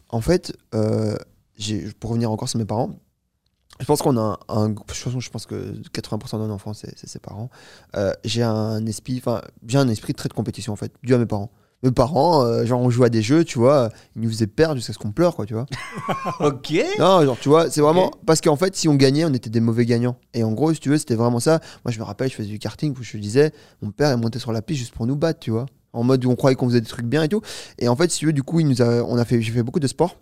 En 0.10 0.22
fait, 0.22 0.54
pour 0.72 2.10
revenir 2.10 2.32
encore 2.32 2.50
sur 2.50 2.60
mes 2.60 2.66
parents, 2.66 2.92
je 3.80 3.86
pense 3.86 4.02
qu'on 4.02 4.18
a 4.18 4.22
un, 4.22 4.38
un- 4.56 4.70
de 4.70 4.76
toute 4.76 4.92
façon, 4.92 5.20
je 5.20 5.30
pense 5.30 5.46
que 5.46 5.74
80% 5.94 6.38
d'un 6.40 6.50
enfant, 6.50 6.74
c'est 6.74 6.98
ses 6.98 7.20
parents. 7.20 7.50
Euh, 7.96 8.12
j'ai 8.26 8.44
un 8.44 8.86
esprit, 8.86 9.18
enfin, 9.18 9.42
j'ai 9.68 9.78
un 9.78 9.88
esprit 9.90 10.14
très 10.14 10.30
de 10.30 10.34
compétition 10.34 10.74
en 10.74 10.76
fait, 10.76 10.92
dû 11.04 11.14
à 11.14 11.18
mes 11.18 11.26
parents. 11.26 11.52
Mes 11.82 11.92
parents, 11.92 12.44
euh, 12.44 12.66
genre, 12.66 12.82
on 12.82 12.90
jouait 12.90 13.06
à 13.06 13.10
des 13.10 13.22
jeux, 13.22 13.46
tu 13.46 13.58
vois, 13.58 13.90
ils 14.18 14.22
nous 14.22 14.28
faisaient 14.30 14.48
perdre 14.48 14.76
jusqu'à 14.76 14.92
ce 14.92 14.98
qu'on 14.98 15.14
pleure, 15.14 15.34
quoi, 15.34 15.46
tu 15.46 15.54
vois. 15.54 15.66
Ok. 16.42 16.74
Non, 17.00 17.24
genre, 17.24 17.38
tu 17.40 17.48
vois, 17.48 17.70
c'est 17.70 17.80
vraiment. 17.80 18.08
Ok. 18.08 18.14
Parce 18.26 18.42
qu'en 18.42 18.58
fait, 18.58 18.76
si 18.76 18.90
on 18.90 18.96
gagnait, 18.96 19.24
on 19.24 19.34
était 19.34 19.50
des 19.50 19.62
mauvais 19.62 19.86
gagnants. 19.86 20.18
Et 20.34 20.44
en 20.44 20.52
gros, 20.52 20.74
si 20.74 20.82
tu 20.82 20.90
veux, 20.90 20.98
c'était 20.98 21.16
vraiment 21.16 21.40
ça. 21.40 21.62
Moi, 21.86 21.94
je 21.94 22.00
me 22.00 22.04
rappelle, 22.04 22.30
je 22.30 22.36
faisais 22.36 22.50
du 22.50 22.60
karting 22.60 22.94
où 23.00 23.02
je 23.02 23.18
disais, 23.18 23.54
mon 23.82 23.92
père 23.92 24.10
est 24.10 24.18
monté 24.18 24.40
sur 24.40 24.52
la 24.52 24.62
piste 24.62 24.80
juste 24.82 24.94
pour 24.94 25.08
nous 25.08 25.16
battre, 25.16 25.40
tu 25.40 25.52
vois. 25.52 25.68
En 25.94 26.04
mode 26.04 26.24
où 26.26 26.30
on 26.30 26.36
croyait 26.36 26.56
qu'on 26.58 26.68
faisait 26.68 26.82
des 26.82 26.88
trucs 26.88 27.06
bien 27.06 27.24
et 27.24 27.30
tout. 27.30 27.42
Et 27.78 27.88
en 27.88 27.96
fait, 27.96 28.12
si 28.12 28.20
tu 28.20 28.26
veux, 28.26 28.34
du 28.34 28.44
coup, 28.44 28.60
il 28.60 28.68
nous 28.68 28.82
a, 28.82 29.02
on 29.04 29.18
a 29.18 29.24
fait, 29.24 29.42
j'ai 29.42 29.52
fait 29.54 29.64
beaucoup 29.64 29.80
de 29.80 29.88
sport. 29.88 30.18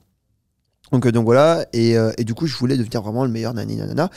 Donc, 0.91 1.06
euh, 1.06 1.12
donc 1.12 1.26
voilà, 1.26 1.65
et, 1.73 1.97
euh, 1.97 2.12
et 2.17 2.23
du 2.23 2.34
coup, 2.34 2.47
je 2.47 2.56
voulais 2.56 2.78
devenir 2.78 3.02
vraiment 3.02 3.26
le 3.26 3.32
meilleur, 3.32 3.54
nani, 3.54 3.76
nanana. 3.76 4.10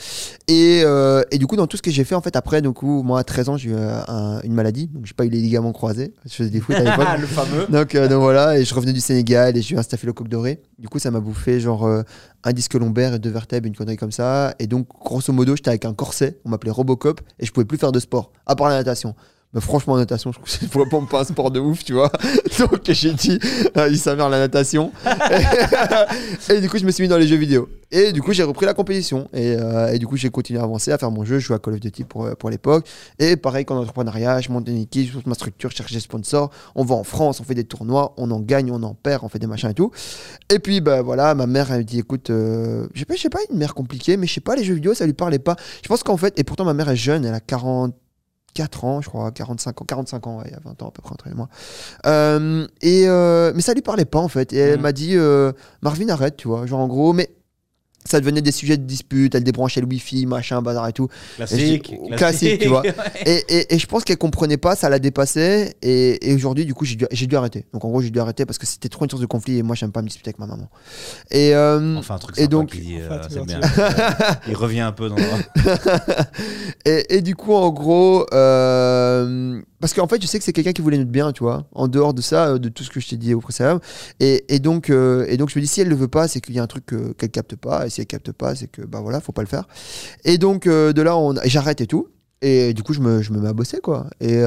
Et, 0.47 0.81
euh, 0.85 1.21
et 1.31 1.37
du 1.37 1.45
coup, 1.47 1.55
dans 1.57 1.67
tout 1.67 1.75
ce 1.77 1.81
que 1.81 1.91
j'ai 1.91 2.03
fait, 2.03 2.15
en 2.15 2.21
fait, 2.21 2.35
après, 2.35 2.61
coup, 2.71 3.03
moi, 3.03 3.19
à 3.19 3.23
13 3.23 3.49
ans, 3.49 3.57
j'ai 3.57 3.71
eu 3.71 3.75
un- 3.75 4.39
une 4.43 4.53
maladie, 4.53 4.87
donc 4.87 5.05
j'ai 5.05 5.13
pas 5.13 5.25
eu 5.25 5.29
les 5.29 5.41
ligaments 5.41 5.73
croisés. 5.73 6.13
Je 6.25 6.33
faisais 6.33 6.49
des 6.49 6.61
foot 6.61 6.75
à 6.75 6.79
l'époque. 6.83 7.07
le 7.19 7.27
fameux. 7.27 7.65
Donc, 7.69 7.95
euh, 7.95 8.07
donc 8.07 8.21
voilà, 8.21 8.57
et 8.57 8.63
je 8.63 8.73
revenais 8.73 8.93
du 8.93 9.01
Sénégal 9.01 9.57
et 9.57 9.61
j'ai 9.61 9.75
eu 9.75 9.77
un 9.77 9.83
staphylocoque 9.83 10.29
doré. 10.29 10.61
Du 10.79 10.87
coup, 10.87 10.97
ça 10.99 11.11
m'a 11.11 11.19
bouffé 11.19 11.59
genre 11.59 11.87
un 12.43 12.53
disque 12.53 12.73
lombaire 12.75 13.13
et 13.15 13.19
deux 13.19 13.29
vertèbres, 13.29 13.67
une 13.67 13.75
connerie 13.75 13.97
comme 13.97 14.11
ça. 14.11 14.55
Et 14.59 14.67
donc, 14.67 14.87
grosso 15.03 15.31
modo, 15.33 15.55
j'étais 15.55 15.69
avec 15.69 15.85
un 15.85 15.93
corset, 15.93 16.39
on 16.45 16.49
m'appelait 16.49 16.71
Robocop 16.71 17.21
et 17.39 17.45
je 17.45 17.51
pouvais 17.51 17.65
plus 17.65 17.77
faire 17.77 17.91
de 17.91 17.99
sport, 17.99 18.31
à 18.45 18.55
part 18.55 18.69
la 18.69 18.75
natation. 18.77 19.13
Mais 19.53 19.59
franchement, 19.59 19.97
natation, 19.97 20.31
je 20.31 20.37
trouve 20.37 20.45
que 20.45 20.51
c'est 20.51 20.71
vraiment 20.71 21.05
pas 21.05 21.21
un 21.21 21.23
sport 21.25 21.51
de 21.51 21.59
ouf, 21.59 21.83
tu 21.83 21.91
vois. 21.91 22.09
Donc, 22.59 22.89
j'ai 22.89 23.11
dit, 23.11 23.37
euh, 23.75 23.89
il 23.89 23.97
s'avère 23.97 24.29
la 24.29 24.39
natation. 24.39 24.93
et 26.49 26.61
du 26.61 26.69
coup, 26.69 26.77
je 26.77 26.85
me 26.85 26.91
suis 26.91 27.03
mis 27.03 27.09
dans 27.09 27.17
les 27.17 27.27
jeux 27.27 27.35
vidéo. 27.35 27.67
Et 27.91 28.13
du 28.13 28.21
coup, 28.21 28.31
j'ai 28.31 28.43
repris 28.43 28.65
la 28.65 28.73
compétition. 28.73 29.27
Et, 29.33 29.57
euh, 29.59 29.97
du 29.97 30.07
coup, 30.07 30.15
j'ai 30.15 30.29
continué 30.29 30.61
à 30.61 30.63
avancer, 30.63 30.93
à 30.93 30.97
faire 30.97 31.11
mon 31.11 31.25
jeu. 31.25 31.39
Je 31.39 31.47
jouais 31.47 31.57
à 31.57 31.59
Call 31.59 31.73
of 31.73 31.81
Duty 31.81 32.05
pour, 32.05 32.25
euh, 32.25 32.33
pour 32.33 32.49
l'époque. 32.49 32.87
Et 33.19 33.35
pareil 33.35 33.65
qu'en 33.65 33.75
entrepreneuriat, 33.75 34.39
je 34.39 34.49
monte 34.51 34.69
une 34.69 34.77
équipe, 34.77 35.09
je 35.11 35.15
monte 35.17 35.27
ma 35.27 35.35
structure, 35.35 35.69
je 35.69 35.75
cherche 35.75 35.91
des 35.91 35.99
sponsors. 35.99 36.49
On 36.75 36.85
va 36.85 36.95
en 36.95 37.03
France, 37.03 37.41
on 37.41 37.43
fait 37.43 37.55
des 37.55 37.65
tournois, 37.65 38.13
on 38.15 38.31
en 38.31 38.39
gagne, 38.39 38.71
on 38.71 38.81
en 38.83 38.93
perd, 38.93 39.25
on 39.25 39.27
fait 39.27 39.39
des 39.39 39.47
machins 39.47 39.69
et 39.69 39.73
tout. 39.73 39.91
Et 40.49 40.59
puis, 40.59 40.79
bah 40.79 41.01
voilà, 41.01 41.35
ma 41.35 41.45
mère, 41.45 41.71
elle 41.73 41.79
me 41.79 41.83
dit 41.83 41.99
écoute, 41.99 42.27
je 42.29 42.87
sais 42.95 43.05
pas, 43.05 43.15
pas, 43.29 43.39
une 43.51 43.57
mère 43.57 43.73
compliquée, 43.73 44.15
mais 44.15 44.27
je 44.27 44.33
sais 44.33 44.39
pas, 44.39 44.55
les 44.55 44.63
jeux 44.63 44.75
vidéo, 44.75 44.93
ça 44.93 45.05
lui 45.05 45.13
parlait 45.13 45.39
pas. 45.39 45.57
Je 45.83 45.89
pense 45.89 46.03
qu'en 46.03 46.15
fait, 46.15 46.39
et 46.39 46.45
pourtant, 46.45 46.63
ma 46.63 46.73
mère 46.73 46.89
est 46.89 46.95
jeune, 46.95 47.25
elle 47.25 47.33
a 47.33 47.41
44 48.53 48.85
ans, 48.85 49.01
je 49.01 49.09
crois, 49.09 49.31
45 49.31 49.81
ans, 49.81 49.85
45 49.85 50.27
ans, 50.27 50.37
ouais, 50.39 50.45
il 50.47 50.51
y 50.51 50.55
a 50.55 50.59
20 50.63 50.81
ans 50.83 50.87
à 50.87 50.91
peu 50.91 51.01
près 51.01 51.13
entre 51.13 51.27
elle 51.27 51.33
et 51.33 51.35
moi. 51.35 51.49
Euh, 52.05 52.67
et, 52.81 53.07
euh, 53.07 53.51
mais 53.55 53.61
ça 53.61 53.73
lui 53.73 53.81
parlait 53.81 54.05
pas 54.05 54.19
en 54.19 54.27
fait. 54.27 54.53
Et 54.53 54.57
elle 54.57 54.77
Mhm. 54.77 54.81
m'a 54.81 54.91
dit 54.91 55.15
euh, 55.15 55.51
Marvin, 55.81 56.09
arrête, 56.09 56.37
tu 56.37 56.47
vois, 56.47 56.65
genre 56.65 56.79
en 56.79 56.87
gros, 56.87 57.13
mais. 57.13 57.29
Ça 58.05 58.19
devenait 58.19 58.41
des 58.41 58.51
sujets 58.51 58.77
de 58.77 58.83
dispute, 58.83 59.35
elle 59.35 59.43
débranchait 59.43 59.79
le 59.81 59.87
wifi, 59.87 60.25
machin, 60.25 60.61
bazar 60.61 60.87
et 60.87 60.93
tout. 60.93 61.07
Classique. 61.35 61.91
Et 61.93 61.99
je- 62.11 62.15
classique, 62.15 62.59
tu 62.61 62.67
vois. 62.67 62.83
Et, 63.25 63.43
et- 63.47 63.75
et 63.75 63.79
je 63.79 63.85
pense 63.85 64.03
qu'elle 64.03 64.17
comprenait 64.17 64.57
pas, 64.57 64.75
ça 64.75 64.89
la 64.89 64.97
dépassait. 64.99 65.75
Et, 65.81 66.29
et 66.29 66.33
aujourd'hui, 66.33 66.65
du 66.65 66.73
coup, 66.73 66.83
j'ai 66.85 66.95
dû, 66.95 67.05
j'ai 67.11 67.27
dû 67.27 67.35
arrêter. 67.35 67.65
Donc 67.73 67.85
en 67.85 67.89
gros, 67.89 68.01
j'ai 68.01 68.09
dû 68.09 68.19
arrêter 68.19 68.45
parce 68.45 68.57
que 68.57 68.65
c'était 68.65 68.89
trop 68.89 69.05
une 69.05 69.09
source 69.11 69.21
de 69.21 69.27
conflit 69.27 69.57
et 69.59 69.63
moi, 69.63 69.75
j'aime 69.75 69.91
pas 69.91 70.01
me 70.01 70.07
disputer 70.07 70.29
avec 70.29 70.39
ma 70.39 70.47
maman. 70.47 70.67
Et, 71.29 71.53
euh, 71.55 71.95
Enfin, 71.97 72.15
un 72.15 72.19
truc 72.19 72.37
Et 72.37 72.41
sympa 72.41 72.51
donc- 72.51 72.71
dit, 72.75 72.97
euh, 72.99 73.19
Enfin, 73.19 73.43
bien. 73.45 73.59
Il 74.47 74.55
revient 74.55 74.79
un 74.81 74.91
peu 74.91 75.09
dans. 75.09 75.15
et, 76.85 77.17
et 77.17 77.21
du 77.21 77.35
coup, 77.35 77.53
en 77.53 77.69
gros, 77.69 78.25
euh, 78.33 79.61
parce 79.79 79.93
qu'en 79.93 80.07
fait, 80.07 80.21
je 80.21 80.27
sais 80.27 80.37
que 80.39 80.43
c'est 80.45 80.53
quelqu'un 80.53 80.73
qui 80.73 80.81
voulait 80.81 80.97
notre 80.97 81.09
bien, 81.11 81.31
tu 81.31 81.43
vois, 81.43 81.65
en 81.73 81.87
dehors 81.87 82.13
de 82.13 82.21
ça, 82.21 82.57
de 82.57 82.69
tout 82.69 82.83
ce 82.83 82.89
que 82.89 82.99
je 82.99 83.09
t'ai 83.09 83.17
dit 83.17 83.33
au 83.33 83.39
précédent. 83.41 83.79
Et, 84.19 84.45
et 84.53 84.59
donc, 84.59 84.89
euh, 84.89 85.25
et 85.27 85.37
donc, 85.37 85.49
je 85.49 85.57
me 85.59 85.61
dis, 85.61 85.67
si 85.67 85.81
elle 85.81 85.87
le 85.89 85.95
veut 85.95 86.07
pas, 86.07 86.27
c'est 86.27 86.39
qu'il 86.41 86.55
y 86.55 86.59
a 86.59 86.63
un 86.63 86.67
truc 86.67 86.85
qu'elle 87.17 87.29
capte 87.31 87.55
pas. 87.55 87.89
Si 87.91 88.05
capte 88.07 88.31
pas, 88.31 88.55
c'est 88.55 88.67
que, 88.67 88.81
bah 88.81 89.01
voilà, 89.01 89.21
faut 89.21 89.31
pas 89.31 89.41
le 89.41 89.47
faire. 89.47 89.67
Et 90.23 90.37
donc, 90.37 90.65
euh, 90.65 90.93
de 90.93 91.01
là, 91.01 91.17
on, 91.17 91.35
j'arrête 91.45 91.81
et 91.81 91.87
tout. 91.87 92.07
Et 92.41 92.73
du 92.73 92.81
coup, 92.81 92.93
je 92.93 93.01
me, 93.01 93.21
je 93.21 93.31
me 93.33 93.39
mets 93.39 93.49
à 93.49 93.53
bosser, 93.53 93.79
quoi. 93.81 94.07
Et. 94.19 94.41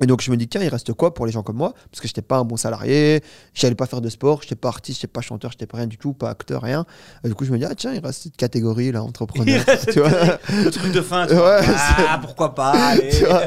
Et 0.00 0.06
donc 0.06 0.22
je 0.22 0.30
me 0.32 0.36
dis, 0.36 0.48
tiens, 0.48 0.60
il 0.60 0.68
reste 0.68 0.92
quoi 0.92 1.14
pour 1.14 1.24
les 1.24 1.30
gens 1.30 1.44
comme 1.44 1.56
moi? 1.56 1.72
Parce 1.90 2.00
que 2.00 2.08
je 2.08 2.12
n'étais 2.12 2.22
pas 2.22 2.38
un 2.38 2.44
bon 2.44 2.56
salarié, 2.56 3.22
j'allais 3.54 3.76
pas 3.76 3.86
faire 3.86 4.00
de 4.00 4.08
sport, 4.08 4.40
je 4.42 4.46
n'étais 4.46 4.56
pas 4.56 4.68
artiste, 4.68 5.00
je 5.00 5.06
n'étais 5.06 5.12
pas 5.12 5.20
chanteur, 5.20 5.52
je 5.52 5.56
n'étais 5.56 5.66
pas 5.66 5.76
rien 5.78 5.86
du 5.86 5.98
tout, 5.98 6.14
pas 6.14 6.30
acteur, 6.30 6.62
rien. 6.62 6.84
Et 7.22 7.28
du 7.28 7.34
coup, 7.34 7.44
je 7.44 7.52
me 7.52 7.58
dis, 7.58 7.64
ah 7.64 7.74
tiens, 7.76 7.92
il 7.94 8.04
reste 8.04 8.24
cette 8.24 8.36
catégorie 8.36 8.90
là, 8.90 9.04
entrepreneur. 9.04 9.64
tu 9.92 10.00
vois? 10.00 10.10
Le 10.64 10.70
truc 10.70 10.90
de 10.92 11.00
fin. 11.00 11.26
tu 11.28 11.34
Ouais, 11.34 11.38
vois. 11.38 11.60
ah, 12.10 12.18
pourquoi 12.20 12.54
pas 12.56 12.70
allez. 12.72 13.10
Tu 13.10 13.24
vois. 13.24 13.46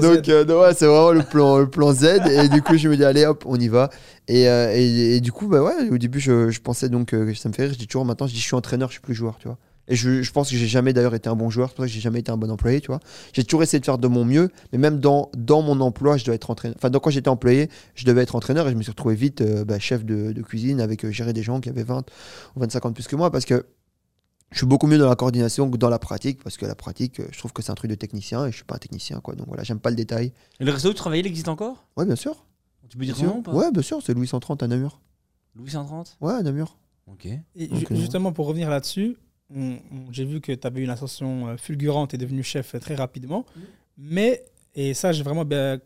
Donc, 0.00 0.28
euh, 0.28 0.44
ouais, 0.44 0.74
c'est 0.74 0.86
vraiment 0.86 1.12
le 1.12 1.22
plan, 1.22 1.58
le 1.58 1.70
plan 1.70 1.94
Z. 1.94 2.04
Et 2.30 2.48
du 2.50 2.60
coup, 2.60 2.76
je 2.76 2.88
me 2.88 2.96
dis, 2.96 3.04
allez, 3.04 3.24
hop, 3.24 3.44
on 3.46 3.58
y 3.58 3.68
va. 3.68 3.88
Et, 4.28 4.48
euh, 4.48 4.72
et, 4.74 5.16
et 5.16 5.20
du 5.20 5.32
coup, 5.32 5.48
bah 5.48 5.62
ouais, 5.62 5.88
au 5.90 5.96
début, 5.98 6.20
je, 6.20 6.50
je 6.50 6.60
pensais 6.60 6.88
donc 6.90 7.14
euh, 7.14 7.34
ça 7.34 7.48
me 7.48 7.54
fait 7.54 7.62
rire. 7.64 7.72
Je 7.72 7.78
dis 7.78 7.86
toujours 7.86 8.04
maintenant, 8.04 8.26
je 8.26 8.32
dis, 8.34 8.38
je 8.40 8.44
suis 8.44 8.54
entraîneur, 8.54 8.88
je 8.90 8.94
suis 8.94 9.00
plus 9.00 9.14
joueur, 9.14 9.38
tu 9.40 9.48
vois. 9.48 9.56
Et 9.90 9.96
je, 9.96 10.22
je 10.22 10.32
pense 10.32 10.48
que 10.50 10.56
j'ai 10.56 10.68
jamais 10.68 10.92
d'ailleurs 10.92 11.14
été 11.14 11.28
un 11.28 11.34
bon 11.36 11.50
joueur, 11.50 11.68
c'est 11.68 11.74
pour 11.74 11.84
ça 11.84 11.88
que 11.88 11.92
j'ai 11.92 12.00
jamais 12.00 12.20
été 12.20 12.30
un 12.30 12.36
bon 12.36 12.50
employé, 12.50 12.80
tu 12.80 12.86
vois. 12.86 13.00
J'ai 13.32 13.44
toujours 13.44 13.62
essayé 13.62 13.80
de 13.80 13.84
faire 13.84 13.98
de 13.98 14.08
mon 14.08 14.24
mieux, 14.24 14.48
mais 14.72 14.78
même 14.78 15.00
dans, 15.00 15.30
dans 15.36 15.62
mon 15.62 15.80
emploi, 15.80 16.16
je 16.16 16.24
dois 16.24 16.34
être 16.34 16.48
entraîneur. 16.48 16.76
Enfin, 16.78 16.90
donc, 16.90 17.02
quand 17.02 17.10
j'étais 17.10 17.28
employé, 17.28 17.68
je 17.96 18.06
devais 18.06 18.22
être 18.22 18.36
entraîneur 18.36 18.68
et 18.68 18.70
je 18.70 18.76
me 18.76 18.82
suis 18.82 18.92
retrouvé 18.92 19.16
vite 19.16 19.40
euh, 19.40 19.64
bah, 19.64 19.78
chef 19.80 20.04
de, 20.04 20.32
de 20.32 20.42
cuisine 20.42 20.80
avec 20.80 21.04
euh, 21.04 21.10
gérer 21.10 21.32
des 21.32 21.42
gens 21.42 21.60
qui 21.60 21.68
avaient 21.68 21.82
20 21.82 22.06
ou 22.56 22.60
25 22.60 22.86
ans 22.86 22.88
de 22.90 22.94
plus 22.94 23.08
que 23.08 23.16
moi 23.16 23.30
parce 23.32 23.44
que 23.44 23.66
je 24.52 24.58
suis 24.58 24.66
beaucoup 24.66 24.86
mieux 24.86 24.98
dans 24.98 25.08
la 25.08 25.16
coordination 25.16 25.70
que 25.70 25.76
dans 25.76 25.88
la 25.90 25.98
pratique 25.98 26.42
parce 26.42 26.56
que 26.56 26.66
la 26.66 26.74
pratique, 26.76 27.20
euh, 27.20 27.26
je 27.32 27.38
trouve 27.38 27.52
que 27.52 27.60
c'est 27.62 27.70
un 27.72 27.76
truc 27.76 27.90
de 27.90 27.96
technicien 27.96 28.46
et 28.46 28.50
je 28.52 28.56
suis 28.56 28.64
pas 28.64 28.76
un 28.76 28.78
technicien, 28.78 29.18
quoi. 29.20 29.34
Donc 29.34 29.48
voilà, 29.48 29.64
j'aime 29.64 29.80
pas 29.80 29.90
le 29.90 29.96
détail. 29.96 30.32
Et 30.60 30.64
le 30.64 30.70
resto 30.70 30.88
où 30.88 30.92
tu 30.92 30.98
travaillais, 30.98 31.22
il 31.22 31.26
existe 31.26 31.48
encore? 31.48 31.86
Ouais, 31.96 32.06
bien 32.06 32.16
sûr. 32.16 32.46
Tu 32.88 32.96
peux 32.96 33.04
dire 33.04 33.14
son 33.16 33.22
sûr. 33.22 33.30
nom 33.30 33.38
ou 33.38 33.42
pas? 33.42 33.52
Ouais, 33.52 33.70
bien 33.72 33.82
sûr, 33.82 34.00
c'est 34.04 34.14
Louis 34.14 34.26
130 34.28 34.62
à 34.62 34.68
Namur. 34.68 35.00
Louis 35.56 35.70
130 35.70 36.16
Ouais, 36.20 36.32
à 36.32 36.42
Namur. 36.42 36.76
Ok. 37.06 37.26
Et 37.56 37.66
Donc, 37.68 37.92
justement, 37.94 38.32
pour 38.32 38.46
revenir 38.46 38.70
là-dessus, 38.70 39.16
j'ai 40.12 40.24
vu 40.24 40.40
que 40.40 40.52
tu 40.52 40.66
avais 40.66 40.82
une 40.82 40.90
ascension 40.90 41.48
euh, 41.48 41.56
fulgurante 41.56 42.14
et 42.14 42.18
devenu 42.18 42.42
chef 42.42 42.74
euh, 42.74 42.78
très 42.78 42.94
rapidement. 42.94 43.44
Mais, 43.98 44.44
et 44.74 44.94
ça, 44.94 45.12
j'ai 45.12 45.22
vraiment, 45.22 45.44
bien- 45.44 45.78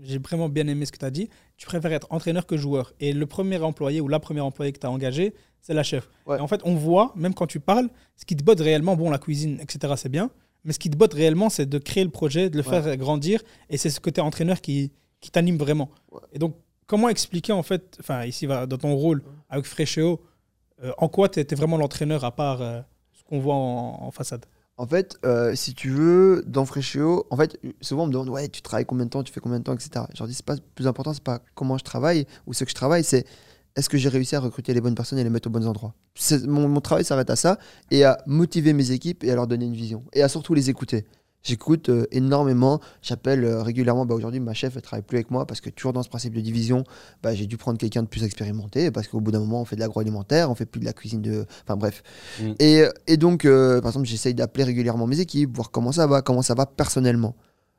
j'ai 0.00 0.18
vraiment 0.18 0.48
bien 0.48 0.66
aimé 0.68 0.86
ce 0.86 0.92
que 0.92 0.98
tu 0.98 1.04
as 1.04 1.10
dit, 1.10 1.28
tu 1.56 1.66
préfères 1.66 1.92
être 1.92 2.06
entraîneur 2.10 2.46
que 2.46 2.56
joueur. 2.56 2.92
Et 3.00 3.12
le 3.12 3.26
premier 3.26 3.58
employé 3.58 4.00
ou 4.00 4.08
la 4.08 4.20
première 4.20 4.46
employée 4.46 4.72
que 4.72 4.78
tu 4.78 4.86
as 4.86 4.90
engagé, 4.90 5.34
c'est 5.60 5.74
la 5.74 5.82
chef. 5.82 6.08
Ouais. 6.26 6.38
Et 6.38 6.40
en 6.40 6.48
fait, 6.48 6.60
on 6.64 6.74
voit, 6.74 7.12
même 7.16 7.34
quand 7.34 7.46
tu 7.46 7.60
parles, 7.60 7.88
ce 8.16 8.24
qui 8.24 8.36
te 8.36 8.42
botte 8.42 8.60
réellement, 8.60 8.96
bon, 8.96 9.10
la 9.10 9.18
cuisine, 9.18 9.58
etc., 9.60 9.92
c'est 9.96 10.08
bien. 10.08 10.30
Mais 10.64 10.72
ce 10.72 10.78
qui 10.78 10.90
te 10.90 10.96
botte 10.96 11.12
réellement, 11.14 11.50
c'est 11.50 11.66
de 11.66 11.78
créer 11.78 12.04
le 12.04 12.10
projet, 12.10 12.48
de 12.50 12.56
le 12.56 12.64
Ouais. 12.68 12.82
faire 12.82 12.96
grandir. 12.96 13.42
Et 13.68 13.76
c'est 13.76 13.90
ce 13.90 13.98
côté 14.00 14.20
entraîneur 14.20 14.60
qui, 14.60 14.92
qui 15.20 15.30
t'anime 15.30 15.56
vraiment. 15.56 15.90
Ouais. 16.12 16.20
Et 16.32 16.38
donc, 16.38 16.54
comment 16.86 17.08
expliquer, 17.08 17.52
en 17.52 17.62
fait, 17.64 17.96
enfin, 18.00 18.24
ici, 18.24 18.46
dans 18.46 18.66
ton 18.78 18.94
rôle 18.94 19.22
avec 19.50 19.66
Fréchéo, 19.66 20.20
euh, 20.82 20.92
en 20.98 21.08
quoi 21.08 21.28
tu 21.28 21.38
étais 21.40 21.54
vraiment 21.56 21.76
l'entraîneur 21.76 22.24
à 22.24 22.34
part 22.34 22.60
euh, 22.62 22.80
qu'on 23.32 23.40
voit 23.40 23.54
en, 23.54 24.10
façade 24.10 24.44
En 24.76 24.86
fait, 24.86 25.16
euh, 25.24 25.54
si 25.54 25.72
tu 25.72 25.88
veux, 25.88 26.44
dans 26.46 26.66
Fréchéo, 26.66 27.26
en 27.30 27.36
fait, 27.38 27.58
souvent 27.80 28.04
on 28.04 28.06
me 28.06 28.12
demande 28.12 28.28
ouais, 28.28 28.48
tu 28.48 28.60
travailles 28.60 28.84
combien 28.84 29.06
de 29.06 29.10
temps, 29.10 29.22
tu 29.22 29.32
fais 29.32 29.40
combien 29.40 29.58
de 29.58 29.64
temps, 29.64 29.72
etc. 29.72 30.04
Je 30.12 30.18
leur 30.18 30.28
dis 30.28 30.34
c'est 30.34 30.44
pas 30.44 30.56
plus 30.74 30.86
important, 30.86 31.14
c'est 31.14 31.22
pas 31.22 31.40
comment 31.54 31.78
je 31.78 31.84
travaille 31.84 32.26
ou 32.46 32.52
ce 32.52 32.64
que 32.64 32.70
je 32.70 32.74
travaille, 32.74 33.04
c'est 33.04 33.24
est-ce 33.74 33.88
que 33.88 33.96
j'ai 33.96 34.10
réussi 34.10 34.36
à 34.36 34.40
recruter 34.40 34.74
les 34.74 34.82
bonnes 34.82 34.94
personnes 34.94 35.18
et 35.18 35.24
les 35.24 35.30
mettre 35.30 35.48
aux 35.48 35.50
bons 35.50 35.66
endroits. 35.66 35.94
Mon 36.46 36.80
travail 36.82 37.06
s'arrête 37.06 37.30
à 37.30 37.36
ça 37.36 37.58
et 37.90 38.04
à 38.04 38.18
motiver 38.26 38.74
mes 38.74 38.90
équipes 38.90 39.24
et 39.24 39.30
à 39.30 39.34
leur 39.34 39.46
donner 39.46 39.64
une 39.64 39.72
vision 39.72 40.04
et 40.12 40.22
à 40.22 40.28
surtout 40.28 40.52
les 40.52 40.68
écouter. 40.68 41.06
J'écoute 41.42 41.88
euh, 41.88 42.06
énormément, 42.12 42.80
j'appelle 43.02 43.44
euh, 43.44 43.62
régulièrement. 43.62 44.06
Bah, 44.06 44.14
Aujourd'hui, 44.14 44.38
ma 44.38 44.54
chef, 44.54 44.76
elle 44.76 44.82
travaille 44.82 45.02
plus 45.02 45.16
avec 45.16 45.30
moi 45.30 45.44
parce 45.46 45.60
que 45.60 45.70
toujours 45.70 45.92
dans 45.92 46.02
ce 46.02 46.08
principe 46.08 46.34
de 46.34 46.40
division, 46.40 46.84
bah, 47.22 47.34
j'ai 47.34 47.46
dû 47.46 47.56
prendre 47.56 47.78
quelqu'un 47.78 48.02
de 48.02 48.08
plus 48.08 48.22
expérimenté 48.22 48.90
parce 48.92 49.08
qu'au 49.08 49.20
bout 49.20 49.32
d'un 49.32 49.40
moment, 49.40 49.60
on 49.60 49.64
fait 49.64 49.74
de 49.76 49.80
l'agroalimentaire, 49.80 50.50
on 50.50 50.54
fait 50.54 50.66
plus 50.66 50.80
de 50.80 50.84
la 50.84 50.92
cuisine 50.92 51.20
de. 51.20 51.44
Enfin 51.64 51.76
bref. 51.76 52.02
Mm. 52.40 52.52
Et, 52.60 52.84
et 53.08 53.16
donc, 53.16 53.44
euh, 53.44 53.80
par 53.80 53.90
exemple, 53.90 54.06
j'essaye 54.06 54.34
d'appeler 54.34 54.64
régulièrement 54.64 55.06
mes 55.06 55.18
équipes, 55.18 55.54
voir 55.56 55.70
comment 55.70 55.90
ça 55.92 56.06
va, 56.06 56.22
comment 56.22 56.42
ça 56.42 56.54
va 56.54 56.66
personnellement. 56.66 57.34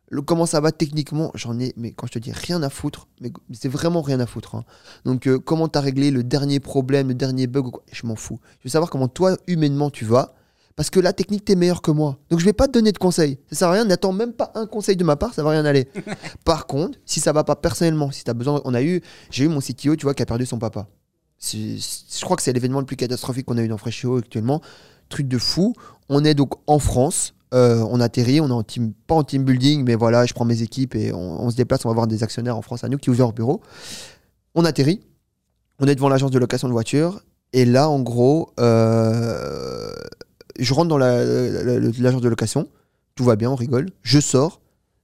Le, 0.09 0.21
comment 0.21 0.45
ça 0.45 0.59
va 0.59 0.71
techniquement, 0.71 1.31
j'en 1.33 1.57
ai, 1.59 1.73
mais 1.77 1.91
quand 1.91 2.05
je 2.05 2.11
te 2.11 2.19
dis 2.19 2.31
rien 2.33 2.61
à 2.61 2.69
foutre, 2.69 3.07
mais 3.21 3.31
c'est 3.53 3.69
vraiment 3.69 4.01
rien 4.01 4.19
à 4.19 4.25
foutre. 4.27 4.55
hein. 4.55 4.63
Donc, 5.05 5.27
comment 5.37 5.67
tu 5.69 5.77
as 5.79 5.81
réglé 5.81 6.11
le 6.11 6.23
dernier 6.23 6.59
problème, 6.59 7.07
le 7.07 7.15
dernier 7.15 7.47
bug, 7.47 7.67
ou 7.67 7.71
quoi, 7.71 7.83
je 7.91 8.05
m'en 8.05 8.15
fous. 8.15 8.39
Je 8.59 8.65
veux 8.65 8.69
savoir 8.69 8.91
comment 8.91 9.07
toi, 9.07 9.37
humainement, 9.47 9.89
tu 9.89 10.05
vas. 10.05 10.35
Parce 10.75 10.89
que 10.89 10.99
la 10.99 11.13
technique, 11.13 11.45
t'es 11.45 11.55
meilleur 11.55 11.81
que 11.81 11.91
moi. 11.91 12.17
Donc 12.29 12.39
je 12.39 12.45
vais 12.45 12.53
pas 12.53 12.67
te 12.67 12.71
donner 12.71 12.91
de 12.91 12.97
conseils. 12.97 13.37
Ça 13.51 13.57
sert 13.57 13.67
à 13.67 13.71
rien, 13.73 13.85
n'attends 13.85 14.11
même 14.11 14.33
pas 14.33 14.51
un 14.55 14.65
conseil 14.65 14.95
de 14.95 15.03
ma 15.03 15.15
part, 15.15 15.33
ça 15.33 15.43
va 15.43 15.51
rien 15.51 15.65
aller. 15.65 15.87
Par 16.45 16.65
contre, 16.65 16.97
si 17.05 17.19
ça 17.19 17.31
va 17.31 17.43
pas 17.43 17.55
personnellement, 17.55 18.09
si 18.11 18.23
tu 18.23 18.31
as 18.31 18.33
besoin. 18.33 18.61
On 18.65 18.73
a 18.73 18.81
eu. 18.81 19.01
J'ai 19.29 19.43
eu 19.45 19.47
mon 19.49 19.59
CTO, 19.59 19.95
tu 19.95 20.03
vois, 20.03 20.13
qui 20.13 20.23
a 20.23 20.25
perdu 20.25 20.45
son 20.45 20.57
papa. 20.57 20.87
Je 21.39 22.21
crois 22.23 22.37
que 22.37 22.41
c'est 22.41 22.53
l'événement 22.53 22.79
le 22.79 22.85
plus 22.85 22.95
catastrophique 22.95 23.45
qu'on 23.45 23.57
a 23.57 23.61
eu 23.63 23.67
dans 23.67 23.77
Freshio 23.77 24.17
actuellement. 24.17 24.61
Truc 25.09 25.27
de 25.27 25.37
fou. 25.37 25.73
On 26.09 26.23
est 26.23 26.33
donc 26.33 26.53
en 26.67 26.79
France. 26.79 27.33
euh, 27.53 27.85
on 27.91 27.99
atterrit, 27.99 28.41
on 28.41 28.47
est 28.47 28.51
en 28.51 28.63
team, 28.63 28.93
pas 29.05 29.13
en 29.15 29.23
team 29.23 29.43
building, 29.43 29.83
mais 29.83 29.93
voilà, 29.95 30.25
je 30.25 30.33
prends 30.33 30.45
mes 30.45 30.63
équipes 30.63 30.95
et 30.95 31.13
on, 31.13 31.43
on 31.43 31.49
se 31.51 31.55
déplace. 31.55 31.85
On 31.85 31.89
va 31.89 31.93
voir 31.95 32.07
des 32.07 32.23
actionnaires 32.23 32.57
en 32.57 32.61
France 32.63 32.83
à 32.83 32.89
nous 32.89 32.97
qui 32.97 33.09
ouvrent 33.11 33.19
leur 33.19 33.33
bureau. 33.33 33.61
On 34.55 34.65
atterrit. 34.65 35.01
On 35.79 35.87
est 35.87 35.95
devant 35.95 36.09
l'agence 36.09 36.31
de 36.31 36.39
location 36.39 36.67
de 36.67 36.73
voitures. 36.73 37.21
Et 37.51 37.65
là, 37.65 37.89
en 37.89 37.99
gros, 37.99 38.51
euh, 38.59 39.91
je 40.59 40.73
rentre 40.73 40.89
dans 40.89 40.97
la- 40.97 41.23
la- 41.23 41.63
la- 41.63 41.79
l'agence 41.79 42.21
de 42.21 42.29
location. 42.29 42.67
Tout 43.15 43.23
va 43.23 43.35
bien, 43.35 43.49
on 43.51 43.55
rigole. 43.55 43.89
Je 44.01 44.19
sors. 44.19 44.59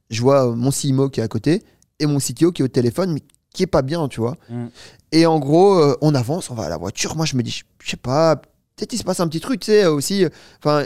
Je 0.10 0.22
vois 0.22 0.48
euh, 0.50 0.56
mon 0.56 0.72
CIMO 0.72 1.10
qui 1.10 1.20
est 1.20 1.24
à 1.24 1.28
côté 1.28 1.64
et 2.00 2.06
mon 2.06 2.20
CTO 2.20 2.52
qui 2.52 2.62
est 2.62 2.66
au 2.66 2.70
téléphone, 2.70 3.14
mais 3.14 3.22
qui 3.54 3.64
est 3.64 3.68
pas 3.68 3.82
bien, 3.82 4.08
tu 4.08 4.20
vois. 4.20 4.36
Mm. 4.50 4.66
Et 5.12 5.26
en 5.26 5.40
gros, 5.40 5.76
euh, 5.80 5.96
on 6.02 6.16
avance, 6.16 6.50
on 6.50 6.56
va 6.56 6.64
à 6.66 6.70
la 6.70 6.78
voiture. 6.78 7.16
Moi, 7.16 7.26
je 7.26 7.36
me 7.36 7.44
dis, 7.44 7.62
je 7.84 7.90
sais 7.90 7.98
pas, 7.98 8.36
peut-être 8.36 8.94
il 8.94 8.98
se 8.98 9.04
passe 9.04 9.20
un 9.20 9.28
petit 9.28 9.40
truc, 9.40 9.60
tu 9.60 9.68
sais, 9.72 9.86
aussi. 9.86 10.26
Enfin, 10.60 10.86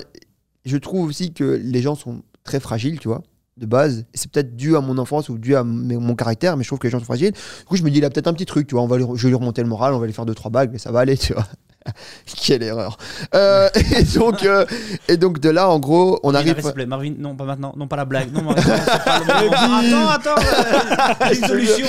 je 0.65 0.77
trouve 0.77 1.07
aussi 1.07 1.33
que 1.33 1.43
les 1.43 1.81
gens 1.81 1.95
sont 1.95 2.21
très 2.43 2.59
fragiles, 2.59 2.99
tu 2.99 3.07
vois, 3.07 3.21
de 3.57 3.65
base. 3.65 4.05
C'est 4.13 4.29
peut-être 4.31 4.55
dû 4.55 4.75
à 4.75 4.81
mon 4.81 4.97
enfance 4.97 5.29
ou 5.29 5.37
dû 5.37 5.55
à 5.55 5.63
mon 5.63 6.15
caractère, 6.15 6.57
mais 6.57 6.63
je 6.63 6.69
trouve 6.69 6.79
que 6.79 6.87
les 6.87 6.91
gens 6.91 6.99
sont 6.99 7.05
fragiles. 7.05 7.31
Du 7.33 7.65
coup, 7.65 7.75
je 7.77 7.83
me 7.83 7.89
dis, 7.91 7.99
il 7.99 8.05
a 8.05 8.09
peut-être 8.09 8.27
un 8.27 8.33
petit 8.33 8.45
truc, 8.45 8.67
tu 8.67 8.75
vois. 8.75 8.83
On 8.83 8.87
va 8.87 8.97
lui, 8.97 9.05
je 9.15 9.23
vais 9.23 9.29
lui 9.29 9.35
remonter 9.35 9.61
le 9.61 9.67
moral, 9.69 9.93
on 9.93 9.99
va 9.99 10.05
lui 10.07 10.13
faire 10.13 10.25
deux, 10.25 10.35
trois 10.35 10.51
bagues, 10.51 10.69
mais 10.71 10.79
ça 10.79 10.91
va 10.91 10.99
aller, 11.01 11.17
tu 11.17 11.33
vois. 11.33 11.45
Quelle 12.25 12.63
erreur. 12.63 12.97
Euh, 13.35 13.69
et, 13.97 14.03
donc, 14.03 14.43
euh, 14.43 14.65
et 15.07 15.17
donc, 15.17 15.39
de 15.39 15.49
là, 15.49 15.69
en 15.69 15.79
gros, 15.79 16.19
on 16.23 16.31
Il 16.31 16.35
arrive. 16.37 16.71
plaît, 16.73 16.85
Marvin, 16.85 17.13
non, 17.17 17.35
pas 17.35 17.43
maintenant, 17.45 17.73
non, 17.77 17.87
pas 17.87 17.95
la 17.97 18.05
blague. 18.05 18.31
Non, 18.31 18.41
Marvin, 18.41 18.61
pas 18.63 19.19
le 19.41 19.49
moment. 19.49 20.07
attends, 20.09 20.31
attends, 20.35 20.41
euh, 21.21 21.33
une 21.33 21.45
solution. 21.47 21.85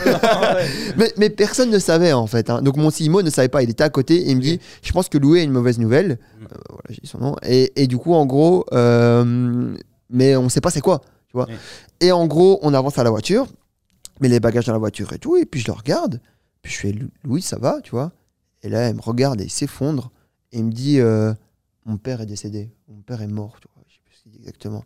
Ouais. 0.00 0.66
Mais, 0.96 1.12
mais 1.16 1.30
personne 1.30 1.70
ne 1.70 1.78
savait 1.78 2.12
en 2.12 2.26
fait. 2.26 2.50
hein. 2.50 2.62
Donc 2.62 2.76
mon 2.76 2.90
CIMO 2.90 3.22
ne 3.22 3.30
savait 3.30 3.48
pas. 3.48 3.62
Il 3.62 3.70
était 3.70 3.84
à 3.84 3.90
côté 3.90 4.16
et 4.16 4.30
il 4.30 4.36
me 4.36 4.42
dit 4.42 4.60
Je 4.82 4.92
pense 4.92 5.08
que 5.08 5.18
Louis 5.18 5.40
a 5.40 5.42
une 5.42 5.52
mauvaise 5.52 5.78
nouvelle. 5.78 6.18
Mm. 6.38 6.44
Euh, 6.44 6.56
voilà, 6.68 6.82
j'ai 6.90 7.00
dit 7.02 7.08
son 7.08 7.18
nom. 7.18 7.36
Et, 7.44 7.72
et 7.80 7.86
du 7.86 7.98
coup, 7.98 8.14
en 8.14 8.26
gros, 8.26 8.64
euh, 8.72 9.74
mais 10.10 10.36
on 10.36 10.48
sait 10.48 10.60
pas 10.60 10.70
c'est 10.70 10.80
quoi. 10.80 11.00
Tu 11.28 11.32
vois. 11.36 11.46
Et 12.00 12.12
en 12.12 12.26
gros, 12.26 12.58
on 12.62 12.74
avance 12.74 12.98
à 12.98 13.04
la 13.04 13.10
voiture, 13.10 13.46
mais 14.20 14.28
les 14.28 14.40
bagages 14.40 14.66
dans 14.66 14.72
la 14.72 14.78
voiture 14.78 15.12
et 15.12 15.18
tout. 15.18 15.36
Et 15.36 15.44
puis 15.46 15.60
je 15.60 15.66
le 15.66 15.72
regarde. 15.72 16.20
Puis 16.62 16.72
je 16.72 16.78
fais 16.78 16.92
Lou- 16.92 17.10
Louis, 17.24 17.42
ça 17.42 17.58
va, 17.58 17.78
tu 17.82 17.90
vois. 17.92 18.12
Et 18.66 18.68
là, 18.68 18.80
elle 18.88 18.96
me 18.96 19.00
regarde 19.00 19.40
et 19.40 19.44
il 19.44 19.50
s'effondre. 19.50 20.10
Et 20.50 20.58
il 20.58 20.64
me 20.64 20.72
dit 20.72 20.98
euh, 20.98 21.32
Mon 21.84 21.96
père 21.98 22.20
est 22.20 22.26
décédé. 22.26 22.68
Mon 22.88 23.00
père 23.00 23.22
est 23.22 23.28
mort. 23.28 23.56
Tu 23.60 23.68
vois. 23.72 23.84
Je 23.88 23.94
sais 23.94 24.00
plus 24.04 24.14
ce 24.16 24.22
qu'il 24.24 24.32
dit 24.32 24.38
exactement. 24.38 24.84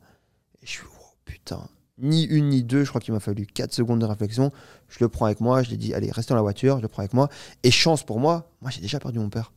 Et 0.62 0.66
je 0.66 0.70
suis 0.70 0.82
Oh 0.86 1.04
putain. 1.24 1.60
Ni 1.98 2.24
une 2.24 2.48
ni 2.50 2.62
deux, 2.62 2.84
je 2.84 2.88
crois 2.90 3.00
qu'il 3.00 3.12
m'a 3.14 3.20
fallu 3.20 3.46
4 3.46 3.72
secondes 3.72 4.00
de 4.00 4.06
réflexion. 4.06 4.52
Je 4.88 4.98
le 5.00 5.08
prends 5.08 5.24
avec 5.26 5.40
moi, 5.40 5.62
je 5.62 5.70
lui 5.70 5.76
dis 5.78 5.94
allez, 5.94 6.10
reste 6.10 6.28
dans 6.30 6.34
la 6.34 6.40
voiture, 6.42 6.76
je 6.76 6.82
le 6.82 6.88
prends 6.88 7.00
avec 7.02 7.14
moi. 7.14 7.28
Et 7.62 7.70
chance 7.70 8.02
pour 8.04 8.20
moi, 8.20 8.50
moi 8.60 8.70
j'ai 8.70 8.80
déjà 8.82 8.98
perdu 8.98 9.18
mon 9.18 9.28
père. 9.30 9.52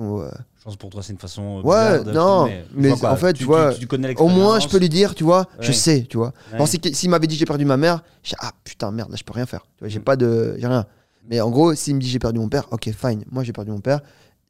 Euh, 0.00 0.30
pense 0.62 0.76
pour 0.76 0.90
toi, 0.90 1.02
c'est 1.02 1.12
une 1.12 1.18
façon. 1.18 1.58
euh, 1.58 1.62
Ouais, 1.62 2.04
non, 2.12 2.46
tu 2.46 2.52
mais 2.74 2.90
quoi, 2.96 3.10
en 3.10 3.16
fait, 3.16 3.32
tu 3.32 3.42
vois, 3.44 3.74
connais 3.88 4.16
au 4.20 4.28
moins 4.28 4.60
je 4.60 4.68
peux 4.68 4.78
lui 4.78 4.88
dire, 4.88 5.16
tu 5.16 5.24
vois, 5.24 5.48
je 5.58 5.72
sais, 5.72 6.06
tu 6.08 6.16
vois. 6.16 6.32
Ouais. 6.52 6.64
S'il 6.92 7.10
m'avait 7.10 7.26
dit 7.26 7.34
j'ai 7.34 7.44
perdu 7.46 7.64
ma 7.64 7.76
mère, 7.76 8.04
j'ai 8.22 8.36
ah 8.38 8.52
putain 8.62 8.92
merde, 8.92 9.10
là 9.10 9.16
je 9.16 9.24
peux 9.24 9.32
rien 9.32 9.46
faire. 9.46 9.66
Tu 9.78 9.90
j'ai 9.90 9.98
Mm. 9.98 10.02
pas 10.04 10.16
de 10.16 10.54
j'ai 10.58 10.66
rien. 10.68 10.86
Mais 11.28 11.40
en 11.40 11.50
gros, 11.50 11.74
s'il 11.74 11.94
me 11.94 12.00
dit 12.00 12.08
j'ai 12.08 12.18
perdu 12.18 12.38
mon 12.40 12.48
père, 12.48 12.66
OK, 12.72 12.90
fine. 12.90 13.24
Moi 13.30 13.44
j'ai 13.44 13.52
perdu 13.52 13.70
mon 13.70 13.80
père. 13.80 14.00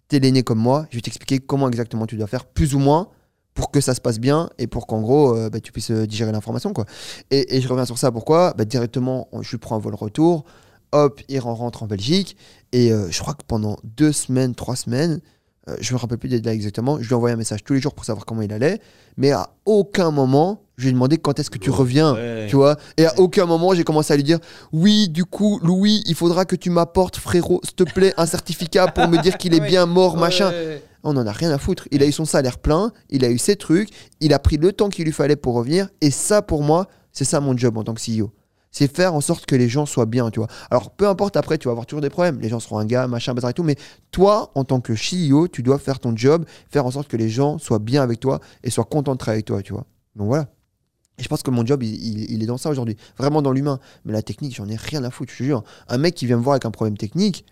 T'es 0.09 0.21
l'aîné 0.21 0.43
comme 0.43 0.59
moi, 0.59 0.87
je 0.91 0.97
vais 0.97 1.03
t'expliquer 1.03 1.39
comment 1.39 1.69
exactement 1.69 2.07
tu 2.07 2.17
dois 2.17 2.27
faire 2.27 2.47
plus 2.47 2.75
ou 2.75 2.79
moins 2.79 3.09
pour 3.55 3.71
que 3.71 3.81
ça 3.81 3.95
se 3.95 4.01
passe 4.01 4.19
bien 4.21 4.49
et 4.59 4.67
pour 4.67 4.87
qu'en 4.87 5.01
gros 5.03 5.37
euh, 5.37 5.51
bah, 5.51 5.61
tu 5.61 5.73
puisses 5.73 5.91
euh, 5.91 6.07
digérer 6.07 6.33
l'information. 6.33 6.73
Et, 7.31 7.61
je 7.61 7.69
reviens 7.69 7.85
sur 7.85 7.99
ça 7.99 8.11
pourquoi? 8.13 8.55
Bah, 8.57 8.65
directement 8.65 9.29
on- 9.33 9.43
je 9.43 9.51
lui 9.51 9.59
prends 9.59 9.77
un 9.77 9.81
vol 9.81 9.95
retour, 9.97 10.45
hop, 10.93 11.21
il 11.29 11.39
ren- 11.41 11.55
rentre 11.55 11.83
en 11.83 11.87
Belgique 11.87 12.37
et 12.73 12.93
euh, 12.93 13.11
je 13.11 13.19
crois 13.21 13.35
que 13.35 13.43
pendant 13.47 13.77
deux 13.85 14.13
semaines, 14.13 14.55
trois 14.55 14.77
semaines, 14.77 15.21
euh, 15.69 15.77
je 15.81 15.93
me 15.93 15.99
rappelle 15.99 16.19
plus 16.19 16.29
des 16.29 16.41
dates 16.41 16.55
exactement, 16.55 16.99
je 17.01 17.09
lui 17.09 17.15
envoyais 17.15 17.35
un 17.35 17.39
message 17.39 17.65
tous 17.65 17.75
les 17.75 17.81
jours 17.81 17.95
pour 17.95 18.05
savoir 18.05 18.25
comment 18.27 18.43
il 18.43 18.53
allait, 18.53 18.81
mais 19.17 19.33
à 19.33 19.51
aucun 19.65 20.11
moment 20.11 20.63
je 20.79 20.85
lui 20.85 20.91
ai 20.91 20.93
demandé 20.93 21.19
quand 21.19 21.39
est-ce 21.41 21.51
que 21.51 21.59
tu 21.59 21.71
reviens. 21.71 22.15
Ouais. 22.15 22.47
Tu 22.49 22.55
vois 22.55 22.77
Et 22.97 23.05
à 23.05 23.19
aucun 23.19 23.47
moment, 23.47 23.75
j'ai 23.75 23.83
commencé 23.83 24.13
à 24.13 24.17
lui 24.17 24.23
dire 24.23 24.39
Oui, 24.73 25.09
du 25.09 25.25
coup, 25.25 25.59
Louis, 25.61 26.03
il 26.07 26.15
faudra 26.15 26.45
que 26.45 26.55
tu 26.55 26.71
m'apportes, 26.71 27.17
frérot, 27.17 27.61
s'il 27.65 27.75
te 27.75 27.83
plaît, 27.83 28.15
un 28.17 28.27
certificat 28.27 28.87
pour 28.87 29.09
me 29.09 29.21
dire 29.21 29.37
qu'il 29.39 29.55
est 29.55 29.61
bien 29.69 29.87
mort, 29.87 30.17
machin. 30.17 30.53
On 31.03 31.17
en 31.17 31.27
a 31.27 31.33
rien 31.33 31.51
à 31.51 31.59
foutre. 31.59 31.89
Il 31.91 32.03
a 32.03 32.07
eu 32.07 32.13
son 32.13 32.25
salaire 32.25 32.59
plein, 32.59 32.93
il 33.11 33.25
a 33.25 33.31
eu 33.31 33.39
ses 33.39 33.57
trucs, 33.57 33.89
il 34.21 34.33
a 34.33 34.39
pris 34.39 34.57
le 34.57 34.73
temps 34.73 34.89
qu'il 34.89 35.05
lui 35.05 35.13
fallait 35.13 35.37
pour 35.37 35.55
revenir. 35.55 35.89
Et 36.01 36.13
ça, 36.13 36.43
pour 36.43 36.63
moi, 36.63 36.87
c'est 37.13 37.25
ça 37.25 37.41
mon 37.41 37.57
job 37.57 37.77
en 37.77 37.83
tant 37.83 37.95
que 37.95 38.01
CEO. 38.01 38.31
C'est 38.71 38.95
faire 38.95 39.15
en 39.15 39.21
sorte 39.21 39.47
que 39.47 39.57
les 39.57 39.69
gens 39.69 39.87
soient 39.87 40.05
bien, 40.07 40.31
tu 40.31 40.41
vois. 40.41 40.49
Alors, 40.71 40.91
peu 40.91 41.09
importe 41.09 41.37
après, 41.37 41.57
tu 41.59 41.69
vas 41.69 41.73
avoir 41.73 41.87
toujours 41.87 42.03
des 42.03 42.11
problèmes. 42.11 42.39
Les 42.41 42.49
gens 42.51 42.61
seront 42.61 42.79
un 42.79 42.85
gars, 42.85 43.07
machin, 43.09 43.33
bazar 43.35 43.51
et 43.51 43.55
tout. 43.55 43.63
Mais 43.63 43.77
toi, 44.11 44.51
en 44.55 44.65
tant 44.65 44.81
que 44.81 44.93
CEO, 44.93 45.49
tu 45.49 45.63
dois 45.63 45.79
faire 45.79 45.99
ton 46.01 46.15
job, 46.15 46.45
faire 46.71 46.85
en 46.85 46.91
sorte 46.91 47.09
que 47.09 47.17
les 47.17 47.31
gens 47.31 47.59
soient 47.59 47.79
bien 47.79 48.03
avec 48.03 48.21
toi 48.21 48.41
et 48.63 48.71
soient 48.71 48.85
contents 48.85 49.13
de 49.13 49.19
travailler 49.19 49.39
avec 49.39 49.47
toi, 49.47 49.63
tu 49.63 49.73
vois. 49.73 49.87
Donc 50.17 50.27
voilà. 50.29 50.49
Et 51.19 51.23
je 51.23 51.29
pense 51.29 51.43
que 51.43 51.51
mon 51.51 51.65
job, 51.67 51.83
il, 51.83 51.95
il- 51.95 52.31
il 52.31 52.43
est 52.43 52.47
dans 52.47 52.59
ça 52.59 52.69
aujourd'hui. 52.71 52.97
Vraiment 53.17 53.43
dans 53.43 53.53
l'humain. 53.53 53.81
Mais 54.05 54.13
la 54.13 54.23
technique, 54.23 54.55
j'en 54.55 54.69
ai 54.69 54.77
rien 54.77 55.03
à 55.03 55.11
foutre, 55.11 55.33
je 55.33 55.39
te 55.39 55.43
jure. 55.45 55.65
Un 55.89 55.99
mec 55.99 56.15
qui 56.15 56.27
vient 56.27 56.37
me 56.37 56.43
voir 56.43 56.53
avec 56.55 56.65
un 56.67 56.71
problème 56.71 56.97
technique. 56.97 57.45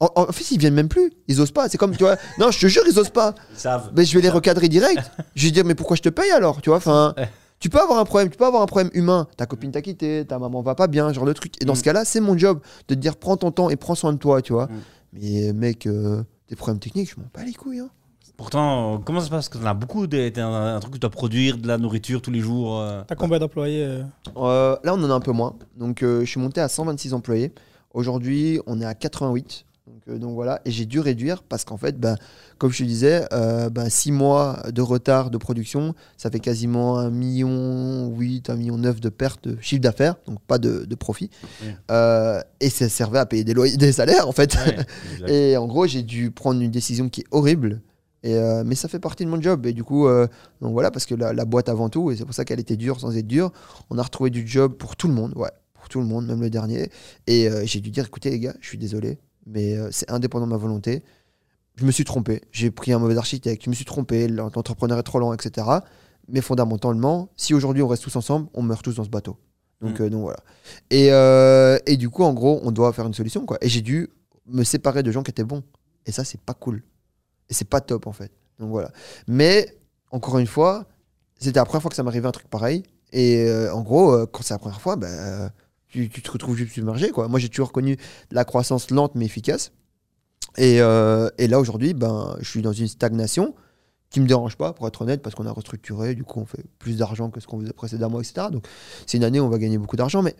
En, 0.00 0.08
en 0.16 0.26
fait, 0.32 0.50
ils 0.52 0.58
viennent 0.58 0.74
même 0.74 0.88
plus. 0.88 1.12
Ils 1.28 1.40
osent 1.40 1.50
pas. 1.50 1.68
C'est 1.68 1.78
comme, 1.78 1.96
tu 1.96 2.04
vois. 2.04 2.16
Non, 2.38 2.50
je 2.50 2.58
te 2.60 2.66
jure, 2.66 2.82
ils 2.90 2.98
osent 2.98 3.10
pas. 3.10 3.34
Ils 3.52 3.58
savent. 3.58 3.90
Mais 3.96 4.04
je 4.04 4.14
vais 4.16 4.22
les 4.22 4.28
recadrer 4.30 4.68
direct. 4.68 5.02
je 5.34 5.44
vais 5.46 5.50
dire, 5.50 5.64
mais 5.64 5.74
pourquoi 5.74 5.96
je 5.96 6.02
te 6.02 6.08
paye 6.08 6.30
alors 6.30 6.62
Tu 6.62 6.70
vois, 6.70 6.78
enfin. 6.78 7.14
Tu 7.60 7.70
peux 7.70 7.80
avoir 7.80 7.98
un 7.98 8.04
problème, 8.04 8.28
tu 8.30 8.36
peux 8.36 8.44
avoir 8.46 8.62
un 8.62 8.66
problème 8.66 8.90
humain. 8.94 9.26
Ta 9.36 9.46
copine 9.46 9.70
t'a 9.70 9.80
quitté, 9.80 10.24
ta 10.26 10.38
maman 10.38 10.60
va 10.60 10.74
pas 10.74 10.86
bien, 10.86 11.12
genre 11.12 11.24
de 11.24 11.32
truc. 11.32 11.54
Et 11.62 11.64
dans 11.64 11.72
Mm. 11.72 11.76
ce 11.76 11.82
cas-là, 11.84 12.04
c'est 12.04 12.20
mon 12.20 12.36
job 12.36 12.60
de 12.88 12.94
te 12.94 13.00
dire 13.00 13.16
prends 13.16 13.36
ton 13.36 13.50
temps 13.50 13.70
et 13.70 13.76
prends 13.76 13.94
soin 13.94 14.12
de 14.12 14.18
toi, 14.18 14.42
tu 14.42 14.52
vois. 14.52 14.66
Mm. 14.66 14.70
Mais 15.14 15.52
mec, 15.54 15.86
euh, 15.86 16.22
des 16.48 16.56
problèmes 16.56 16.78
techniques, 16.80 17.10
je 17.10 17.16
m'en 17.20 17.26
bats 17.32 17.44
les 17.44 17.54
couilles. 17.54 17.78
Hein. 17.80 17.88
Pourtant, 18.36 19.00
comment 19.04 19.20
ça 19.20 19.26
se 19.26 19.30
passe? 19.30 19.48
Parce 19.48 19.48
que 19.48 19.58
t'en 19.58 19.70
as 19.70 19.74
beaucoup, 19.74 20.06
t'as 20.08 20.42
un, 20.42 20.76
un 20.76 20.80
truc 20.80 20.92
que 20.94 20.96
tu 20.96 21.00
dois 21.00 21.10
produire 21.10 21.56
de 21.56 21.68
la 21.68 21.78
nourriture 21.78 22.20
tous 22.20 22.32
les 22.32 22.40
jours. 22.40 22.80
euh. 22.80 23.02
T'as 23.06 23.14
combien 23.14 23.38
d'employés 23.38 23.84
euh? 23.84 24.02
Euh, 24.36 24.76
là, 24.82 24.92
on 24.94 25.02
en 25.04 25.10
a 25.10 25.14
un 25.14 25.20
peu 25.20 25.30
moins. 25.32 25.54
Donc, 25.76 26.02
euh, 26.02 26.20
je 26.24 26.30
suis 26.30 26.40
monté 26.40 26.60
à 26.60 26.68
126 26.68 27.14
employés. 27.14 27.52
Aujourd'hui, 27.92 28.60
on 28.66 28.80
est 28.80 28.84
à 28.84 28.94
88. 28.94 29.64
Donc, 30.06 30.16
euh, 30.16 30.18
donc 30.18 30.34
voilà. 30.34 30.60
Et 30.64 30.70
j'ai 30.70 30.86
dû 30.86 31.00
réduire 31.00 31.42
parce 31.42 31.64
qu'en 31.64 31.76
fait, 31.76 31.98
ben, 31.98 32.16
comme 32.58 32.70
je 32.70 32.78
te 32.78 32.84
disais, 32.84 33.26
euh, 33.32 33.70
ben, 33.70 33.88
6 33.88 34.12
mois 34.12 34.62
de 34.72 34.82
retard 34.82 35.30
de 35.30 35.38
production, 35.38 35.94
ça 36.16 36.30
fait 36.30 36.40
quasiment 36.40 36.98
1 36.98 37.10
million 37.10 38.08
8, 38.08 38.50
1 38.50 38.56
million 38.56 38.78
9 38.78 39.00
de 39.00 39.08
perte 39.08 39.48
de 39.48 39.56
chiffre 39.60 39.82
d'affaires, 39.82 40.16
donc 40.26 40.40
pas 40.46 40.58
de, 40.58 40.84
de 40.84 40.94
profit. 40.94 41.30
Euh, 41.90 42.40
et 42.60 42.70
ça 42.70 42.88
servait 42.88 43.18
à 43.18 43.26
payer 43.26 43.44
des, 43.44 43.54
loyers, 43.54 43.76
des 43.76 43.92
salaires, 43.92 44.28
en 44.28 44.32
fait. 44.32 44.56
Ouais. 44.56 45.28
Et 45.32 45.56
en 45.56 45.66
gros, 45.66 45.86
j'ai 45.86 46.02
dû 46.02 46.30
prendre 46.30 46.60
une 46.60 46.70
décision 46.70 47.08
qui 47.08 47.22
est 47.22 47.26
horrible. 47.30 47.80
Et 48.24 48.36
euh, 48.38 48.64
mais 48.64 48.74
ça 48.74 48.88
fait 48.88 48.98
partie 48.98 49.24
de 49.24 49.30
mon 49.30 49.40
job. 49.40 49.66
Et 49.66 49.74
du 49.74 49.84
coup, 49.84 50.08
euh, 50.08 50.26
donc 50.62 50.72
voilà, 50.72 50.90
parce 50.90 51.04
que 51.04 51.14
la, 51.14 51.32
la 51.34 51.44
boîte 51.44 51.68
avant 51.68 51.90
tout, 51.90 52.10
et 52.10 52.16
c'est 52.16 52.24
pour 52.24 52.34
ça 52.34 52.44
qu'elle 52.44 52.58
était 52.58 52.76
dure 52.76 52.98
sans 52.98 53.14
être 53.16 53.26
dure, 53.26 53.52
on 53.90 53.98
a 53.98 54.02
retrouvé 54.02 54.30
du 54.30 54.48
job 54.48 54.72
pour 54.72 54.96
tout 54.96 55.08
le 55.08 55.14
monde. 55.14 55.34
Ouais, 55.36 55.50
pour 55.74 55.90
tout 55.90 56.00
le 56.00 56.06
monde, 56.06 56.26
même 56.26 56.40
le 56.40 56.48
dernier. 56.48 56.90
Et 57.26 57.48
euh, 57.48 57.64
j'ai 57.66 57.80
dû 57.80 57.90
dire 57.90 58.06
écoutez, 58.06 58.30
les 58.30 58.40
gars, 58.40 58.54
je 58.60 58.66
suis 58.66 58.78
désolé, 58.78 59.18
mais 59.46 59.76
euh, 59.76 59.88
c'est 59.90 60.10
indépendant 60.10 60.46
de 60.46 60.50
ma 60.52 60.56
volonté. 60.56 61.02
Je 61.76 61.84
me 61.84 61.90
suis 61.90 62.04
trompé. 62.04 62.42
J'ai 62.52 62.70
pris 62.70 62.92
un 62.92 62.98
mauvais 62.98 63.16
architecte. 63.16 63.64
Je 63.64 63.70
me 63.70 63.74
suis 63.74 63.84
trompé. 63.84 64.28
L'entrepreneur 64.28 64.98
est 64.98 65.02
trop 65.02 65.18
lent, 65.18 65.32
etc. 65.32 65.66
Mais 66.28 66.40
fondamentalement, 66.40 67.28
si 67.36 67.52
aujourd'hui 67.52 67.82
on 67.82 67.88
reste 67.88 68.04
tous 68.04 68.14
ensemble, 68.16 68.48
on 68.54 68.62
meurt 68.62 68.82
tous 68.82 68.94
dans 68.96 69.04
ce 69.04 69.08
bateau. 69.10 69.36
Donc, 69.80 69.98
Mm. 69.98 70.02
euh, 70.04 70.10
donc 70.10 70.20
voilà. 70.22 70.40
Et, 70.90 71.08
euh, 71.12 71.78
et 71.86 71.96
du 71.96 72.08
coup, 72.10 72.22
en 72.22 72.32
gros, 72.32 72.60
on 72.62 72.70
doit 72.70 72.92
faire 72.92 73.06
une 73.06 73.12
solution. 73.14 73.44
Quoi. 73.44 73.58
Et 73.60 73.68
j'ai 73.68 73.82
dû 73.82 74.08
me 74.46 74.62
séparer 74.62 75.02
de 75.02 75.10
gens 75.10 75.22
qui 75.22 75.30
étaient 75.32 75.44
bons. 75.44 75.62
Et 76.06 76.12
ça, 76.12 76.24
c'est 76.24 76.40
pas 76.40 76.54
cool. 76.54 76.82
Et 77.50 77.54
c'est 77.54 77.68
pas 77.68 77.80
top, 77.80 78.06
en 78.06 78.12
fait. 78.12 78.30
Donc 78.58 78.70
voilà. 78.70 78.90
Mais, 79.26 79.76
encore 80.12 80.38
une 80.38 80.46
fois, 80.46 80.86
c'était 81.38 81.58
la 81.58 81.64
première 81.64 81.82
fois 81.82 81.90
que 81.90 81.96
ça 81.96 82.02
m'arrivait 82.04 82.28
un 82.28 82.32
truc 82.32 82.48
pareil. 82.48 82.84
Et 83.12 83.44
euh, 83.48 83.74
en 83.74 83.82
gros, 83.82 84.26
quand 84.28 84.42
c'est 84.42 84.54
la 84.54 84.58
première 84.58 84.80
fois, 84.80 84.96
ben, 84.96 85.50
tu, 85.94 86.08
tu 86.08 86.22
te 86.22 86.30
retrouves 86.32 86.56
juste 86.56 86.72
submergé. 86.72 87.10
Quoi. 87.10 87.28
Moi, 87.28 87.38
j'ai 87.38 87.48
toujours 87.48 87.70
connu 87.70 87.96
la 88.32 88.44
croissance 88.44 88.90
lente 88.90 89.12
mais 89.14 89.26
efficace. 89.26 89.70
Et, 90.56 90.80
euh, 90.80 91.28
et 91.38 91.46
là, 91.46 91.60
aujourd'hui, 91.60 91.94
ben, 91.94 92.36
je 92.40 92.48
suis 92.50 92.62
dans 92.62 92.72
une 92.72 92.88
stagnation 92.88 93.54
qui 94.10 94.20
me 94.20 94.26
dérange 94.26 94.56
pas, 94.56 94.72
pour 94.72 94.86
être 94.88 95.02
honnête, 95.02 95.22
parce 95.22 95.34
qu'on 95.36 95.46
a 95.46 95.52
restructuré. 95.52 96.14
Du 96.16 96.24
coup, 96.24 96.40
on 96.40 96.46
fait 96.46 96.64
plus 96.80 96.96
d'argent 96.98 97.30
que 97.30 97.38
ce 97.40 97.46
qu'on 97.46 97.60
faisait 97.60 97.72
précédemment, 97.72 98.20
etc. 98.20 98.48
Donc, 98.50 98.66
c'est 99.06 99.18
une 99.18 99.24
année 99.24 99.38
où 99.38 99.44
on 99.44 99.48
va 99.48 99.58
gagner 99.58 99.78
beaucoup 99.78 99.96
d'argent. 99.96 100.20
Mais 100.22 100.34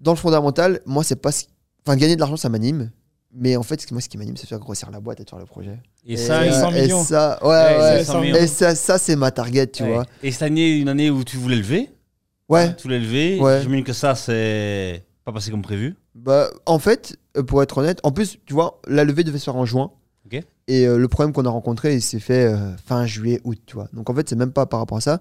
dans 0.00 0.12
le 0.12 0.16
fondamental, 0.18 0.80
moi, 0.86 1.04
c'est 1.04 1.16
pas. 1.16 1.32
ce- 1.32 1.44
Enfin, 1.86 1.96
gagner 1.96 2.14
de 2.16 2.20
l'argent, 2.20 2.36
ça 2.36 2.48
m'anime. 2.48 2.90
Mais 3.34 3.56
en 3.56 3.62
fait, 3.62 3.80
ce 3.80 3.86
qui- 3.86 3.94
moi, 3.94 4.00
ce 4.00 4.08
qui 4.08 4.18
m'anime, 4.18 4.36
c'est 4.36 4.44
de 4.44 4.48
faire 4.48 4.58
grossir 4.58 4.90
la 4.90 5.00
boîte 5.00 5.20
et 5.20 5.24
de 5.24 5.30
faire 5.30 5.38
le 5.38 5.46
projet. 5.46 5.78
Et 6.06 6.16
ça, 6.16 6.44
et, 6.44 6.50
les 6.50 6.54
100 6.54 6.70
et 6.72 6.82
millions. 6.82 7.02
ça, 7.04 7.38
ouais, 7.42 7.48
Ouais, 7.48 7.78
ouais. 7.78 7.98
c'est 7.98 8.04
100 8.04 8.20
millions. 8.20 8.36
Et 8.36 8.46
ça, 8.46 8.74
ça 8.74 8.98
c'est 8.98 9.16
ma 9.16 9.30
target, 9.30 9.66
tu 9.68 9.82
Ouais. 9.84 9.92
vois. 9.94 10.04
Et 10.22 10.30
cette 10.32 10.42
année, 10.42 10.70
une 10.78 10.88
année 10.88 11.10
où 11.10 11.24
tu 11.24 11.36
voulais 11.38 11.56
lever, 11.56 11.90
Ouais. 12.52 12.76
voulais 12.82 12.98
lever, 13.00 13.40
Ouais. 13.40 13.60
j'imagine 13.62 13.84
que 13.84 13.92
ça, 13.92 14.14
c'est 14.14 15.04
pas 15.24 15.32
passé 15.32 15.50
comme 15.50 15.62
prévu. 15.62 15.96
Bah, 16.14 16.48
en 16.66 16.78
fait, 16.78 17.16
euh, 17.36 17.42
pour 17.42 17.62
être 17.62 17.78
honnête, 17.78 17.98
en 18.02 18.12
plus, 18.12 18.38
tu 18.46 18.52
vois, 18.54 18.80
la 18.86 19.04
levée 19.04 19.24
devait 19.24 19.38
se 19.38 19.44
faire 19.44 19.56
en 19.56 19.64
juin. 19.66 19.90
Et 20.68 20.86
euh, 20.86 20.96
le 20.96 21.08
problème 21.08 21.32
qu'on 21.32 21.44
a 21.44 21.50
rencontré, 21.50 21.94
il 21.94 22.00
s'est 22.02 22.20
fait 22.20 22.44
euh, 22.46 22.76
fin 22.86 23.04
juillet, 23.04 23.40
août, 23.42 23.58
tu 23.66 23.74
vois. 23.74 23.88
Donc 23.92 24.08
en 24.08 24.14
fait, 24.14 24.28
c'est 24.28 24.36
même 24.36 24.52
pas 24.52 24.64
par 24.64 24.78
rapport 24.78 24.96
à 24.98 25.00
ça. 25.00 25.18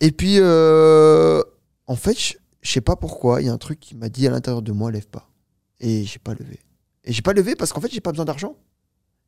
Et 0.00 0.12
puis, 0.12 0.36
euh, 0.38 1.42
en 1.86 1.94
fait, 1.94 2.16
je 2.62 2.70
sais 2.70 2.80
pas 2.80 2.96
pourquoi, 2.96 3.42
il 3.42 3.46
y 3.46 3.50
a 3.50 3.52
un 3.52 3.58
truc 3.58 3.78
qui 3.78 3.94
m'a 3.94 4.08
dit 4.08 4.26
à 4.26 4.30
l'intérieur 4.30 4.62
de 4.62 4.72
moi, 4.72 4.90
lève 4.90 5.06
pas. 5.06 5.28
Et 5.78 6.04
j'ai 6.04 6.18
pas 6.18 6.32
levé. 6.32 6.58
Et 7.04 7.12
j'ai 7.12 7.20
pas 7.20 7.34
levé 7.34 7.54
parce 7.54 7.70
qu'en 7.74 7.82
fait, 7.82 7.92
j'ai 7.92 8.00
pas 8.00 8.12
besoin 8.12 8.24
d'argent. 8.24 8.56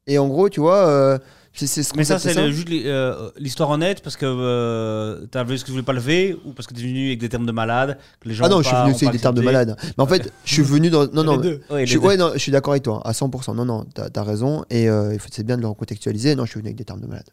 Et 0.07 0.17
en 0.19 0.29
gros, 0.29 0.49
tu 0.49 0.61
vois, 0.61 1.19
c'est 1.55 1.67
c'est 1.67 1.83
ce 1.83 1.93
Mais 1.97 2.05
ça, 2.05 2.19
c'est 2.19 2.51
juste 2.53 2.69
euh, 2.71 3.31
l'histoire 3.37 3.71
honnête 3.71 4.03
parce 4.03 4.17
que 4.17 4.25
euh, 4.27 5.27
t'as 5.31 5.43
levé 5.43 5.59
ce 5.59 5.63
que 5.63 5.67
tu 5.67 5.73
voulais 5.73 5.83
pas 5.85 5.93
lever 5.93 6.37
ou 6.45 6.53
parce 6.53 6.67
que 6.67 6.75
t'es 6.75 6.81
venu 6.81 7.09
avec 7.09 7.19
des 7.21 7.29
termes 7.29 7.45
de 7.47 7.53
malade 7.53 7.99
que 8.21 8.29
les 8.29 8.35
gens 8.35 8.45
Ah 8.45 8.49
non, 8.49 8.63
je 8.63 8.69
suis 8.69 8.77
venu 8.77 8.93
aussi 8.95 9.05
avec 9.05 9.17
des 9.19 9.23
termes 9.23 9.35
de 9.35 9.43
malade. 9.43 9.77
Mais 9.83 10.03
en 10.03 10.07
fait, 10.07 10.33
je 10.45 10.53
suis 10.55 10.63
venu 10.63 10.89
dans. 10.89 11.07
Non, 11.13 11.25
non, 11.25 11.37
Les 11.37 11.43
deux. 11.43 11.61
Ouais, 11.71 11.81
les 11.81 11.87
Je 11.87 11.91
suis, 11.91 12.01
deux. 12.01 12.07
ouais, 12.07 12.17
non, 12.17 12.31
je 12.33 12.39
suis 12.39 12.53
d'accord 12.53 12.73
avec 12.73 12.83
toi, 12.85 13.01
à 13.07 13.13
100%. 13.13 13.55
Non, 13.55 13.65
non, 13.65 13.85
t'as 13.95 14.09
as 14.15 14.23
raison. 14.25 14.65
Et 14.71 14.89
euh, 14.89 15.17
c'est 15.31 15.45
bien 15.45 15.57
de 15.57 15.63
le 15.63 15.69
recontextualiser. 15.69 16.35
Non, 16.37 16.45
je 16.47 16.51
suis 16.53 16.59
venu 16.61 16.69
avec 16.69 16.77
des 16.79 16.85
termes 16.85 17.01
de 17.01 17.07
malade. 17.07 17.29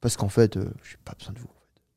Parce 0.00 0.16
qu'en 0.16 0.30
fait, 0.30 0.56
euh, 0.56 0.64
j'ai 0.88 0.96
pas 1.04 1.12
besoin 1.18 1.34
de 1.34 1.38
vous. 1.40 1.50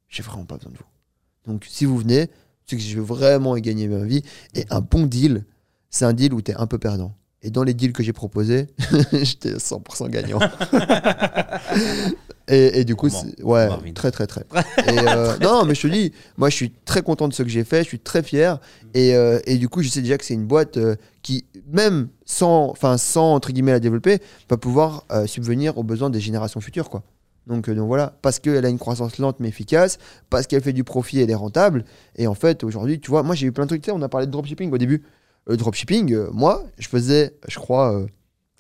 J'ai 0.10 0.24
vraiment 0.24 0.46
pas 0.46 0.58
besoin 0.58 0.72
de 0.74 0.78
vous. 0.78 1.52
Donc, 1.52 1.66
si 1.70 1.86
vous 1.86 1.98
venez, 1.98 2.30
c'est 2.66 2.76
que 2.76 2.82
je 2.82 2.96
veux 2.98 3.04
vraiment 3.04 3.56
y 3.56 3.62
gagner 3.62 3.88
ma 3.88 4.04
vie. 4.04 4.22
Et 4.54 4.66
un 4.70 4.82
bon 4.82 5.06
deal, 5.06 5.46
c'est 5.90 6.04
un 6.04 6.14
deal 6.14 6.34
où 6.34 6.42
tu 6.42 6.52
es 6.52 6.56
un 6.56 6.68
peu 6.68 6.78
perdant. 6.78 7.16
Et 7.44 7.50
dans 7.50 7.64
les 7.64 7.74
deals 7.74 7.92
que 7.92 8.04
j'ai 8.04 8.14
proposés, 8.14 8.68
j'étais 9.12 9.56
100% 9.56 10.10
gagnant. 10.10 10.40
et, 12.48 12.80
et 12.80 12.86
du 12.86 12.96
coup, 12.96 13.10
ouais, 13.44 13.68
très, 13.94 14.12
très, 14.12 14.28
très. 14.28 14.46
Et, 14.88 14.98
euh, 14.98 15.38
non, 15.40 15.66
mais 15.66 15.76
je 15.76 15.82
te 15.82 15.88
dis, 15.88 16.14
moi, 16.38 16.50
je 16.50 16.56
suis 16.56 16.72
très 16.86 17.02
content 17.02 17.28
de 17.28 17.34
ce 17.34 17.44
que 17.44 17.50
j'ai 17.50 17.66
fait. 17.66 17.84
Je 17.84 17.90
suis 17.90 18.00
très 18.00 18.24
fier. 18.24 18.60
Et, 18.94 19.14
euh, 19.14 19.40
et 19.46 19.58
du 19.58 19.68
coup, 19.68 19.82
je 19.82 19.90
sais 19.90 20.02
déjà 20.02 20.18
que 20.18 20.24
c'est 20.24 20.34
une 20.34 20.46
boîte 20.46 20.78
euh, 20.78 20.96
qui, 21.22 21.46
même 21.70 22.08
sans, 22.26 22.70
enfin, 22.70 22.98
sans 22.98 23.34
entre 23.34 23.52
guillemets 23.52 23.74
la 23.74 23.82
développer, 23.82 24.20
va 24.50 24.56
pouvoir 24.56 25.06
subvenir 25.26 25.78
aux 25.78 25.84
besoins 25.84 26.10
des 26.10 26.22
générations 26.22 26.62
futures, 26.62 26.90
quoi. 26.90 27.04
Donc, 27.46 27.70
donc 27.70 27.88
voilà, 27.88 28.18
parce 28.22 28.40
qu'elle 28.40 28.66
a 28.66 28.70
une 28.70 28.80
croissance 28.80 29.18
lente 29.18 29.42
mais 29.42 29.50
efficace, 29.50 29.98
parce 30.30 30.48
qu'elle 30.48 30.62
fait 30.62 30.72
du 30.72 30.86
profit, 30.86 31.20
elle 31.20 31.30
est 31.30 31.36
rentable. 31.36 31.84
Et 32.16 32.26
en 32.26 32.36
fait, 32.36 32.64
aujourd'hui, 32.64 33.02
tu 33.02 33.12
vois, 33.12 33.22
moi 33.22 33.36
j'ai 33.36 33.48
eu 33.48 33.52
plein 33.52 33.66
de 33.66 33.68
trucs. 33.68 33.86
On 33.94 34.02
a 34.02 34.08
parlé 34.08 34.28
de 34.28 34.32
dropshipping 34.32 34.72
au 34.72 34.78
début. 34.78 35.04
Euh, 35.50 35.56
dropshipping, 35.58 36.14
euh, 36.14 36.30
moi, 36.32 36.64
je 36.78 36.88
faisais, 36.88 37.36
je 37.48 37.60
crois, 37.60 37.94
euh, 37.94 38.08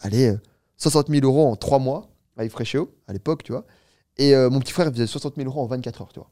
allez, 0.01 0.29
euh, 0.31 0.37
60 0.77 1.07
000 1.09 1.25
euros 1.25 1.47
en 1.47 1.55
3 1.55 1.79
mois 1.79 2.09
avec 2.37 2.51
Freshéo 2.51 2.93
à 3.07 3.13
l'époque, 3.13 3.43
tu 3.43 3.51
vois. 3.51 3.65
Et 4.17 4.35
mon 4.35 4.59
petit 4.59 4.73
frère 4.73 4.87
il 4.87 4.93
faisait 4.93 5.07
60 5.07 5.35
000 5.37 5.47
euros 5.47 5.63
en 5.63 5.65
24 5.65 6.01
heures, 6.01 6.09
tu 6.13 6.19
vois. 6.19 6.29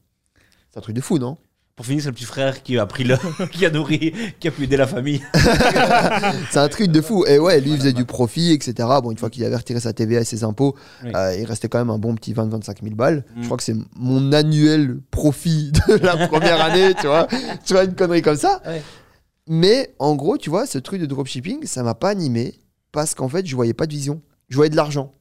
C'est 0.70 0.78
un 0.78 0.82
truc 0.82 0.96
de 0.96 1.02
fou, 1.02 1.18
non? 1.18 1.38
Pour 1.76 1.86
finir, 1.86 2.02
c'est 2.04 2.10
le 2.10 2.14
petit 2.14 2.26
frère 2.26 2.62
qui 2.62 2.78
a 2.78 2.86
pris 2.86 3.04
le, 3.04 3.16
qui 3.52 3.66
a 3.66 3.72
nourri, 3.72 4.14
qui 4.40 4.48
a 4.48 4.52
pu 4.52 4.66
aider 4.66 4.78
la 4.78 4.86
famille. 4.86 5.22
C'est 6.52 6.60
un 6.60 6.68
truc 6.70 6.92
de 6.92 7.02
fou. 7.02 7.26
Et 7.26 7.40
ouais, 7.40 7.60
lui, 7.62 7.72
il 7.72 7.78
faisait 7.78 7.94
du 7.94 8.06
profit, 8.06 8.52
etc. 8.52 8.88
Bon, 9.02 9.10
une 9.10 9.18
fois 9.18 9.30
qu'il 9.32 9.44
avait 9.46 9.56
retiré 9.56 9.80
sa 9.80 9.94
TVA 9.94 10.20
et 10.22 10.26
ses 10.26 10.44
impôts, 10.44 10.76
Oui. 11.04 11.12
euh, 11.16 11.36
il 11.40 11.46
restait 11.46 11.70
quand 11.70 11.80
même 11.80 11.90
un 11.90 11.98
bon 11.98 12.14
petit 12.14 12.34
20-25 12.34 12.84
000 12.84 12.96
balles. 12.96 13.24
Mm. 13.36 13.42
Je 13.42 13.46
crois 13.46 13.58
que 13.58 13.64
c'est 13.64 13.76
mon 13.96 14.32
annuel 14.34 15.00
profit 15.12 15.72
de 15.88 15.94
la 15.96 16.28
première 16.28 16.62
année, 16.64 16.94
tu 17.00 17.08
vois. 17.08 17.28
Tu 17.66 17.74
vois, 17.74 17.86
une 17.86 17.96
connerie 17.96 18.22
comme 18.22 18.38
ça. 18.38 18.62
Ouais. 18.66 18.82
Mais 19.54 19.94
en 20.00 20.16
gros, 20.16 20.38
tu 20.38 20.50
vois, 20.50 20.66
ce 20.66 20.78
truc 20.78 21.02
de 21.02 21.06
dropshipping, 21.06 21.66
ça 21.66 21.84
m'a 21.84 21.94
pas 21.94 22.08
animé 22.08 22.58
parce 22.94 23.14
qu'en 23.16 23.28
fait, 23.28 23.46
je 23.46 23.54
voyais 23.54 23.74
pas 23.74 23.86
de 23.86 23.92
vision. 23.92 24.22
Je 24.48 24.56
voyais 24.56 24.70
de 24.70 24.78
l'argent. 24.78 25.14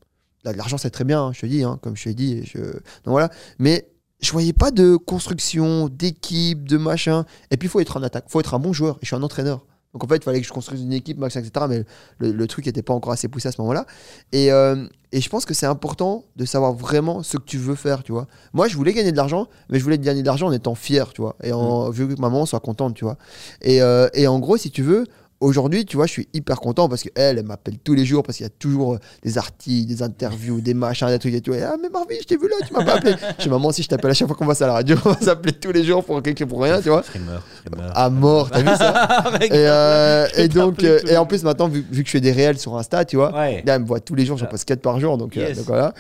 De 0.45 0.53
l'argent, 0.53 0.79
c'est 0.79 0.91
très 0.91 1.03
bien, 1.03 1.21
hein, 1.21 1.33
je 1.33 1.41
te 1.41 1.47
dis, 1.47 1.65
hein, 1.65 1.81
comme 1.83 1.97
je 1.97 2.05
te 2.05 2.09
dit. 2.11 2.47
Je... 2.47 2.61
Donc 2.61 3.07
voilà. 3.07 3.29
Mais 3.59 3.91
je 4.21 4.31
voyais 4.31 4.53
pas 4.53 4.71
de 4.71 4.95
construction, 4.95 5.89
d'équipe, 5.89 6.69
de 6.69 6.77
machin. 6.77 7.25
Et 7.51 7.57
puis, 7.57 7.67
il 7.67 7.71
faut 7.73 7.81
être 7.81 7.97
en 7.97 8.05
attaque. 8.05 8.27
Il 8.29 8.31
faut 8.31 8.39
être 8.39 8.55
un 8.55 8.61
bon 8.61 8.73
joueur. 8.73 8.99
Et 8.99 8.99
je 9.03 9.07
suis 9.09 9.17
un 9.17 9.23
entraîneur. 9.25 9.67
Donc 9.93 10.05
en 10.05 10.07
fait, 10.07 10.17
il 10.17 10.23
fallait 10.23 10.41
que 10.41 10.47
je 10.47 10.53
construise 10.53 10.83
une 10.83 10.93
équipe, 10.93 11.19
machin, 11.19 11.41
etc. 11.41 11.67
Mais 11.69 11.85
le, 12.19 12.33
le 12.33 12.47
truc 12.47 12.67
n'était 12.67 12.83
pas 12.83 12.95
encore 12.95 13.13
assez 13.13 13.29
poussé 13.29 13.49
à 13.49 13.53
ce 13.53 13.61
moment-là. 13.61 13.87
Et, 14.31 14.53
euh, 14.53 14.87
et 15.11 15.21
je 15.21 15.29
pense 15.29 15.45
que 15.45 15.55
c'est 15.55 15.67
important 15.67 16.25
de 16.37 16.45
savoir 16.45 16.73
vraiment 16.73 17.25
ce 17.25 17.37
que 17.37 17.43
tu 17.43 17.59
veux 17.59 17.75
faire, 17.75 18.05
tu 18.05 18.13
vois. 18.13 18.29
Moi, 18.53 18.69
je 18.69 18.77
voulais 18.77 18.93
gagner 18.93 19.11
de 19.11 19.17
l'argent, 19.17 19.49
mais 19.69 19.79
je 19.79 19.85
voulais 19.85 19.99
gagner 19.99 20.23
de 20.23 20.27
l'argent 20.27 20.47
en 20.47 20.53
étant 20.53 20.77
fier, 20.77 21.13
tu 21.13 21.23
vois. 21.23 21.35
Et 21.43 21.53
en 21.53 21.91
vu 21.91 22.07
que 22.07 22.21
maman 22.21 22.47
soit 22.47 22.61
contente, 22.61 22.95
tu 22.95 23.05
vois. 23.05 23.19
Et, 23.63 23.83
euh, 23.83 24.09
et 24.15 24.29
en 24.29 24.39
gros, 24.39 24.57
si 24.57 24.71
tu 24.71 24.83
veux, 24.83 25.07
aujourd'hui, 25.41 25.85
tu 25.87 25.97
vois, 25.97 26.07
je 26.07 26.13
suis 26.13 26.29
hyper 26.35 26.61
content 26.61 26.89
parce 26.89 27.03
qu'elle, 27.03 27.39
elle 27.39 27.45
m'appelle 27.47 27.79
tous 27.79 27.95
les 27.95 28.05
jours 28.05 28.23
parce 28.23 28.37
qu'il 28.37 28.45
y 28.45 28.47
a 28.47 28.51
toujours 28.51 28.95
euh, 28.95 28.99
des 29.23 29.39
articles, 29.39 29.89
des 29.89 30.03
interviews, 30.03 30.61
des 30.61 30.75
machins, 30.75 31.09
des 31.09 31.19
trucs 31.19 31.35
et 31.35 31.41
tout. 31.41 31.53
Et, 31.55 31.63
ah, 31.63 31.77
mais 31.81 31.89
Marvin, 31.89 32.15
je 32.21 32.27
t'ai 32.27 32.37
vu 32.37 32.49
là, 32.49 32.57
tu 32.67 32.73
m'as 32.75 32.85
pas 32.85 32.95
appelé. 32.97 33.15
je 33.39 33.45
dis, 33.45 33.49
maman, 33.49 33.73
si 33.73 33.83
je 33.83 33.89
t'appelle 33.89 34.11
à 34.11 34.15
chaque 34.15 34.29
fois 34.29 34.37
qu'on 34.37 34.47
passe 34.47 34.61
à 34.63 34.67
la 34.67 34.75
radio, 34.75 34.97
on 35.05 35.11
va 35.13 35.21
s'appeler 35.21 35.53
tous 35.53 35.73
les 35.73 35.83
jours 35.85 36.05
pour 36.05 36.23
quelque 36.23 36.45
pour 36.45 36.63
rien, 36.63 36.81
tu 36.83 36.89
vois. 36.91 37.03
Frimeur, 37.03 37.43
frimeur. 37.65 37.93
À 37.97 38.11
mort, 38.11 38.51
t'as 38.51 38.61
vu 38.61 38.77
ça 38.77 39.25
et, 39.41 39.49
euh, 39.53 40.27
et 40.37 40.49
donc, 40.49 40.83
euh, 40.85 41.01
et 41.09 41.17
en 41.17 41.27
plus 41.27 41.43
maintenant, 41.43 41.69
vu, 41.69 41.85
vu 41.91 42.03
que 42.03 42.09
je 42.09 42.13
fais 42.13 42.21
des 42.21 42.33
réels 42.33 42.59
sur 42.59 42.77
Insta, 42.77 43.05
tu 43.05 43.17
vois, 43.17 43.33
Ouais. 43.35 43.63
là, 43.67 43.77
elle 43.77 43.83
me 43.83 43.87
voit 43.87 44.01
tous 44.01 44.15
les 44.15 44.27
jours, 44.27 44.37
j'en 44.37 44.47
Ah. 44.47 44.51
poste 44.51 44.65
4 44.67 44.81
par 44.83 45.01
jour, 45.01 45.17
donc, 45.17 45.37
euh, 45.37 45.55
voilà. 45.67 45.95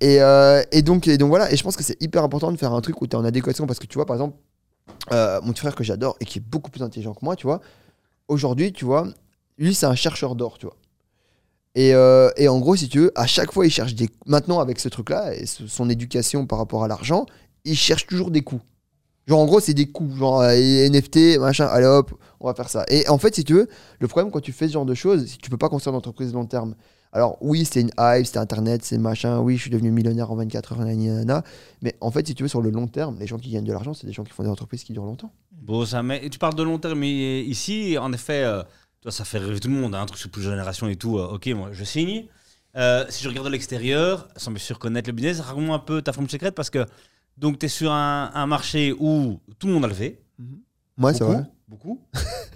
Et, 0.00 0.20
euh, 0.22 0.62
et, 0.72 0.82
donc, 0.82 1.06
et 1.08 1.18
donc 1.18 1.28
voilà, 1.28 1.52
et 1.52 1.56
je 1.56 1.62
pense 1.62 1.76
que 1.76 1.82
c'est 1.82 2.00
hyper 2.02 2.22
important 2.24 2.50
de 2.52 2.56
faire 2.56 2.72
un 2.72 2.80
truc 2.80 3.00
où 3.02 3.06
tu 3.06 3.12
es 3.12 3.18
en 3.18 3.24
adéquation 3.24 3.66
parce 3.66 3.78
que 3.78 3.86
tu 3.86 3.94
vois, 3.98 4.06
par 4.06 4.16
exemple, 4.16 4.36
euh, 5.12 5.40
mon 5.42 5.52
petit 5.52 5.60
frère 5.60 5.74
que 5.74 5.84
j'adore 5.84 6.16
et 6.20 6.24
qui 6.24 6.38
est 6.38 6.42
beaucoup 6.42 6.70
plus 6.70 6.82
intelligent 6.82 7.12
que 7.12 7.24
moi, 7.24 7.36
tu 7.36 7.46
vois, 7.46 7.60
aujourd'hui, 8.28 8.72
tu 8.72 8.84
vois, 8.84 9.08
lui, 9.58 9.74
c'est 9.74 9.86
un 9.86 9.94
chercheur 9.94 10.34
d'or, 10.34 10.58
tu 10.58 10.66
vois. 10.66 10.76
Et, 11.74 11.94
euh, 11.94 12.30
et 12.36 12.48
en 12.48 12.58
gros, 12.58 12.74
si 12.74 12.88
tu 12.88 13.00
veux, 13.00 13.12
à 13.14 13.26
chaque 13.26 13.52
fois, 13.52 13.66
il 13.66 13.70
cherche 13.70 13.94
des. 13.94 14.08
Maintenant, 14.26 14.60
avec 14.60 14.80
ce 14.80 14.88
truc-là 14.88 15.34
et 15.34 15.44
son 15.46 15.90
éducation 15.90 16.46
par 16.46 16.58
rapport 16.58 16.82
à 16.84 16.88
l'argent, 16.88 17.26
il 17.64 17.76
cherche 17.76 18.06
toujours 18.06 18.30
des 18.30 18.42
coups. 18.42 18.62
Genre, 19.26 19.38
en 19.38 19.44
gros, 19.44 19.60
c'est 19.60 19.74
des 19.74 19.86
coûts. 19.86 20.10
Genre, 20.16 20.40
euh, 20.40 20.88
NFT, 20.88 21.38
machin, 21.38 21.66
allez 21.66 21.86
hop, 21.86 22.12
on 22.40 22.46
va 22.46 22.54
faire 22.54 22.70
ça. 22.70 22.84
Et 22.88 23.08
en 23.08 23.18
fait, 23.18 23.34
si 23.34 23.44
tu 23.44 23.54
veux, 23.54 23.68
le 23.98 24.08
problème 24.08 24.30
quand 24.30 24.40
tu 24.40 24.52
fais 24.52 24.68
ce 24.68 24.72
genre 24.72 24.86
de 24.86 24.94
choses, 24.94 25.36
que 25.36 25.42
tu 25.42 25.50
peux 25.50 25.58
pas 25.58 25.68
construire 25.68 25.92
une 25.92 25.98
entreprise 25.98 26.32
long 26.32 26.46
terme. 26.46 26.76
Alors, 27.16 27.38
oui, 27.40 27.64
c'est 27.64 27.80
une 27.80 27.92
hype, 27.98 28.26
c'est 28.26 28.36
Internet, 28.36 28.84
c'est 28.84 28.98
machin. 28.98 29.38
Oui, 29.38 29.56
je 29.56 29.62
suis 29.62 29.70
devenu 29.70 29.90
millionnaire 29.90 30.30
en 30.30 30.36
24 30.36 30.72
heures, 30.72 30.78
nanana. 30.80 31.42
Mais 31.80 31.96
en 32.02 32.10
fait, 32.10 32.26
si 32.26 32.34
tu 32.34 32.42
veux, 32.42 32.48
sur 32.48 32.60
le 32.60 32.68
long 32.68 32.88
terme, 32.88 33.16
les 33.18 33.26
gens 33.26 33.38
qui 33.38 33.48
gagnent 33.48 33.64
de 33.64 33.72
l'argent, 33.72 33.94
c'est 33.94 34.06
des 34.06 34.12
gens 34.12 34.22
qui 34.22 34.32
font 34.32 34.42
des 34.42 34.50
entreprises 34.50 34.84
qui 34.84 34.92
durent 34.92 35.06
longtemps. 35.06 35.32
Bon, 35.50 35.86
ça, 35.86 36.02
mais 36.02 36.28
tu 36.28 36.38
parles 36.38 36.54
de 36.54 36.62
long 36.62 36.78
terme, 36.78 36.98
mais 36.98 37.40
ici, 37.40 37.96
en 37.96 38.12
effet, 38.12 38.44
euh, 38.44 38.62
toi, 39.00 39.10
ça 39.10 39.24
fait 39.24 39.38
rêver 39.38 39.58
tout 39.60 39.68
le 39.68 39.74
monde, 39.74 39.94
hein, 39.94 40.02
un 40.02 40.04
truc 40.04 40.18
sur 40.18 40.28
plus 40.28 40.44
de 40.44 40.50
génération 40.50 40.88
et 40.88 40.96
tout. 40.96 41.16
euh, 41.16 41.28
ok, 41.28 41.46
moi, 41.56 41.70
je 41.72 41.84
signe. 41.84 42.26
Euh, 42.76 43.06
si 43.08 43.24
je 43.24 43.30
regarde 43.30 43.46
de 43.46 43.52
l'extérieur, 43.52 44.28
sans 44.36 44.50
bien 44.50 44.60
sûr 44.60 44.78
connaître 44.78 45.08
le 45.08 45.14
business, 45.14 45.40
raconte-moi 45.40 45.74
un 45.74 45.78
peu 45.78 46.02
ta 46.02 46.12
forme 46.12 46.28
secrète 46.28 46.54
parce 46.54 46.68
que 46.68 46.84
donc 47.38 47.58
tu 47.58 47.64
es 47.64 47.68
sur 47.70 47.92
un, 47.92 48.30
un 48.34 48.46
marché 48.46 48.92
où 48.92 49.40
tout 49.58 49.68
le 49.68 49.72
monde 49.72 49.86
a 49.86 49.88
levé. 49.88 50.20
Moi, 50.96 51.12
c'est 51.14 51.24
vrai. 51.24 51.42
Beaucoup. 51.68 52.00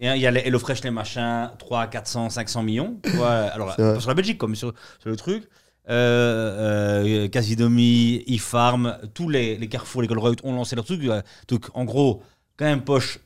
Et 0.01 0.09
hein, 0.09 0.15
il 0.15 0.23
y 0.23 0.27
a 0.27 0.31
les 0.31 0.41
HelloFresh, 0.41 0.83
les 0.85 0.91
machins, 0.91 1.51
3, 1.59 1.89
400, 1.89 2.31
500 2.31 2.63
millions. 2.63 2.97
Tu 3.03 3.11
vois, 3.11 3.31
alors, 3.55 3.75
sur 3.75 4.09
la 4.09 4.15
Belgique, 4.15 4.39
comme 4.39 4.55
sur, 4.55 4.73
sur 5.01 5.11
le 5.11 5.17
truc. 5.17 5.49
Euh, 5.89 7.25
euh, 7.25 7.29
Casidomi, 7.29 8.23
eFarm, 8.29 8.99
tous 9.15 9.29
les, 9.29 9.57
les 9.57 9.69
Carrefour, 9.69 10.03
les 10.03 10.09
Colruyt 10.09 10.37
ont 10.45 10.55
lancé 10.55 10.77
leur 10.77 10.85
truc. 10.85 11.03
euh, 11.05 11.21
Donc, 11.49 11.67
en 11.75 11.85
gros, 11.85 12.23
quand 12.57 12.67
même 12.67 12.83
poche 12.85 13.19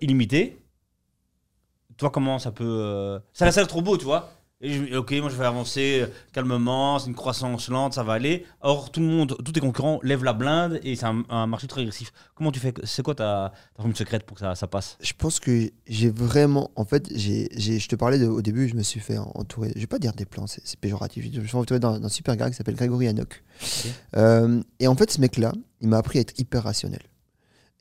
illimitée. 0.00 0.60
Toi, 1.96 2.10
comment 2.10 2.38
ça 2.38 2.52
peut. 2.52 3.18
Ça 3.32 3.44
reste 3.46 3.66
trop 3.66 3.82
beau, 3.82 3.96
tu 3.96 4.04
vois. 4.04 4.30
Et 4.64 4.72
je 4.72 4.96
ok, 4.96 5.12
moi 5.20 5.28
je 5.28 5.36
vais 5.36 5.44
avancer 5.44 6.00
euh, 6.00 6.06
calmement, 6.32 6.98
c'est 6.98 7.08
une 7.08 7.14
croissance 7.14 7.68
lente, 7.68 7.92
ça 7.92 8.02
va 8.02 8.14
aller. 8.14 8.46
Or, 8.62 8.90
tout 8.90 9.00
le 9.00 9.06
monde, 9.06 9.36
tous 9.44 9.52
tes 9.52 9.60
concurrents 9.60 10.00
lèvent 10.02 10.24
la 10.24 10.32
blinde 10.32 10.80
et 10.82 10.96
c'est 10.96 11.04
un, 11.04 11.22
un 11.28 11.46
marché 11.46 11.66
très 11.66 11.82
agressif. 11.82 12.12
Comment 12.34 12.50
tu 12.50 12.60
fais 12.60 12.72
C'est 12.84 13.02
quoi 13.02 13.14
ta, 13.14 13.52
ta 13.76 13.82
formule 13.82 13.94
secrète 13.96 14.24
pour 14.24 14.36
que 14.36 14.40
ça, 14.40 14.54
ça 14.54 14.66
passe? 14.66 14.96
Je 15.02 15.12
pense 15.12 15.38
que 15.38 15.70
j'ai 15.86 16.08
vraiment. 16.08 16.70
En 16.76 16.86
fait, 16.86 17.12
j'ai, 17.14 17.48
je 17.54 17.86
te 17.88 17.94
parlais 17.94 18.18
de- 18.18 18.26
au 18.26 18.40
début, 18.40 18.66
je 18.66 18.74
me 18.74 18.82
suis 18.82 19.00
fait 19.00 19.18
entourer. 19.18 19.70
Je 19.74 19.80
vais 19.80 19.86
pas 19.86 19.98
dire 19.98 20.12
des 20.14 20.24
plans, 20.24 20.46
c'est, 20.46 20.62
péjoratif. 20.80 21.24
Je 21.30 21.36
me 21.38 21.42
suis 21.44 21.50
fait 21.50 21.56
entourer 21.58 21.80
d'un, 21.80 22.08
super 22.08 22.34
gars 22.36 22.48
qui 22.48 22.56
s'appelle 22.56 22.74
Grégory 22.76 23.06
Hanok. 23.08 23.44
Ok. 23.62 23.90
Euh, 24.16 24.62
et 24.80 24.88
en 24.88 24.96
fait, 24.96 25.10
ce 25.10 25.20
mec-là, 25.20 25.52
il 25.82 25.88
m'a 25.88 25.98
appris 25.98 26.18
à 26.18 26.22
être 26.22 26.40
hyper 26.40 26.62
rationnel. 26.62 27.02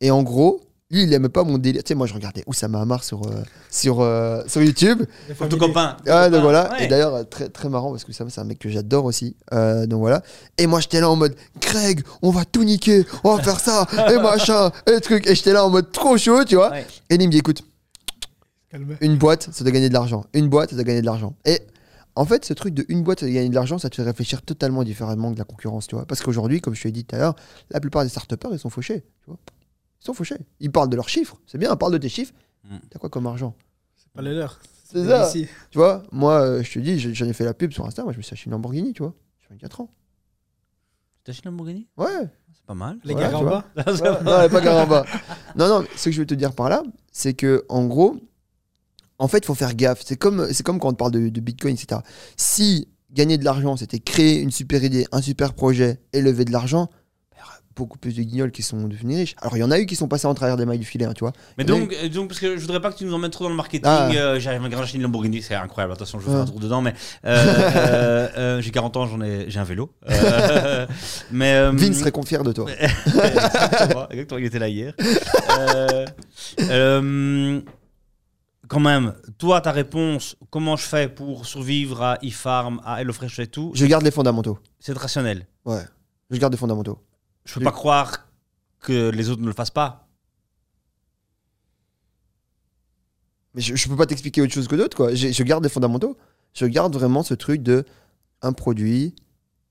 Et 0.01 0.11
en 0.11 0.21
gros, 0.21 0.59
lui, 0.93 1.03
il 1.03 1.13
aimait 1.13 1.29
pas 1.29 1.43
mon 1.43 1.57
délire. 1.57 1.83
Tu 1.83 1.89
sais, 1.89 1.95
moi, 1.95 2.07
je 2.07 2.13
regardais 2.13 2.43
Oussama 2.45 2.79
Hamar 2.79 3.03
sur, 3.03 3.25
euh, 3.25 3.43
sur, 3.69 4.01
euh, 4.01 4.43
sur 4.47 4.61
YouTube. 4.61 5.03
Ton 5.37 5.57
copain. 5.57 5.97
Ah, 6.07 6.29
donc 6.29 6.41
voilà. 6.41 6.71
ouais. 6.71 6.85
Et 6.85 6.87
d'ailleurs, 6.87 7.27
très, 7.27 7.49
très 7.49 7.67
marrant 7.67 7.91
parce 7.91 8.03
que 8.03 8.13
ça, 8.13 8.23
c'est 8.29 8.39
un 8.39 8.43
mec 8.43 8.59
que 8.59 8.69
j'adore 8.69 9.05
aussi. 9.05 9.35
Euh, 9.53 9.87
donc 9.87 9.99
voilà. 9.99 10.21
Et 10.57 10.67
moi, 10.67 10.79
j'étais 10.79 11.01
là 11.01 11.09
en 11.09 11.15
mode 11.15 11.35
Greg, 11.59 12.03
on 12.21 12.29
va 12.29 12.45
tout 12.45 12.63
niquer, 12.63 13.05
on 13.23 13.35
va 13.35 13.43
faire 13.43 13.59
ça, 13.59 13.87
et 14.11 14.17
machin, 14.17 14.71
et 14.87 15.01
truc. 15.01 15.27
Et 15.27 15.35
j'étais 15.35 15.53
là 15.53 15.65
en 15.65 15.69
mode 15.69 15.91
trop 15.91 16.17
chaud, 16.17 16.43
tu 16.45 16.55
vois. 16.55 16.71
Ouais. 16.71 16.85
Et 17.09 17.15
il 17.15 17.25
me 17.25 17.31
dit 17.31 17.39
écoute, 17.39 17.63
Calme. 18.69 18.95
une 19.01 19.17
boîte, 19.17 19.49
ça 19.51 19.63
doit 19.63 19.73
gagner 19.73 19.89
de 19.89 19.93
l'argent. 19.93 20.25
Une 20.33 20.47
boîte, 20.47 20.69
ça 20.69 20.75
doit 20.75 20.85
gagner 20.85 21.01
de 21.01 21.05
l'argent. 21.05 21.33
Et 21.45 21.59
en 22.15 22.25
fait, 22.25 22.45
ce 22.45 22.53
truc 22.53 22.75
de 22.75 22.85
une 22.89 23.01
boîte, 23.01 23.21
ça 23.21 23.25
doit 23.25 23.33
gagner 23.33 23.49
de 23.49 23.55
l'argent, 23.55 23.79
ça 23.79 23.89
te 23.89 23.95
fait 23.95 24.03
réfléchir 24.03 24.43
totalement 24.43 24.83
différemment 24.83 25.33
que 25.33 25.39
la 25.39 25.45
concurrence, 25.45 25.87
tu 25.87 25.95
vois. 25.95 26.05
Parce 26.05 26.21
qu'aujourd'hui, 26.21 26.61
comme 26.61 26.75
je 26.75 26.83
te 26.83 26.87
l'ai 26.87 26.91
dit 26.91 27.05
tout 27.05 27.15
à 27.15 27.19
l'heure, 27.19 27.35
la 27.71 27.79
plupart 27.79 28.03
des 28.03 28.09
start 28.09 28.31
ils 28.51 28.59
sont 28.59 28.69
fauchés, 28.69 29.03
tu 29.23 29.27
vois. 29.27 29.37
Ils 30.03 30.07
sont 30.07 30.13
fauchés. 30.13 30.35
Ils 30.59 30.69
parlent 30.69 30.89
de 30.89 30.97
leurs 30.97 31.07
chiffres. 31.07 31.37
C'est 31.47 31.57
bien, 31.57 31.73
parle 31.77 31.93
de 31.93 31.97
tes 31.97 32.09
chiffres. 32.09 32.33
Mm. 32.65 32.75
T'as 32.89 32.99
quoi 32.99 33.09
comme 33.09 33.25
argent 33.25 33.55
C'est 33.95 34.11
pas 34.11 34.21
les 34.21 34.33
leurs. 34.33 34.59
C'est 34.83 35.05
ça. 35.05 35.29
Ici. 35.29 35.47
Tu 35.71 35.77
vois, 35.77 36.03
moi, 36.11 36.41
euh, 36.41 36.61
je 36.63 36.73
te 36.73 36.79
dis, 36.79 36.99
j'en 36.99 37.25
ai 37.25 37.31
fait 37.31 37.45
la 37.45 37.53
pub 37.53 37.71
sur 37.71 37.85
Insta, 37.85 38.03
moi, 38.03 38.11
je 38.11 38.17
me 38.17 38.21
suis 38.21 38.33
acheté 38.33 38.47
une 38.47 38.51
Lamborghini, 38.51 38.91
tu 38.91 39.01
vois. 39.01 39.13
J'ai 39.41 39.47
24 39.51 39.79
ans. 39.79 39.89
T'as 41.23 41.31
acheté 41.31 41.47
une 41.47 41.51
Lamborghini? 41.51 41.87
Ouais. 41.95 42.29
C'est 42.53 42.65
pas 42.65 42.73
mal. 42.73 42.99
Les 43.05 43.13
Voilà, 43.13 43.31
gars 43.31 43.37
tu 43.37 43.43
en 43.43 43.49
bas. 43.49 43.65
non, 44.23 44.39
elle 44.39 44.45
est 44.45 44.49
pas 44.49 44.61
Garamba. 44.61 45.05
Non, 45.55 45.67
non, 45.69 45.85
ce 45.95 46.05
que 46.05 46.11
je 46.11 46.19
veux 46.19 46.27
te 46.27 46.33
dire 46.33 46.53
par 46.53 46.67
là, 46.67 46.83
c'est 47.13 47.33
que 47.33 47.63
en 47.69 47.85
gros, 47.85 48.17
en 49.19 49.29
fait, 49.29 49.37
il 49.37 49.45
faut 49.45 49.55
faire 49.55 49.73
gaffe. 49.73 50.01
C'est 50.05 50.17
comme, 50.17 50.51
c'est 50.51 50.63
comme 50.63 50.79
quand 50.79 50.89
on 50.89 50.93
parle 50.95 51.11
de, 51.11 51.29
de 51.29 51.39
Bitcoin, 51.39 51.75
etc. 51.75 52.01
Si 52.35 52.89
gagner 53.09 53.37
de 53.37 53.45
l'argent, 53.45 53.77
c'était 53.77 53.99
créer 53.99 54.41
une 54.41 54.51
super 54.51 54.83
idée, 54.83 55.07
un 55.13 55.21
super 55.21 55.53
projet 55.53 56.01
et 56.11 56.21
lever 56.21 56.43
de 56.43 56.51
l'argent, 56.51 56.89
beaucoup 57.75 57.97
plus 57.97 58.15
de 58.15 58.21
guignols 58.23 58.51
qui 58.51 58.61
sont 58.61 58.87
devenus 58.87 59.17
riches. 59.17 59.35
Alors, 59.41 59.57
il 59.57 59.59
y 59.59 59.63
en 59.63 59.71
a 59.71 59.79
eu 59.79 59.85
qui 59.85 59.95
sont 59.95 60.07
passés 60.07 60.27
en 60.27 60.33
travers 60.33 60.57
des 60.57 60.65
mailles 60.65 60.79
du 60.79 60.85
filet, 60.85 61.05
hein, 61.05 61.13
tu 61.13 61.21
vois. 61.23 61.33
Mais 61.57 61.63
donc, 61.63 61.93
euh, 61.93 62.09
donc, 62.09 62.29
parce 62.29 62.39
que 62.39 62.55
je 62.55 62.61
voudrais 62.61 62.81
pas 62.81 62.91
que 62.91 62.97
tu 62.97 63.05
nous 63.05 63.13
emmènes 63.13 63.31
trop 63.31 63.43
dans 63.45 63.49
le 63.49 63.55
marketing. 63.55 63.81
Ah. 63.85 64.09
euh, 64.13 64.39
J'arrive 64.39 64.63
à 64.63 64.79
acheter 64.79 64.97
une 64.97 65.03
Lamborghini, 65.03 65.41
c'est 65.41 65.55
incroyable. 65.55 65.93
Attention, 65.93 66.19
je 66.19 66.25
vais 66.25 66.31
faire 66.31 66.41
un 66.41 66.45
tour 66.45 66.59
dedans, 66.59 66.81
mais 66.81 66.93
euh, 67.25 68.27
euh, 68.37 68.61
j'ai 68.61 68.71
40 68.71 68.97
ans, 68.97 69.07
j'en 69.07 69.21
ai, 69.21 69.45
j'ai 69.49 69.59
un 69.59 69.63
vélo. 69.63 69.91
Mais 71.31 71.71
Vince 71.71 71.99
serait 71.99 72.11
confier 72.11 72.37
de 72.39 72.51
toi. 72.51 72.69
exactement, 73.05 74.09
exactement, 74.09 74.39
il 74.39 74.45
était 74.45 74.59
là 74.59 74.67
hier. 74.69 74.93
Quand 78.69 78.79
même, 78.79 79.13
toi, 79.37 79.59
ta 79.61 79.71
réponse, 79.71 80.35
comment 80.49 80.77
je 80.77 80.85
fais 80.85 81.09
pour 81.09 81.45
survivre 81.45 82.01
à 82.01 82.17
eFarm, 82.21 82.81
à 82.85 83.01
HelloFresh 83.01 83.39
et 83.39 83.47
tout, 83.47 83.71
Je 83.75 83.85
garde 83.85 84.03
les 84.03 84.11
fondamentaux. 84.11 84.57
c'est 84.79 84.97
rationnel. 84.97 85.45
Ouais. 85.65 85.81
Je 86.31 86.37
garde 86.37 86.53
les 86.53 86.57
fondamentaux. 86.57 86.97
Je 87.45 87.55
peux 87.55 87.63
pas 87.65 87.71
croire 87.71 88.27
que 88.79 89.09
les 89.09 89.29
autres 89.29 89.41
ne 89.41 89.47
le 89.47 89.53
fassent 89.53 89.69
pas. 89.71 90.07
Mais 93.53 93.61
je, 93.61 93.75
je 93.75 93.87
peux 93.87 93.95
pas 93.95 94.05
t'expliquer 94.05 94.41
autre 94.41 94.53
chose 94.53 94.67
que 94.67 94.75
d'autres, 94.75 94.97
quoi. 94.97 95.13
Je 95.13 95.43
garde 95.43 95.63
les 95.63 95.69
fondamentaux. 95.69 96.17
Je 96.53 96.65
garde 96.65 96.93
vraiment 96.93 97.23
ce 97.23 97.33
truc 97.33 97.63
de 97.63 97.85
un 98.41 98.53
produit, 98.53 99.15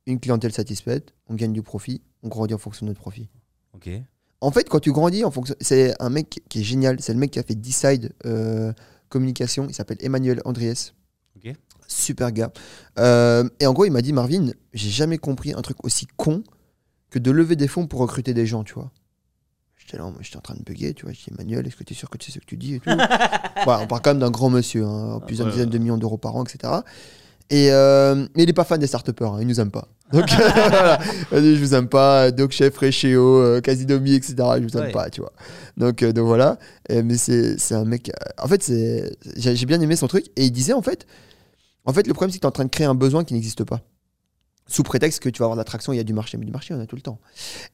une 0.07 0.19
clientèle 0.19 0.53
satisfaite, 0.53 1.15
on 1.29 1.35
gagne 1.35 1.53
du 1.53 1.63
profit, 1.63 2.03
on 2.23 2.29
grandit 2.29 2.55
en 2.55 2.59
fonction 2.59 2.87
de 2.87 2.91
notre 2.91 3.01
profit. 3.01 3.29
Ok. 3.75 3.89
En 4.41 4.51
fait, 4.51 4.69
quand 4.69 4.81
tu 4.81 4.91
grandis 4.91 5.25
en 5.25 5.31
fonction. 5.31 5.55
C'est 5.61 5.95
un 6.03 6.11
mec 6.11 6.43
qui 6.49 6.61
est 6.61 6.65
génial. 6.65 7.01
C'est 7.01 7.13
le 7.13 7.19
mec 7.19 7.31
qui 7.31 7.39
a 7.39 7.45
fait 7.45 7.55
Decide 7.55 8.13
euh, 8.27 8.73
Communication. 9.09 9.67
Il 9.69 9.75
s'appelle 9.75 9.99
Emmanuel 10.01 10.43
Andries. 10.45 10.93
Ok. 11.37 11.55
Super 11.87 12.33
gars. 12.33 12.53
Euh, 12.99 13.49
et 13.61 13.67
en 13.67 13.73
gros, 13.73 13.85
il 13.85 13.93
m'a 13.93 14.03
dit 14.03 14.13
Marvin, 14.13 14.51
j'ai 14.73 14.91
jamais 14.91 15.19
compris 15.19 15.53
un 15.53 15.63
truc 15.63 15.77
aussi 15.85 16.07
con 16.17 16.43
que 17.13 17.19
de 17.19 17.31
lever 17.31 17.55
des 17.57 17.69
fonds 17.69 17.87
pour 17.87 18.01
recruter 18.01 18.35
des 18.35 18.47
gens, 18.47 18.65
tu 18.65 18.75
vois. 18.75 18.91
J'étais 19.77 19.99
là, 19.99 20.11
j'étais 20.21 20.37
en 20.39 20.41
train 20.41 20.55
de 20.55 20.63
bugger, 20.63 20.95
tu 20.95 21.05
vois. 21.05 21.13
Je 21.13 21.19
dis 21.19 21.27
Emmanuel, 21.31 21.67
est-ce 21.67 21.77
que 21.77 21.85
tu 21.85 21.93
es 21.93 21.97
sûr 21.97 22.09
que 22.09 22.17
tu 22.17 22.27
sais 22.31 22.33
ce 22.33 22.39
que 22.41 22.47
tu 22.49 22.57
dis 22.57 22.75
et 22.77 22.81
tout 22.81 22.91
On 23.67 23.87
parle 23.87 23.89
quand 24.03 24.07
même 24.11 24.19
d'un 24.21 24.31
grand 24.31 24.49
monsieur, 24.51 24.85
hein, 24.87 25.21
plusieurs 25.27 25.47
Ouais, 25.49 25.53
dizaines 25.53 25.71
de 25.71 25.79
millions 25.79 25.99
d'euros 25.99 26.17
par 26.19 26.35
an, 26.37 26.45
etc. 26.45 26.73
Et 27.51 27.71
euh, 27.71 28.15
mais 28.35 28.45
il 28.45 28.49
est 28.49 28.55
pas 28.55 28.65
fan 28.65 28.81
des 28.81 28.87
start-upers, 28.87 29.35
hein, 29.35 29.39
il 29.41 29.47
nous 29.47 29.61
aime 29.61 29.71
pas. 29.71 29.89
Donc 30.13 30.31
voilà, 30.31 30.99
il 31.33 31.43
dit, 31.43 31.57
je 31.57 31.61
vous 31.61 31.75
aime 31.75 31.89
pas, 31.89 32.31
Doc 32.31 32.53
Chef, 32.53 32.77
Réchéo, 32.79 33.39
euh, 33.41 33.61
Casidomi, 33.61 34.15
etc. 34.15 34.37
Je 34.59 34.63
vous 34.63 34.77
aime 34.79 34.85
Ouais. 34.85 34.93
pas, 34.93 35.11
tu 35.11 35.21
vois. 35.21 35.33
Donc, 35.77 36.03
euh, 36.03 36.13
donc 36.13 36.27
voilà. 36.27 36.59
Et, 36.89 37.03
mais 37.03 37.17
c'est 37.19 37.57
un 37.75 37.85
mec. 37.85 38.11
En 38.39 38.47
fait, 38.49 38.65
j'ai 39.37 39.57
j'ai 39.57 39.67
bien 39.67 39.81
aimé 39.81 39.97
son 39.97 40.07
truc. 40.07 40.27
Et 40.37 40.45
il 40.47 40.51
disait 40.53 40.73
en 40.73 40.83
fait, 40.83 41.07
en 41.85 41.93
fait, 41.93 42.07
le 42.07 42.15
problème 42.15 42.31
c'est 42.31 42.39
que 42.39 42.43
tu 42.43 42.47
es 42.47 42.49
en 42.49 42.53
train 42.53 42.65
de 42.65 42.71
créer 42.71 42.87
un 42.87 42.95
besoin 42.95 43.25
qui 43.25 43.35
n'existe 43.35 43.65
pas. 43.65 43.81
Sous 44.73 44.83
prétexte 44.85 45.21
que 45.21 45.29
tu 45.29 45.41
vas 45.41 45.45
avoir 45.45 45.57
l'attraction, 45.57 45.93
il 45.93 45.97
y 45.97 46.01
a 46.01 46.05
du 46.05 46.15
marché, 46.15 46.39
mais 46.39 46.47
du 46.47 46.51
marché, 46.53 46.73
on 46.73 46.81
a 46.81 46.87
tout 46.87 46.97
le 46.97 47.03
temps. 47.03 47.19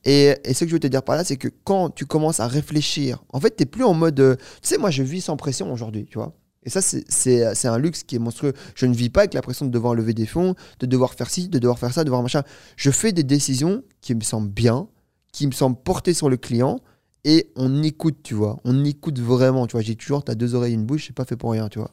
Et, 0.05 0.35
et 0.45 0.53
ce 0.53 0.65
que 0.65 0.71
je 0.71 0.75
veux 0.75 0.81
te 0.81 0.87
dire 0.89 1.05
par 1.05 1.15
là, 1.15 1.23
c'est 1.23 1.37
que 1.37 1.47
quand 1.63 1.91
tu 1.91 2.07
commences 2.07 2.41
à 2.41 2.49
réfléchir, 2.49 3.23
en 3.33 3.39
fait, 3.41 3.55
tu 3.57 3.63
n'es 3.63 3.67
plus 3.67 3.85
en 3.85 3.95
mode. 3.95 4.19
euh, 4.19 4.35
Tu 4.63 4.69
sais, 4.71 4.79
moi, 4.79 4.91
je 4.91 5.05
vis 5.05 5.21
sans 5.21 5.37
pression 5.37 5.73
aujourd'hui, 5.73 6.07
tu 6.11 6.19
vois. 6.19 6.33
Et 6.65 6.71
ça, 6.71 6.83
c'est- 6.83 7.05
c'est 7.09 7.55
c'est 7.55 7.69
un 7.69 7.79
luxe 7.79 8.03
qui 8.03 8.17
est 8.17 8.19
monstrueux. 8.19 8.53
Je 8.75 8.87
ne 8.87 8.95
vis 8.95 9.11
pas 9.11 9.21
avec 9.21 9.33
la 9.35 9.43
pression 9.43 9.65
de 9.65 9.71
devoir 9.71 9.95
lever 9.95 10.13
des 10.13 10.27
fonds, 10.27 10.57
de 10.81 10.87
devoir 10.87 11.15
faire 11.15 11.31
ci, 11.31 11.49
de 11.49 11.59
devoir 11.61 11.79
faire 11.79 11.93
ça, 11.95 12.01
de 12.01 12.07
devoir 12.07 12.21
machin. 12.23 12.43
Je 12.77 12.91
fais 12.91 13.13
des 13.13 13.23
décisions 13.23 13.85
qui 14.01 14.15
me 14.17 14.21
semblent 14.23 14.51
bien, 14.51 14.89
qui 15.33 15.47
me 15.47 15.53
semblent 15.53 15.81
portées 15.81 16.15
sur 16.15 16.29
le 16.29 16.37
client, 16.37 16.81
et 17.25 17.53
on 17.55 17.83
écoute, 17.85 18.17
tu 18.25 18.35
vois. 18.35 18.59
On 18.65 18.85
écoute 18.85 19.21
vraiment, 19.21 19.69
tu 19.69 19.73
vois. 19.73 19.83
J'ai 19.83 19.95
toujours, 19.95 20.25
t'as 20.25 20.35
deux 20.35 20.57
oreilles 20.57 20.73
et 20.73 20.75
une 20.75 20.85
bouche, 20.85 21.05
c'est 21.07 21.15
pas 21.15 21.25
fait 21.25 21.37
pour 21.37 21.53
rien, 21.53 21.69
tu 21.69 21.79
vois. 21.79 21.93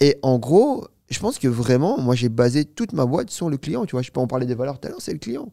Et 0.00 0.18
en 0.22 0.38
gros, 0.38 0.86
je 1.10 1.18
pense 1.18 1.38
que 1.38 1.48
vraiment, 1.48 1.98
moi, 1.98 2.14
j'ai 2.14 2.28
basé 2.28 2.64
toute 2.64 2.92
ma 2.92 3.06
boîte 3.06 3.30
sur 3.30 3.48
le 3.48 3.56
client, 3.56 3.86
tu 3.86 3.92
vois. 3.92 4.02
Je 4.02 4.10
peux 4.10 4.20
en 4.20 4.26
parler 4.26 4.46
des 4.46 4.54
valeurs 4.54 4.78
tout 4.78 4.88
à 4.88 4.90
l'heure, 4.90 5.00
c'est 5.00 5.12
le 5.12 5.18
client. 5.18 5.52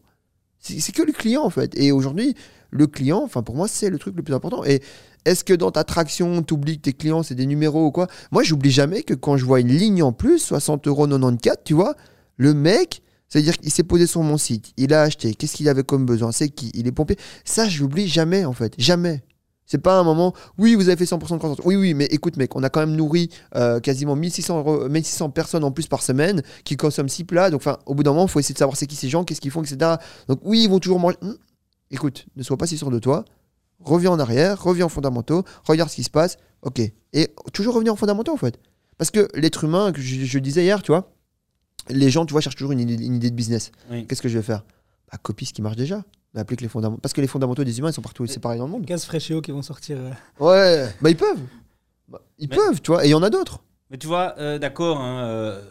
C'est 0.58 0.92
que 0.92 1.02
le 1.02 1.12
client, 1.12 1.42
en 1.42 1.50
fait. 1.50 1.78
Et 1.78 1.92
aujourd'hui, 1.92 2.34
le 2.70 2.86
client, 2.86 3.22
enfin, 3.22 3.42
pour 3.42 3.54
moi, 3.54 3.68
c'est 3.68 3.88
le 3.88 3.98
truc 3.98 4.16
le 4.16 4.22
plus 4.22 4.34
important. 4.34 4.64
Et 4.64 4.82
est-ce 5.24 5.44
que 5.44 5.54
dans 5.54 5.70
ta 5.70 5.84
traction, 5.84 6.42
tu 6.42 6.54
oublies 6.54 6.76
que 6.76 6.82
tes 6.82 6.92
clients, 6.92 7.22
c'est 7.22 7.34
des 7.34 7.46
numéros 7.46 7.86
ou 7.86 7.90
quoi? 7.90 8.06
Moi, 8.32 8.42
j'oublie 8.42 8.70
jamais 8.70 9.02
que 9.02 9.14
quand 9.14 9.36
je 9.36 9.44
vois 9.44 9.60
une 9.60 9.68
ligne 9.68 10.02
en 10.02 10.12
plus, 10.12 10.38
60 10.38 10.86
euros 10.88 11.06
94, 11.06 11.58
tu 11.64 11.74
vois, 11.74 11.94
le 12.36 12.52
mec, 12.52 13.02
c'est-à-dire 13.28 13.56
qu'il 13.58 13.70
s'est 13.70 13.82
posé 13.82 14.06
sur 14.06 14.22
mon 14.22 14.38
site, 14.38 14.72
il 14.76 14.92
a 14.92 15.02
acheté, 15.02 15.34
qu'est-ce 15.34 15.56
qu'il 15.56 15.68
avait 15.68 15.82
comme 15.82 16.06
besoin, 16.06 16.32
c'est 16.32 16.48
qui, 16.48 16.70
il 16.74 16.86
est 16.86 16.92
pompier. 16.92 17.16
Ça, 17.44 17.68
je 17.68 17.80
l'oublie 17.80 18.08
jamais, 18.08 18.44
en 18.44 18.52
fait. 18.52 18.74
Jamais. 18.78 19.22
C'est 19.66 19.78
pas 19.78 19.98
un 19.98 20.04
moment, 20.04 20.32
oui, 20.58 20.74
vous 20.76 20.88
avez 20.88 20.96
fait 20.96 21.04
100% 21.12 21.18
de 21.32 21.38
croissance. 21.38 21.58
Oui, 21.64 21.74
oui, 21.76 21.92
mais 21.94 22.04
écoute, 22.06 22.36
mec, 22.36 22.54
on 22.54 22.62
a 22.62 22.70
quand 22.70 22.80
même 22.80 22.94
nourri 22.94 23.30
euh, 23.56 23.80
quasiment 23.80 24.14
1600, 24.14 24.58
euros- 24.58 24.88
1600 24.88 25.30
personnes 25.30 25.64
en 25.64 25.72
plus 25.72 25.88
par 25.88 26.02
semaine 26.02 26.42
qui 26.64 26.76
consomment 26.76 27.08
6 27.08 27.24
plats. 27.24 27.50
Donc, 27.50 27.62
au 27.86 27.94
bout 27.94 28.02
d'un 28.04 28.12
moment, 28.12 28.26
il 28.26 28.30
faut 28.30 28.38
essayer 28.38 28.52
de 28.52 28.58
savoir 28.58 28.76
c'est 28.76 28.86
qui 28.86 28.94
ces 28.96 29.08
gens, 29.08 29.24
qu'est-ce 29.24 29.40
qu'ils 29.40 29.50
font, 29.50 29.62
etc. 29.62 29.96
Donc, 30.28 30.40
oui, 30.44 30.62
ils 30.64 30.70
vont 30.70 30.78
toujours 30.78 31.00
manger. 31.00 31.16
Hum, 31.22 31.36
Écoute, 31.90 32.26
ne 32.36 32.42
sois 32.42 32.56
pas 32.56 32.66
si 32.66 32.76
sûr 32.78 32.90
de 32.90 32.98
toi. 32.98 33.24
Reviens 33.80 34.10
en 34.12 34.18
arrière, 34.18 34.60
reviens 34.62 34.86
en 34.86 34.88
fondamentaux, 34.88 35.44
regarde 35.64 35.90
ce 35.90 35.96
qui 35.96 36.02
se 36.04 36.10
passe. 36.10 36.36
Ok. 36.62 36.80
Et 37.12 37.28
toujours 37.52 37.74
revenir 37.74 37.92
en 37.92 37.96
fondamentaux, 37.96 38.32
en 38.32 38.36
fait. 38.36 38.58
Parce 38.98 39.10
que 39.10 39.28
l'être 39.34 39.64
humain, 39.64 39.92
que 39.92 40.00
je, 40.00 40.24
je 40.24 40.38
disais 40.38 40.62
hier, 40.64 40.82
tu 40.82 40.90
vois, 40.92 41.12
les 41.88 42.10
gens, 42.10 42.24
tu 42.26 42.32
vois, 42.32 42.40
cherchent 42.40 42.56
toujours 42.56 42.72
une 42.72 42.80
idée, 42.80 42.94
une 43.04 43.14
idée 43.16 43.30
de 43.30 43.34
business. 43.36 43.70
Oui. 43.90 44.06
Qu'est-ce 44.06 44.22
que 44.22 44.28
je 44.28 44.38
vais 44.38 44.42
faire? 44.44 44.64
Bah, 45.12 45.18
copie 45.22 45.44
ce 45.46 45.52
qui 45.52 45.62
marche 45.62 45.76
déjà. 45.76 46.02
Mais 46.36 46.42
applique 46.42 46.60
les 46.60 46.68
fondamentaux. 46.68 47.00
Parce 47.00 47.12
que 47.14 47.20
les 47.20 47.26
fondamentaux 47.26 47.64
des 47.64 47.78
humains, 47.78 47.90
ils 47.90 47.94
sont 47.94 48.02
partout, 48.02 48.26
c'est 48.26 48.38
pareil 48.40 48.58
dans 48.60 48.66
le 48.66 48.70
monde. 48.72 48.84
Gaz 48.84 49.04
Fréchéo 49.06 49.40
qui 49.40 49.50
vont 49.50 49.62
sortir. 49.62 49.96
euh, 49.98 50.10
Ouais, 50.38 50.94
bah 51.00 51.10
ils 51.10 51.16
peuvent. 51.16 51.40
Bah, 52.08 52.20
ils 52.38 52.48
Mais- 52.48 52.54
peuvent, 52.56 52.80
tu 52.80 52.92
vois, 52.92 53.04
et 53.04 53.08
il 53.08 53.10
y 53.10 53.14
en 53.14 53.22
a 53.22 53.30
d'autres. 53.30 53.60
Mais 53.90 53.96
tu 53.98 54.06
vois, 54.06 54.34
euh, 54.38 54.58
d'accord, 54.58 55.00
hein, 55.00 55.24
euh, 55.24 55.62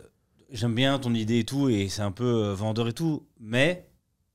j'aime 0.50 0.74
bien 0.76 0.98
ton 1.00 1.14
idée 1.14 1.40
et 1.40 1.44
tout, 1.46 1.70
et 1.70 1.88
c'est 1.88 2.02
un 2.02 2.12
peu 2.12 2.26
euh, 2.26 2.54
vendeur 2.56 2.88
et 2.88 2.94
tout, 2.94 3.24
mais 3.40 3.88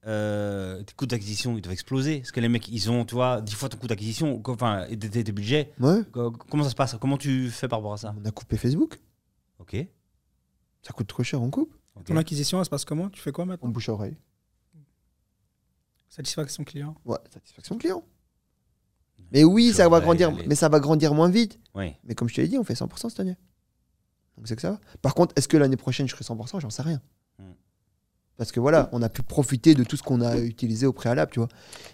euh, 0.07 0.83
tes 0.85 0.95
coûts 0.95 1.07
d'acquisition, 1.07 1.57
ils 1.57 1.61
doivent 1.63 1.73
exploser. 1.73 2.19
Parce 2.21 2.31
que 2.33 2.41
les 2.41 2.49
mecs, 2.49 2.69
ils 2.69 2.91
ont, 2.91 3.05
tu 3.05 3.15
vois, 3.17 3.41
10 3.41 3.55
fois 3.55 3.69
ton 3.69 3.77
coût 3.77 3.87
d'acquisition, 3.89 4.41
enfin, 4.47 4.87
et 4.89 4.97
tes, 4.97 5.11
tes- 5.11 5.25
tes 5.25 5.33
budgets. 5.33 5.73
Ouais. 5.81 6.03
Co- 6.13 6.31
Comment 6.31 6.65
ça 6.65 6.71
se 6.71 6.75
passe? 6.77 6.97
Comment 7.01 7.17
tu 7.19 7.51
fais 7.51 7.69
par 7.69 7.81
rapport 7.81 7.95
à 7.95 7.99
ça? 7.99 8.15
On 8.23 8.25
a 8.25 8.31
coupé 8.31 8.57
Facebook. 8.57 9.01
Ok. 9.59 9.77
Ça 10.83 10.93
coûte 10.93 11.07
trop 11.09 11.23
cher, 11.23 11.43
on 11.43 11.51
coupe. 11.51 11.75
ok. 11.97 12.05
Ton 12.05 12.17
acquisition, 12.17 12.59
elle 12.61 12.65
se 12.65 12.71
passe 12.71 12.85
comment? 12.85 13.09
Tu 13.11 13.21
fais 13.21 13.33
quoi 13.33 13.45
On 13.45 13.49
maintenant 13.49 13.69
bouche 13.69 13.89
à 13.89 13.93
oreille. 13.93 14.17
Satisfaction 16.11 16.65
client. 16.65 16.97
Ouais, 17.05 17.19
satisfaction 17.33 17.79
client. 17.79 18.05
Mais 19.33 19.45
oui, 19.45 19.73
ça 19.73 19.89
va 19.89 20.01
grandir, 20.01 20.33
mais 20.47 20.57
ça 20.57 20.69
va 20.69 20.81
grandir 20.81 21.15
moins 21.15 21.31
vite. 21.31 21.61
Oui. 21.75 21.95
Mais 22.05 22.15
comme 22.15 22.29
je 22.29 22.35
te 22.35 22.41
l'ai 22.41 22.49
dit, 22.49 22.59
on 22.59 22.65
fait 22.65 22.75
100% 22.75 23.09
cette 23.09 23.21
année. 23.21 23.37
Donc 24.37 24.49
c'est 24.49 24.57
que 24.57 24.63
ça 24.63 24.73
va. 24.73 24.81
Par 25.03 25.15
contre, 25.15 25.33
est-ce 25.37 25.47
que 25.47 25.57
l'année 25.57 25.77
prochaine 25.77 26.09
je 26.09 26.15
ferai 26.15 26.25
100% 26.25 26.61
J'en 26.61 26.71
sais 26.71 26.83
rien. 26.83 27.01
Hmm. 27.39 27.53
Parce 28.37 28.51
que 28.51 28.59
voilà, 28.59 28.89
on 28.93 29.03
a 29.03 29.09
pu 29.09 29.23
profiter 29.23 29.75
de 29.75 29.85
tout 29.85 29.97
ce 29.97 30.03
qu'on 30.03 30.21
a 30.21 30.37
utilisé 30.39 30.85
au 30.87 30.93
préalable, 30.93 31.31
tu 31.31 31.39
vois. 31.39 31.49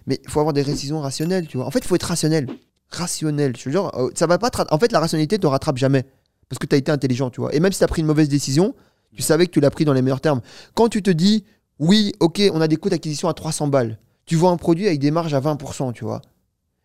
Mais 0.07 0.19
il 0.25 0.31
faut 0.31 0.41
avoir 0.41 0.55
des 0.55 0.65
décisions 0.65 1.01
rationnelles, 1.01 1.47
tu 1.47 1.59
vois. 1.59 1.67
En 1.67 1.71
fait, 1.71 1.81
il 1.81 1.87
faut 1.87 1.97
être 1.97 2.05
rationnel. 2.05 2.49
Rationnel. 2.89 3.55
Je 3.57 3.65
te 3.65 3.71
jure, 3.71 3.95
euh, 3.99 4.11
ça 4.15 4.27
va 4.27 4.39
pas 4.39 4.49
te 4.49 4.63
En 4.71 4.79
fait, 4.79 4.93
la 4.93 5.01
rationalité 5.01 5.39
te 5.39 5.47
rattrape 5.47 5.77
jamais. 5.77 6.07
Parce 6.49 6.59
que 6.59 6.67
tu 6.67 6.75
as 6.75 6.79
été 6.79 6.91
intelligent, 6.91 7.29
tu 7.31 7.41
vois. 7.41 7.55
Et 7.55 7.61
même 7.61 7.73
si 7.73 7.79
tu 7.79 7.85
as 7.85 7.89
pris 7.89 8.01
une 8.01 8.07
mauvaise 8.07 8.29
décision, 8.29 8.75
tu 9.13 9.23
savais 9.23 9.47
que 9.47 9.51
tu 9.51 9.61
l'as 9.61 9.71
pris 9.71 9.85
dans 9.85 9.93
les 9.93 10.03
meilleurs 10.03 10.21
termes. 10.21 10.41
Quand 10.75 10.89
tu 10.89 11.03
te 11.03 11.11
dis, 11.11 11.45
oui, 11.79 12.13
ok, 12.21 12.41
on 12.53 12.61
a 12.61 12.69
des 12.69 12.77
coûts 12.77 12.89
d'acquisition 12.89 13.29
à 13.29 13.35
300 13.35 13.69
balles, 13.69 13.99
tu 14.27 14.37
vois 14.37 14.51
un 14.51 14.57
produit 14.57 14.87
avec 14.87 14.99
des 15.01 15.11
marges 15.11 15.35
à 15.35 15.41
20%, 15.41 15.93
tu 15.93 16.05
vois. 16.05 16.21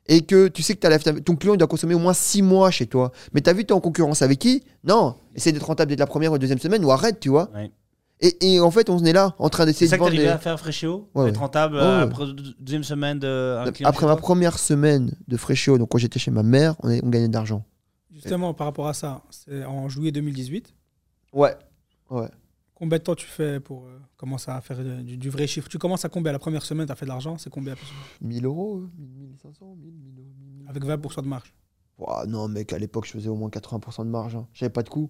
Et 0.08 0.22
que 0.22 0.48
tu 0.48 0.64
sais 0.64 0.76
que 0.76 0.88
as 0.88 1.00
ton 1.22 1.36
client 1.36 1.54
il 1.54 1.58
doit 1.58 1.68
consommer 1.68 1.94
au 1.94 2.00
moins 2.00 2.14
6 2.14 2.42
mois 2.42 2.72
chez 2.72 2.88
toi. 2.88 3.12
Mais 3.34 3.42
tu 3.42 3.50
as 3.50 3.54
vu, 3.54 3.66
tu 3.66 3.70
es 3.70 3.76
en 3.76 3.80
concurrence 3.80 4.22
avec 4.22 4.40
qui? 4.40 4.64
Non. 4.84 5.16
Essaye 5.36 5.54
d'être 5.54 5.66
rentable 5.66 5.90
dès 5.90 5.96
la 5.96 6.08
première 6.08 6.32
ou 6.34 6.38
deuxième 6.38 6.60
semaine 6.60 6.84
ou 6.84 6.92
arrête, 6.92 7.20
tu 7.20 7.30
vois. 7.30 7.50
Ouais. 7.54 7.72
Et, 8.20 8.54
et 8.56 8.60
en 8.60 8.70
fait, 8.72 8.90
on 8.90 9.04
est 9.06 9.14
là 9.14 9.36
en 9.40 9.50
train 9.50 9.64
C'est 9.64 9.68
d'essayer 9.72 9.86
de 9.88 9.90
ça 9.92 9.98
que 9.98 10.04
les- 10.12 10.28
à 10.28 10.38
faire 10.38 10.60
Fréchéo 10.60 11.10
Ouais, 11.16 11.30
Être 11.30 11.40
rentable 11.40 11.76
Ouais, 11.78 11.82
ouais. 11.82 12.02
après 12.02 12.26
deux- 12.28 12.54
deuxième 12.60 12.84
semaine 12.84 13.18
de. 13.20 13.58
un 13.60 13.66
Après 13.68 14.06
ma 14.06 14.14
toi? 14.14 14.18
première 14.18 14.60
semaine 14.60 15.16
de 15.28 15.38
Fréchio, 15.38 15.78
donc 15.78 15.90
quand 15.90 15.98
j'étais 15.98 16.20
chez 16.20 16.30
ma 16.32 16.44
mère, 16.44 16.76
on, 16.84 16.90
est- 16.90 17.04
on 17.04 17.10
gagnait 17.10 17.28
de 17.30 17.34
l'argent. 17.34 17.64
Justement, 18.14 18.54
par 18.54 18.68
rapport 18.68 18.88
à 18.88 18.94
ça, 18.94 19.22
c'est 19.32 19.66
en 19.66 19.88
juillet 19.90 20.12
2018. 20.12 20.74
Ouais. 21.34 21.56
Ouais. 22.12 22.28
Combien 22.82 22.98
de 22.98 23.04
temps 23.04 23.14
tu 23.14 23.28
fais 23.28 23.60
pour 23.60 23.86
euh, 23.86 24.00
commencer 24.18 24.50
à 24.50 24.60
faire 24.60 24.78
euh, 24.80 25.04
du, 25.04 25.16
du 25.16 25.30
vrai 25.30 25.46
chiffre? 25.46 25.70
Tu 25.70 25.78
commences 25.78 26.04
à 26.04 26.10
combien? 26.10 26.32
La 26.32 26.40
première 26.40 26.64
semaine 26.64 26.88
Tu 26.88 26.92
as 26.92 26.96
fait 26.96 27.06
de 27.06 27.12
l'argent 27.12 27.38
C'est 27.38 27.52
combien? 27.52 27.76
plus 27.76 27.86
ou 27.86 27.94
moins 28.26 28.34
1000 28.34 28.46
euros, 28.46 28.82
1500, 28.98 29.76
1000, 29.80 29.94
1000 30.04 30.18
euros. 30.18 30.28
1000. 30.58 30.68
Avec 30.68 30.84
20% 30.84 31.22
de 31.22 31.28
marge. 31.28 31.54
Non, 32.28 32.48
mec, 32.48 32.74
à 32.74 32.80
l'époque, 32.80 33.06
je 33.06 33.12
faisais 33.12 33.30
au 33.30 33.36
moins 33.36 33.50
80% 33.50 34.00
de 34.04 34.10
marge. 34.10 34.36
hein. 34.36 34.48
J'avais 34.54 34.72
pas 34.72 34.82
de 34.82 34.90
coût. 34.90 35.10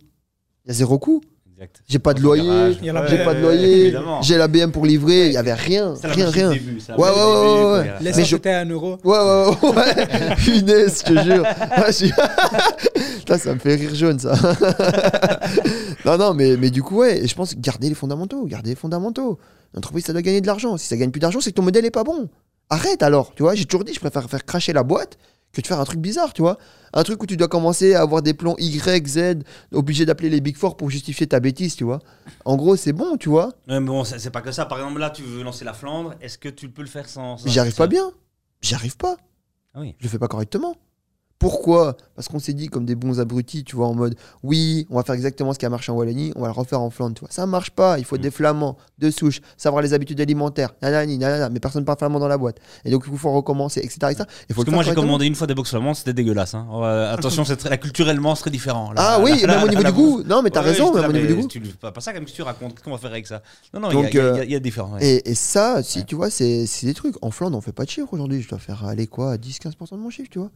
Il 0.66 0.68
y 0.68 0.72
a 0.72 0.74
zéro 0.74 1.00
coût. 1.00 1.22
Exact. 1.54 1.82
J'ai 1.88 2.00
pas 2.00 2.14
de 2.14 2.22
loyer. 2.22 2.74
J'ai 2.82 3.24
pas 3.24 3.34
de 3.36 3.40
loyer. 3.40 3.96
J'ai 4.22 4.38
la 4.38 4.50
BM 4.50 4.72
pour 4.72 4.86
livrer. 4.86 5.28
Il 5.28 5.34
y 5.34 5.38
avait 5.38 5.54
rien. 5.54 5.94
Rien, 6.04 6.30
rien. 6.30 6.50
Ouais, 6.50 6.58
ouais, 6.98 6.98
ouais, 6.98 7.72
ouais. 7.72 7.94
Laisse 8.02 8.18
Mais 8.18 8.22
en 8.24 8.26
je- 8.26 8.30
jeter 8.32 8.50
à 8.52 8.60
un 8.60 8.66
euro. 8.70 8.98
Ouais, 9.06 9.18
ouais, 9.18 9.70
ouais. 9.70 10.36
Finesse, 10.36 11.04
je 11.08 11.14
te 11.14 11.24
jure. 11.24 11.46
Ah, 13.34 13.38
ça 13.38 13.54
me 13.54 13.60
fait 13.60 13.76
rire 13.76 13.96
jaune, 13.96 14.20
ça. 14.20 14.34
Non, 16.06 16.18
non, 16.18 16.34
mais, 16.34 16.58
mais 16.58 16.70
du 16.70 16.84
coup, 16.84 16.98
ouais, 16.98 17.24
et 17.24 17.28
je 17.28 17.36
pense 17.36 17.56
garder 17.56 17.90
les 17.90 17.96
fondamentaux. 17.96 18.46
Garder 18.46 18.72
les 18.72 18.76
fondamentaux. 18.76 19.40
L'entreprise, 19.74 20.06
ça 20.06 20.14
doit 20.14 20.22
gagner 20.22 20.42
de 20.42 20.48
l'argent. 20.48 20.78
Si 20.78 20.88
ça 20.88 20.98
gagne 20.98 21.12
plus 21.12 21.20
d'argent, 21.20 21.40
c'est 21.40 21.52
que 21.52 21.56
ton 21.56 21.64
modèle 21.64 21.86
est 21.86 21.92
pas 21.92 22.04
bon. 22.04 22.30
Arrête 22.70 23.04
alors, 23.04 23.34
tu 23.36 23.44
vois. 23.44 23.56
J'ai 23.56 23.66
toujours 23.66 23.84
dit, 23.84 23.94
je 23.94 24.00
préfère 24.00 24.30
faire 24.30 24.46
cracher 24.46 24.74
la 24.74 24.84
boîte 24.84 25.18
que 25.52 25.62
de 25.62 25.68
faire 25.68 25.80
un 25.80 25.84
truc 25.84 26.00
bizarre, 26.00 26.34
tu 26.34 26.42
vois. 26.42 26.58
Un 26.94 27.04
truc 27.04 27.22
où 27.22 27.26
tu 27.26 27.38
dois 27.38 27.48
commencer 27.48 27.94
à 27.94 28.02
avoir 28.02 28.22
des 28.22 28.34
plans 28.34 28.56
Y, 28.58 29.08
Z, 29.08 29.40
obligé 29.74 30.06
d'appeler 30.06 30.30
les 30.30 30.42
Big 30.42 30.56
Four 30.56 30.78
pour 30.78 30.90
justifier 30.90 31.28
ta 31.28 31.40
bêtise, 31.40 31.76
tu 31.76 31.84
vois. 31.84 32.00
En 32.46 32.56
gros, 32.56 32.76
c'est 32.76 32.94
bon, 32.94 33.18
tu 33.18 33.30
vois. 33.30 33.48
Ouais, 33.68 33.80
mais 33.80 33.82
bon, 33.82 34.04
c'est 34.04 34.30
pas 34.30 34.42
que 34.42 34.52
ça. 34.52 34.66
Par 34.66 34.80
exemple, 34.80 35.00
là, 35.00 35.10
tu 35.10 35.24
veux 35.24 35.44
lancer 35.44 35.66
la 35.66 35.74
Flandre. 35.74 36.16
Est-ce 36.22 36.38
que 36.38 36.50
tu 36.50 36.70
peux 36.70 36.82
le 36.82 36.88
faire 36.88 37.08
sans. 37.10 37.38
sans 37.38 37.50
J'y 37.50 37.60
arrive 37.60 37.76
pas 37.76 37.88
bien. 37.88 38.12
J'y 38.62 38.76
arrive 38.76 38.96
pas. 38.96 39.18
Ah 39.74 39.82
oui. 39.82 39.96
Je 40.00 40.06
le 40.06 40.10
fais 40.10 40.20
pas 40.20 40.28
correctement. 40.28 40.76
Pourquoi? 41.42 41.98
Parce 42.16 42.28
qu'on 42.28 42.38
s'est 42.38 42.54
dit 42.54 42.68
comme 42.68 42.86
des 42.86 42.94
bons 42.94 43.20
abrutis, 43.20 43.64
tu 43.64 43.76
vois, 43.76 43.88
en 43.88 43.96
mode 43.96 44.14
oui, 44.44 44.86
on 44.92 44.96
va 44.98 45.04
faire 45.04 45.16
exactement 45.16 45.54
ce 45.54 45.58
qui 45.60 45.66
a 45.66 45.70
marché 45.70 45.92
en 45.92 45.96
Wallonie, 45.96 46.32
on 46.36 46.42
va 46.42 46.48
le 46.48 46.54
refaire 46.54 46.80
en 46.80 46.92
Flandre, 46.92 47.16
tu 47.16 47.22
vois. 47.22 47.30
Ça 47.32 47.48
marche 47.48 47.72
pas, 47.72 47.98
il 47.98 48.06
faut 48.06 48.16
Mm. 48.16 48.22
des 48.22 48.30
flamands, 48.30 48.78
de 49.00 49.10
souche, 49.10 49.42
savoir 49.58 49.82
les 49.82 49.96
habitudes 49.96 50.22
alimentaires, 50.22 50.76
nanani, 50.84 51.18
nanana, 51.18 51.50
mais 51.50 51.60
personne 51.60 51.84
parle 51.84 51.98
flamand 51.98 52.20
dans 52.20 52.28
la 52.28 52.38
boîte. 52.38 52.58
Et 52.86 52.92
donc 52.92 53.06
il 53.12 53.18
faut 53.18 53.32
recommencer, 53.32 53.80
etc. 53.80 53.98
etc. 54.12 54.24
Il 54.50 54.54
faut 54.54 54.62
Parce 54.62 54.66
que 54.66 54.72
moi, 54.76 54.84
j'ai 54.84 54.94
commandé 54.94 55.26
une 55.26 55.34
fois 55.34 55.48
des 55.48 55.56
box 55.56 55.72
flamands, 55.72 55.96
c'était 55.96 56.14
dégueulasse. 56.14 56.54
Hein. 56.54 56.68
Attention, 57.12 57.44
c'est 57.44 57.56
très, 57.58 57.80
culturellement, 57.80 58.36
c'est 58.36 58.42
très 58.44 58.52
différent. 58.52 58.92
Là, 58.92 59.02
Ah 59.04 59.18
là, 59.18 59.24
oui, 59.24 59.32
là, 59.32 59.38
et 59.42 59.48
même 59.48 59.64
au 59.64 59.68
niveau 59.68 59.84
du 59.84 59.92
goût. 59.92 60.24
Non, 60.24 60.44
mais 60.44 60.52
t'as 60.52 60.62
Ouais, 60.62 60.70
raison, 60.70 60.94
même 60.94 61.10
au 61.10 61.14
niveau 61.14 61.28
du 61.28 61.42
goût. 61.42 61.48
tu 61.48 61.60
pas, 61.62 61.92
pas 61.92 62.02
ça 62.02 62.14
comme 62.14 62.28
si 62.28 62.36
tu 62.36 62.44
racontes. 62.44 62.74
Qu'est-ce 62.76 62.84
qu'on 62.84 62.92
va 62.92 63.00
faire 63.00 63.12
avec 63.12 63.26
ça? 63.26 63.42
Non, 63.74 63.80
non, 63.80 63.90
il 63.92 64.14
y 64.14 64.20
a- 64.20 64.24
a- 64.24 64.26
euh, 64.38 64.56
a- 64.58 64.60
différences. 64.60 65.02
ouais. 65.02 65.08
Et, 65.08 65.32
et 65.32 65.36
ça, 65.36 65.82
si 65.82 65.98
Ouais. 66.00 66.06
tu 66.06 66.14
vois, 66.14 66.30
c'est 66.30 66.68
c'est 66.68 66.86
des 66.86 66.94
trucs. 66.94 67.16
En 67.24 67.32
Flandre, 67.32 67.58
on 67.58 67.62
fait 67.62 67.72
pas 67.72 67.86
de 67.86 67.90
chiffre 67.90 68.08
aujourd'hui. 68.14 68.44
Je 68.44 68.50
dois 68.50 68.60
faire 68.60 68.86
aller 68.86 69.08
quoi? 69.08 69.38
10-15% 69.38 69.96
de 69.96 70.02
mon 70.02 70.12
chiffre, 70.12 70.30
tu 70.30 70.38
vois. 70.38 70.52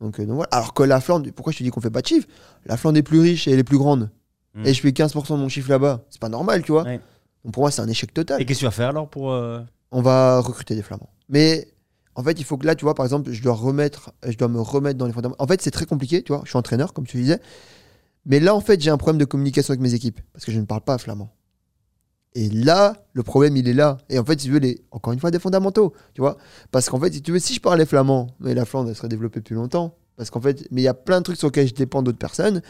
Donc, 0.00 0.20
euh, 0.20 0.26
donc 0.28 0.36
voilà. 0.36 0.48
Alors 0.52 0.74
que 0.74 0.82
la 0.84 1.00
Flandre, 1.00 1.28
pourquoi 1.32 1.52
je 1.52 1.58
te 1.58 1.62
dis 1.64 1.70
qu'on 1.70 1.80
fait 1.80 1.90
pas 1.90 2.02
de 2.02 2.06
chiffre 2.06 2.28
La 2.66 2.76
Flandre 2.76 2.98
est 2.98 3.02
plus 3.02 3.18
riche 3.20 3.48
et 3.48 3.52
elle 3.52 3.58
est 3.58 3.64
plus 3.64 3.78
grande. 3.78 4.10
Mm. 4.54 4.66
Et 4.66 4.74
je 4.74 4.80
fais 4.80 4.90
15% 4.90 5.32
de 5.32 5.36
mon 5.38 5.48
chiffre 5.48 5.68
là-bas. 5.70 6.04
C'est 6.10 6.20
pas 6.20 6.28
normal, 6.28 6.62
tu 6.62 6.72
vois. 6.72 6.84
Ouais. 6.84 7.00
Donc 7.44 7.54
pour 7.54 7.62
moi, 7.62 7.70
c'est 7.70 7.82
un 7.82 7.88
échec 7.88 8.12
total. 8.14 8.40
Et 8.40 8.44
qu'est-ce 8.46 8.58
que 8.58 8.60
tu 8.60 8.64
vas 8.66 8.70
faire 8.70 8.88
alors 8.90 9.08
pour. 9.08 9.32
euh, 9.32 9.60
On 9.90 10.00
va 10.02 10.38
recruter 10.40 10.74
des 10.74 10.82
Flamands. 10.82 11.10
Mais 11.28 11.68
en 12.14 12.22
fait, 12.22 12.38
il 12.40 12.44
faut 12.44 12.56
que 12.56 12.66
là, 12.66 12.74
tu 12.74 12.84
vois, 12.84 12.94
par 12.94 13.04
exemple, 13.06 13.30
je 13.30 13.42
dois 13.42 13.54
remettre, 13.54 14.12
je 14.26 14.36
dois 14.36 14.48
me 14.48 14.60
remettre 14.60 14.98
dans 14.98 15.06
les 15.06 15.12
fondamentaux. 15.12 15.42
En 15.42 15.46
fait, 15.46 15.60
c'est 15.62 15.70
très 15.70 15.86
compliqué, 15.86 16.22
tu 16.22 16.32
vois. 16.32 16.42
Je 16.44 16.50
suis 16.50 16.58
entraîneur, 16.58 16.92
comme 16.92 17.06
tu 17.06 17.16
disais. 17.16 17.40
Mais 18.26 18.40
là, 18.40 18.54
en 18.54 18.60
fait, 18.60 18.80
j'ai 18.80 18.90
un 18.90 18.96
problème 18.98 19.18
de 19.18 19.24
communication 19.24 19.72
avec 19.72 19.80
mes 19.80 19.94
équipes 19.94 20.20
parce 20.32 20.44
que 20.44 20.52
je 20.52 20.58
ne 20.60 20.64
parle 20.66 20.82
pas 20.82 20.98
flamand. 20.98 21.30
Et 22.34 22.50
là, 22.50 22.94
le 23.14 23.22
problème, 23.22 23.56
il 23.56 23.66
est 23.68 23.72
là. 23.72 23.98
Et 24.10 24.18
en 24.18 24.24
fait, 24.24 24.38
si 24.38 24.46
tu 24.46 24.52
veux, 24.52 24.58
les... 24.58 24.84
encore 24.90 25.12
une 25.12 25.18
fois, 25.18 25.30
des 25.30 25.38
fondamentaux, 25.38 25.94
tu 26.14 26.20
vois. 26.20 26.36
Parce 26.70 26.88
qu'en 26.90 27.00
fait, 27.00 27.12
si 27.12 27.22
tu 27.22 27.32
veux, 27.32 27.38
si 27.38 27.54
je 27.54 27.60
parlais 27.60 27.86
flamand, 27.86 28.28
mais 28.40 28.54
la 28.54 28.64
Flandre, 28.64 28.90
elle 28.90 28.94
serait 28.96 29.08
développée 29.08 29.40
depuis 29.40 29.54
longtemps. 29.54 29.94
Parce 30.18 30.28
qu'en 30.30 30.40
fait, 30.42 30.66
mais 30.70 30.82
il 30.82 30.84
y 30.84 30.88
a 30.88 30.94
plein 30.94 31.18
de 31.20 31.24
trucs 31.24 31.38
sur 31.38 31.46
lesquels 31.48 31.68
je 31.68 31.74
dépends 31.74 32.02
d'autres 32.02 32.18
personnes. 32.18 32.60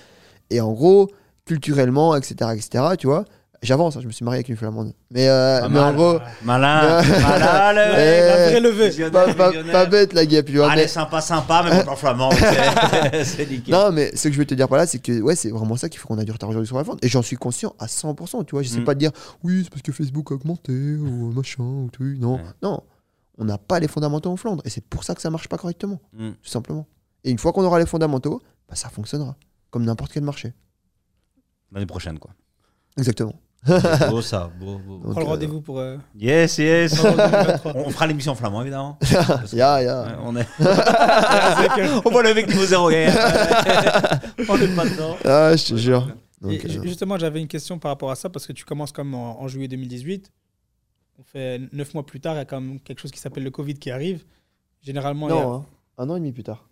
Et 0.51 0.61
en 0.61 0.70
gros, 0.72 1.09
culturellement, 1.46 2.14
etc., 2.14 2.51
etc., 2.55 2.84
tu 2.99 3.07
vois, 3.09 3.24
j'avance. 3.62 3.96
hein, 3.96 4.01
je 4.03 4.07
me 4.07 4.12
suis 4.12 4.24
marié 4.24 4.36
avec 4.38 4.49
une 4.51 4.57
flamande. 4.57 4.92
Mais, 5.11 5.28
euh, 5.28 5.62
mais 5.68 5.78
en 5.80 5.84
mal. 5.86 5.94
gros, 5.96 6.18
Malin, 6.44 7.01
Ouais. 7.01 7.20
malin, 7.20 8.61
le 8.61 9.11
pas, 9.11 9.34
pas- 9.34 9.53
pas 9.72 9.86
bête, 9.86 10.12
la 10.12 10.26
guêpe, 10.26 10.46
tu 10.46 10.59
vois. 10.59 10.70
Allez, 10.70 10.82
mais- 10.82 10.88
sympa, 10.88 11.20
sympa, 11.20 11.64
mais 11.64 11.82
pas 11.84 11.90
en 11.92 11.96
flamand. 11.96 12.30
c'est- 13.24 13.51
nickel. 13.51 13.74
Non, 13.74 13.90
mais 13.92 14.14
ce 14.14 14.28
que 14.28 14.34
je 14.34 14.38
veux 14.38 14.46
te 14.46 14.55
dire 14.55 14.68
par 14.68 14.78
là, 14.78 14.86
c'est 14.86 14.99
que 14.99 15.20
ouais, 15.20 15.34
c'est 15.34 15.51
vraiment 15.51 15.76
ça 15.76 15.88
qui 15.88 15.99
fait 15.99 16.07
qu'on 16.07 16.18
a 16.18 16.24
du 16.24 16.30
retard 16.32 16.51
aujourd'hui 16.51 16.68
sur 16.68 16.76
la 16.76 16.82
vente. 16.82 17.03
Et 17.05 17.09
j'en 17.09 17.22
suis 17.22 17.36
conscient 17.36 17.74
à 17.78 17.86
100%. 17.86 18.44
Tu 18.44 18.53
vois, 18.55 18.62
je 18.62 18.68
sais 18.68 18.80
Mm. 18.80 18.84
pas 18.84 18.94
te 18.94 18.99
dire 19.01 19.11
oui, 19.42 19.62
c'est 19.64 19.70
parce 19.70 19.82
que 19.82 19.90
Facebook 19.92 20.30
a 20.30 20.34
augmenté 20.34 20.72
ou 20.72 21.32
machin 21.32 21.62
ou 21.64 21.88
tout. 21.92 22.05
Non, 22.05 22.34
Ouais. 22.36 22.42
non. 22.62 22.82
On 23.38 23.44
n'a 23.44 23.57
pas 23.59 23.78
les 23.80 23.88
fondamentaux 23.88 24.30
en 24.30 24.36
Flandre. 24.36 24.62
Et 24.66 24.70
c'est 24.70 24.84
pour 24.84 25.05
ça 25.05 25.14
que 25.14 25.22
ça 25.22 25.30
marche 25.30 25.49
pas 25.49 25.57
correctement, 25.59 26.01
Mm. 26.16 26.30
tout 26.42 26.51
simplement. 26.51 26.86
Et 27.24 27.30
une 27.30 27.38
fois 27.38 27.52
qu'on 27.52 27.64
aura 27.64 27.78
les 27.78 27.86
fondamentaux, 27.86 28.40
bah, 28.68 28.74
ça 28.74 28.88
fonctionnera. 28.88 29.36
Comme 29.70 29.84
n'importe 29.84 30.12
quel 30.12 30.22
marché. 30.24 30.52
L'année 31.72 31.86
prochaine, 31.86 32.18
quoi. 32.18 32.30
Exactement. 32.96 33.34
beau 34.10 34.22
ça, 34.22 34.50
beau, 34.58 34.78
beau. 34.78 35.00
On 35.04 35.08
Donc, 35.08 35.10
prend 35.10 35.20
le 35.20 35.26
euh, 35.26 35.28
rendez-vous 35.30 35.60
pour. 35.60 35.78
euh, 35.80 35.96
Yes, 36.14 36.58
yes. 36.58 36.96
novembre 36.96 37.16
2023. 37.30 37.72
On 37.76 37.80
on 37.86 37.90
fera 37.90 38.06
l'émission 38.06 38.32
en 38.32 38.34
flamand, 38.36 38.62
évidemment. 38.62 38.98
Ya, 39.52 39.82
ya. 39.82 40.02
Ouais, 40.04 40.12
on 40.22 40.36
est. 40.36 40.46
on 42.04 42.10
voit 42.10 42.22
le 42.22 42.34
mec 42.34 42.46
niveau 42.48 42.64
zéro 42.64 42.88
gars. 42.90 43.10
on 44.48 44.56
est 44.56 44.76
pas 44.76 44.84
dedans. 44.88 45.16
Ah, 45.24 45.56
je 45.56 45.66
te 45.66 45.76
jure. 45.76 46.06
Donc, 46.40 46.52
Et 46.52 46.64
euh, 46.64 46.68
ju- 46.68 46.80
justement, 46.84 47.18
j'avais 47.18 47.40
une 47.40 47.48
question 47.48 47.78
par 47.80 47.90
rapport 47.90 48.10
à 48.12 48.14
ça 48.14 48.30
parce 48.30 48.46
que 48.46 48.52
tu 48.52 48.64
commences 48.64 48.92
comme 48.92 49.14
en, 49.14 49.40
en 49.42 49.48
juillet 49.48 49.68
2018. 49.68 50.30
On 51.18 51.24
fait 51.24 51.60
neuf 51.72 51.92
mois 51.94 52.06
plus 52.06 52.20
tard, 52.20 52.34
il 52.34 52.38
y 52.38 52.40
a 52.40 52.44
quand 52.44 52.60
même 52.60 52.78
quelque 52.80 53.00
chose 53.00 53.10
qui 53.10 53.18
s'appelle 53.18 53.42
le 53.42 53.50
Covid 53.50 53.74
qui 53.74 53.90
arrive. 53.90 54.24
Généralement, 54.82 55.28
il 55.28 55.34
y 55.34 55.38
a- 55.38 55.42
non, 55.42 55.54
hein. 55.56 55.66
un 55.98 56.08
an 56.10 56.14
et 56.16 56.20
demi 56.20 56.32
plus 56.32 56.44
tard. 56.44 56.67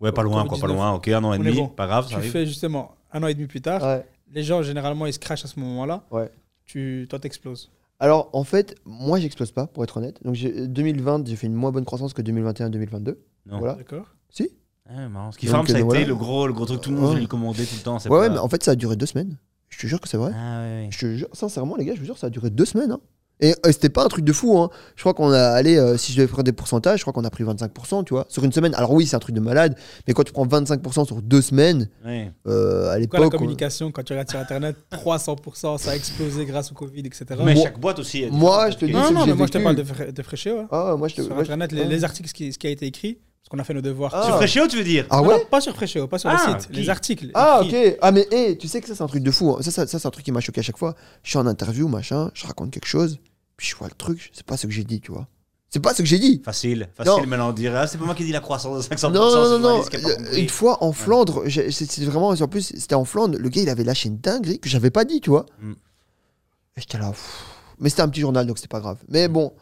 Ouais, 0.00 0.12
pas 0.12 0.22
loin, 0.22 0.44
quoi, 0.46 0.58
pas 0.58 0.66
Covid-19. 0.66 0.72
loin. 0.74 0.92
Ok, 0.92 1.08
un 1.08 1.24
an 1.24 1.32
et 1.32 1.38
demi, 1.38 1.52
bon. 1.56 1.68
pas 1.68 1.86
grave, 1.86 2.04
ça 2.04 2.10
tu 2.10 2.16
arrive. 2.16 2.30
fais 2.30 2.46
justement 2.46 2.94
un 3.12 3.22
an 3.22 3.26
et 3.28 3.34
demi 3.34 3.46
plus 3.46 3.60
tard. 3.62 3.82
Ouais. 3.82 4.06
Les 4.32 4.42
gens, 4.42 4.62
généralement, 4.62 5.06
ils 5.06 5.12
se 5.12 5.18
crachent 5.18 5.44
à 5.44 5.48
ce 5.48 5.58
moment-là. 5.60 6.04
Ouais. 6.10 6.30
Tu, 6.64 7.06
toi, 7.08 7.18
t'exploses. 7.18 7.70
Alors, 7.98 8.28
en 8.34 8.44
fait, 8.44 8.74
moi, 8.84 9.18
j'explose 9.18 9.52
pas, 9.52 9.66
pour 9.66 9.82
être 9.84 9.96
honnête. 9.96 10.18
Donc, 10.22 10.34
j'ai- 10.34 10.66
2020, 10.66 11.26
j'ai 11.26 11.36
fait 11.36 11.46
une 11.46 11.54
moins 11.54 11.70
bonne 11.72 11.84
croissance 11.86 12.12
que 12.12 12.20
2021-2022. 12.22 13.18
Non. 13.46 13.58
Voilà. 13.58 13.74
D'accord 13.74 14.06
Si 14.28 14.50
Ah, 14.88 15.08
marrant. 15.08 15.32
Ce 15.32 15.38
qui 15.38 15.46
farm, 15.46 15.66
ça 15.66 15.72
a 15.72 15.76
euh, 15.76 15.78
été 15.78 15.84
voilà. 15.86 16.04
le 16.04 16.14
gros, 16.14 16.46
le 16.46 16.52
gros 16.52 16.66
truc, 16.66 16.80
tout 16.80 16.90
le 16.90 16.96
monde 16.96 17.14
Ouais. 17.14 17.20
lui 17.20 17.26
commander 17.28 17.64
tout 17.64 17.74
le 17.76 17.82
temps. 17.82 17.96
Ouais, 18.08 18.18
ouais, 18.18 18.28
mais 18.30 18.38
en 18.38 18.48
fait, 18.48 18.62
ça 18.62 18.72
a 18.72 18.74
duré 18.74 18.96
deux 18.96 19.06
semaines. 19.06 19.36
Je 19.68 19.78
te 19.78 19.86
jure 19.86 20.00
que 20.00 20.08
c'est 20.08 20.16
vrai. 20.16 20.32
Ah, 20.34 20.60
ouais, 20.60 20.84
ouais. 20.84 20.88
Je 20.90 20.98
te 20.98 21.16
jure, 21.16 21.28
sincèrement, 21.32 21.76
les 21.76 21.84
gars, 21.84 21.94
je 21.94 22.00
vous 22.00 22.06
jure, 22.06 22.18
ça 22.18 22.26
a 22.26 22.30
duré 22.30 22.50
deux 22.50 22.64
semaines. 22.66 22.92
hein. 22.92 23.00
Et 23.40 23.50
euh, 23.50 23.72
c'était 23.72 23.90
pas 23.90 24.02
un 24.04 24.08
truc 24.08 24.24
de 24.24 24.32
fou. 24.32 24.58
Hein. 24.58 24.70
Je 24.96 25.02
crois 25.02 25.12
qu'on 25.12 25.30
a 25.30 25.38
allé, 25.48 25.76
euh, 25.76 25.96
si 25.98 26.12
je 26.12 26.16
devais 26.16 26.26
prendre 26.28 26.44
des 26.44 26.52
pourcentages, 26.52 27.00
je 27.00 27.04
crois 27.04 27.12
qu'on 27.12 27.24
a 27.24 27.30
pris 27.30 27.44
25%, 27.44 28.04
tu 28.04 28.14
vois, 28.14 28.24
sur 28.30 28.42
une 28.44 28.52
semaine. 28.52 28.74
Alors 28.74 28.92
oui, 28.92 29.06
c'est 29.06 29.14
un 29.16 29.18
truc 29.18 29.34
de 29.34 29.40
malade, 29.40 29.76
mais 30.08 30.14
quand 30.14 30.22
tu 30.24 30.32
prends 30.32 30.46
25% 30.46 31.04
sur 31.04 31.20
deux 31.20 31.42
semaines, 31.42 31.88
Ouais. 32.04 32.32
euh, 32.46 32.88
à 32.88 32.92
la 32.94 32.98
l'époque. 33.00 33.20
on- 33.26 33.28
communication, 33.38 33.92
quand 33.92 34.02
tu 34.02 34.14
regardes 34.14 34.30
sur 34.30 34.38
Internet, 34.38 34.76
300%, 34.90 35.76
ça 35.78 35.90
a 35.90 35.96
explosé 35.96 36.46
grâce 36.46 36.70
au 36.72 36.74
Covid, 36.74 37.00
etc. 37.00 37.24
Mais 37.44 37.54
Moi- 37.54 37.64
chaque 37.64 37.78
boîte 37.78 37.98
aussi. 37.98 38.26
moi, 38.30 38.70
je 38.70 38.76
te 38.78 38.84
dis, 38.86 38.92
non, 38.92 39.10
non, 39.10 39.26
mais 39.26 39.34
moi 39.34 39.46
je 39.46 39.52
te 39.52 39.58
parle 39.58 39.76
de, 39.76 39.82
de 39.82 40.22
hein. 40.50 40.68
Ah, 40.70 40.94
moi, 40.98 41.08
je 41.08 41.16
te. 41.16 41.22
Sur 41.22 41.34
moi, 41.34 41.44
je- 41.44 41.52
Internet, 41.52 41.72
les, 41.72 42.04
articles, 42.04 42.28
ce 42.28 42.34
qui, 42.34 42.52
ce 42.52 42.58
qui 42.58 42.66
a 42.66 42.70
été 42.70 42.86
écrit, 42.86 43.18
parce 43.46 43.56
qu'on 43.56 43.60
a 43.60 43.64
fait 43.64 43.74
nos 43.74 43.80
devoirs. 43.80 44.12
Ah. 44.12 44.24
Sur 44.24 44.36
Fréchéo, 44.38 44.66
tu 44.66 44.76
veux 44.76 44.82
dire 44.82 45.06
Ah 45.08 45.18
Non, 45.18 45.28
ouais 45.28 45.38
non, 45.38 45.44
pas 45.48 45.60
sur 45.60 45.72
Fréchéo, 45.72 46.08
pas 46.08 46.18
sur 46.18 46.28
Ah, 46.28 46.54
le 46.54 46.60
site. 46.60 46.68
Les 46.72 46.90
articles. 46.90 47.30
Ah, 47.34 47.60
ok. 47.62 47.96
Ah, 48.02 48.10
mais 48.10 48.26
hé, 48.32 48.58
tu 48.58 48.66
sais 48.66 48.80
que 48.80 48.88
ça, 48.88 48.96
c'est 48.96 49.02
un 49.04 49.06
truc 49.06 49.22
de 49.22 49.30
fou. 49.30 49.52
hein. 49.52 49.58
Ça, 49.62 49.70
ça, 49.70 49.86
ça, 49.86 50.00
c'est 50.00 50.06
un 50.08 50.10
truc 50.10 50.24
qui 50.24 50.32
m'a 50.32 50.40
choqué 50.40 50.58
à 50.58 50.62
chaque 50.64 50.78
fois. 50.78 50.96
Je 51.22 51.30
suis 51.30 51.38
en 51.38 51.46
interview, 51.46 51.86
machin, 51.86 52.32
je 52.34 52.44
raconte 52.44 52.72
quelque 52.72 52.88
chose, 52.88 53.20
puis 53.56 53.68
je 53.68 53.76
vois 53.76 53.86
le 53.86 53.94
truc, 53.94 54.30
c'est 54.32 54.44
pas 54.44 54.56
ce 54.56 54.66
que 54.66 54.72
j'ai 54.72 54.82
dit, 54.82 55.00
tu 55.00 55.12
vois. 55.12 55.28
C'est 55.70 55.78
pas 55.78 55.94
ce 55.94 55.98
que 56.02 56.08
j'ai 56.08 56.18
dit. 56.18 56.42
Facile, 56.44 56.88
facile 56.96 57.12
Non. 57.12 57.26
maintenant 57.26 57.50
on 57.50 57.52
dirait. 57.52 57.78
Ah, 57.78 57.86
c'est 57.86 57.98
pas 57.98 58.04
moi 58.04 58.14
qui 58.16 58.24
dis 58.24 58.32
la 58.32 58.40
croissance 58.40 58.88
de 58.88 58.94
500%. 58.94 59.12
Non, 59.12 59.30
non, 59.30 59.58
non, 59.60 59.82
compris. 59.82 60.40
Une 60.42 60.48
fois 60.48 60.82
en 60.82 60.92
Flandre, 60.92 61.44
c'est 61.48 62.00
vraiment. 62.04 62.30
En 62.30 62.48
plus, 62.48 62.72
c'était 62.76 62.94
en 62.96 63.04
Flandre. 63.04 63.38
Le 63.38 63.48
gars, 63.48 63.62
il 63.62 63.68
avait 63.68 63.84
lâché 63.84 64.08
une 64.08 64.18
dinguerie 64.18 64.58
que 64.58 64.68
j'avais 64.68 64.90
pas 64.90 65.04
dit, 65.04 65.20
tu 65.20 65.30
vois. 65.30 65.46
Mm. 65.60 65.72
Et 65.72 66.80
j'étais 66.80 66.98
là. 66.98 67.10
pff. 67.10 67.44
Mais 67.78 67.90
c'était 67.90 68.02
un 68.02 68.08
petit 68.08 68.20
journal, 68.22 68.46
donc 68.46 68.58
c'était 68.58 68.68
pas 68.68 68.80
grave. 68.80 68.98
Mais 69.08 69.28
bon. 69.28 69.52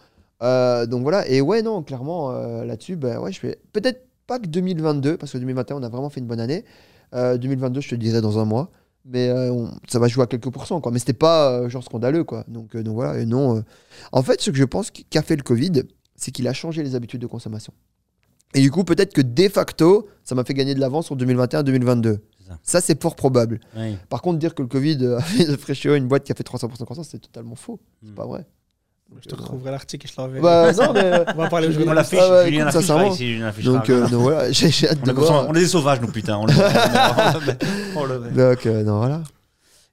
Euh, 0.44 0.86
donc 0.86 1.02
voilà. 1.02 1.26
Et 1.28 1.40
ouais, 1.40 1.62
non, 1.62 1.82
clairement, 1.82 2.30
euh, 2.32 2.64
là-dessus, 2.64 2.96
ben 2.96 3.18
ouais, 3.18 3.32
je 3.32 3.40
fais. 3.40 3.58
Peut-être 3.72 4.06
pas 4.26 4.38
que 4.38 4.46
2022, 4.46 5.16
parce 5.16 5.32
que 5.32 5.38
2021, 5.38 5.76
on 5.76 5.82
a 5.82 5.88
vraiment 5.88 6.10
fait 6.10 6.20
une 6.20 6.26
bonne 6.26 6.40
année. 6.40 6.64
Euh, 7.14 7.36
2022, 7.38 7.80
je 7.80 7.88
te 7.90 7.94
le 7.94 8.00
dirai 8.00 8.20
dans 8.20 8.38
un 8.38 8.44
mois. 8.44 8.70
Mais 9.06 9.28
euh, 9.28 9.52
on- 9.52 9.70
ça 9.86 9.98
va 9.98 10.08
jouer 10.08 10.22
à 10.24 10.26
quelques 10.26 10.48
pourcents, 10.50 10.80
quoi. 10.80 10.90
Mais 10.90 10.98
c'était 10.98 11.12
pas 11.12 11.50
euh, 11.50 11.68
genre 11.68 11.82
scandaleux, 11.84 12.24
quoi. 12.24 12.44
Donc, 12.48 12.74
euh, 12.74 12.82
donc 12.82 12.94
voilà. 12.94 13.18
Et 13.20 13.26
non. 13.26 13.56
euh, 13.58 13.60
En 14.12 14.22
fait, 14.22 14.40
ce 14.40 14.50
que 14.50 14.56
je 14.56 14.64
pense 14.64 14.90
qu'a 14.90 15.22
fait 15.22 15.36
le 15.36 15.42
Covid, 15.42 15.82
c'est 16.16 16.30
qu'il 16.30 16.48
a 16.48 16.52
changé 16.54 16.82
les 16.82 16.94
habitudes 16.94 17.20
de 17.20 17.26
consommation. 17.26 17.72
Et 18.54 18.60
du 18.60 18.70
coup, 18.70 18.84
peut-être 18.84 19.12
que 19.12 19.20
de 19.20 19.48
facto, 19.48 20.08
ça 20.22 20.34
m'a 20.34 20.44
fait 20.44 20.54
gagner 20.54 20.74
de 20.74 20.80
l'avance 20.80 21.06
sur 21.06 21.16
2021-2022. 21.16 22.18
C'est 22.62 22.70
ça. 22.70 22.80
C'est 22.80 23.02
fort 23.02 23.14
probable. 23.16 23.60
Par 24.08 24.22
contre, 24.22 24.38
dire 24.38 24.54
que 24.54 24.62
le 24.62 24.68
Covid 24.68 25.04
a 25.18 25.20
fait 25.20 25.44
de 25.44 25.96
une 25.96 26.08
boîte 26.08 26.24
qui 26.24 26.32
a 26.32 26.34
fait 26.34 26.46
300% 26.46 26.78
de 26.78 26.84
croissance, 26.84 27.08
c'est 27.10 27.18
totalement 27.18 27.56
faux. 27.56 27.80
C'est 28.02 28.10
Mm. 28.10 28.14
pas 28.14 28.26
vrai. 28.26 28.46
Je 29.22 29.28
te 29.28 29.34
retrouverai 29.34 29.70
l'article 29.70 30.06
et 30.06 30.10
je 30.12 30.20
l'enverrai. 30.20 30.40
Bah, 30.40 30.72
non, 30.72 30.92
mais. 30.92 31.24
On 31.34 31.38
va 31.38 31.48
parler 31.48 31.68
au 31.68 31.70
Je- 31.72 31.80
On 31.88 31.92
l'affiche, 31.92 32.18
Ah 32.22 32.30
ouais, 32.30 32.44
Julien 32.46 32.64
l'affichera 32.66 33.06
ici. 33.06 33.38
Donc, 33.64 33.88
euh, 33.90 34.02
donc 34.08 34.22
voilà, 34.22 34.50
j'ai 34.52 34.70
j'ai 34.70 34.88
hâte 34.88 34.98
on, 35.02 35.06
de 35.06 35.10
est 35.10 35.14
comme 35.14 35.24
ça, 35.24 35.30
voir. 35.32 35.46
on 35.48 35.54
est 35.54 35.60
des 35.60 35.68
sauvages, 35.68 36.00
nous, 36.00 36.08
putain. 36.08 36.36
On 36.38 36.46
le- 36.46 36.52
on 37.96 38.04
le- 38.04 38.18
Donc, 38.30 38.66
euh, 38.66 38.82
non, 38.82 38.98
voilà. 38.98 39.22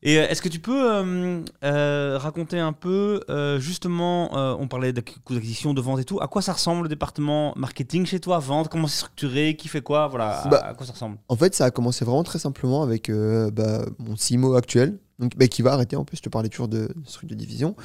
Et 0.03 0.17
euh, 0.17 0.27
est-ce 0.29 0.41
que 0.41 0.49
tu 0.49 0.57
peux 0.57 0.91
euh, 0.91 1.41
euh, 1.63 2.17
raconter 2.19 2.57
un 2.59 2.73
peu, 2.73 3.21
euh, 3.29 3.59
justement, 3.59 4.35
euh, 4.35 4.55
on 4.59 4.67
parlait 4.67 4.93
de 4.93 5.01
coûts 5.01 5.35
d'acquisition, 5.35 5.75
de 5.75 5.81
vente 5.81 5.99
et 5.99 6.03
tout, 6.05 6.19
à 6.19 6.27
quoi 6.27 6.41
ça 6.41 6.53
ressemble 6.53 6.83
le 6.83 6.89
département 6.89 7.53
marketing 7.55 8.07
chez 8.07 8.19
toi, 8.19 8.39
vente, 8.39 8.67
comment 8.69 8.87
c'est 8.87 8.97
structuré, 8.97 9.55
qui 9.55 9.67
fait 9.67 9.81
quoi, 9.81 10.07
voilà, 10.07 10.39
à, 10.41 10.47
Bah, 10.47 10.65
à 10.69 10.73
quoi 10.73 10.87
ça 10.87 10.93
ressemble? 10.93 11.17
En 11.29 11.35
fait, 11.35 11.53
ça 11.53 11.65
a 11.65 11.71
commencé 11.71 12.03
vraiment 12.03 12.23
très 12.23 12.39
simplement 12.39 12.81
avec 12.81 13.09
euh, 13.11 13.51
bah, 13.51 13.85
mon 13.99 14.15
CMO 14.15 14.55
actuel, 14.55 14.97
donc, 15.21 15.37
bah, 15.37 15.47
qui 15.47 15.61
va 15.61 15.71
arrêter 15.73 15.95
en 15.95 16.03
plus. 16.03 16.17
Je 16.17 16.21
te 16.23 16.29
parlais 16.29 16.49
toujours 16.49 16.67
de, 16.67 16.87
de 16.87 16.93
ce 17.05 17.13
truc 17.13 17.29
de 17.29 17.35
division. 17.35 17.75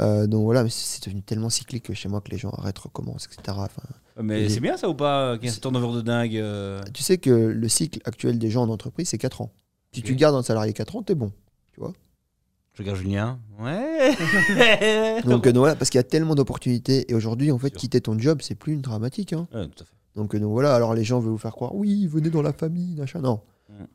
Euh, 0.00 0.26
donc 0.26 0.44
voilà, 0.44 0.62
mais 0.64 0.70
c'est 0.70 1.04
devenu 1.04 1.22
tellement 1.22 1.50
cyclique 1.50 1.92
chez 1.92 2.08
moi 2.08 2.20
que 2.22 2.30
les 2.30 2.38
gens 2.38 2.50
arrêtent, 2.50 2.78
recommencent, 2.78 3.26
etc. 3.26 3.58
Enfin, 3.60 3.82
Mais 4.22 4.44
Et- 4.44 4.48
c'est 4.48 4.60
bien 4.60 4.76
ça 4.78 4.88
ou 4.88 4.94
pas, 4.94 5.36
qu'il 5.36 5.48
y 5.50 5.52
ait 5.52 5.56
un 5.56 5.60
turnover 5.60 5.94
de 5.96 6.00
dingue 6.00 6.36
euh, 6.36 6.82
tu 6.94 7.02
sais 7.02 7.18
que 7.18 7.30
le 7.30 7.68
cycle 7.68 8.00
actuel 8.06 8.38
des 8.38 8.48
gens 8.50 8.62
en 8.62 8.68
entreprise, 8.70 9.08
c'est 9.10 9.18
4 9.18 9.42
ans. 9.42 9.52
Si 9.92 10.02
tu 10.02 10.14
gardes 10.14 10.34
un 10.36 10.42
salarié 10.42 10.72
4 10.72 10.96
ans, 10.96 11.02
t'es 11.02 11.14
bon. 11.14 11.32
Je 11.78 12.82
regarde 12.82 12.98
Julien. 12.98 13.38
Ouais. 13.58 14.14
Donc, 15.24 15.46
euh, 15.46 15.52
donc 15.52 15.56
voilà, 15.56 15.74
parce 15.76 15.88
qu'il 15.90 15.98
y 15.98 16.00
a 16.00 16.04
tellement 16.04 16.34
d'opportunités. 16.34 17.10
Et 17.10 17.14
aujourd'hui, 17.14 17.50
en 17.50 17.58
fait, 17.58 17.70
quitter 17.70 18.02
ton 18.02 18.18
job, 18.18 18.40
c'est 18.42 18.54
plus 18.54 18.74
une 18.74 18.82
dramatique. 18.82 19.32
hein. 19.32 19.48
Ouais, 19.54 19.66
tout 19.68 19.82
à 19.82 19.86
fait. 19.86 19.92
Donc, 20.14 20.34
euh, 20.34 20.38
donc 20.38 20.50
voilà, 20.52 20.74
alors 20.74 20.92
les 20.94 21.02
gens 21.04 21.18
veulent 21.18 21.32
vous 21.32 21.38
faire 21.38 21.52
croire, 21.52 21.74
oui, 21.74 22.06
venez 22.06 22.28
dans 22.28 22.42
la 22.42 22.52
famille, 22.52 22.94
machin. 22.96 23.20
Non. 23.20 23.40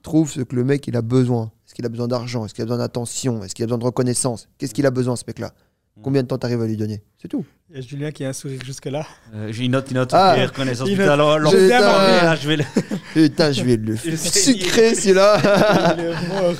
Trouve 0.04 0.32
ce 0.32 0.42
que 0.42 0.56
le 0.56 0.64
mec 0.64 0.88
il 0.88 0.96
a 0.98 1.02
besoin. 1.02 1.52
Est-ce 1.66 1.74
qu'il 1.76 1.86
a 1.86 1.90
besoin 1.90 2.08
d'argent? 2.08 2.46
Est-ce 2.46 2.54
qu'il 2.54 2.62
a 2.64 2.66
besoin 2.66 2.78
d'attention? 2.80 3.44
Est-ce 3.44 3.56
qu'il 3.56 3.64
a 3.64 3.68
besoin 3.68 3.78
de 3.78 3.86
reconnaissance? 3.86 4.50
Qu'est-ce 4.58 4.74
qu'il 4.74 4.86
a 4.86 4.92
besoin, 4.92 5.16
ce 5.16 5.24
mec-là? 5.28 5.54
Mm. 5.98 6.02
Combien 6.04 6.24
de 6.24 6.28
temps 6.28 6.38
t'arrives 6.38 6.62
à 6.62 6.68
lui 6.68 6.76
donner? 6.78 7.02
C'est 7.22 7.28
tout. 7.30 7.46
Il 7.70 7.78
y 7.78 7.80
a 7.80 7.82
Julien 7.82 8.12
qui 8.12 8.26
a 8.26 8.30
un 8.30 8.34
sourire 8.34 8.60
jusque-là. 8.66 9.06
Euh, 9.34 9.50
J'ai 9.52 9.64
une 9.66 9.72
note, 9.72 9.90
une 9.90 9.96
note, 9.98 10.10
Ah. 10.14 10.36
reconnaissance. 10.46 10.90
Une 10.90 10.98
Putain, 10.98 11.12
alors, 11.12 11.32
alors, 11.32 11.52
putain, 11.54 11.64
Putain. 11.66 11.80
mais 11.80 12.22
là, 12.22 12.36
je 12.36 12.48
vais 12.50 12.58
le... 12.58 12.64
Putain, 13.14 13.52
je 13.54 13.64
vais 13.64 13.78
le 13.78 13.96
sucrer 14.18 14.94
celui-là. 14.96 15.96
Il 15.98 16.04
est 16.04 16.28
mort. 16.28 16.54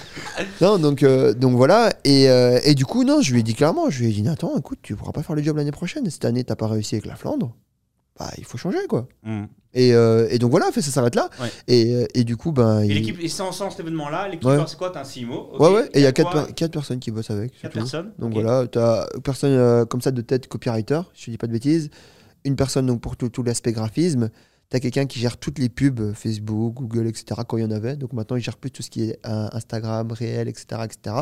non, 0.62 0.80
donc, 0.80 1.04
euh, 1.04 1.34
donc 1.34 1.56
voilà. 1.58 1.90
Et, 2.06 2.30
euh, 2.30 2.60
et 2.64 2.76
du 2.76 2.86
coup, 2.86 3.04
non, 3.04 3.22
je 3.22 3.34
lui 3.34 3.42
ai 3.42 3.44
dit 3.44 3.56
clairement, 3.56 3.90
je 3.90 4.00
lui 4.00 4.10
ai 4.10 4.14
dit, 4.14 4.22
Nathan, 4.22 4.58
écoute, 4.58 4.80
tu 4.82 4.96
pourras 4.96 5.12
pas 5.12 5.22
faire 5.24 5.36
le 5.36 5.44
job 5.44 5.58
l'année 5.58 5.72
prochaine. 5.72 6.10
Cette 6.10 6.24
année, 6.24 6.46
t'as 6.46 6.56
pas 6.56 6.68
réussi 6.68 6.96
avec 6.96 7.06
la 7.08 7.16
Flandre. 7.16 7.54
Bah, 8.20 8.30
il 8.38 8.44
faut 8.46 8.58
changer, 8.58 8.78
quoi. 8.90 9.08
Mm. 9.24 9.44
Et, 9.74 9.94
euh, 9.94 10.28
et 10.30 10.38
donc 10.38 10.52
voilà, 10.52 10.70
fait, 10.72 10.82
ça 10.82 10.92
s'arrête 10.92 11.16
là. 11.16 11.30
Ouais. 11.40 11.50
Et, 11.68 11.96
euh, 11.96 12.06
et 12.14 12.24
du 12.26 12.36
coup, 12.36 12.52
ben. 12.52 12.82
Et 12.82 12.88
il- 12.88 12.94
l'équipe, 12.96 13.18
et 13.22 13.30
sans, 13.30 13.52
sans 13.54 13.70
cet 13.70 13.80
événement-là, 13.80 14.28
l'équipe, 14.28 14.46
Ouais. 14.46 14.58
c'est 14.68 14.78
quoi? 14.78 14.90
T'as 14.90 15.02
un 15.02 15.04
CMO 15.06 15.50
ok. 15.54 15.60
Ouais, 15.62 15.70
ouais, 15.74 15.86
et 15.94 16.00
il 16.00 16.04
y 16.04 16.06
a 16.06 16.12
4 16.12 16.30
quoi? 16.30 16.68
personnes 16.70 17.00
qui 17.00 17.10
bossent 17.10 17.32
avec. 17.32 17.54
c'est 17.56 17.62
Quatre 17.64 17.72
tout. 17.74 17.80
personnes? 17.80 18.12
Donc 18.20 18.36
ok. 18.36 18.42
voilà, 18.42 18.68
tu 18.68 18.78
as 18.80 19.08
personne 19.24 19.52
euh, 19.54 19.86
comme 19.86 20.02
ça 20.02 20.12
de 20.12 20.22
tête 20.22 20.48
copywriter, 20.48 21.00
je 21.14 21.26
te 21.26 21.32
dis 21.32 21.38
pas 21.38 21.48
de 21.48 21.54
bêtises. 21.54 21.90
Une 22.44 22.56
personne 22.58 22.86
donc 22.86 23.00
pour 23.02 23.16
tout, 23.16 23.30
tout 23.30 23.44
l'aspect 23.44 23.72
graphisme. 23.72 24.30
Tu 24.72 24.78
as 24.78 24.80
quelqu'un 24.80 25.06
qui 25.06 25.20
gère 25.20 25.38
toutes 25.38 25.60
les 25.60 25.70
pubs, 25.70 26.00
euh, 26.00 26.14
Facebook, 26.14 26.74
Google, 26.76 27.06
etc. 27.08 27.42
quand 27.48 27.58
il 27.58 27.62
y 27.62 27.66
en 27.66 27.72
avait. 27.72 27.98
Donc 27.98 28.14
maintenant, 28.14 28.38
il 28.38 28.42
gère 28.42 28.58
plus 28.58 28.72
tout 28.72 28.82
ce 28.82 28.90
qui 28.90 29.04
est 29.04 29.20
euh, 29.28 29.50
Instagram, 29.52 30.12
réel, 30.12 30.48
etc. 30.48 30.82
etc. 30.86 31.16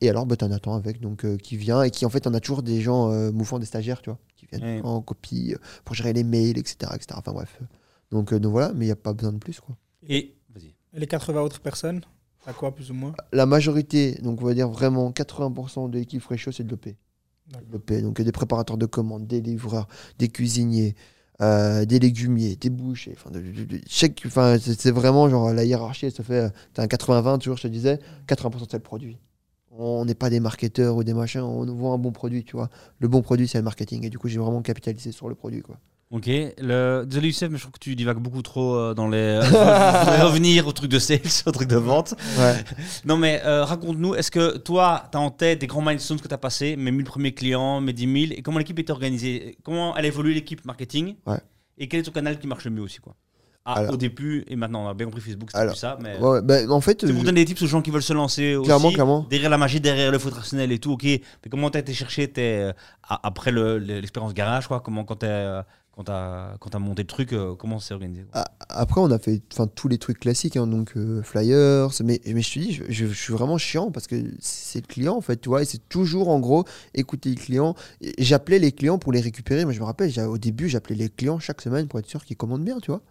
Et 0.00 0.08
alors, 0.08 0.24
bah, 0.26 0.36
tu 0.36 0.44
as 0.44 0.48
Nathan 0.48 0.74
avec, 0.74 1.00
donc, 1.00 1.24
euh, 1.24 1.36
qui 1.36 1.56
vient 1.56 1.82
et 1.82 1.90
qui 1.90 2.06
en 2.06 2.08
fait, 2.10 2.26
on 2.26 2.32
a 2.34 2.40
toujours 2.40 2.62
des 2.62 2.80
gens 2.80 3.12
euh, 3.12 3.30
mouvants, 3.30 3.58
des 3.58 3.66
stagiaires, 3.66 4.00
tu 4.02 4.08
vois, 4.10 4.18
qui 4.36 4.46
viennent 4.50 4.64
Ouais. 4.64 4.80
en 4.82 5.02
copie 5.02 5.54
pour 5.84 5.94
gérer 5.94 6.12
les 6.14 6.24
mails, 6.24 6.56
etc. 6.58 6.92
etc. 6.94 7.06
Enfin 7.16 7.32
bref. 7.32 7.60
Donc, 8.10 8.32
euh, 8.32 8.40
donc 8.40 8.52
voilà, 8.52 8.72
mais 8.74 8.86
il 8.86 8.88
n'y 8.88 8.92
a 8.92 8.96
pas 8.96 9.12
besoin 9.12 9.32
de 9.34 9.38
plus. 9.38 9.60
quoi. 9.60 9.76
Et, 10.08 10.34
vas-y. 10.54 10.74
Les 10.98 11.06
80 11.06 11.42
autres 11.42 11.60
personnes 11.60 12.00
À 12.46 12.54
quoi, 12.54 12.74
plus 12.74 12.90
ou 12.90 12.94
moins? 12.94 13.12
La 13.34 13.44
majorité, 13.44 14.14
donc 14.22 14.40
on 14.40 14.46
va 14.46 14.54
dire 14.54 14.70
vraiment 14.70 15.10
80% 15.10 15.90
de 15.90 15.98
l'équipe 15.98 16.22
Fresho, 16.22 16.52
c'est 16.52 16.66
de. 16.66 16.78
L'OP, 17.70 17.92
donc 18.02 18.20
des 18.20 18.32
préparateurs 18.32 18.76
de 18.78 18.86
commandes, 18.86 19.26
des 19.26 19.40
livreurs, 19.42 19.88
des 20.18 20.28
cuisiniers, 20.28 20.94
euh, 21.40 21.84
des 21.84 21.98
légumiers, 21.98 22.56
des 22.56 22.70
bouchers. 22.70 23.14
Enfin, 23.16 23.30
de- 23.30 23.42
c'est 24.58 24.90
vraiment 24.90 25.28
genre 25.28 25.52
la 25.52 25.64
hiérarchie, 25.64 26.06
elle 26.06 26.12
se 26.12 26.22
fait. 26.22 26.34
euh, 26.46 26.48
T'as 26.74 26.82
un 26.82 26.86
80-20, 26.86 27.38
toujours, 27.38 27.56
je 27.56 27.62
te 27.62 27.68
disais, 27.68 27.98
80% 28.26 28.66
c'est 28.70 28.76
le 28.76 28.82
produit. 28.82 29.18
On 29.70 30.04
n'est 30.04 30.14
pas 30.14 30.30
des 30.30 30.40
marketeurs 30.40 30.96
ou 30.96 31.04
des 31.04 31.14
machins, 31.14 31.40
on 31.42 31.64
nous 31.64 31.76
vend 31.76 31.94
un 31.94 31.98
bon 31.98 32.10
produit, 32.12 32.44
tu 32.44 32.56
vois. 32.56 32.70
Le 32.98 33.08
bon 33.08 33.22
produit, 33.22 33.46
c'est 33.48 33.58
le 33.58 33.64
marketing. 33.64 34.04
Et 34.04 34.10
du 34.10 34.18
coup, 34.18 34.28
j'ai 34.28 34.38
vraiment 34.38 34.62
capitalisé 34.62 35.12
sur 35.12 35.28
le 35.28 35.34
produit, 35.36 35.62
quoi. 35.62 35.78
Ok. 36.10 36.26
Le... 36.26 37.04
Désolé, 37.06 37.28
Youssef, 37.28 37.50
mais 37.50 37.58
je 37.58 37.62
trouve 37.62 37.72
que 37.72 37.78
tu 37.78 37.94
divagues 37.94 38.18
beaucoup 38.18 38.40
trop 38.40 38.74
euh, 38.76 38.94
dans 38.94 39.08
les. 39.08 39.40
Je 39.42 39.48
voudrais 39.48 40.22
revenir 40.22 40.66
au 40.66 40.72
truc 40.72 40.90
de 40.90 40.98
sales, 40.98 41.20
au 41.44 41.50
truc 41.50 41.68
de 41.68 41.76
vente. 41.76 42.14
Ouais. 42.38 42.54
Non, 43.04 43.18
mais 43.18 43.42
euh, 43.44 43.64
raconte-nous, 43.64 44.14
est-ce 44.14 44.30
que 44.30 44.56
toi, 44.56 45.04
tu 45.12 45.18
as 45.18 45.20
en 45.20 45.30
tête 45.30 45.60
des 45.60 45.66
grands 45.66 45.82
milestones 45.82 46.18
que 46.20 46.26
tu 46.28 46.32
as 46.34 46.38
passés, 46.38 46.76
mes 46.76 46.90
1000 46.92 47.04
premiers 47.04 47.32
clients, 47.34 47.80
mes 47.82 47.92
10 47.92 48.02
000, 48.28 48.38
et 48.38 48.42
comment 48.42 48.58
l'équipe 48.58 48.78
est 48.78 48.88
organisée 48.90 49.58
Comment 49.62 49.94
elle 49.96 50.06
évolue 50.06 50.32
l'équipe 50.32 50.64
marketing 50.64 51.16
Ouais. 51.26 51.40
Et 51.76 51.88
quel 51.88 52.00
est 52.00 52.04
ton 52.04 52.12
canal 52.12 52.38
qui 52.38 52.46
marche 52.46 52.64
le 52.64 52.70
mieux 52.70 52.82
aussi 52.82 52.98
quoi? 53.00 53.14
Ah, 53.70 53.80
Alors. 53.80 53.92
Au 53.92 53.96
début, 53.98 54.44
et 54.48 54.56
maintenant, 54.56 54.86
on 54.86 54.88
a 54.88 54.94
bien 54.94 55.04
compris 55.04 55.20
Facebook, 55.20 55.50
c'est 55.52 55.66
plus 55.66 55.76
ça, 55.76 55.98
mais. 56.00 56.16
Ouais, 56.16 56.40
bah, 56.40 56.60
en 56.70 56.80
fait, 56.80 57.02
C'est 57.02 57.12
pour 57.12 57.20
euh, 57.20 57.24
donner 57.26 57.44
des 57.44 57.52
tips 57.52 57.60
aux 57.60 57.66
gens 57.66 57.82
qui 57.82 57.90
veulent 57.90 58.00
se 58.02 58.14
lancer 58.14 58.56
aussi. 58.56 58.64
Clairement, 58.66 58.90
clairement. 58.90 59.26
Derrière 59.28 59.50
la 59.50 59.58
magie, 59.58 59.78
derrière 59.78 60.10
le 60.10 60.18
foot 60.18 60.32
rationnel 60.32 60.72
et 60.72 60.78
tout, 60.78 60.92
ok. 60.92 61.02
Mais 61.04 61.20
comment 61.50 61.68
t'as 61.68 61.80
été 61.80 61.92
chercher 61.92 62.28
tes, 62.28 62.60
euh, 62.62 62.72
après 63.06 63.50
le- 63.50 63.78
le- 63.78 64.00
l'expérience 64.00 64.32
garage, 64.32 64.68
quoi 64.68 64.80
Comment, 64.80 65.04
quand 65.04 65.22
euh, 65.22 65.62
quand 66.04 66.58
quand 66.60 66.70
t'as 66.70 66.78
monté 66.78 67.02
le 67.02 67.08
truc, 67.08 67.32
euh, 67.32 67.54
comment 67.56 67.80
c'est 67.80 67.92
organisé 67.92 68.22
quoi? 68.22 68.42
A- 68.42 68.52
Après, 68.68 69.00
on 69.00 69.10
a 69.10 69.18
fait 69.18 69.42
tous 69.74 69.88
les 69.88 69.98
trucs 69.98 70.20
classiques, 70.20 70.56
hein, 70.56 70.66
donc 70.66 70.92
euh, 70.96 71.22
flyers. 71.22 71.88
Mais, 72.04 72.20
je 72.24 72.30
te 72.54 72.58
dis, 72.58 72.80
je, 72.88 73.06
suis 73.06 73.32
vraiment 73.32 73.58
chiant 73.58 73.90
parce 73.90 74.06
que 74.06 74.16
c'est 74.38 74.80
le 74.80 74.86
client, 74.86 75.16
en 75.16 75.20
fait, 75.20 75.40
tu 75.40 75.48
vois. 75.48 75.62
Et 75.62 75.64
c'est 75.64 75.88
toujours, 75.88 76.28
en 76.28 76.38
gros, 76.38 76.64
écouter 76.94 77.30
le 77.30 77.36
client. 77.36 77.74
J'appelais 78.18 78.58
les 78.60 78.70
clients 78.72 78.98
pour 78.98 79.12
les 79.12 79.20
récupérer. 79.20 79.64
Moi, 79.64 79.72
je 79.72 79.80
me 79.80 79.84
rappelle, 79.84 80.16
au 80.20 80.38
début, 80.38 80.68
j'appelais 80.68 80.94
les 80.94 81.08
clients 81.08 81.40
chaque 81.40 81.60
semaine 81.60 81.88
pour 81.88 81.98
être 81.98 82.06
sûr 82.06 82.24
qu'ils 82.24 82.36
commandent 82.36 82.64
bien, 82.64 82.78
tu 82.78 82.90
vois. 82.90 83.02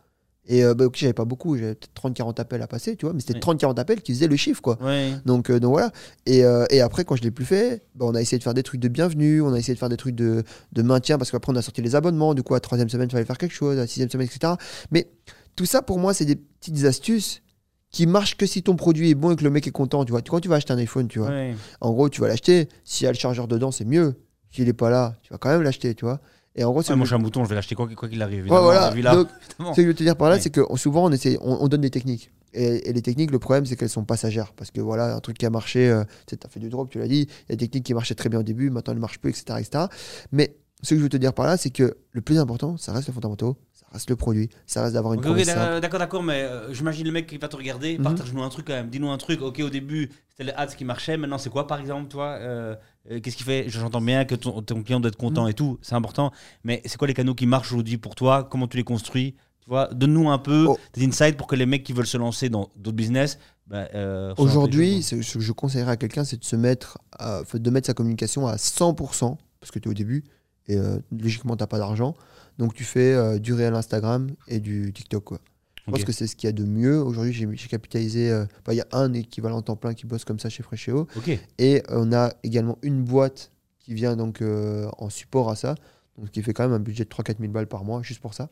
Et 0.47 0.63
euh, 0.63 0.73
bah, 0.73 0.85
ok, 0.85 0.95
j'avais 0.95 1.13
pas 1.13 1.25
beaucoup, 1.25 1.57
j'avais 1.57 1.75
peut-être 1.75 1.93
30-40 1.93 2.39
appels 2.39 2.61
à 2.61 2.67
passer, 2.67 2.95
tu 2.95 3.05
vois. 3.05 3.13
Mais 3.13 3.19
c'était 3.19 3.33
Ouais. 3.35 3.39
30-40 3.55 3.77
appels 3.79 4.01
qui 4.01 4.13
faisaient 4.13 4.27
le 4.27 4.35
chiffre, 4.37 4.61
quoi. 4.61 4.77
Donc, 5.25 5.49
euh, 5.49 5.59
donc 5.59 5.71
voilà. 5.73 5.91
Et, 6.25 6.43
euh, 6.45 6.65
et 6.69 6.79
après, 6.81 7.03
quand 7.05 7.15
je 7.17 7.21
l'ai 7.23 7.31
plus 7.31 7.45
fait, 7.45 7.83
bah, 7.95 8.05
on 8.07 8.15
a 8.15 8.21
essayé 8.21 8.37
de 8.37 8.43
faire 8.43 8.53
des 8.53 8.63
trucs 8.63 8.79
de 8.79 8.87
bienvenue, 8.87 9.41
on 9.41 9.53
a 9.53 9.59
essayé 9.59 9.73
de 9.73 9.79
faire 9.79 9.89
des 9.89 9.97
trucs 9.97 10.15
de, 10.15 10.43
de 10.71 10.81
maintien, 10.81 11.17
parce 11.17 11.31
qu'après, 11.31 11.51
on 11.51 11.55
a 11.55 11.61
sorti 11.61 11.81
les 11.81 11.95
abonnements. 11.95 12.33
Du 12.33 12.43
coup, 12.43 12.53
à 12.53 12.57
la 12.57 12.61
troisième 12.61 12.89
semaine, 12.89 13.07
il 13.09 13.11
fallait 13.11 13.25
faire 13.25 13.37
quelque 13.37 13.53
chose, 13.53 13.77
à 13.77 13.81
la 13.81 13.87
sixième 13.87 14.09
semaine, 14.09 14.27
etc. 14.33 14.53
Mais 14.91 15.09
tout 15.55 15.65
ça, 15.65 15.81
pour 15.81 15.99
moi, 15.99 16.13
c'est 16.13 16.25
des 16.25 16.35
petites 16.37 16.85
astuces 16.85 17.41
qui 17.89 18.05
marchent 18.05 18.37
que 18.37 18.45
si 18.45 18.63
ton 18.63 18.75
produit 18.75 19.09
est 19.09 19.15
bon 19.15 19.31
et 19.31 19.35
que 19.35 19.43
le 19.43 19.49
mec 19.49 19.65
est 19.67 19.71
content. 19.71 20.05
Tu 20.05 20.11
vois, 20.11 20.21
quand 20.21 20.39
tu 20.39 20.49
vas 20.49 20.55
acheter 20.57 20.73
un 20.73 20.77
iPhone, 20.77 21.07
tu 21.07 21.19
vois, 21.19 21.29
Ouais. 21.29 21.55
en 21.81 21.91
gros, 21.91 22.09
tu 22.09 22.21
vas 22.21 22.27
l'acheter. 22.27 22.67
S'il 22.83 23.05
y 23.05 23.07
a 23.07 23.11
le 23.11 23.17
chargeur 23.17 23.47
dedans, 23.47 23.71
c'est 23.71 23.85
mieux. 23.85 24.15
S'il 24.51 24.67
est 24.69 24.73
pas 24.73 24.89
là, 24.89 25.15
tu 25.23 25.31
vas 25.33 25.37
quand 25.37 25.49
même 25.49 25.61
l'acheter, 25.61 25.93
tu 25.95 26.05
vois. 26.05 26.19
Et 26.57 26.63
en 26.63 26.71
gros, 26.71 26.81
c'est 26.81 26.89
Ouais, 26.91 26.95
moi, 26.97 27.05
je 27.05 27.09
suis 27.09 27.15
un 27.15 27.19
mouton, 27.23 27.43
je 27.43 27.49
vais 27.49 27.55
l'acheter 27.55 27.75
quoi 27.75 27.87
quoi 27.95 28.09
qu'il 28.09 28.21
arrive. 28.21 28.43
Ouais, 28.51 28.59
voilà. 28.59 28.91
Donc, 29.15 29.27
ce 29.59 29.75
que 29.75 29.81
je 29.83 29.87
veux 29.87 29.93
te 29.93 30.03
dire 30.03 30.15
par 30.15 30.29
là, 30.29 30.35
Ouais. 30.35 30.41
c'est 30.41 30.49
que 30.49 30.61
souvent, 30.75 31.05
on, 31.05 31.11
essaie, 31.11 31.37
on, 31.41 31.57
on 31.63 31.67
donne 31.67 31.81
des 31.81 31.89
techniques. 31.91 32.31
Et, 32.53 32.89
et 32.89 32.93
les 32.93 33.01
techniques, 33.01 33.29
le 33.31 33.39
problème, 33.39 33.65
c'est 33.65 33.75
qu'elles 33.75 33.89
sont 33.89 34.05
passagères. 34.05 34.53
Parce 34.53 34.71
que 34.71 34.81
voilà, 34.81 35.15
un 35.15 35.19
truc 35.19 35.37
qui 35.37 35.45
a 35.45 35.49
marché, 35.51 35.89
euh, 35.89 36.03
tu 36.25 36.35
as 36.43 36.49
fait 36.49 36.59
du 36.59 36.69
drop, 36.69 36.89
tu 36.89 36.97
l'as 36.97 37.07
dit, 37.07 37.27
il 37.47 37.51
y 37.51 37.53
a 37.53 37.55
des 37.55 37.65
techniques 37.67 37.85
qui 37.85 37.93
marchaient 37.93 38.15
très 38.15 38.29
bien 38.29 38.39
au 38.39 38.43
début, 38.43 38.69
maintenant 38.71 38.91
elles 38.93 38.97
ne 38.97 39.01
marchent 39.01 39.19
plus, 39.19 39.29
etc., 39.29 39.59
etc. 39.59 39.85
Mais 40.31 40.55
ce 40.81 40.91
que 40.91 40.97
je 40.97 41.03
veux 41.03 41.09
te 41.09 41.17
dire 41.17 41.33
par 41.33 41.45
là, 41.45 41.57
c'est 41.57 41.69
que 41.69 41.95
le 42.11 42.21
plus 42.21 42.39
important, 42.39 42.77
ça 42.77 42.91
reste 42.93 43.07
les 43.07 43.13
fondamentaux, 43.13 43.57
ça 43.73 43.85
reste 43.91 44.09
le 44.09 44.15
produit, 44.15 44.49
ça 44.65 44.81
reste 44.83 44.93
d'avoir 44.93 45.13
une 45.13 45.19
Ok, 45.19 45.25
ok, 45.25 45.31
promesse 45.31 45.47
simple. 45.47 45.59
d'accord, 45.59 45.81
d'accord, 45.81 45.99
d'accord, 45.99 46.23
mais 46.23 46.41
euh, 46.43 46.73
j'imagine 46.73 47.05
le 47.05 47.11
mec 47.11 47.27
qui 47.27 47.37
va 47.37 47.47
te 47.47 47.55
regarder, 47.55 47.97
Mhm. 47.97 48.03
partage-nous 48.03 48.41
un 48.43 48.49
truc 48.49 48.67
quand 48.67 48.73
même, 48.73 48.89
dis-nous 48.89 49.09
un 49.11 49.17
truc. 49.17 49.41
Ok, 49.41 49.59
au 49.59 49.69
début, 49.69 50.09
c'était 50.29 50.43
les 50.45 50.51
ads 50.57 50.67
qui 50.67 50.85
marchaient, 50.85 51.17
maintenant 51.17 51.37
c'est 51.37 51.49
quoi 51.49 51.67
par 51.67 51.79
exemple, 51.79 52.07
toi 52.09 52.37
euh, 52.39 52.75
euh, 53.11 53.19
Qu'est-ce 53.19 53.37
qui 53.37 53.43
fait? 53.43 53.65
J'entends 53.69 54.01
bien 54.01 54.25
que 54.25 54.35
ton, 54.35 54.61
ton 54.61 54.83
client 54.83 54.99
doit 54.99 55.09
être 55.09 55.15
content 55.17 55.43
Mhm. 55.43 55.49
et 55.49 55.53
tout, 55.53 55.79
c'est 55.81 55.95
important, 55.95 56.31
mais 56.63 56.81
c'est 56.85 56.97
quoi 56.97 57.07
les 57.07 57.13
canaux 57.13 57.35
qui 57.35 57.45
marchent 57.45 57.71
aujourd'hui 57.71 57.97
pour 57.97 58.15
toi? 58.15 58.43
Comment 58.49 58.67
tu 58.67 58.77
les 58.77 58.83
construis? 58.83 59.33
Tu 59.61 59.69
vois, 59.69 59.87
donne-nous 59.93 60.29
un 60.29 60.37
peu 60.37 60.65
Oh. 60.69 60.77
des 60.93 61.05
insights 61.05 61.35
pour 61.37 61.47
que 61.47 61.55
les 61.55 61.65
mecs 61.65 61.83
qui 61.83 61.93
veulent 61.93 62.07
se 62.07 62.17
lancer 62.17 62.49
dans 62.49 62.69
d'autres 62.75 62.95
business. 62.97 63.37
bah, 63.67 63.89
euh, 63.95 64.33
Aujourd'hui, 64.37 65.03
ce 65.03 65.15
que 65.15 65.39
je 65.41 65.51
conseillerais 65.51 65.91
à 65.91 65.97
quelqu'un, 65.97 66.23
c'est 66.23 66.37
de 66.39 66.45
se 66.45 66.55
mettre, 66.55 66.97
à- 67.19 67.41
de 67.53 67.69
mettre 67.69 67.87
sa 67.87 67.93
communication 67.93 68.47
à 68.47 68.57
100%, 68.57 69.37
parce 69.59 69.71
que 69.71 69.79
tu 69.79 69.89
es 69.89 69.91
au 69.91 69.93
début, 69.93 70.23
et 70.67 70.77
euh, 70.77 70.99
logiquement, 71.11 71.57
tu 71.57 71.63
n'as 71.63 71.67
pas 71.67 71.77
d'argent. 71.77 72.15
Donc, 72.57 72.73
tu 72.73 72.85
fais 72.85 73.39
du 73.41 73.51
réel 73.53 73.73
Instagram 73.75 74.29
et 74.47 74.61
du 74.61 74.93
TikTok. 74.93 75.23
Quoi. 75.25 75.39
Je 75.87 75.91
pense 75.93 76.03
que 76.03 76.11
c'est 76.11 76.27
ce 76.27 76.35
qu'il 76.35 76.47
y 76.47 76.49
a 76.49 76.53
de 76.53 76.65
mieux. 76.65 77.01
Aujourd'hui, 77.01 77.31
j'ai 77.33 77.67
capitalisé. 77.69 78.29
euh, 78.29 78.45
Il 78.69 78.75
y 78.75 78.81
a 78.81 78.87
un 78.91 79.13
équivalent 79.13 79.61
temps 79.61 79.77
plein 79.77 79.93
qui 79.93 80.05
bosse 80.05 80.25
comme 80.25 80.37
ça 80.39 80.49
chez 80.49 80.61
Freshéo. 80.61 81.07
Ok. 81.15 81.31
Et 81.59 81.81
on 81.89 82.11
a 82.11 82.33
également 82.43 82.77
une 82.81 83.03
boîte 83.03 83.51
qui 83.79 83.93
vient 83.93 84.17
donc 84.17 84.41
euh, 84.41 84.89
en 84.97 85.09
support 85.09 85.49
à 85.49 85.55
ça, 85.55 85.75
donc 86.17 86.29
qui 86.31 86.43
fait 86.43 86.53
quand 86.53 86.63
même 86.63 86.73
un 86.73 86.79
budget 86.79 87.05
de 87.05 87.09
3-4 87.09 87.39
000 87.39 87.51
balles 87.53 87.67
par 87.67 87.85
mois 87.85 88.01
juste 88.03 88.19
pour 88.19 88.33
ça. 88.33 88.49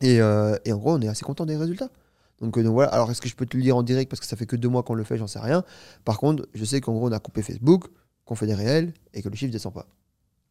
Et, 0.00 0.20
euh, 0.20 0.56
et 0.64 0.72
en 0.72 0.78
gros, 0.78 0.92
on 0.94 1.00
est 1.00 1.08
assez 1.08 1.24
content 1.24 1.44
des 1.44 1.56
résultats. 1.56 1.90
Donc, 2.40 2.56
donc 2.58 2.72
voilà. 2.72 2.90
Alors, 2.90 3.10
est-ce 3.10 3.20
que 3.20 3.28
je 3.28 3.34
peux 3.34 3.46
te 3.46 3.56
le 3.56 3.62
dire 3.62 3.76
en 3.76 3.82
direct 3.82 4.08
parce 4.10 4.20
que 4.20 4.26
ça 4.26 4.36
fait 4.36 4.46
que 4.46 4.56
deux 4.56 4.68
mois 4.68 4.82
qu'on 4.84 4.94
le 4.94 5.04
fait, 5.04 5.16
j'en 5.18 5.26
sais 5.26 5.38
rien. 5.40 5.64
Par 6.04 6.18
contre, 6.18 6.46
je 6.54 6.64
sais 6.64 6.80
qu'en 6.80 6.92
gros, 6.92 7.08
on 7.08 7.12
a 7.12 7.18
coupé 7.18 7.42
Facebook, 7.42 7.86
qu'on 8.24 8.34
fait 8.36 8.46
des 8.46 8.54
réels 8.54 8.92
et 9.12 9.22
que 9.22 9.28
le 9.28 9.34
chiffre 9.36 9.52
descend 9.52 9.72
pas. 9.74 9.86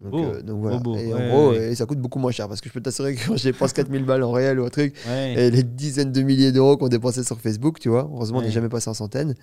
Donc, 0.04 0.12
Beau. 0.12 0.24
euh, 0.26 0.41
donc 0.41 0.60
voilà. 0.62 0.78
Beau, 0.80 0.91
beau. 0.93 0.97
Et 0.99 1.14
Ouais, 1.14 1.14
en 1.14 1.30
gros, 1.30 1.49
ouais. 1.51 1.72
et 1.72 1.76
ça 1.76 1.86
coûte 1.86 1.99
beaucoup 1.99 2.20
moins 2.20 2.32
cher 2.32 2.49
parce 2.49 2.60
que 2.60 2.68
je 2.68 2.74
peux 2.74 2.82
t'assurer 2.82 3.16
que 3.16 3.26
quand 3.26 3.38
je 3.38 3.43
dépense 3.45 3.72
4 3.74 3.89
000 3.89 4.04
balles 4.04 4.22
en 4.24 4.32
réel 4.32 4.60
ou 4.60 4.66
un 4.66 4.70
truc, 4.70 4.93
Ouais. 5.08 5.34
et 5.34 5.49
les 5.51 5.64
dizaines 5.64 6.12
de 6.12 6.22
milliers 6.22 6.51
d'euros 6.51 6.76
qu'on 6.76 6.89
dépensait 6.89 7.24
sur 7.24 7.39
Facebook, 7.39 7.80
tu 7.80 7.88
vois, 7.89 8.10
heureusement, 8.14 8.39
on 8.39 8.41
n'est 8.41 8.51
jamais 8.51 8.68
passé 8.70 8.89
en 8.89 8.93
centaines. 8.93 9.34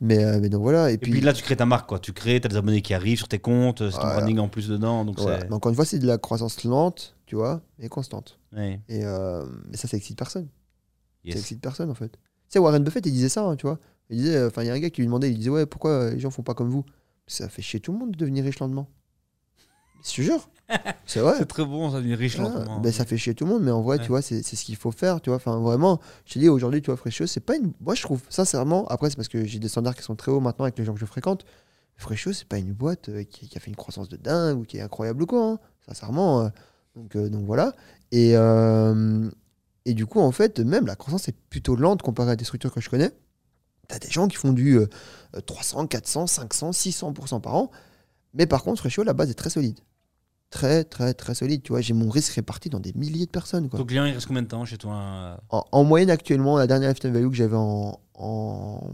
Mais, 0.00 0.24
euh, 0.24 0.38
mais 0.40 0.48
donc 0.48 0.62
voilà. 0.62 0.90
Et, 0.90 0.94
Et 0.94 0.98
puis, 0.98 1.20
là, 1.20 1.32
tu 1.34 1.42
crées 1.42 1.56
ta 1.56 1.66
marque, 1.66 1.88
quoi. 1.88 1.98
Tu 1.98 2.12
crées, 2.12 2.40
t'as 2.40 2.48
des 2.48 2.56
abonnés 2.56 2.80
qui 2.82 2.94
arrivent 2.94 3.18
sur 3.18 3.28
tes 3.28 3.38
comptes, 3.38 3.80
c'est 3.80 3.90
ton 3.96 4.00
Voilà. 4.00 4.16
branding 4.20 4.38
en 4.38 4.48
plus 4.48 4.68
dedans, 4.68 5.04
donc 5.04 5.20
Voilà. 5.20 5.44
Mais 5.44 5.54
encore 5.54 5.70
une 5.70 5.76
fois, 5.76 5.84
c'est 5.84 5.98
de 5.98 6.06
la 6.06 6.16
croissance 6.18 6.64
lente, 6.64 7.14
tu 7.26 7.36
vois, 7.36 7.60
mais 7.78 7.88
constante. 7.88 8.38
Et 8.56 9.04
euh, 9.04 9.44
mais 9.70 9.76
ça, 9.76 9.86
ça 9.86 9.96
excite 9.98 10.16
personne. 10.16 10.44
Ça 10.46 11.30
Yes. 11.32 11.36
excite 11.40 11.60
personne, 11.60 11.90
en 11.90 11.94
fait. 11.94 12.10
Tu 12.12 12.18
sais, 12.50 12.58
Warren 12.58 12.82
Buffett, 12.82 13.04
il 13.04 13.12
disait 13.12 13.28
ça, 13.28 13.42
hein, 13.44 13.56
tu 13.56 13.66
vois. 13.66 13.78
Il 14.08 14.18
disait, 14.18 14.44
enfin, 14.46 14.62
il 14.62 14.66
y 14.66 14.70
a 14.70 14.72
un 14.72 14.78
gars 14.78 14.88
qui 14.90 15.00
lui 15.02 15.06
demandait, 15.08 15.28
il 15.30 15.36
disait, 15.36 15.50
ouais, 15.50 15.66
pourquoi 15.66 15.90
euh, 15.90 16.10
les 16.12 16.20
gens 16.20 16.30
font 16.30 16.42
pas 16.44 16.54
comme 16.54 16.68
vous? 16.70 16.84
Ça 17.26 17.48
fait 17.48 17.60
chier 17.62 17.80
tout 17.80 17.90
le 17.92 17.98
monde 17.98 18.12
de 18.12 18.16
devenir 18.16 18.44
riche 18.44 18.60
lentement. 18.60 18.88
Je 20.08 20.14
te 20.16 20.22
jure. 20.22 20.48
C'est 21.06 21.20
vrai. 21.20 21.34
C'est 21.38 21.46
très 21.46 21.64
bon, 21.64 21.90
ça 21.92 21.98
devient 22.00 22.14
riche 22.16 22.36
Ah, 22.38 22.42
lentement. 22.42 22.80
ben, 22.80 22.92
ça 22.92 23.04
fait 23.04 23.16
chier 23.16 23.34
tout 23.34 23.44
le 23.44 23.52
monde, 23.52 23.62
mais 23.62 23.70
en 23.70 23.82
vrai, 23.82 23.98
Ouais. 23.98 24.02
tu 24.02 24.08
vois, 24.08 24.20
c'est 24.22 24.42
ce 24.42 24.64
qu'il 24.64 24.76
faut 24.76 24.90
faire, 24.90 25.20
tu 25.20 25.30
vois. 25.30 25.36
Enfin, 25.36 25.58
vraiment, 25.60 26.00
je 26.24 26.34
te 26.34 26.38
dis, 26.40 26.48
aujourd'hui, 26.48 26.82
tu 26.82 26.86
vois, 26.90 26.96
Freshio, 26.96 27.26
c'est 27.26 27.40
pas 27.40 27.56
une. 27.56 27.72
Moi, 27.80 27.94
je 27.94 28.02
trouve, 28.02 28.20
sincèrement, 28.28 28.86
après, 28.88 29.10
c'est 29.10 29.16
parce 29.16 29.28
que 29.28 29.44
j'ai 29.44 29.58
des 29.60 29.68
standards 29.68 29.94
qui 29.94 30.02
sont 30.02 30.16
très 30.16 30.32
hauts 30.32 30.40
maintenant 30.40 30.64
avec 30.64 30.76
les 30.78 30.84
gens 30.84 30.92
que 30.94 30.98
je 31.00 31.06
fréquente. 31.06 31.44
Freshio, 31.96 32.32
c'est 32.32 32.46
pas 32.48 32.58
une 32.58 32.72
boîte 32.72 33.08
euh, 33.08 33.22
qui, 33.24 33.48
qui 33.48 33.56
a 33.56 33.60
fait 33.60 33.70
une 33.70 33.76
croissance 33.76 34.08
de 34.08 34.16
dingue 34.16 34.58
ou 34.58 34.62
qui 34.64 34.76
est 34.78 34.80
incroyable 34.82 35.22
ou 35.22 35.26
quoi, 35.26 35.44
hein. 35.52 35.58
sincèrement. 35.86 36.42
euh. 36.42 36.48
donc, 36.96 37.14
euh, 37.16 37.28
donc 37.28 37.44
voilà. 37.46 37.74
Et, 38.12 38.32
et 39.84 39.94
du 39.94 40.06
coup, 40.06 40.20
en 40.20 40.32
fait, 40.32 40.58
même 40.58 40.86
la 40.86 40.96
croissance 40.96 41.28
est 41.28 41.36
plutôt 41.48 41.76
lente 41.76 42.02
comparée 42.02 42.32
à 42.32 42.36
des 42.36 42.44
structures 42.44 42.72
que 42.72 42.80
je 42.80 42.90
connais. 42.90 43.12
T'as 43.88 43.98
des 44.00 44.10
gens 44.10 44.26
qui 44.26 44.36
font 44.36 44.52
du 44.52 44.78
euh, 44.78 44.86
300, 45.46 45.86
400, 45.86 46.26
500, 46.26 46.70
600% 46.72 47.40
par 47.40 47.54
an. 47.54 47.70
Mais 48.34 48.46
par 48.46 48.64
contre, 48.64 48.80
Freshio, 48.80 49.04
la 49.04 49.12
base 49.12 49.30
est 49.30 49.34
très 49.34 49.48
solide. 49.50 49.78
Très, 50.50 50.84
très, 50.84 51.12
très 51.12 51.34
solide. 51.34 51.62
Tu 51.62 51.72
vois, 51.72 51.80
j'ai 51.80 51.92
mon 51.92 52.08
risque 52.08 52.34
réparti 52.34 52.70
dans 52.70 52.80
des 52.80 52.92
milliers 52.94 53.26
de 53.26 53.30
personnes. 53.30 53.68
Quoi. 53.68 53.78
Ton 53.80 53.84
client, 53.84 54.04
il 54.04 54.12
reste 54.12 54.26
combien 54.26 54.42
de 54.42 54.46
temps 54.48 54.64
chez 54.64 54.78
toi 54.78 54.94
euh 54.96 55.36
En, 55.50 55.64
en 55.72 55.84
moyenne, 55.84 56.10
actuellement, 56.10 56.56
la 56.56 56.66
dernière 56.66 56.88
lifetime 56.88 57.12
value 57.12 57.28
que 57.28 57.34
j'avais 57.34 57.56
en, 57.56 58.00
en, 58.14 58.90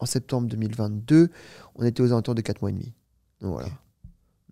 en 0.00 0.06
septembre 0.06 0.48
2022, 0.48 1.30
on 1.76 1.84
était 1.84 2.02
aux 2.02 2.06
alentours 2.12 2.34
de 2.34 2.40
4 2.42 2.60
mois 2.62 2.70
et 2.70 2.74
demi. 2.74 2.92
Donc 3.40 3.52
voilà. 3.52 3.68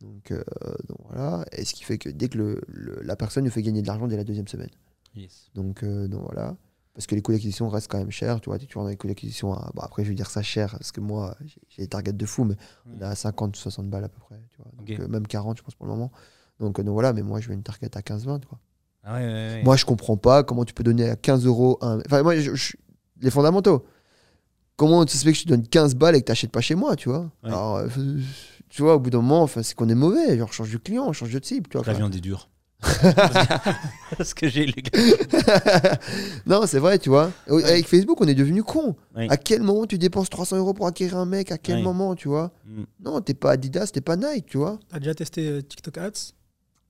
Donc, 0.01 0.31
euh, 0.31 0.43
donc 0.89 0.99
voilà. 1.09 1.45
Et 1.53 1.65
ce 1.65 1.75
qui 1.75 1.83
fait 1.85 1.99
que 1.99 2.09
dès 2.11 2.29
que 2.29 2.39
le, 2.39 2.61
le- 2.69 3.01
la 3.03 3.17
personne 3.17 3.45
nous 3.45 3.51
fait 3.51 3.63
gagner 3.63 3.83
de 3.83 3.87
l'argent 3.87 4.07
dès 4.07 4.17
la 4.17 4.25
deuxième 4.25 4.49
semaine. 4.49 4.71
Yes. 5.17 5.51
Donc, 5.55 5.83
euh, 5.83 6.09
donc 6.09 6.23
voilà. 6.23 6.57
Parce 6.95 7.07
que 7.09 7.15
les 7.17 7.23
coûts 7.23 7.33
d'acquisition 7.33 7.69
restent 7.69 7.91
quand 7.91 7.99
même 7.99 8.11
chers. 8.13 8.41
Tu 8.41 8.49
vois, 8.51 8.59
tu 8.59 8.67
dans 8.75 8.87
les 8.87 8.97
coûts 8.97 9.09
d'acquisition. 9.09 9.53
à- 9.53 9.71
Bon, 9.75 9.83
après, 9.83 10.05
je 10.05 10.11
vais 10.11 10.15
dire 10.15 10.31
ça 10.31 10.43
cher, 10.43 10.71
parce 10.79 10.93
que 10.93 11.01
moi, 11.01 11.37
j'ai 11.69 11.83
des 11.83 11.89
targets 11.89 12.13
de 12.13 12.27
fou, 12.27 12.45
mais 12.45 12.55
on 12.87 13.01
est 13.01 13.05
à 13.05 13.15
50, 13.17 13.57
60 13.57 13.91
balles 13.91 14.05
à 14.05 14.09
peu 14.09 14.21
près. 14.21 14.41
Tu 14.51 14.57
vois. 14.59 14.71
Donc, 14.79 14.87
euh, 15.01 15.09
même 15.09 15.27
40, 15.27 15.59
je 15.59 15.63
pense, 15.65 15.75
pour 15.75 15.87
le 15.87 15.93
moment. 15.93 16.13
Donc, 16.61 16.79
euh, 16.79 16.83
donc 16.85 16.93
voilà, 16.93 17.13
mais 17.13 17.23
moi, 17.23 17.41
je 17.41 17.49
veux 17.49 17.55
une 17.55 17.65
target 17.65 17.91
à 17.97 18.03
15-20. 18.03 18.45
Quoi. 18.47 18.61
Ah 19.03 19.15
ouais, 19.15 19.21
ouais, 19.21 19.33
ouais. 19.33 19.63
Moi, 19.65 19.77
je 19.77 19.85
comprends 19.85 20.17
pas 20.17 20.45
comment 20.45 20.65
tu 20.65 20.73
peux 20.73 20.85
donner 20.85 21.11
à 21.11 21.17
15 21.17 21.45
euros 21.47 21.79
un. 21.81 21.99
Enfin, 22.07 22.23
moi, 22.23 22.37
je- 22.39 22.55
je- 22.55 22.77
les 23.21 23.31
fondamentaux. 23.31 23.85
Comment 24.77 25.05
tu 25.05 25.17
sais 25.17 25.31
que 25.33 25.39
je 25.39 25.45
te 25.45 25.49
donne 25.49 25.67
15 25.67 25.95
balles 25.95 26.17
et 26.17 26.21
que 26.21 26.27
tu 26.27 26.31
n'achètes 26.33 26.51
pas 26.51 26.61
chez 26.61 26.75
moi, 26.75 26.97
tu 26.97 27.09
vois? 27.09 27.31
Alors, 27.49 27.77
euh, 27.77 27.89
tu 28.69 28.83
vois, 28.83 28.97
au 28.97 29.01
bout 29.01 29.11
d'un 29.11 29.19
moment, 29.21 29.47
c'est 29.47 29.75
qu'on 29.75 29.89
est 29.89 29.95
mauvais. 29.95 30.37
Genre, 30.39 30.53
change 30.53 30.73
de 30.73 30.79
client, 30.79 31.13
change 31.13 31.33
de 31.33 31.45
cible, 31.45 31.69
tu 31.69 31.77
vois. 31.77 31.85
La 31.87 31.93
viande 31.99 32.15
est 32.17 32.21
dure. 32.21 32.49
Parce 34.17 34.35
que 34.35 34.49
j'ai 34.49 34.67
les 34.67 34.83
gars. 34.83 35.99
non, 36.47 36.67
c'est 36.67 36.79
vrai, 36.79 36.99
tu 36.99 37.09
vois. 37.09 37.31
Avec 37.49 37.87
Facebook, 37.89 38.21
on 38.21 38.29
est 38.29 38.35
devenu 38.35 38.63
con. 38.63 38.97
Oui. 39.17 39.27
À 39.31 39.37
quel 39.37 39.63
moment 39.63 39.87
tu 39.87 39.99
dépenses 39.99 40.31
300 40.31 40.59
euros 40.59 40.75
pour 40.75 40.87
acquérir 40.87 41.17
un 41.17 41.27
mec? 41.27 41.51
À 41.53 41.59
quel 41.59 41.77
Oui. 41.77 41.83
moment, 41.83 42.15
tu 42.15 42.29
vois? 42.29 42.53
Mm. 42.67 42.83
Non, 43.05 43.21
t'es 43.21 43.35
pas 43.35 43.53
Adidas, 43.53 43.91
t'es 43.93 44.01
pas 44.01 44.17
Nike, 44.17 44.47
tu 44.47 44.59
vois. 44.59 44.79
T'as 44.89 44.99
déjà 44.99 45.15
testé 45.15 45.49
euh, 45.49 45.63
TikTok 45.63 45.99
Ads? 45.99 46.33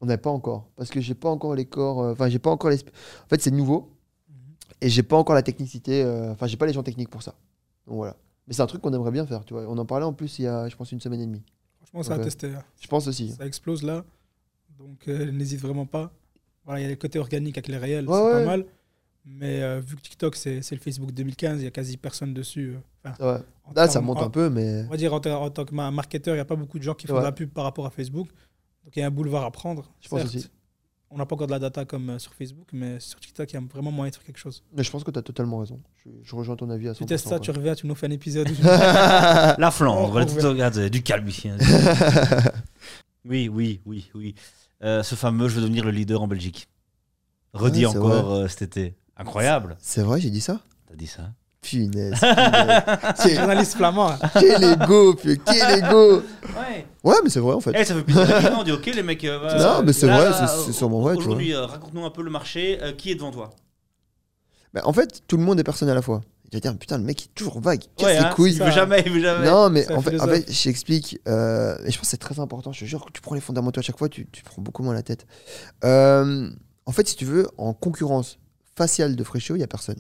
On 0.01 0.07
n'a 0.07 0.18
pas 0.18 0.30
encore. 0.30 0.68
Parce 0.76 0.90
que 0.90 1.01
j'ai 1.01 1.14
pas 1.14 1.30
encore 1.30 1.55
les 1.55 1.64
corps. 1.64 2.03
euh, 2.03 2.12
Enfin, 2.12 2.28
j'ai 2.28 2.38
pas 2.38 2.51
encore 2.51 2.70
les. 2.70 2.78
En 2.78 3.28
fait, 3.30 3.40
c'est 3.40 3.51
nouveau. 3.51 3.90
Et 4.80 4.88
j'ai 4.90 5.03
pas 5.03 5.16
encore 5.16 5.34
la 5.34 5.42
technicité. 5.42 6.03
euh, 6.03 6.32
Enfin, 6.32 6.47
j'ai 6.47 6.57
pas 6.57 6.66
les 6.66 6.72
gens 6.72 6.82
techniques 6.82 7.11
pour 7.11 7.22
ça. 7.22 7.34
Donc 7.86 7.97
voilà. 7.97 8.16
Mais 8.47 8.53
c'est 8.53 8.61
un 8.62 8.66
truc 8.66 8.82
qu'on 8.82 8.92
aimerait 8.92 9.11
bien 9.12 9.24
faire, 9.26 9.45
tu 9.45 9.55
vois. 9.55 9.64
On 9.68 9.78
en 9.78 9.86
parlait 9.86 10.05
en 10.05 10.12
plus 10.12 10.38
il 10.38 10.42
y 10.42 10.49
a, 10.49 10.68
je 10.68 10.76
pense, 10.76 10.92
une 10.92 11.01
semaine 11.01 11.20
et 11.20 11.26
demie. 11.26 11.42
Franchement, 11.78 12.03
ça 12.03 12.14
Ok. 12.16 12.20
a 12.20 12.24
testé. 12.24 12.49
hein. 12.49 12.62
Je 12.80 12.86
pense 12.88 13.07
aussi. 13.07 13.30
Ça 13.30 13.47
explose 13.47 13.82
là. 13.82 14.05
Donc 14.78 15.08
euh, 15.08 15.30
n'hésite 15.30 15.60
vraiment 15.60 15.86
pas. 15.86 16.12
Voilà, 16.64 16.80
il 16.80 16.82
y 16.84 16.86
a 16.86 16.88
les 16.88 16.96
côtés 16.96 17.18
organiques 17.18 17.58
avec 17.58 17.68
les 17.68 17.76
réels, 17.76 18.08
Ouais, 18.08 18.16
c'est 18.16 18.24
ouais. 18.24 18.32
pas 18.32 18.44
mal. 18.46 18.64
Mais 19.26 19.62
euh, 19.62 19.80
vu 19.80 19.96
que 19.96 20.02
TikTok, 20.02 20.36
c'est 20.36 20.60
c'est 20.62 20.74
le 20.74 20.80
Facebook 20.80 21.12
2015, 21.12 21.60
il 21.60 21.64
y 21.64 21.66
a 21.66 21.70
quasi 21.70 21.96
personne 21.96 22.34
dessus. 22.34 22.74
euh, 22.74 23.10
enfin, 23.10 23.34
Ouais. 23.34 23.40
Là, 23.74 23.88
ça 23.88 24.00
monte 24.02 24.18
en- 24.18 24.26
un 24.26 24.30
peu, 24.30 24.50
mais. 24.50 24.84
On 24.86 24.90
va 24.90 24.96
dire 24.98 25.14
en, 25.14 25.20
tant 25.20 25.64
que 25.64 25.74
ma- 25.74 25.90
marketeur, 25.90 26.34
il 26.34 26.38
n'y 26.38 26.42
a 26.42 26.44
pas 26.44 26.56
beaucoup 26.56 26.78
de 26.78 26.82
gens 26.84 26.94
qui 26.94 27.06
font 27.06 27.14
Ouais. 27.14 27.20
de 27.20 27.24
la 27.24 27.32
pub 27.32 27.48
par 27.50 27.64
rapport 27.64 27.86
à 27.86 27.90
Facebook. 27.90 28.28
Donc 28.84 28.94
il 28.96 29.00
y 29.00 29.02
a 29.02 29.06
un 29.06 29.10
boulevard 29.10 29.44
à 29.44 29.50
prendre. 29.50 29.90
Je 30.00 30.08
pense 30.08 30.20
certes. 30.20 30.34
aussi. 30.34 30.50
On 31.10 31.16
n'a 31.18 31.26
pas 31.26 31.36
encore 31.36 31.46
de 31.46 31.52
la 31.52 31.58
data 31.60 31.84
comme 31.84 32.18
sur 32.18 32.34
Facebook, 32.34 32.66
mais 32.72 32.98
sur 32.98 33.20
TikTok, 33.20 33.50
il 33.52 33.54
y 33.54 33.56
a 33.56 33.62
vraiment 33.72 33.92
moyen 33.92 34.10
de 34.10 34.16
faire 34.16 34.24
quelque 34.24 34.38
chose. 34.38 34.64
Mais 34.76 34.82
je 34.82 34.90
pense 34.90 35.04
que 35.04 35.10
tu 35.12 35.18
as 35.18 35.22
totalement 35.22 35.58
raison. 35.58 35.80
Je, 36.04 36.10
je 36.22 36.34
rejoins 36.34 36.56
ton 36.56 36.68
avis 36.70 36.88
à 36.88 36.92
100%. 36.92 36.96
Tu 36.98 37.06
testes 37.06 37.28
ça, 37.28 37.38
tu 37.38 37.50
reviens, 37.52 37.74
tu 37.76 37.86
nous 37.86 37.94
fais 37.94 38.08
un 38.08 38.10
épisode. 38.10 38.48
La 38.62 39.70
Flandre, 39.70 40.12
regarde, 40.14 40.78
du 40.88 41.02
calme 41.02 41.28
ici. 41.28 41.48
hein. 41.50 41.56
oui, 43.24 43.48
oui, 43.48 43.80
oui, 43.86 44.10
oui. 44.14 44.34
Euh, 44.85 45.03
ce 45.03 45.14
fameux, 45.14 45.49
je 45.49 45.55
veux 45.57 45.62
devenir 45.62 45.85
le 45.85 45.91
leader 45.91 46.20
en 46.22 46.26
Belgique. 46.28 46.68
Ouais, 47.55 47.70
c'est 47.72 47.87
encore 47.87 48.32
euh, 48.32 48.49
cet 48.49 48.62
été. 48.62 48.95
Incroyable. 49.16 49.76
C'est 49.80 50.03
vrai, 50.03 50.20
j'ai 50.20 50.30
dit 50.30 50.41
ça 50.41 50.61
T'as 50.89 50.95
dit 50.97 51.07
ça 51.07 51.30
Punaise. 51.62 52.18
punaise. 52.20 53.37
Journaliste 53.39 53.74
flamand. 53.76 54.11
hein. 54.11 54.18
quel 54.35 54.62
ego, 54.64 55.14
puis 55.14 55.41
quel 55.47 55.78
ego 55.78 56.16
Ouais. 56.57 56.87
Ouais, 57.03 57.14
mais 57.24 57.30
c'est 57.30 57.41
vrai 57.41 57.55
en 57.55 57.61
fait. 57.61 57.72
Eh, 57.74 57.85
ça 57.85 57.95
fait 57.95 58.03
plaisir. 58.03 58.55
on 58.59 58.62
dit 58.64 58.72
ok, 58.72 58.87
les 58.87 59.03
mecs. 59.03 59.24
euh, 59.24 59.59
Non, 59.59 59.82
mais 59.82 59.93
c'est 59.95 60.07
là, 60.07 60.28
vrai, 60.30 60.47
c'est- 60.47 60.64
c'est 60.66 60.72
sûrement 60.72 61.01
vrai, 61.01 61.14
tu. 61.14 61.20
Aujourd'hui, 61.20 61.55
euh, 61.55 61.64
raconte-nous 61.64 62.05
un 62.05 62.11
peu 62.11 62.22
le 62.22 62.30
marché. 62.30 62.78
Euh, 62.82 62.93
qui 62.93 63.11
est 63.11 63.14
devant 63.14 63.30
toi? 63.30 63.51
Bah, 64.74 64.82
en 64.85 64.93
fait, 64.93 65.22
tout 65.26 65.37
le 65.39 65.43
monde 65.45 65.59
est 65.59 65.64
personne 65.64 65.89
à 65.89 65.95
la 65.95 66.03
fois. 66.03 66.20
Je 66.53 66.57
vais 66.57 66.61
dire, 66.61 66.76
putain, 66.78 66.99
le 66.99 67.05
mec 67.05 67.22
est 67.24 67.34
toujours 67.34 67.61
vague. 67.61 67.82
Casse 67.97 68.07
Ouais, 68.07 68.12
les 68.14 68.18
hein, 68.20 68.30
couilles. 68.34 68.53
Il 68.53 68.62
veut 68.62 68.70
jamais, 68.70 69.03
il 69.05 69.12
veut 69.12 69.20
jamais. 69.20 69.47
Non, 69.47 69.70
mais 69.70 69.90
en 69.92 70.01
fait, 70.01 70.20
en 70.20 70.24
philosophe. 70.26 70.30
fait 70.47 70.53
je 70.53 70.62
t'explique. 70.64 71.18
euh, 71.26 71.76
et 71.84 71.90
je 71.90 71.97
pense 71.97 72.03
que 72.03 72.07
c'est 72.07 72.16
très 72.18 72.38
important. 72.38 72.70
Je 72.72 72.80
te 72.80 72.84
jure 72.84 73.05
que 73.05 73.11
tu 73.12 73.20
prends 73.20 73.34
les 73.34 73.40
fondamentaux 73.40 73.80
à 73.80 73.82
chaque 73.82 73.99
fois, 73.99 74.09
tu, 74.09 74.26
tu 74.30 74.42
prends 74.45 74.62
beaucoup 74.62 74.82
moins 74.82 74.95
la 74.95 75.03
tête. 75.03 75.26
Euh, 75.84 76.49
en 76.86 76.92
fait, 76.92 77.09
si 77.09 77.16
tu 77.16 77.24
veux, 77.24 77.49
en 77.59 77.72
concurrence 77.74 78.38
faciale 78.76 79.16
de 79.16 79.24
Freshio, 79.24 79.55
il 79.57 79.59
n'y 79.59 79.64
a 79.64 79.68
personne. 79.68 79.97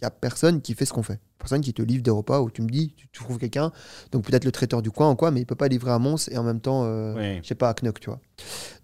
Il 0.00 0.04
n'y 0.04 0.06
a 0.06 0.10
personne 0.10 0.62
qui 0.62 0.74
fait 0.74 0.84
ce 0.84 0.92
qu'on 0.92 1.02
fait. 1.02 1.20
Personne 1.38 1.60
qui 1.60 1.72
te 1.74 1.82
livre 1.82 2.02
des 2.02 2.10
repas 2.10 2.40
où 2.40 2.50
tu 2.50 2.62
me 2.62 2.68
dis, 2.68 2.94
tu, 2.96 3.08
tu 3.08 3.22
trouves 3.22 3.38
quelqu'un, 3.38 3.70
donc 4.12 4.24
peut-être 4.24 4.44
le 4.44 4.52
traiteur 4.52 4.80
du 4.82 4.90
coin 4.90 5.10
ou 5.10 5.16
quoi, 5.16 5.30
mais 5.30 5.40
il 5.40 5.46
peut 5.46 5.54
pas 5.54 5.68
livrer 5.68 5.90
à 5.92 5.98
Mons 5.98 6.28
et 6.30 6.38
en 6.38 6.42
même 6.44 6.60
temps, 6.60 6.84
euh, 6.84 7.14
Ouais. 7.14 7.40
je 7.42 7.48
sais 7.48 7.54
pas, 7.56 7.68
à 7.70 7.74
Knock, 7.74 8.00
tu 8.00 8.08
vois. 8.10 8.20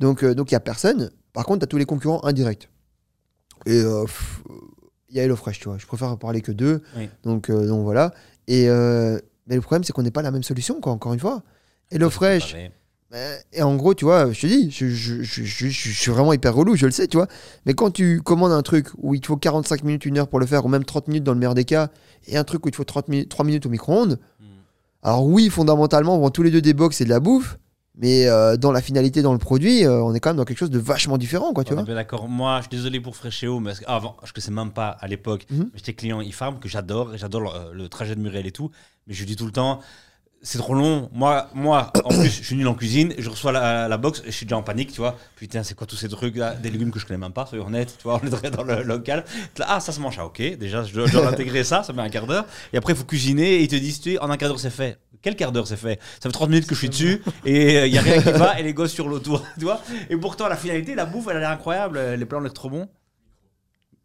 Donc, 0.01 0.23
euh, 0.23 0.35
donc 0.35 0.51
il 0.51 0.55
n'y 0.55 0.57
a 0.57 0.61
personne. 0.61 1.11
Par 1.33 1.45
contre, 1.45 1.61
tu 1.61 1.65
as 1.65 1.67
tous 1.69 1.77
les 1.79 1.85
concurrents 1.85 2.25
indirects. 2.25 2.69
Et 3.67 3.81
euh, 3.81 4.05
pff, 4.05 4.43
il 5.15 5.19
y 5.19 5.21
a 5.21 5.25
HelloFresh, 5.25 5.61
tu 5.61 5.69
vois. 5.69 5.79
Je 5.79 5.87
préfère 5.87 6.17
parler 6.19 6.41
que 6.43 6.53
d'eux. 6.53 6.83
Oui. 6.97 7.09
Donc, 7.23 7.49
euh, 7.49 7.67
donc 7.69 7.85
voilà. 7.85 8.13
Et, 8.49 8.69
euh, 8.69 9.19
mais 9.47 9.55
le 9.55 9.61
problème, 9.61 9.85
c'est 9.85 9.93
qu'on 9.93 10.03
n'est 10.03 10.11
pas 10.11 10.23
la 10.23 10.31
même 10.33 10.43
solution, 10.43 10.81
quoi, 10.81 10.93
encore 10.93 11.15
une 11.15 11.21
fois. 11.21 11.43
HelloFresh. 11.91 12.55
Euh, 13.15 13.37
Et 13.53 13.63
en 13.63 13.77
gros, 13.77 13.95
tu 13.95 14.05
vois, 14.05 14.33
je 14.33 14.41
te 14.41 14.47
dis, 14.49 14.71
je, 14.73 14.89
je- 14.89 15.23
je- 15.23 15.45
je- 15.45 15.69
je 15.69 15.91
suis 15.93 16.11
vraiment 16.11 16.33
hyper 16.33 16.53
relou, 16.53 16.75
je 16.75 16.85
le 16.87 16.91
sais, 16.91 17.07
tu 17.07 17.17
vois. 17.17 17.29
Mais 17.65 17.75
quand 17.75 17.93
tu 17.93 18.21
commandes 18.23 18.51
un 18.51 18.63
truc 18.63 18.89
où 18.99 19.15
il 19.15 19.21
te 19.21 19.29
faut 19.29 19.37
45 19.37 19.85
minutes, 19.85 20.05
une 20.05 20.19
heure 20.19 20.27
pour 20.27 20.41
le 20.41 20.47
faire, 20.47 20.65
ou 20.65 20.69
même 20.69 20.85
30 20.85 21.07
minutes 21.07 21.23
dans 21.23 21.33
le 21.33 21.39
meilleur 21.39 21.55
des 21.55 21.65
cas, 21.65 21.91
et 22.27 22.37
un 22.37 22.43
truc 22.43 22.65
où 22.67 22.69
il 22.69 22.73
te 22.73 22.77
faut 22.77 22.83
30 22.85 23.07
minutes, 23.09 23.29
3 23.29 23.45
minutes 23.45 23.67
au 23.67 23.69
micro-ondes, 23.69 24.19
Mm. 24.41 24.45
alors 25.05 25.27
oui, 25.27 25.49
fondamentalement, 25.49 26.17
on 26.17 26.21
vend 26.21 26.31
tous 26.31 26.43
les 26.43 26.51
deux 26.51 26.61
des 26.63 26.75
box 26.75 27.01
et 27.01 27.05
de 27.05 27.11
la 27.11 27.21
bouffe, 27.21 27.59
mais 27.97 28.27
euh, 28.27 28.57
dans 28.57 28.73
la 28.73 28.83
finalité, 28.83 29.23
dans 29.23 29.33
le 29.33 29.39
produit, 29.39 29.85
euh, 29.85 30.03
on 30.03 30.15
est 30.15 30.21
quand 30.21 30.31
même 30.31 30.37
dans 30.37 30.45
quelque 30.45 30.59
chose 30.59 30.71
de 30.71 30.79
vachement 30.79 31.17
différent, 31.19 31.53
quoi, 31.53 31.63
tu 31.65 31.73
On 31.73 31.77
vois. 31.77 31.85
bien 31.85 31.95
d'accord. 31.95 32.29
Moi, 32.29 32.57
je 32.59 32.63
suis 32.63 32.77
désolé 32.77 33.01
pour 33.01 33.15
Fréchéo, 33.17 33.61
mais 33.61 33.73
que- 33.75 33.85
avant, 33.87 34.17
je 34.25 34.33
ne 34.35 34.41
sais 34.41 34.51
même 34.51 34.73
pas 34.73 34.89
à 34.89 35.07
l'époque, 35.07 35.47
Mhm. 35.51 35.71
j'étais 35.75 35.95
client 35.95 36.21
e-farm 36.21 36.59
que 36.59 36.69
j'adore, 36.69 37.17
j'adore 37.17 37.41
le, 37.73 37.73
le 37.83 37.89
trajet 37.89 38.15
de 38.17 38.21
Muriel 38.21 38.47
et 38.47 38.53
tout. 38.53 38.71
Mais 39.07 39.15
je 39.15 39.25
dis 39.25 39.37
tout 39.37 39.47
le 39.47 39.53
temps, 39.53 39.81
c'est 40.43 40.59
trop 40.59 40.75
long. 40.75 41.09
Moi, 41.13 41.49
moi 41.55 41.93
en 42.05 42.09
plus, 42.19 42.29
je 42.29 42.43
suis 42.43 42.57
nul 42.57 42.67
en 42.69 42.75
cuisine, 42.75 43.15
je 43.17 43.31
reçois 43.31 43.53
la, 43.53 43.87
la 43.89 43.97
box, 43.97 44.21
et 44.23 44.27
je 44.27 44.31
suis 44.33 44.45
déjà 44.47 44.57
en 44.57 44.63
panique, 44.63 44.93
tu 44.93 45.01
vois. 45.01 45.17
Putain, 45.37 45.63
c'est 45.63 45.75
quoi 45.75 45.87
tous 45.87 45.97
ces 45.97 46.09
trucs 46.09 46.37
là 46.37 46.55
Des 46.55 46.71
légumes 46.71 46.91
que 46.91 46.99
je 46.99 47.07
connais 47.07 47.19
même 47.19 47.33
pas, 47.33 47.47
soyons 47.47 47.67
honnêtes, 47.67 47.95
tu 47.99 48.03
vois, 48.05 48.21
on 48.23 48.27
est 48.27 48.31
très 48.31 48.51
dans 48.51 48.65
le 48.65 48.83
local. 48.83 49.25
Ah, 49.61 49.79
ça 49.81 49.93
se 49.93 50.01
mange, 50.01 50.17
ah, 50.19 50.27
ok. 50.27 50.43
Déjà, 50.59 50.83
je 50.83 50.93
dois, 50.93 51.07
je 51.07 51.13
dois 51.13 51.25
l'intégrer 51.31 51.63
ça, 51.65 51.83
ça 51.85 51.93
met 51.93 52.03
un 52.03 52.09
quart 52.11 52.27
d'heure. 52.27 52.45
Et 52.73 52.77
après, 52.77 52.93
il 52.93 52.97
faut 52.97 53.05
cuisiner, 53.05 53.55
et 53.55 53.63
ils 53.63 53.69
te 53.69 53.77
disent, 53.77 54.01
tu 54.01 54.19
en 54.19 54.29
un 54.31 54.37
quart 54.37 54.49
d'heure, 54.49 54.59
c'est 54.61 54.69
fait. 54.71 54.99
Quel 55.25 55.37
quart 55.37 55.53
d'heure 55.53 55.67
c'est 55.67 55.79
fait? 55.79 55.99
Ça 56.21 56.29
fait 56.29 56.33
30 56.33 56.51
minutes 56.51 56.67
que 56.67 56.75
je 56.75 56.81
suis 56.81 56.91
dessus 56.91 57.23
et 57.47 57.87
il 57.87 57.95
y 57.95 57.97
a 57.97 58.03
rien 58.03 58.21
qui 58.21 58.31
va 58.31 58.61
et 58.61 58.63
les 58.63 58.75
gosses 58.75 58.93
sur 58.93 59.09
l'autour, 59.09 59.43
tu 59.59 59.65
vois. 59.65 59.81
Et 60.11 60.17
pourtant 60.19 60.49
la 60.49 60.57
finalité, 60.57 60.95
la 60.95 61.07
bouffe, 61.07 61.29
elle 61.31 61.39
a 61.39 61.41
l'air 61.41 61.51
incroyable, 61.51 61.99
les 61.99 62.27
plans 62.27 62.41
l'air 62.41 62.53
trop 62.53 62.69
bons. 62.69 62.89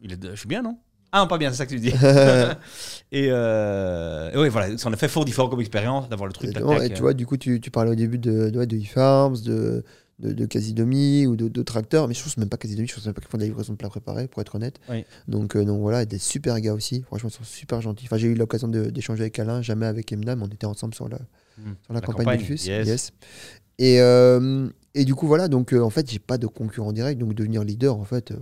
Il 0.00 0.14
est 0.14 0.30
Je 0.30 0.34
suis 0.34 0.48
bien, 0.48 0.62
non? 0.62 0.78
Ah 1.12 1.18
non, 1.18 1.26
pas 1.26 1.36
bien, 1.36 1.50
c'est 1.50 1.56
ça 1.56 1.66
que 1.66 1.70
tu 1.70 1.80
dis. 1.80 1.88
et, 3.12 3.28
euh... 3.30 4.30
et 4.32 4.38
oui, 4.38 4.48
voilà, 4.48 4.78
c'est 4.78 4.86
en 4.86 4.92
effet 4.92 5.08
fort 5.08 5.26
différent 5.26 5.48
comme 5.48 5.60
expérience 5.60 6.08
d'avoir 6.08 6.26
le 6.26 6.32
truc. 6.32 6.54
tac, 6.54 6.64
tac, 6.64 6.82
et 6.82 6.88
tu 6.88 6.94
euh. 6.94 7.00
vois, 7.00 7.12
du 7.12 7.26
coup, 7.26 7.36
tu, 7.36 7.60
tu 7.60 7.70
parlais 7.70 7.90
au 7.90 7.96
début 7.96 8.18
de, 8.18 8.48
de, 8.48 8.64
de 8.64 8.76
e-farms, 8.76 9.42
de, 9.42 9.84
de, 10.20 10.32
de 10.32 10.46
Casidomi 10.46 11.26
ou 11.26 11.34
de- 11.36 11.48
d'autres 11.48 11.76
acteurs, 11.76 12.06
mais 12.08 12.14
je 12.14 12.22
pense 12.22 12.36
même 12.36 12.48
pas 12.48 12.56
Casidomi, 12.56 12.86
je 12.88 12.94
pense 12.94 13.04
même 13.06 13.14
pas 13.14 13.20
qu'ils 13.20 13.30
font 13.30 13.38
de 13.38 13.42
la 13.42 13.48
livraison 13.48 13.72
de 13.72 13.78
plats 13.78 13.88
préparés, 13.88 14.28
pour 14.28 14.40
être 14.42 14.54
honnête. 14.54 14.78
Oui. 14.88 15.04
Donc, 15.28 15.56
euh, 15.56 15.64
donc 15.64 15.80
voilà, 15.80 16.04
des 16.04 16.18
super 16.18 16.60
gars 16.60 16.74
aussi, 16.74 17.02
franchement, 17.02 17.30
ils 17.30 17.36
sont 17.36 17.44
super 17.44 17.80
gentils. 17.80 18.06
Enfin, 18.06 18.16
j'ai 18.18 18.28
eu 18.28 18.34
l'occasion 18.34 18.68
d'échanger 18.68 19.22
avec 19.22 19.38
Alain, 19.38 19.62
jamais 19.62 19.86
avec 19.86 20.12
Emna, 20.12 20.36
mais 20.36 20.44
on 20.44 20.48
était 20.48 20.66
ensemble 20.66 20.94
sur 20.94 21.08
la, 21.08 21.18
Hmm. 21.58 21.72
sur 21.84 21.92
la, 21.94 22.00
campagne, 22.00 22.38
Diffus. 22.38 22.66
yes. 22.66 23.10
Et, 23.78 24.00
euh, 24.00 24.68
et 24.94 25.04
du 25.04 25.14
coup, 25.14 25.26
voilà, 25.26 25.48
donc 25.48 25.72
euh, 25.74 25.80
en 25.80 25.90
fait, 25.90 26.10
j'ai 26.10 26.18
pas 26.18 26.38
de 26.38 26.46
concurrent 26.46 26.92
direct, 26.92 27.20
donc 27.20 27.34
devenir 27.34 27.64
leader, 27.64 27.96
en 27.96 28.04
fait, 28.04 28.30
euh, 28.30 28.36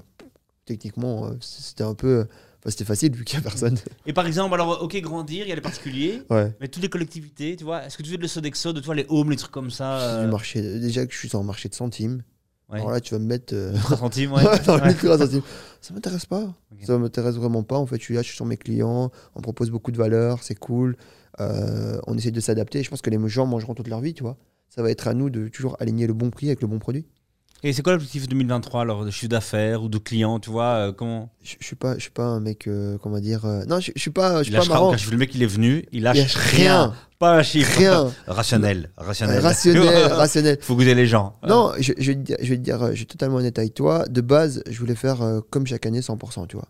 techniquement, 0.66 1.31
c'était 1.41 1.85
un 1.85 1.95
peu. 1.95 2.26
Enfin, 2.68 2.70
c'était 2.70 2.84
facile 2.84 3.14
vu 3.14 3.24
qu'il 3.24 3.38
y 3.38 3.40
a 3.40 3.42
personne. 3.42 3.78
Et 4.04 4.12
par 4.12 4.26
exemple, 4.26 4.52
alors, 4.54 4.82
ok, 4.82 4.94
grandir, 5.00 5.46
il 5.46 5.48
y 5.48 5.52
a 5.52 5.54
les 5.54 5.60
particuliers, 5.62 6.22
Ouais. 6.30 6.52
mais 6.60 6.68
toutes 6.68 6.82
les 6.82 6.90
collectivités, 6.90 7.56
tu 7.56 7.64
vois, 7.64 7.84
est-ce 7.86 7.96
que 7.96 8.02
tu 8.02 8.10
veux 8.10 8.16
de 8.18 8.22
le 8.22 8.28
Sodexo, 8.28 8.72
de 8.74 8.80
toi, 8.80 8.94
les 8.94 9.06
homes, 9.08 9.30
les 9.30 9.36
trucs 9.36 9.50
comme 9.52 9.70
ça 9.70 10.18
Du 10.20 10.26
euh, 10.26 10.30
marché, 10.30 10.60
déjà 10.78 11.06
que 11.06 11.12
je 11.12 11.18
suis 11.18 11.28
sur 11.30 11.38
un 11.40 11.44
marché 11.44 11.68
de 11.70 11.74
centimes. 11.74 12.22
Ouais. 12.68 12.80
Alors 12.80 12.90
là, 12.90 13.00
tu 13.00 13.14
vas 13.14 13.18
me 13.20 13.24
mettre. 13.24 13.54
euh, 13.54 13.72
3 13.72 13.96
centimes, 13.96 14.32
ouais. 14.34 14.42
le 14.42 14.48
Ouais. 14.50 15.18
centimes. 15.18 15.42
Ça 15.80 15.94
m'intéresse 15.94 16.26
pas. 16.26 16.42
Ok. 16.72 16.84
Ça 16.84 16.98
m'intéresse 16.98 17.36
vraiment 17.36 17.62
pas. 17.62 17.76
En 17.78 17.86
fait, 17.86 17.96
je 17.98 18.02
suis 18.04 18.14
là, 18.14 18.20
je 18.20 18.26
suis 18.26 18.36
sur 18.36 18.44
mes 18.44 18.58
clients. 18.58 19.10
On 19.34 19.40
propose 19.40 19.70
beaucoup 19.70 19.90
de 19.90 19.96
valeur, 19.96 20.42
c'est 20.42 20.54
cool. 20.58 20.96
Euh, 21.40 21.98
on 22.06 22.18
essaie 22.18 22.30
de 22.32 22.40
s'adapter. 22.40 22.82
Je 22.82 22.90
pense 22.90 23.00
que 23.00 23.08
les 23.10 23.18
gens 23.28 23.46
mangeront 23.46 23.74
toute 23.74 23.88
leur 23.88 24.00
vie, 24.00 24.12
tu 24.12 24.22
vois. 24.22 24.36
Ça 24.68 24.82
va 24.82 24.90
être 24.90 25.08
à 25.08 25.14
nous 25.14 25.30
de 25.30 25.48
toujours 25.48 25.76
aligner 25.80 26.06
le 26.06 26.12
bon 26.12 26.28
prix 26.30 26.48
avec 26.48 26.60
le 26.60 26.66
bon 26.66 26.78
produit. 26.78 27.06
Et 27.64 27.72
c'est 27.72 27.82
quoi 27.82 27.92
l'objectif 27.92 28.28
2023 28.28 28.82
alors 28.82 29.04
de 29.04 29.11
chiffre 29.11 29.28
d'affaires 29.30 29.82
ou 29.82 29.88
de 29.88 29.98
clients, 29.98 30.38
tu 30.38 30.48
vois 30.50 30.74
euh, 30.74 30.92
comment 30.92 31.30
Je, 31.42 31.56
je 31.59 31.66
suis 31.66 31.74
pas, 31.74 31.94
je 31.96 32.02
suis 32.02 32.11
pas 32.12 32.24
un 32.24 32.38
mec, 32.38 32.68
euh, 32.68 32.98
comment 32.98 33.18
dire. 33.18 33.44
euh, 33.46 33.64
non, 33.64 33.80
je, 33.80 33.90
je 33.96 34.00
suis 34.00 34.11
pas, 34.12 34.38
je 34.38 34.44
suis 34.44 34.52
Il 34.52 34.59
pas 34.59 34.64
marrant. 34.66 34.92
aucun. 34.92 35.11
Le 35.11 35.16
mec, 35.16 35.34
il 35.34 35.42
est 35.42 35.46
venu, 35.46 35.84
il 35.90 36.04
lâche 36.04 36.16
Il 36.16 36.20
lâche 36.20 36.36
rien. 36.36 36.82
rien, 36.84 36.94
Pas 37.18 37.36
un 37.36 37.42
chiffre. 37.42 37.76
rien. 37.78 38.12
Rationnel. 38.28 38.90
Rationnel. 38.96 39.40
Rationnel, 39.40 40.06
rationnel. 40.12 40.59
Faut 40.61 40.76
goûter 40.76 40.94
les 40.94 41.06
gens. 41.09 41.36
Non, 41.48 41.72
je, 41.80 41.92
je 41.98 42.12
vais 42.12 42.14
te 42.16 42.20
dire, 42.20 42.36
je 42.40 42.48
vais 42.48 42.56
te 42.59 42.62
dire, 42.62 42.80
euh, 42.80 42.90
je 42.92 42.96
suis 42.98 43.06
totalement 43.06 43.38
honnête 43.38 43.59
avec 43.59 43.74
toi. 43.74 44.06
De 44.06 44.20
base, 44.20 44.62
je 44.70 44.78
voulais 44.78 44.94
faire 44.94 45.18
comme 45.50 45.66
chaque 45.66 45.84
année 45.84 46.00
100%, 46.00 46.46
tu 46.46 46.56
vois. 46.56 46.68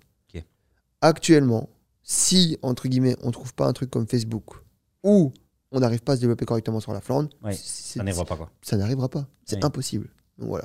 Actuellement, 1.00 1.68
si, 2.02 2.58
entre 2.62 2.88
guillemets, 2.88 3.14
on 3.22 3.30
trouve 3.30 3.54
pas 3.54 3.66
un 3.66 3.72
truc 3.72 3.90
comme 3.90 4.08
Facebook 4.08 4.56
ou 5.04 5.32
on 5.70 5.80
n'arrive 5.80 6.00
pas 6.02 6.14
à 6.14 6.16
se 6.16 6.20
développer 6.22 6.44
correctement 6.44 6.80
sur 6.80 6.92
la 6.92 7.00
Flandre, 7.00 7.28
Ouais, 7.44 7.52
Ça 7.54 8.02
n'arrivera 8.02 8.24
pas, 8.24 8.36
quoi. 8.36 8.50
ça 8.62 8.76
n'arrivera 8.76 9.08
pas. 9.08 9.26
C'est 9.44 9.64
impossible. 9.64 10.08
Donc 10.38 10.48
voilà. 10.48 10.64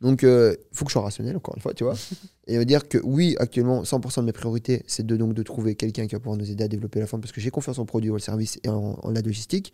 Donc 0.00 0.22
il 0.22 0.56
faut 0.72 0.84
que 0.84 0.90
je 0.90 0.92
sois 0.92 1.02
rationnel, 1.02 1.36
encore 1.36 1.54
une 1.56 1.62
fois, 1.62 1.74
tu 1.74 1.84
vois. 1.84 1.94
et 2.46 2.58
me 2.58 2.64
dire 2.64 2.88
que 2.88 2.98
oui, 3.04 3.36
actuellement, 3.38 3.82
100% 3.82 4.20
de 4.20 4.26
mes 4.26 4.32
priorités, 4.32 4.82
c'est 4.86 5.04
de, 5.04 5.16
donc, 5.16 5.34
de 5.34 5.42
trouver 5.42 5.74
quelqu'un 5.74 6.06
qui 6.06 6.14
va 6.14 6.20
pouvoir 6.20 6.38
nous 6.38 6.50
aider 6.50 6.64
à 6.64 6.68
développer 6.68 7.00
la 7.00 7.06
Flandre 7.06 7.22
parce 7.22 7.32
que 7.32 7.40
j'ai 7.40 7.50
confiance 7.50 7.78
en 7.78 7.84
produit 7.84 8.10
ou 8.10 8.16
en 8.16 8.18
service 8.18 8.58
et 8.64 8.68
en, 8.68 8.98
en 9.02 9.10
la 9.10 9.20
logistique. 9.20 9.72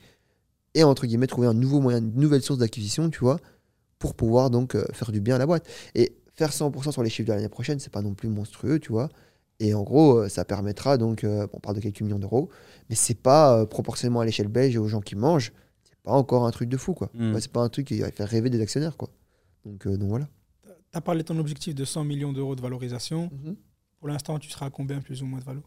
Et 0.75 0.83
entre 0.85 1.07
guillemets, 1.07 1.27
trouver 1.27 1.47
un 1.47 1.55
nouveau 1.55 1.81
moyen, 1.81 1.99
une 1.99 2.15
nouvelle 2.15 2.43
source 2.43 2.59
d'acquisition, 2.59 3.09
tu 3.09 3.21
vois, 3.21 3.39
pour 3.99 4.15
pouvoir 4.15 4.51
donc 4.51 4.75
euh, 4.75 4.85
faire 4.93 5.13
du 5.13 5.21
bien 5.21 5.37
à 5.37 5.39
la 5.39 5.47
boîte. 5.47 5.67
Et 5.95 6.17
faire 6.35 6.51
100% 6.51 6.93
sur 6.93 7.03
les 7.03 7.11
chiffres 7.11 7.29
de 7.29 7.33
l'année 7.33 7.49
prochaine, 7.49 7.79
c'est 7.79 7.93
pas 7.93 8.03
non 8.03 8.15
plus 8.15 8.29
monstrueux, 8.29 8.79
tu 8.79 8.93
vois. 8.93 9.09
Et 9.59 9.75
en 9.75 9.83
gros, 9.83 10.19
euh, 10.19 10.29
ça 10.29 10.45
permettra 10.45 10.99
donc, 10.99 11.25
euh, 11.25 11.47
on 11.53 11.61
parle 11.61 11.77
de 11.77 11.81
quelques 11.81 12.03
millions 12.03 12.19
d'euros, 12.19 12.51
mais 12.91 12.97
c'est 12.97 13.15
pas 13.15 13.59
euh, 13.59 13.67
proportionnellement 13.67 14.21
à 14.21 14.25
l'échelle 14.25 14.49
belge 14.49 14.75
et 14.75 14.79
aux 14.79 14.89
gens 14.89 15.01
qui 15.01 15.17
mangent, 15.17 15.53
c'est 15.83 15.97
pas 16.03 16.13
encore 16.13 16.47
un 16.47 16.51
truc 16.51 16.69
de 16.69 16.77
fou, 16.77 16.93
quoi. 16.95 17.11
Mm. 17.15 17.35
Ouais, 17.35 17.41
c'est 17.41 17.53
pas 17.53 17.61
un 17.61 17.69
truc 17.69 17.87
qui 17.87 18.01
va 18.01 18.11
faire 18.11 18.29
rêver 18.29 18.51
des 18.51 18.61
actionnaires, 18.61 18.97
quoi. 18.97 19.09
Donc, 19.67 19.87
euh, 19.87 19.97
donc 19.97 20.09
voilà. 20.09 20.29
Tu 20.65 20.71
as 20.99 21.01
parlé 21.01 21.23
de 21.23 21.27
ton 21.27 21.39
objectif 21.39 21.75
de 21.75 21.85
100 21.85 22.05
millions 22.05 22.33
d'euros 22.33 22.55
de 22.55 22.61
valorisation. 22.61 23.31
Pour 23.99 24.09
l'instant, 24.09 24.39
tu 24.39 24.49
seras 24.49 24.67
à 24.67 24.71
combien 24.71 25.01
plus 25.01 25.23
ou 25.23 25.27
moins 25.27 25.41
de 25.41 25.45
valo? 25.45 25.63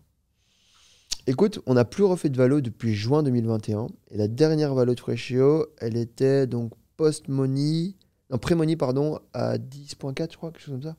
Écoute, 1.28 1.60
on 1.66 1.74
n'a 1.74 1.86
plus 1.86 2.04
refait 2.04 2.30
de 2.30 2.38
valo 2.38 2.62
depuis 2.62 2.96
juin 2.96 3.24
2021. 3.24 3.88
Et 4.12 4.18
la 4.18 4.28
dernière 4.28 4.74
valo 4.74 4.96
de 4.96 5.00
Freshio, 5.00 5.68
elle 5.78 5.98
était 5.98 6.48
donc 6.48 6.74
post-money, 6.98 7.96
non, 8.30 8.38
pré-money, 8.38 8.76
pardon, 8.76 9.20
à 9.34 9.58
10.4, 9.58 10.32
je 10.32 10.38
crois, 10.38 10.52
quelque 10.52 10.62
chose 10.62 10.74
comme 10.76 10.84
ça. 10.84 10.96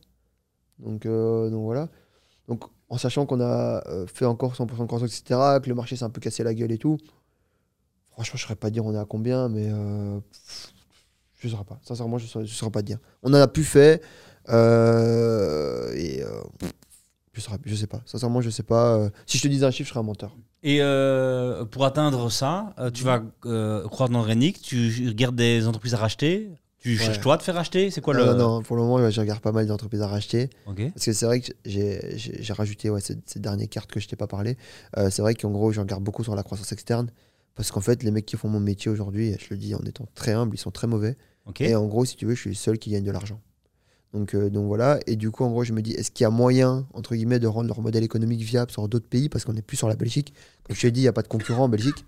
Donc, 0.79 1.07
euh, 1.07 1.51
donc 1.51 1.65
voilà. 1.65 1.89
Donc, 2.49 2.65
en 2.89 2.99
sachant 2.99 3.27
qu'on 3.27 3.41
a 3.41 3.83
euh, 3.89 4.07
fait 4.07 4.25
encore 4.25 4.55
100% 4.55 4.81
de 4.81 4.87
croissance, 4.87 5.21
etc., 5.21 5.41
que 5.63 5.69
le 5.69 5.75
marché 5.75 5.97
s'est 5.97 6.05
un 6.05 6.11
peu 6.11 6.21
cassé 6.21 6.43
la 6.43 6.55
gueule 6.55 6.73
et 6.73 6.79
tout, 6.79 6.99
franchement, 8.11 8.37
je 8.37 8.43
ne 8.43 8.47
saurais 8.47 8.57
pas 8.57 8.71
dire 8.71 8.85
on 8.85 8.95
est 8.95 8.99
à 8.99 9.05
combien, 9.05 9.49
mais 9.49 9.69
euh, 9.71 10.21
pff, 10.21 10.73
je 11.41 11.47
ne 11.47 11.53
saurais 11.53 11.65
pas. 11.65 11.81
Sincèrement, 11.83 12.19
je 12.19 12.39
ne 12.39 12.47
saurais, 12.47 12.71
pas 12.71 12.83
dire. 12.83 12.99
On 13.23 13.31
en 13.31 13.35
a 13.35 13.49
plus 13.49 13.65
fait, 13.65 14.03
euh, 14.51 15.93
et 15.95 16.23
euh, 16.23 16.29
je 17.33 17.41
saurais, 17.41 17.59
je 17.65 17.75
sais 17.75 17.87
pas. 17.87 18.03
Sincèrement, 18.05 18.41
je 18.41 18.51
sais 18.51 18.63
pas. 18.63 18.97
euh, 18.97 19.11
si 19.27 19.39
je 19.39 19.43
te 19.43 19.49
disais 19.49 19.65
un 19.67 19.71
chiffre, 19.71 19.89
je 19.89 19.93
serais 19.95 20.01
un 20.01 20.05
menteur. 20.05 20.37
Et 20.63 20.79
euh, 20.83 21.65
pour 21.65 21.85
atteindre 21.87 22.31
ça, 22.31 22.75
tu 22.93 23.05
vas 23.05 23.23
croire 23.89 24.09
dans 24.11 24.23
Renick, 24.23 24.61
tu 24.61 25.09
regardes 25.09 25.37
des 25.37 25.67
entreprises 25.67 25.95
à 25.95 25.99
racheter, 25.99 26.51
tu 26.79 26.97
cherches 26.99 27.21
toi 27.21 27.35
à 27.35 27.39
te 27.39 27.43
faire 27.43 27.55
racheter, 27.55 27.91
c'est 27.91 28.01
quoi 28.03 28.13
le... 28.15 28.25
Non, 28.25 28.35
non, 28.37 28.63
pour 28.63 28.77
le 28.77 28.83
moment, 28.83 29.09
je 29.11 29.21
regarde 29.21 29.41
pas 29.41 29.53
mal 29.53 29.67
d'entreprises 29.67 30.03
à 30.03 30.07
racheter. 30.07 30.51
Parce 30.67 31.07
que 31.07 31.13
c'est 31.15 31.25
vrai 31.27 31.41
que 31.41 31.53
j'ai- 31.65 32.53
rajouté 32.53 32.91
ouais, 32.91 33.01
ces, 33.01 33.17
ces 33.25 33.39
dernières 33.41 33.69
cartes 33.71 33.91
que 33.91 34.01
je 34.01 34.09
t'ai 34.09 34.17
pas 34.17 34.27
parlé. 34.27 34.59
C'est 35.09 35.23
vrai 35.23 35.35
qu'en 35.35 35.51
gros, 35.51 35.73
je 35.73 35.81
regarde 35.81 36.03
beaucoup 36.05 36.25
sur 36.25 36.35
la 36.35 36.43
croissance 36.43 36.73
externe. 36.73 37.11
Parce 37.55 37.71
qu'en 37.73 37.81
fait, 37.81 38.03
les 38.03 38.11
mecs 38.11 38.25
qui 38.27 38.37
font 38.37 38.49
mon 38.49 38.61
métier 38.61 38.91
aujourd'hui, 38.91 39.35
je 39.39 39.47
le 39.51 39.57
dis 39.57 39.75
en 39.75 39.81
étant 39.81 40.07
très 40.15 40.33
humble, 40.33 40.55
ils 40.55 40.59
sont 40.59 40.71
très 40.71 40.87
mauvais. 40.87 41.17
Et 41.59 41.75
en 41.75 41.87
gros, 41.87 42.05
si 42.05 42.17
tu 42.17 42.27
veux, 42.27 42.35
je 42.35 42.41
suis 42.41 42.51
le 42.51 42.57
seul 42.57 42.79
qui 42.79 42.91
gagne 42.91 43.05
de 43.05 43.11
l'argent. 43.11 43.41
Donc, 44.13 44.35
euh, 44.35 44.51
donc 44.51 44.67
voilà. 44.67 44.99
Et 45.07 45.17
du 45.17 45.31
coup, 45.31 45.45
en 45.45 45.51
gros, 45.51 45.65
je 45.65 45.73
me 45.73 45.83
dis, 45.83 45.93
est-ce 45.93 46.11
qu'il 46.11 46.25
y 46.25 46.27
a 46.27 46.31
moyen, 46.31 46.87
entre 46.95 47.15
guillemets, 47.15 47.39
de 47.39 47.47
rendre 47.47 47.69
leur 47.69 47.81
modèle 47.81 48.05
économique 48.05 48.41
viable 48.41 48.71
sur 48.71 48.89
d'autres 48.89 49.09
pays? 49.09 49.29
Parce 49.29 49.45
qu'on 49.45 49.53
n'est 49.53 49.63
plus 49.63 49.77
sur 49.77 49.89
la 49.89 49.97
Belgique. 49.97 50.35
Comme 50.65 50.77
je 50.77 50.83
t'ai 50.83 50.91
dit, 50.91 51.01
il 51.01 51.05
n'y 51.05 51.09
a 51.09 51.13
pas 51.13 51.23
de 51.23 51.29
concurrent 51.29 51.65
en 51.65 51.69
Belgique. 51.69 52.05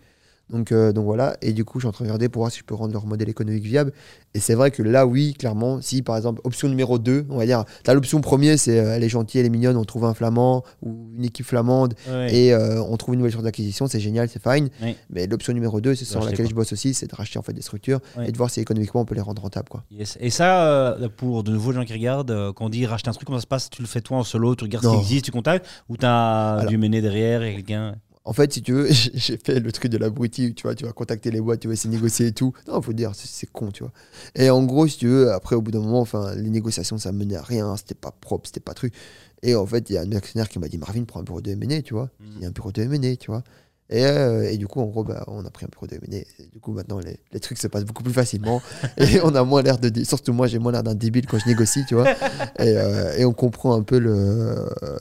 Donc, 0.52 0.70
euh, 0.70 0.92
donc 0.92 1.04
voilà. 1.04 1.36
Et 1.42 1.52
du 1.52 1.64
coup, 1.64 1.78
je 1.80 1.84
suis 1.84 1.88
en 1.88 1.92
train 1.92 2.04
de 2.04 2.08
regarder 2.10 2.28
pour 2.28 2.42
voir 2.42 2.52
si 2.52 2.58
je 2.60 2.64
peux 2.64 2.74
rendre 2.74 2.92
leur 2.92 3.06
modèle 3.06 3.28
économique 3.28 3.64
viable. 3.64 3.92
Et 4.34 4.40
c'est 4.40 4.54
vrai 4.54 4.70
que 4.70 4.82
là, 4.82 5.06
oui, 5.06 5.34
clairement, 5.34 5.80
si 5.80 6.02
par 6.02 6.16
exemple, 6.16 6.40
option 6.44 6.68
numéro 6.68 6.98
2, 6.98 7.26
on 7.30 7.36
va 7.38 7.46
dire, 7.46 7.64
tu 7.84 7.90
as 7.90 7.94
l'option 7.94 8.20
premier, 8.20 8.56
c'est 8.56 8.78
euh, 8.78 8.94
elle 8.94 9.02
est 9.02 9.08
gentille, 9.08 9.40
elle 9.40 9.46
est 9.46 9.50
mignonne, 9.50 9.76
on 9.76 9.84
trouve 9.84 10.04
un 10.04 10.14
flamand 10.14 10.62
ou 10.82 11.10
une 11.16 11.24
équipe 11.24 11.46
flamande 11.46 11.94
Ouais. 12.10 12.34
et 12.34 12.52
euh, 12.54 12.82
on 12.82 12.96
trouve 12.96 13.14
une 13.14 13.18
nouvelle 13.20 13.32
source 13.32 13.44
d'acquisition, 13.44 13.86
c'est 13.86 14.00
génial, 14.00 14.28
c'est 14.28 14.42
fine. 14.42 14.68
Mais 15.10 15.26
l'option 15.26 15.52
numéro 15.52 15.80
2, 15.80 15.94
c'est 15.94 16.04
sur 16.04 16.20
laquelle 16.20 16.36
quoi. 16.38 16.50
je 16.50 16.54
bosse 16.54 16.72
aussi, 16.72 16.94
c'est 16.94 17.06
de 17.10 17.14
racheter 17.14 17.38
en 17.38 17.42
fait 17.42 17.52
des 17.52 17.62
structures 17.62 18.00
Ouais. 18.16 18.28
et 18.28 18.32
de 18.32 18.36
voir 18.36 18.50
si 18.50 18.60
économiquement 18.60 19.00
on 19.00 19.04
peut 19.04 19.14
les 19.14 19.20
rendre 19.20 19.40
rentables. 19.42 19.68
Quoi. 19.68 19.84
Yes. 19.90 20.18
Et 20.20 20.30
ça, 20.30 20.96
pour 21.16 21.42
de 21.44 21.50
nouveaux 21.52 21.72
gens 21.72 21.84
qui 21.84 21.92
regardent, 21.94 22.52
quand 22.54 22.66
on 22.66 22.68
dit 22.68 22.84
racheter 22.86 23.08
un 23.08 23.12
truc, 23.12 23.26
comment 23.26 23.38
ça 23.38 23.42
se 23.42 23.46
passe? 23.46 23.70
Tu 23.70 23.80
le 23.82 23.88
fais 23.88 24.00
toi 24.00 24.18
en 24.18 24.24
solo, 24.24 24.54
tu 24.54 24.64
regardes 24.64 24.84
ce 24.84 24.88
Non. 24.90 24.94
qui 24.96 25.00
existe, 25.00 25.24
tu 25.26 25.30
contactes, 25.30 25.66
ou 25.88 25.96
tu 25.96 26.04
as 26.04 26.54
Alors- 26.54 26.66
dû 26.70 26.76
mener 26.78 27.00
derrière 27.00 27.42
et 27.42 27.54
quelqu'un? 27.54 27.94
En 28.24 28.32
fait, 28.32 28.52
si 28.52 28.62
tu 28.62 28.72
veux, 28.72 28.88
j'ai 28.90 29.36
fait 29.36 29.58
le 29.60 29.72
truc 29.72 29.90
de 29.90 29.98
l'abruti, 29.98 30.54
tu 30.54 30.62
vois, 30.62 30.74
tu 30.74 30.84
vas 30.84 30.92
contacter 30.92 31.30
les 31.30 31.40
boîtes, 31.40 31.60
tu 31.60 31.68
vas 31.68 31.74
essayer 31.74 31.90
de 31.90 31.96
négocier 31.96 32.26
et 32.28 32.32
tout. 32.32 32.52
Non, 32.68 32.80
faut 32.80 32.92
dire, 32.92 33.12
c'est- 33.14 33.46
con, 33.50 33.70
tu 33.72 33.82
vois. 33.82 33.92
Et 34.34 34.48
en 34.50 34.62
gros, 34.62 34.86
si 34.86 34.98
tu 34.98 35.08
veux, 35.08 35.32
après, 35.32 35.56
au 35.56 35.62
bout 35.62 35.70
d'un 35.72 35.80
moment, 35.80 36.00
enfin, 36.00 36.34
les 36.36 36.50
négociations, 36.50 36.98
ça 36.98 37.10
menait 37.12 37.36
à 37.36 37.42
rien, 37.42 37.76
c'était 37.76 37.94
pas 37.94 38.12
propre, 38.12 38.46
c'était 38.46 38.60
pas 38.60 38.74
truc. 38.74 38.94
Et 39.42 39.56
en 39.56 39.66
fait, 39.66 39.90
il 39.90 39.94
y 39.94 39.96
a 39.98 40.02
un 40.02 40.12
actionnaire 40.12 40.48
qui 40.48 40.60
m'a 40.60 40.68
dit, 40.68 40.78
Marvin, 40.78 41.02
prends 41.04 41.18
un 41.20 41.24
bureau 41.24 41.40
de 41.40 41.50
M&A, 41.50 41.82
tu 41.82 41.94
vois. 41.94 42.10
Il 42.36 42.42
y 42.42 42.44
a 42.44 42.48
un 42.48 42.52
bureau 42.52 42.70
de 42.70 42.80
M&A, 42.82 43.16
tu 43.16 43.30
vois. 43.32 43.42
Et, 43.90 44.06
euh, 44.06 44.48
et 44.50 44.56
du 44.56 44.68
coup, 44.68 44.80
en 44.80 44.86
gros, 44.86 45.02
bah, 45.04 45.24
on 45.26 45.44
a 45.44 45.50
pris 45.50 45.66
un 45.66 45.68
bureau 45.68 45.88
de 45.88 45.96
M&A. 45.96 46.16
Et 46.18 46.26
Du 46.52 46.60
coup, 46.60 46.72
maintenant, 46.72 47.00
les, 47.00 47.18
les 47.32 47.40
trucs 47.40 47.58
se 47.58 47.66
passent 47.66 47.84
beaucoup 47.84 48.04
plus 48.04 48.12
facilement. 48.12 48.62
et 48.98 49.20
on 49.22 49.34
a 49.34 49.42
moins 49.42 49.62
l'air 49.62 49.78
de... 49.78 50.04
Surtout 50.04 50.32
moi, 50.32 50.46
j'ai 50.46 50.60
moins 50.60 50.70
l'air 50.70 50.84
d'un 50.84 50.94
débile 50.94 51.26
quand 51.26 51.38
je 51.40 51.48
négocie, 51.48 51.84
tu 51.88 51.94
vois. 51.96 52.08
Et, 52.60 52.76
euh, 52.78 53.16
et 53.18 53.24
on 53.24 53.32
comprend 53.32 53.74
un 53.74 53.82
peu 53.82 53.98
le, 53.98 54.54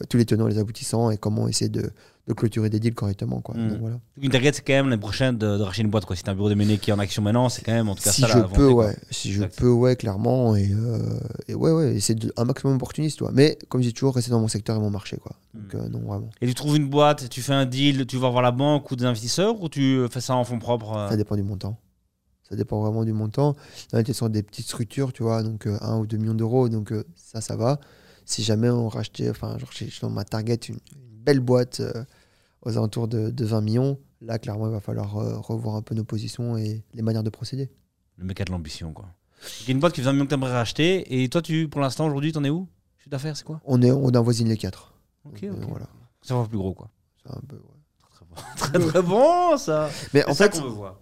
tous 0.09 0.17
les 0.17 0.25
tenants 0.25 0.47
les 0.47 0.57
aboutissants 0.57 1.11
et 1.11 1.17
comment 1.17 1.47
essayer 1.47 1.69
de, 1.69 1.91
de 2.27 2.33
clôturer 2.33 2.69
des 2.69 2.79
deals 2.79 2.93
correctement. 2.93 3.41
Quoi. 3.41 3.55
Mm. 3.55 3.69
Donc, 3.69 3.79
voilà. 3.79 3.99
Une 4.21 4.29
target, 4.31 4.53
c'est 4.53 4.61
quand 4.61 4.73
même 4.73 4.89
l'année 4.89 4.99
prochaine 4.99 5.37
de, 5.37 5.57
de 5.57 5.63
racheter 5.63 5.81
une 5.81 5.89
boîte. 5.89 6.05
Quoi. 6.05 6.15
Si 6.15 6.23
t'as 6.23 6.31
un 6.31 6.35
bureau 6.35 6.49
de 6.49 6.55
mené 6.55 6.77
qui 6.77 6.91
est 6.91 6.93
en 6.93 6.99
action 6.99 7.21
maintenant, 7.21 7.49
c'est 7.49 7.63
quand 7.63 7.71
même 7.71 7.89
en 7.89 7.95
tout 7.95 8.03
cas 8.03 8.11
Si 8.11 8.21
ça 8.21 8.27
je 8.27 8.37
la 8.37 8.43
peux, 8.43 8.69
ouais. 8.69 8.95
Si 9.09 9.31
je 9.33 9.43
peux, 9.43 9.71
ouais, 9.71 9.95
clairement. 9.95 10.55
Et, 10.55 10.69
euh, 10.71 10.99
et 11.47 11.55
ouais, 11.55 11.71
ouais, 11.71 11.99
c'est 11.99 12.17
un 12.37 12.45
maximum 12.45 12.75
opportuniste. 12.75 13.17
Toi. 13.19 13.31
Mais 13.33 13.57
comme 13.69 13.81
j'ai 13.81 13.91
toujours 13.91 14.15
resté 14.15 14.31
dans 14.31 14.39
mon 14.39 14.47
secteur 14.47 14.75
et 14.75 14.79
mon 14.79 14.89
marché. 14.91 15.17
Quoi. 15.17 15.35
Donc, 15.53 15.73
Mm. 15.73 15.77
euh, 15.77 15.89
non, 15.89 15.99
vraiment. 15.99 16.29
Et 16.41 16.47
tu 16.47 16.53
trouves 16.53 16.77
une 16.77 16.89
boîte, 16.89 17.27
tu 17.29 17.41
fais 17.41 17.53
un 17.53 17.65
deal, 17.65 18.05
tu 18.05 18.17
vas 18.17 18.29
voir 18.29 18.41
la 18.43 18.51
banque 18.51 18.89
ou 18.91 18.95
des 18.95 19.05
investisseurs 19.05 19.61
ou 19.61 19.67
tu 19.69 19.81
euh, 19.97 20.07
fais 20.07 20.21
ça 20.21 20.35
en 20.35 20.43
fonds 20.43 20.59
propres 20.59 20.95
euh 20.95 21.09
Ça 21.09 21.17
dépend 21.17 21.35
du 21.35 21.43
montant. 21.43 21.77
Ça 22.49 22.55
dépend 22.55 22.81
vraiment 22.81 23.03
du 23.05 23.13
montant. 23.13 23.55
Là, 23.93 24.03
tu 24.03 24.13
sont 24.13 24.27
des 24.29 24.43
petites 24.43 24.65
structures, 24.65 25.13
tu 25.13 25.23
vois, 25.23 25.41
donc 25.41 25.67
1 25.67 25.97
ou 25.99 26.05
2 26.05 26.17
millions 26.17 26.33
d'euros, 26.33 26.67
donc 26.69 26.91
euh, 26.91 27.03
ça, 27.15 27.39
ça 27.41 27.55
va. 27.55 27.79
Si 28.25 28.43
jamais 28.43 28.69
on 28.69 28.87
rachetait, 28.89 29.29
enfin, 29.29 29.57
genre, 29.57 29.69
j'ai 29.73 29.87
j'ai 29.89 30.01
dans 30.01 30.09
ma 30.09 30.23
target 30.25 30.55
une, 30.67 30.75
une 30.75 31.10
belle 31.23 31.39
boîte 31.39 31.79
euh, 31.79 32.03
aux 32.63 32.71
alentours 32.77 33.07
de, 33.07 33.29
de 33.29 33.45
20 33.45 33.61
millions, 33.61 33.99
là, 34.21 34.39
clairement, 34.39 34.67
il 34.67 34.71
va 34.71 34.79
falloir 34.79 35.17
euh, 35.17 35.37
revoir 35.37 35.75
un 35.75 35.81
peu 35.81 35.95
nos 35.95 36.03
positions 36.03 36.57
et 36.57 36.83
les 36.93 37.01
manières 37.01 37.23
de 37.23 37.29
procéder. 37.29 37.69
Le 38.17 38.25
mec 38.25 38.39
a 38.41 38.45
de 38.45 38.51
l'ambition, 38.51 38.93
quoi. 38.93 39.07
Il 39.61 39.67
y 39.67 39.69
a 39.69 39.73
une 39.73 39.79
boîte 39.79 39.93
qui 39.93 40.01
faisait 40.01 40.09
un 40.09 40.13
million 40.13 40.25
que 40.25 40.29
t'aimerais 40.29 40.51
racheter 40.53 41.23
et 41.23 41.27
toi, 41.29 41.41
tu, 41.41 41.67
pour 41.67 41.81
l'instant, 41.81 42.05
aujourd'hui, 42.05 42.31
t'en 42.31 42.43
es 42.43 42.49
où? 42.51 42.67
Chiffre 42.97 43.09
d'affaires, 43.09 43.35
c'est 43.35 43.43
quoi? 43.45 43.59
On, 43.65 43.81
est, 43.81 43.91
on 43.91 44.09
avoisine 44.09 44.47
les 44.47 44.57
4. 44.57 44.93
Ok, 45.25 45.41
Donc, 45.41 45.43
euh, 45.43 45.63
ok. 45.63 45.69
voilà. 45.69 45.87
Ça 46.21 46.35
va 46.35 46.45
plus 46.47 46.57
gros, 46.59 46.73
quoi. 46.73 46.91
C'est 47.23 47.31
un 47.31 47.41
peu, 47.47 47.55
ouais. 47.55 47.61
Très 48.55 48.79
très 48.79 49.01
bon, 49.01 49.57
ça 49.57 49.89
Mais 50.13 50.21
C'est 50.21 50.29
en 50.29 50.33
ça 50.33 50.45
fait, 50.49 50.57
qu'on 50.59 50.63
veut 50.65 50.69
voir. 50.73 50.99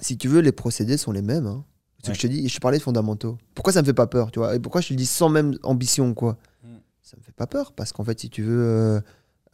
si 0.00 0.18
tu 0.18 0.28
veux, 0.28 0.40
les 0.40 0.52
procédés 0.52 0.96
sont 0.98 1.12
les 1.12 1.22
mêmes. 1.22 1.46
Hein. 1.46 1.64
Ce 2.04 2.08
Ouais. 2.10 2.12
que 2.16 2.18
je 2.20 2.26
te 2.26 2.32
dis, 2.32 2.46
je 2.48 2.54
te 2.54 2.60
parlais 2.60 2.76
de 2.78 2.82
fondamentaux. 2.82 3.38
Pourquoi 3.54 3.72
ça 3.72 3.80
me 3.80 3.86
fait 3.86 3.94
pas 3.94 4.06
peur, 4.06 4.30
tu 4.30 4.38
vois? 4.38 4.54
Et 4.54 4.58
pourquoi 4.60 4.80
je 4.82 4.88
te 4.88 4.92
le 4.92 4.98
dis 4.98 5.06
sans 5.06 5.28
même 5.30 5.56
ambition, 5.62 6.12
quoi? 6.14 6.36
Mm. 6.62 6.68
Ça 7.02 7.16
me 7.16 7.22
fait 7.22 7.32
pas 7.32 7.46
peur 7.46 7.72
parce 7.72 7.92
qu'en 7.92 8.04
fait, 8.04 8.20
si 8.20 8.28
tu 8.28 8.42
veux, 8.42 8.62
euh, 8.62 9.00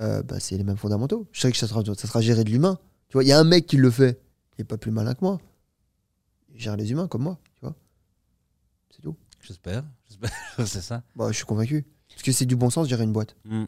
euh, 0.01 0.23
bah, 0.23 0.41
c'est 0.41 0.57
les 0.57 0.65
mêmes 0.65 0.77
fondamentaux. 0.77 1.27
Je 1.33 1.41
sais 1.41 1.51
que 1.51 1.57
ça 1.57 1.67
sera, 1.69 1.85
ça 1.85 1.95
sera 2.09 2.21
géré 2.21 2.45
de 2.45 2.51
l'humain. 2.51 2.79
Tu 3.09 3.15
vois, 3.15 3.25
il 3.25 3.29
y 3.29 3.33
a 3.33 3.39
un 3.39 3.45
mec 3.45 3.67
qui 3.67 3.77
le 3.77 3.91
fait. 3.91 4.21
Il 4.57 4.63
est 4.63 4.65
pas 4.65 4.79
plus 4.79 4.91
malin 4.91 5.15
que 5.15 5.21
moi. 5.25 5.41
Il 6.55 6.61
gère 6.61 6.77
les 6.77 6.91
humains 6.93 7.09
comme 7.09 7.23
moi, 7.23 7.39
tu 7.57 7.61
vois. 7.63 7.75
C'est 8.91 9.03
tout. 9.03 9.17
J'espère. 9.41 9.85
C'est 10.59 10.81
ça. 10.81 11.03
Bah, 11.17 11.29
je 11.31 11.37
suis 11.37 11.45
convaincu. 11.45 11.85
Parce 12.09 12.23
que 12.23 12.33
c'est 12.33 12.47
du 12.47 12.55
bon 12.55 12.71
sens 12.71 12.85
de 12.87 12.91
gérer 12.91 13.03
une 13.05 13.13
boîte. 13.13 13.35
Mm. 13.45 13.65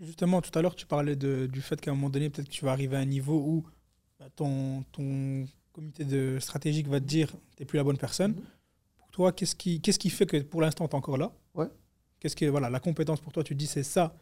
Justement, 0.00 0.40
tout 0.40 0.56
à 0.58 0.62
l'heure, 0.62 0.74
tu 0.74 0.86
parlais 0.86 1.16
de- 1.16 1.46
du 1.46 1.60
fait 1.60 1.80
qu'à 1.80 1.90
un 1.90 1.94
moment 1.94 2.08
donné, 2.10 2.30
peut-être 2.30 2.48
que 2.48 2.52
tu 2.52 2.64
vas 2.64 2.72
arriver 2.72 2.96
à 2.96 3.00
un 3.00 3.04
niveau 3.04 3.38
où 3.38 3.64
bah, 4.18 4.26
ton, 4.34 4.82
ton 4.92 5.44
comité 5.72 6.04
de 6.04 6.38
stratégique 6.40 6.88
va 6.88 7.00
te 7.00 7.04
dire 7.04 7.28
tu 7.56 7.62
n'es 7.62 7.66
plus 7.66 7.76
la 7.76 7.84
bonne 7.84 7.98
personne. 7.98 8.34
Pour 8.96 9.10
toi, 9.10 9.32
qu'est-ce 9.32 9.54
qui, 9.54 9.80
qu'est-ce 9.80 9.98
qui 9.98 10.10
fait 10.10 10.26
que 10.26 10.38
pour 10.38 10.60
l'instant, 10.62 10.86
tu 10.88 10.92
es 10.92 10.96
encore 10.96 11.18
là? 11.18 11.32
Ouais. 11.54 11.66
Qu'est-ce 12.20 12.36
que 12.36 12.46
voilà, 12.46 12.70
la 12.70 12.80
compétence 12.80 13.20
pour 13.20 13.32
toi, 13.32 13.42
tu 13.44 13.54
te 13.54 13.58
dis 13.58 13.66
c'est 13.66 13.82
ça 13.82 14.14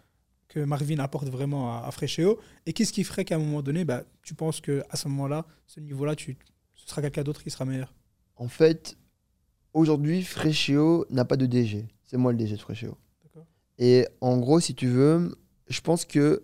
que 0.51 0.61
Marvin 0.61 0.99
apporte 0.99 1.29
vraiment 1.29 1.73
à, 1.73 1.87
à 1.87 1.91
Fréchéo 1.93 2.39
Et 2.67 2.73
qu'est-ce 2.73 2.93
qui 2.93 3.05
ferait 3.05 3.25
qu'à 3.25 3.37
un 3.37 3.39
moment 3.39 3.63
donné, 3.63 3.85
bah, 3.85 4.03
tu 4.23 4.35
penses 4.35 4.61
qu'à 4.61 4.83
ce 4.95 5.09
moment-là, 5.09 5.47
ce 5.67 5.79
niveau-là, 5.81 6.15
tu, 6.17 6.37
ce 6.75 6.89
sera 6.89 7.01
quelqu'un 7.01 7.23
d'autre 7.23 7.43
qui 7.43 7.51
sera 7.51 7.65
meilleur? 7.65 7.95
En 8.37 8.49
fait, 8.49 8.97
aujourd'hui, 9.73 10.23
Fréchéo 10.25 11.07
n'a 11.09 11.25
pas 11.25 11.37
de 11.37 11.47
DG. 11.47 11.87
C'est 12.05 12.17
moi 12.17 12.33
le 12.33 12.39
DG 12.39 12.57
de 12.57 12.61
Fréchéo. 12.61 12.97
D'accord. 13.23 13.47
Et 13.79 14.07
en 14.21 14.39
gros, 14.39 14.59
si 14.61 14.75
tu 14.75 14.89
veux, 14.89 15.39
je 15.69 15.81
pense 15.81 16.05
que, 16.05 16.43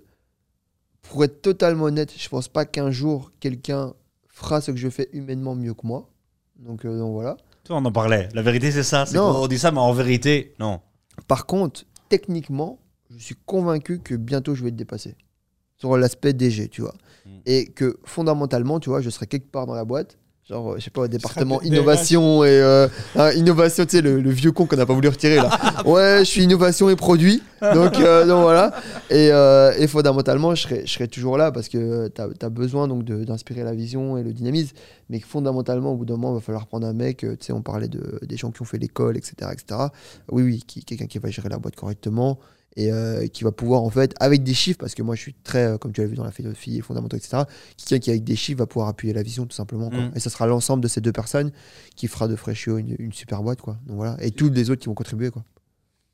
pour 1.02 1.24
être 1.24 1.42
totalement 1.42 1.84
honnête, 1.84 2.14
je 2.16 2.28
pense 2.28 2.46
pas 2.48 2.64
qu'un 2.64 2.90
jour, 2.92 3.32
quelqu'un 3.40 3.92
fera 4.28 4.60
ce 4.60 4.70
que 4.70 4.76
je 4.76 4.88
fais 4.88 5.08
humainement 5.12 5.56
mieux 5.56 5.74
que 5.74 5.84
moi. 5.86 6.08
Donc, 6.56 6.84
euh, 6.84 6.96
donc 6.98 7.12
voilà. 7.12 7.36
Toi, 7.64 7.76
on 7.78 7.84
en 7.84 7.92
parlait. 7.92 8.28
La 8.34 8.42
vérité, 8.42 8.70
c'est 8.70 8.84
ça. 8.84 9.04
C'est 9.04 9.16
Non. 9.16 9.42
on 9.42 9.48
dit 9.48 9.58
ça, 9.58 9.72
mais 9.72 9.80
en 9.80 9.92
vérité, 9.92 10.54
non. 10.60 10.80
Par 11.26 11.46
contre, 11.46 11.84
techniquement, 12.08 12.78
je 13.10 13.22
suis 13.22 13.36
convaincu 13.46 13.98
que 14.00 14.14
bientôt 14.14 14.54
je 14.54 14.62
vais 14.62 14.68
être 14.68 14.76
dépassé. 14.76 15.14
Sur 15.78 15.96
l'aspect 15.98 16.32
DG, 16.32 16.68
tu 16.68 16.80
vois. 16.80 16.94
Mm. 17.26 17.30
Et 17.44 17.66
que 17.66 17.98
fondamentalement, 18.04 18.80
tu 18.80 18.88
vois, 18.88 19.02
je 19.02 19.10
serai 19.10 19.26
quelque 19.26 19.50
part 19.50 19.66
dans 19.66 19.74
la 19.74 19.84
boîte. 19.84 20.16
Genre, 20.48 20.74
euh, 20.74 20.76
je 20.78 20.84
sais 20.84 20.90
pas, 20.90 21.00
au 21.02 21.08
département 21.08 21.60
innovation 21.62 22.44
et. 22.44 22.48
euh, 22.50 22.86
hein, 23.16 23.32
innovation, 23.32 23.84
tu 23.84 23.96
sais, 23.96 24.00
le, 24.00 24.20
le 24.20 24.30
vieux 24.30 24.52
con 24.52 24.64
qu'on 24.66 24.76
n'a 24.76 24.86
pas 24.86 24.94
voulu 24.94 25.08
retirer 25.08 25.34
là. 25.36 25.50
ouais, 25.84 26.20
je 26.20 26.24
suis 26.24 26.44
innovation 26.44 26.88
et 26.88 26.94
produit. 26.94 27.42
Donc, 27.60 27.98
euh, 27.98 28.24
donc 28.24 28.42
voilà. 28.42 28.72
Et, 29.10 29.30
euh, 29.32 29.72
et 29.76 29.88
fondamentalement, 29.88 30.54
je 30.54 30.62
serai, 30.62 30.86
je 30.86 30.92
serai 30.92 31.08
toujours 31.08 31.36
là 31.36 31.50
parce 31.50 31.68
que 31.68 32.06
tu 32.08 32.22
as, 32.22 32.48
besoin 32.48 32.86
donc 32.86 33.02
d'inspirer 33.04 33.64
la 33.64 33.74
vision 33.74 34.16
et 34.18 34.22
le 34.22 34.32
dynamisme. 34.32 34.76
Mais 35.10 35.18
que 35.18 35.26
fondamentalement, 35.26 35.92
au 35.92 35.96
bout 35.96 36.04
d'un 36.04 36.14
moment, 36.16 36.30
il 36.30 36.36
va 36.36 36.40
falloir 36.40 36.66
prendre 36.68 36.86
un 36.86 36.92
mec. 36.92 37.24
euh, 37.24 37.34
Tu 37.38 37.46
sais, 37.46 37.52
on 37.52 37.62
parlait 37.62 37.88
de, 37.88 38.20
des 38.22 38.36
gens 38.36 38.52
qui 38.52 38.62
ont 38.62 38.66
fait 38.66 38.78
l'école, 38.78 39.16
etc., 39.16 39.50
etc. 39.52 39.80
Oui, 40.30 40.44
oui, 40.44 40.62
qui, 40.64 40.84
quelqu'un 40.84 41.06
qui 41.06 41.18
va 41.18 41.28
gérer 41.28 41.48
la 41.48 41.58
boîte 41.58 41.74
correctement 41.74 42.38
et 42.76 42.92
euh, 42.92 43.26
qui 43.26 43.44
va 43.44 43.52
pouvoir, 43.52 43.82
en 43.82 43.90
fait, 43.90 44.14
avec 44.20 44.42
des 44.42 44.54
chiffres, 44.54 44.78
parce 44.78 44.94
que 44.94 45.02
moi, 45.02 45.14
je 45.14 45.20
suis 45.22 45.34
très, 45.44 45.64
euh, 45.64 45.78
comme 45.78 45.92
tu 45.92 46.02
l'as 46.02 46.06
vu 46.06 46.14
dans 46.14 46.24
la 46.24 46.30
philosophie 46.30 46.76
et 46.76 46.82
fondamentaux, 46.82 47.16
etc., 47.16 47.44
quelqu'un 47.76 47.98
qui, 47.98 48.10
avec 48.10 48.24
des 48.24 48.36
chiffres, 48.36 48.58
va 48.58 48.66
pouvoir 48.66 48.88
appuyer 48.88 49.14
la 49.14 49.22
vision, 49.22 49.46
tout 49.46 49.56
simplement. 49.56 49.88
quoi. 49.88 50.00
Mm. 50.00 50.12
Et 50.14 50.20
ce 50.20 50.30
sera 50.30 50.46
l'ensemble 50.46 50.82
de 50.82 50.88
ces 50.88 51.00
deux 51.00 51.12
personnes 51.12 51.52
qui 51.96 52.06
fera 52.06 52.28
de 52.28 52.36
Freshio 52.36 52.78
une, 52.78 52.94
une 52.98 53.12
super 53.12 53.42
boîte, 53.42 53.60
quoi. 53.60 53.78
Donc 53.86 53.96
voilà. 53.96 54.16
Et 54.20 54.30
tous 54.30 54.50
les 54.50 54.70
autres 54.70 54.82
qui 54.82 54.88
vont 54.88 54.94
contribuer, 54.94 55.30
quoi. 55.30 55.44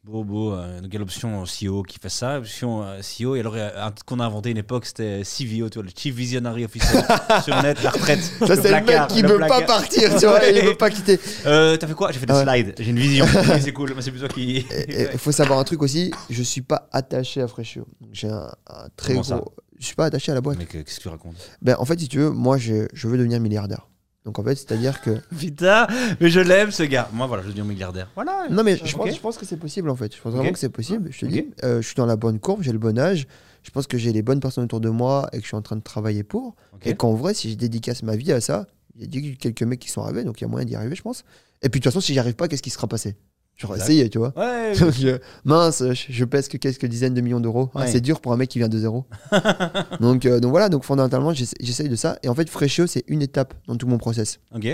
Beau, 0.05 0.25
beau. 0.25 0.53
euh, 0.53 0.81
donc, 0.81 0.89
il 0.89 0.95
y 0.95 0.97
a 0.97 0.99
l'option 0.99 1.45
CEO 1.45 1.85
qui 1.85 1.97
fait 2.01 2.09
ça? 2.09 2.39
L'option 2.39 2.83
euh, 2.83 3.01
CEO, 3.03 3.37
et 3.37 3.41
alors, 3.41 3.55
il 3.57 3.61
y 3.61 3.63
a 3.63 3.87
un 3.87 3.93
truc 3.93 4.05
qu'on 4.05 4.19
a 4.19 4.25
inventé 4.27 4.51
une 4.51 4.57
époque, 4.57 4.85
c'était 4.85 5.23
CVO, 5.23 5.69
tu 5.71 5.75
vois, 5.79 5.85
le 5.85 5.91
Chief 5.97 6.13
Visionary 6.13 6.65
Officer 6.65 6.99
sur 7.45 7.63
net, 7.63 7.81
la 7.85 7.91
retraite. 7.91 8.19
Ça, 8.21 8.57
c'est 8.57 8.73
le 8.81 8.85
mec 8.85 9.07
qui 9.09 9.23
le 9.23 9.29
veut 9.29 9.37
placard. 9.37 9.61
pas 9.61 9.67
partir, 9.67 10.11
tu 10.19 10.27
vois, 10.27 10.41
il 10.45 10.55
Ouais. 10.57 10.67
veut 10.67 10.75
pas 10.77 10.91
quitter. 10.91 11.21
Euh, 11.47 11.77
T'as 11.77 11.87
fait 11.87 11.95
quoi? 11.95 12.11
J'ai 12.11 12.19
fait 12.19 12.27
des 12.27 12.33
Ouais. 12.33 12.43
slides, 12.43 12.75
j'ai 12.81 12.91
une 12.91 12.99
vision. 12.99 13.25
C'est 13.61 13.73
cool, 13.73 13.93
mais 13.95 14.03
c'est 14.03 14.11
plus 14.11 14.19
toi 14.19 14.29
qui. 14.29 14.67
Il 14.89 15.19
faut 15.19 15.31
savoir 15.31 15.61
un 15.61 15.65
truc 15.65 15.81
aussi, 15.83 16.11
je 16.31 16.43
suis 16.43 16.63
pas 16.63 16.89
attaché 16.91 17.41
à 17.41 17.47
Freshio. 17.47 17.87
J'ai 18.13 18.29
un, 18.29 18.51
un 18.67 18.89
très 18.97 19.15
Comment 19.15 19.37
gros. 19.39 19.53
Je 19.79 19.87
suis 19.87 19.95
pas 19.95 20.07
attaché 20.07 20.33
à 20.33 20.35
la 20.35 20.41
boîte. 20.41 20.59
Euh, 20.61 20.65
qu'est-ce 20.69 20.97
que 20.97 21.03
tu 21.03 21.09
racontes? 21.09 21.37
Ben, 21.61 21.77
en 21.79 21.85
fait, 21.85 21.99
si 22.01 22.09
tu 22.09 22.19
veux, 22.19 22.31
moi, 22.31 22.57
je, 22.59 22.87
je 22.93 23.07
veux 23.09 23.19
devenir 23.19 23.39
milliardaire. 23.41 23.87
Donc 24.25 24.39
en 24.39 24.45
fait, 24.45 24.55
c'est-à-dire 24.55 25.01
que. 25.01 25.11
Putain, 25.39 25.87
mais 26.21 26.31
je 26.31 26.41
l'aime 26.41 26.71
ce 26.71 26.83
gars. 26.85 27.09
Moi, 27.13 27.27
voilà, 27.27 27.43
je 27.43 27.49
veux 27.49 27.55
dire 27.55 27.65
milliardaire. 27.65 28.09
Voilà. 28.15 28.47
Non, 28.51 28.63
mais 28.63 28.77
je, 28.77 28.97
pense, 28.97 29.15
je 29.15 29.21
pense 29.21 29.39
que 29.39 29.45
c'est 29.45 29.57
possible 29.57 29.91
en 29.91 29.97
fait. 29.97 30.15
Je 30.15 30.21
pense 30.21 30.33
vraiment 30.33 30.53
que 30.53 30.59
c'est 30.59 30.69
possible. 30.69 31.09
Je 31.11 31.21
te 31.21 31.27
dis, 31.27 31.47
euh, 31.65 31.83
je 31.83 31.87
suis 31.87 31.97
dans 31.97 32.07
la 32.07 32.17
bonne 32.17 32.39
courbe, 32.39 32.63
j'ai 32.63 32.73
le 32.73 32.79
bon 32.79 32.99
âge. 32.99 33.27
Je 33.63 33.71
pense 33.71 33.87
que 33.87 33.97
j'ai 33.97 34.13
les 34.13 34.23
bonnes 34.23 34.41
personnes 34.41 34.65
autour 34.65 34.81
de 34.81 34.89
moi 34.89 35.29
et 35.33 35.37
que 35.37 35.43
je 35.43 35.49
suis 35.49 35.57
en 35.57 35.63
train 35.63 35.77
de 35.77 35.83
travailler 35.83 36.25
pour. 36.25 36.57
Et 36.85 36.95
qu'en 36.95 37.15
vrai, 37.15 37.35
si 37.35 37.51
je 37.51 37.57
dédicace 37.57 38.03
ma 38.03 38.17
vie 38.17 38.33
à 38.33 38.41
ça, 38.41 38.67
il 38.97 39.03
y 39.03 39.05
a 39.05 39.07
dit 39.07 39.37
quelques 39.37 39.63
mecs 39.63 39.81
qui 39.81 39.89
sont 39.89 40.03
arrivés, 40.03 40.25
donc 40.25 40.41
il 40.41 40.45
y 40.45 40.47
a 40.47 40.49
moyen 40.49 40.67
d'y 40.67 40.75
arriver, 40.75 40.95
je 40.95 41.03
pense. 41.03 41.25
Et 41.63 41.69
puis 41.69 41.79
de 41.79 41.85
toute 41.85 41.93
façon, 41.93 42.01
si 42.01 42.13
j'y 42.13 42.19
arrive 42.19 42.35
pas, 42.35 42.49
qu'est-ce 42.49 42.63
qui 42.63 42.71
sera 42.71 42.89
passé? 42.89 43.17
J'aurais 43.63 43.79
essayé, 43.79 44.11
tu 44.11 44.19
vois. 44.19 44.33
Ouais, 44.37 44.73
mince, 45.45 45.83
je, 45.93 46.07
je 46.11 46.25
pèse 46.25 46.49
que 46.49 46.57
quelques 46.57 46.87
dizaines 46.87 47.15
de 47.15 47.21
millions 47.21 47.41
d'euros. 47.41 47.71
Ah, 47.75 47.87
c'est 47.87 48.01
dur 48.01 48.21
pour 48.21 48.33
un 48.33 48.37
mec 48.37 48.49
qui 48.51 48.59
vient 48.59 48.69
de 48.69 48.79
zéro. 48.79 49.07
donc, 50.01 50.27
euh, 50.27 50.41
donc 50.41 50.51
voilà, 50.51 50.69
donc 50.69 50.85
fondamentalement, 50.85 51.33
j'essa- 51.33 51.57
j'essaye 51.61 51.89
de 51.89 51.97
ça. 51.97 52.19
Et 52.23 52.29
en 52.29 52.35
fait, 52.35 52.49
Freshio, 52.49 52.87
c'est 52.87 53.05
une 53.09 53.23
étape 53.23 53.55
dans 53.67 53.77
tout 53.77 53.87
mon 53.87 53.99
process. 53.99 54.41
ok. 54.55 54.67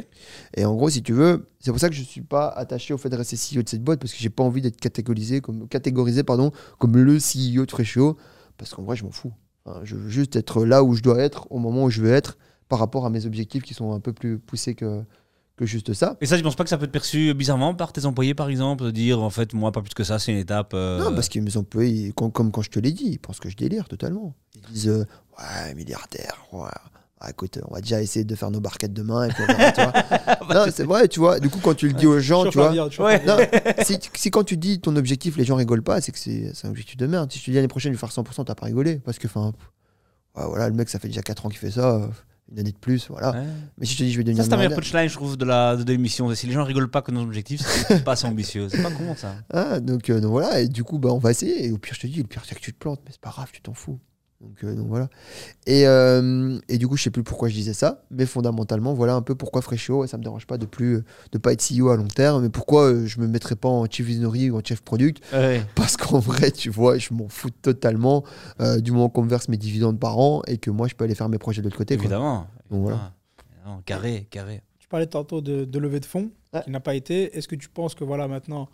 Et 0.57 0.65
en 0.65 0.75
gros, 0.75 0.91
si 0.91 1.03
tu 1.03 1.13
veux, 1.13 1.49
c'est 1.61 1.71
pour 1.71 1.81
ça 1.81 1.89
que 1.89 1.95
je 1.95 2.03
suis 2.03 2.21
pas 2.23 2.49
attaché 2.49 2.95
au 2.95 2.99
fait 2.99 3.09
de 3.11 3.17
rester 3.17 3.37
CEO 3.37 3.63
de 3.63 3.69
cette 3.69 3.83
boîte 3.83 4.01
parce 4.01 4.13
que 4.13 4.19
j'ai 4.19 4.31
pas 4.31 4.43
envie 4.43 4.63
d'être 4.63 4.79
catégorisé 4.81 5.41
comme 5.41 5.69
catégorisé 5.69 6.23
pardon 6.23 6.53
comme 6.79 6.97
le 6.97 7.19
CEO 7.19 7.67
de 7.67 7.71
Freshio 7.71 8.17
parce 8.57 8.75
qu'en 8.75 8.83
vrai, 8.83 8.97
je 8.97 9.05
m'en 9.05 9.11
fous. 9.11 9.33
Enfin, 9.65 9.81
je 9.85 9.97
veux 9.97 10.09
juste 10.09 10.37
être 10.37 10.65
là 10.65 10.83
où 10.83 10.95
je 10.95 11.03
dois 11.03 11.19
être 11.19 11.47
au 11.51 11.59
moment 11.59 11.85
où 11.85 11.91
je 11.91 12.01
veux 12.01 12.13
être 12.13 12.39
par 12.69 12.79
rapport 12.79 13.07
à 13.07 13.11
mes 13.11 13.27
objectifs 13.27 13.63
qui 13.63 13.75
sont 13.75 13.93
un 13.93 14.01
peu 14.01 14.13
plus 14.13 14.39
poussés 14.39 14.75
que 14.75 15.03
que 15.59 15.67
juste 15.67 15.93
ça. 15.93 16.17
Et 16.23 16.27
ça, 16.27 16.37
tu 16.39 16.43
penses 16.43 16.57
pas 16.57 16.65
que 16.65 16.71
ça 16.71 16.79
peut 16.79 16.87
être 16.87 16.93
perçu 16.93 17.35
bizarrement 17.35 17.75
par 17.75 17.93
tes 17.93 18.07
employés, 18.07 18.35
par 18.35 18.49
exemple, 18.49 18.85
de 18.85 18.91
dire 18.91 19.21
en 19.23 19.29
fait, 19.31 19.53
moi, 19.53 19.73
pas 19.73 19.83
plus 19.83 19.93
que 19.93 20.05
ça, 20.05 20.19
c'est 20.19 20.33
une 20.33 20.39
étape. 20.39 20.73
euh, 20.75 20.99
Non, 20.99 21.15
parce 21.15 21.29
que 21.29 21.39
mes 21.41 21.57
employés, 21.59 22.13
com- 22.13 22.33
comme 22.33 22.51
quand 22.51 22.63
je 22.63 22.71
te 22.71 22.79
l'ai 22.79 22.93
dit, 22.93 23.05
ils 23.13 23.19
pensent 23.19 23.41
que 23.41 23.51
je 23.51 23.57
délire 23.57 23.89
totalement. 23.89 24.35
Ils 24.55 24.73
disent 24.73 24.89
euh, 24.89 25.05
ouais 25.39 25.75
milliardaire, 25.75 26.37
ouais. 26.53 26.69
Ah, 27.21 27.31
écoute, 27.31 27.59
on 27.69 27.75
va 27.75 27.81
déjà 27.81 28.01
essayer 28.01 28.25
de 28.25 28.35
faire 28.37 28.53
nos 28.53 28.61
barquettes 28.61 28.93
demain 28.93 29.25
et 29.25 29.29
puis 29.31 29.43
on 29.43 29.53
verra, 29.53 29.73
tu 29.73 29.81
vois. 29.83 30.55
non, 30.67 30.71
c'est 30.73 30.85
vrai, 30.85 31.09
tu 31.09 31.19
vois. 31.19 31.41
Du 31.41 31.51
coup, 31.51 31.59
quand 31.61 31.75
tu 31.75 31.89
le 31.89 31.95
dis 31.95 32.07
aux 32.07 32.21
gens, 32.21 32.45
tu 32.49 32.59
vois. 32.59 32.71
Ouais. 33.01 33.25
Non, 33.27 33.37
si, 33.85 33.99
si 34.15 34.31
quand 34.31 34.45
tu 34.45 34.57
dis 34.57 34.81
ton 34.81 34.95
objectif, 34.95 35.37
les 35.37 35.45
gens 35.45 35.57
rigolent 35.57 35.83
pas, 35.83 36.01
c'est 36.01 36.13
que 36.13 36.19
c'est 36.19 36.53
c'est 36.55 36.69
un 36.69 36.71
objectif 36.71 36.97
de 36.97 37.09
merde. 37.09 37.33
Si 37.33 37.41
je 37.41 37.45
te 37.47 37.51
dis 37.51 37.57
l'année 37.57 37.67
prochaine, 37.67 37.93
je 37.93 37.99
vais 37.99 38.07
faire 38.07 38.11
100%, 38.25 38.45
t'as 38.45 38.55
pas 38.55 38.67
rigolé. 38.67 39.01
Parce 39.05 39.19
que, 39.19 39.27
enfin, 39.27 39.53
ouais, 40.37 40.45
voilà, 40.47 40.69
le 40.69 40.75
mec, 40.77 40.89
ça 40.89 41.01
fait 41.01 41.09
déjà 41.09 41.23
4 41.23 41.45
ans 41.45 41.49
qu'il 41.49 41.59
fait 41.59 41.73
ça, 41.73 41.97
euh, 41.97 42.07
une 42.51 42.59
année 42.59 42.73
de 42.73 42.77
plus, 42.77 43.09
voilà. 43.09 43.33
Ouais. 43.33 43.47
Mais 43.77 43.87
si 43.87 43.93
je 43.93 43.99
te 43.99 44.03
dis, 44.05 44.13
je 44.13 44.17
vais 44.19 44.23
Ça, 44.23 44.27
devenir 44.27 44.45
c'est 44.45 44.51
ta 44.51 44.57
meilleure 44.57 44.75
punchline, 44.75 45.09
je 45.09 45.15
trouve, 45.15 45.37
de 45.37 45.45
la 45.45 45.77
de 45.77 45.85
l'émission. 45.85 46.35
Si 46.35 46.47
les 46.47 46.53
gens 46.53 46.65
rigolent 46.65 46.91
pas 46.91 47.03
que 47.03 47.11
nos 47.11 47.23
objectifs, 47.23 47.61
c'est 47.61 48.03
pas 48.05 48.13
assez 48.13 48.27
ambitieux. 48.27 48.69
C'est 48.71 48.83
pas 48.83 48.91
con, 48.91 49.15
ça. 49.17 49.35
Ah, 49.53 49.81
donc, 49.81 50.09
euh, 50.09 50.21
donc 50.21 50.31
voilà, 50.31 50.61
et 50.61 50.69
du 50.69 50.85
coup, 50.85 50.99
bah, 50.99 51.11
on 51.13 51.19
va 51.19 51.31
essayer. 51.31 51.67
Et 51.67 51.71
au 51.73 51.79
pire, 51.79 51.95
je 51.95 52.01
te 52.01 52.07
dis, 52.07 52.19
le 52.19 52.25
pire, 52.25 52.43
c'est 52.47 52.55
que 52.55 52.61
tu 52.61 52.73
te 52.73 52.79
plantes, 52.79 53.01
mais 53.05 53.13
c'est 53.13 53.21
pas 53.21 53.31
grave, 53.31 53.51
tu 53.53 53.61
t'en 53.61 53.75
fous. 53.75 53.99
Donc, 54.41 54.63
euh, 54.63 54.73
donc 54.77 54.87
voilà. 54.87 55.09
Et, 55.67 55.87
euh, 55.89 56.59
et 56.69 56.79
du 56.79 56.87
coup, 56.87 56.97
je 56.97 57.03
sais 57.03 57.11
plus 57.11 57.25
pourquoi 57.25 57.49
je 57.49 57.55
disais 57.55 57.73
ça, 57.73 58.05
mais 58.13 58.25
fondamentalement, 58.25 58.95
voilà 58.95 59.15
un 59.17 59.23
peu 59.23 59.35
pourquoi 59.35 59.63
Freshio, 59.63 60.07
ça 60.07 60.17
me 60.17 60.23
dérange 60.23 60.47
pas 60.47 60.59
de 60.59 60.67
plus 60.67 61.03
de 61.33 61.39
pas 61.39 61.53
être 61.53 61.61
CEO 61.61 61.89
à 61.89 61.97
long 61.97 62.07
terme, 62.07 62.43
mais 62.43 62.49
pourquoi 62.49 62.85
euh, 62.85 63.07
je 63.07 63.21
me 63.21 63.27
mettrais 63.27 63.57
pas 63.57 63.69
en 63.69 63.85
chief 63.87 64.07
visionary 64.07 64.51
ou 64.51 64.57
en 64.57 64.63
chef 64.65 64.81
product? 64.83 65.21
Ouais. 65.33 65.63
Parce 65.75 65.97
qu'en 65.97 66.21
vrai, 66.21 66.53
tu 66.53 66.71
vois, 66.71 66.99
je 66.99 67.13
m'en 67.15 67.29
fous 67.29 67.51
totalement 67.51 68.23
euh, 68.61 68.81
du 68.81 68.93
moment 68.93 69.09
qu'on 69.09 69.23
me 69.25 69.29
verse 69.29 69.49
mes 69.49 69.57
dividendes 69.57 69.99
par 69.99 70.19
an 70.21 70.43
et 70.47 70.59
que 70.59 70.71
moi, 70.71 70.87
je 70.87 70.95
peux 70.95 71.03
aller 71.05 71.17
faire 71.17 71.29
mes 71.29 71.39
projets 71.39 71.61
de 71.61 71.67
l'autre 71.67 71.79
côté. 71.79 71.97
quoi. 71.97 72.05
Évidemment. 72.05 72.47
Donc 72.71 72.83
voilà. 72.83 73.13
Évidemment. 73.57 73.83
Carré, 73.87 74.29
carré. 74.31 74.63
Tu 74.79 74.87
parlais 74.87 75.07
tantôt 75.09 75.41
de, 75.41 75.65
de 75.65 75.79
levée 75.81 75.99
de 76.01 76.07
fonds 76.07 76.31
Ouais. 76.55 76.63
qui 76.63 76.71
n'a 76.71 76.81
pas 76.81 76.95
été. 76.95 77.37
Est-ce 77.37 77.47
que 77.49 77.57
tu 77.57 77.69
penses 77.69 77.95
que 77.95 78.05
voilà 78.05 78.27
maintenant, 78.29 78.69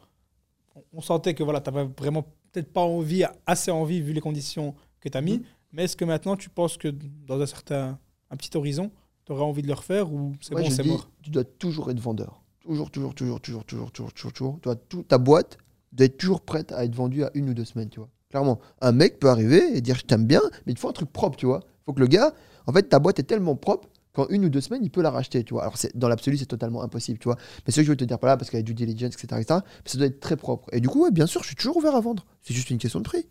on- 0.77 0.83
on 0.93 1.01
sentait 1.01 1.35
que 1.35 1.43
voilà, 1.43 1.61
tu 1.61 1.71
n'avais 1.73 1.89
vraiment 1.99 2.23
peut-être 2.53 2.73
pas 2.73 2.83
envie, 2.83 3.25
assez 3.47 3.73
envie 3.73 4.01
vu 4.01 4.13
les 4.13 4.21
conditions 4.21 4.75
que 5.05 5.09
tu 5.11 5.19
as 5.19 5.21
mis. 5.21 5.43
Mais 5.73 5.85
est-ce 5.85 5.97
que 5.97 6.05
maintenant, 6.05 6.37
tu 6.37 6.49
penses 6.51 6.77
que 6.77 6.89
dans 7.27 7.41
un 7.41 7.47
certain 7.47 7.99
un 8.31 8.37
petit 8.37 8.57
horizon, 8.57 8.91
tu 9.27 9.33
auras 9.33 9.43
envie 9.45 9.63
de 9.63 9.69
le 9.69 9.75
refaire 9.75 10.13
ou 10.13 10.35
c'est 10.41 10.55
bon, 10.55 10.71
c'est 10.71 10.83
mort? 10.85 11.11
Tu 11.23 11.31
dois 11.31 11.45
toujours 11.45 11.91
être 11.91 12.01
vendeur. 12.01 12.43
Toujours, 12.61 12.91
toujours, 12.91 13.15
toujours, 13.15 13.41
toujours, 13.41 13.65
toujours, 13.65 13.93
toujours, 13.93 14.13
toujours, 14.13 14.33
toujours. 14.33 14.79
Tu 14.89 15.05
ta 15.05 15.19
boîte 15.19 15.59
doit 15.93 16.07
être 16.07 16.17
toujours 16.17 16.41
prête 16.41 16.73
à 16.73 16.85
être 16.85 16.95
vendue 16.95 17.25
à 17.25 17.31
une 17.35 17.49
ou 17.51 17.55
deux 17.55 17.65
semaines, 17.65 17.91
tu 17.91 18.01
vois. 18.01 18.09
Clairement, 18.31 18.59
un 18.81 18.93
mec 18.93 19.19
peut 19.21 19.29
arriver 19.29 19.77
et 19.77 19.81
dire 19.81 19.97
je 19.97 20.05
t'aime 20.05 20.27
bien, 20.27 20.41
mais 20.67 20.73
il 20.73 20.79
faut 20.79 20.89
un 20.89 20.93
truc 20.93 21.13
propre, 21.13 21.37
tu 21.37 21.47
vois. 21.47 21.61
Il 21.63 21.85
faut 21.87 21.93
que 21.93 22.01
le 22.01 22.07
gars, 22.07 22.35
en 22.67 22.73
fait, 22.73 22.85
ta 22.85 22.99
boîte 22.99 23.19
est 23.19 23.25
tellement 23.25 23.55
propre 23.55 23.89
qu'en 24.13 24.27
une 24.29 24.45
ou 24.45 24.49
deux 24.49 24.61
semaines, 24.61 24.83
il 24.85 24.91
peut 24.91 25.03
la 25.03 25.11
racheter, 25.11 25.45
tu 25.45 25.55
vois. 25.55 25.63
Alors, 25.63 25.77
c'est- 25.77 25.97
dans 25.97 26.09
l'absolu, 26.09 26.37
c'est 26.39 26.47
totalement 26.47 26.83
impossible, 26.83 27.19
tu 27.19 27.25
vois. 27.29 27.37
Mais 27.67 27.73
ce 27.73 27.81
que 27.81 27.85
je 27.85 27.91
veux 27.91 27.97
te 27.97 28.05
dire 28.05 28.19
par 28.19 28.29
là, 28.29 28.37
parce 28.37 28.49
qu'il 28.51 28.59
y 28.59 28.61
a 28.61 28.63
due 28.63 28.75
diligence, 28.75 29.15
etc., 29.15 29.41
etc., 29.41 29.61
mais 29.85 29.91
ça 29.91 29.99
doit 29.99 30.07
être 30.07 30.21
très 30.21 30.37
propre. 30.37 30.69
Et 30.73 30.81
du 30.81 30.89
coup, 30.89 31.03
ouais, 31.05 31.11
bien 31.11 31.27
sûr, 31.27 31.43
je 31.43 31.49
suis 31.49 31.57
toujours 31.57 31.77
ouvert 31.77 31.95
à 31.95 32.01
vendre. 32.01 32.25
C'est 32.43 32.55
juste 32.55 32.71
une 32.71 32.79
question 32.79 33.01
de 33.01 33.05
prix. 33.05 33.27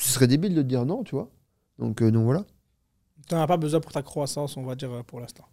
Ce 0.00 0.12
serait 0.12 0.26
débile 0.26 0.54
de 0.54 0.62
te 0.62 0.66
dire 0.66 0.84
non, 0.86 1.02
tu 1.04 1.14
vois. 1.14 1.28
Donc, 1.78 2.02
euh, 2.02 2.10
donc 2.10 2.24
voilà. 2.24 2.44
Tu 3.28 3.34
n'en 3.34 3.42
as 3.42 3.46
pas 3.46 3.56
besoin 3.56 3.80
pour 3.80 3.92
ta 3.92 4.02
croissance, 4.02 4.56
on 4.56 4.62
va 4.64 4.74
dire, 4.74 4.90
euh, 4.92 5.02
pour 5.02 5.20
l'instant. 5.20 5.44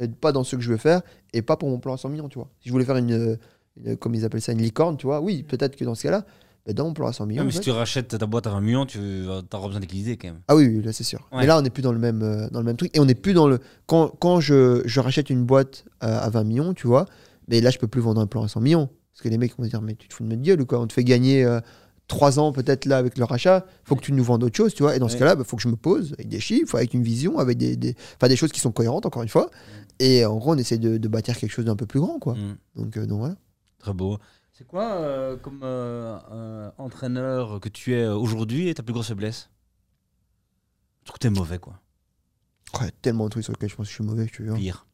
et 0.00 0.06
pas 0.06 0.30
dans 0.30 0.44
ce 0.44 0.54
que 0.54 0.62
je 0.62 0.70
veux 0.70 0.76
faire 0.76 1.02
et 1.32 1.42
pas 1.42 1.56
pour 1.56 1.68
mon 1.68 1.80
plan 1.80 1.94
à 1.94 1.96
100 1.96 2.08
millions, 2.10 2.28
tu 2.28 2.38
vois. 2.38 2.48
Si 2.60 2.68
je 2.68 2.72
voulais 2.72 2.84
faire 2.84 2.96
une, 2.98 3.10
euh, 3.12 3.36
une- 3.82 3.96
comme 3.96 4.14
ils 4.14 4.24
appellent 4.24 4.40
ça, 4.40 4.52
une 4.52 4.62
licorne, 4.62 4.96
tu 4.96 5.06
vois, 5.06 5.20
oui, 5.20 5.42
peut-être 5.42 5.74
que 5.74 5.84
dans 5.84 5.96
ce 5.96 6.04
cas-là, 6.04 6.24
ben, 6.64 6.72
dans 6.72 6.84
mon 6.84 6.92
plan 6.94 7.08
à 7.08 7.12
100 7.12 7.26
millions. 7.26 7.40
Ouais, 7.42 7.46
mais 7.46 7.50
si 7.50 7.58
fait- 7.58 7.64
tu 7.64 7.70
rachètes 7.72 8.16
ta 8.16 8.26
boîte 8.26 8.46
à 8.46 8.50
20 8.50 8.60
millions, 8.60 8.86
tu 8.86 9.00
auras 9.26 9.42
besoin 9.66 9.80
d'équilibrer 9.80 10.16
quand 10.16 10.28
même. 10.28 10.40
Ah 10.46 10.54
oui, 10.54 10.68
oui, 10.68 10.82
là 10.84 10.92
c'est 10.92 11.02
sûr. 11.02 11.26
Ouais. 11.32 11.38
Mais 11.40 11.46
là, 11.46 11.58
on 11.58 11.62
n'est 11.62 11.70
plus 11.70 11.82
dans 11.82 11.90
le 11.92 11.98
même, 11.98 12.22
euh, 12.22 12.48
dans 12.50 12.60
le 12.60 12.64
même 12.64 12.76
truc 12.76 12.96
et 12.96 13.00
on 13.00 13.06
n'est 13.06 13.16
plus 13.16 13.32
dans 13.34 13.48
le. 13.48 13.58
Quand, 13.86 14.08
quand 14.20 14.38
je, 14.38 14.82
je 14.84 15.00
rachète 15.00 15.30
une 15.30 15.44
boîte 15.44 15.84
euh, 16.04 16.20
à 16.20 16.30
20 16.30 16.44
millions, 16.44 16.74
tu 16.74 16.86
vois, 16.86 17.06
mais 17.48 17.60
là, 17.60 17.70
je 17.70 17.78
peux 17.78 17.88
plus 17.88 18.00
vendre 18.00 18.20
un 18.20 18.28
plan 18.28 18.44
à 18.44 18.48
100 18.48 18.60
millions. 18.60 18.88
Parce 19.12 19.22
que 19.22 19.28
les 19.30 19.38
mecs 19.38 19.58
vont 19.58 19.64
dire, 19.64 19.82
mais 19.82 19.96
tu 19.96 20.06
te 20.06 20.14
fous 20.14 20.22
de 20.22 20.28
notre 20.28 20.42
gueule 20.42 20.60
ou 20.60 20.66
quoi? 20.66 20.78
On 20.78 20.86
te 20.86 20.92
fait 20.92 21.02
gagner. 21.02 21.44
3 22.08 22.38
ans 22.38 22.52
peut-être 22.52 22.86
là 22.86 22.96
avec 22.96 23.18
le 23.18 23.24
rachat, 23.24 23.66
faut 23.84 23.94
que 23.94 24.02
tu 24.02 24.12
nous 24.12 24.24
vendes 24.24 24.42
autre 24.42 24.56
chose, 24.56 24.74
tu 24.74 24.82
vois. 24.82 24.96
Et 24.96 24.98
dans 24.98 25.08
ce 25.08 25.16
cas-là, 25.16 25.36
il 25.38 25.44
faut 25.44 25.56
que 25.56 25.62
je 25.62 25.68
me 25.68 25.76
pose 25.76 26.14
avec 26.14 26.28
des 26.28 26.40
chiffres, 26.40 26.74
avec 26.74 26.94
une 26.94 27.02
vision, 27.02 27.38
avec 27.38 27.58
des, 27.58 27.76
des, 27.76 27.94
des 28.20 28.36
choses 28.36 28.50
qui 28.50 28.60
sont 28.60 28.72
cohérentes, 28.72 29.06
encore 29.06 29.22
une 29.22 29.28
fois. 29.28 29.50
Et 30.00 30.24
en 30.24 30.36
gros, 30.36 30.54
on 30.54 30.58
essaie 30.58 30.78
de, 30.78 30.96
de 30.96 31.08
bâtir 31.08 31.36
quelque 31.36 31.50
chose 31.50 31.66
d'un 31.66 31.76
peu 31.76 31.86
plus 31.86 32.00
grand, 32.00 32.18
quoi. 32.18 32.34
Mm. 32.34 32.56
Donc, 32.76 32.96
euh, 32.96 33.06
donc 33.06 33.18
voilà. 33.18 33.36
Très 33.78 33.92
beau. 33.92 34.18
C'est 34.52 34.66
quoi 34.66 34.94
euh, 34.94 35.36
comme 35.36 35.60
euh, 35.62 36.70
entraîneur 36.78 37.60
que 37.60 37.68
tu 37.68 37.94
es 37.94 38.06
aujourd'hui 38.06 38.68
et 38.68 38.74
ta 38.74 38.82
plus 38.82 38.92
grosse 38.92 39.08
faiblesse? 39.08 39.50
Je 41.02 41.06
trouve 41.06 41.18
que 41.18 41.28
t'es 41.28 41.30
mauvais, 41.30 41.58
quoi. 41.58 41.80
Ouais, 42.80 42.90
tellement 43.02 43.24
de 43.24 43.30
trucs 43.30 43.44
sur 43.44 43.52
lesquels 43.52 43.70
je 43.70 43.76
pense 43.76 43.86
que 43.86 43.90
je 43.90 43.94
suis 43.94 44.04
mauvais, 44.04 44.26
te 44.26 44.42
jure. 44.42 44.56
Pire. 44.56 44.86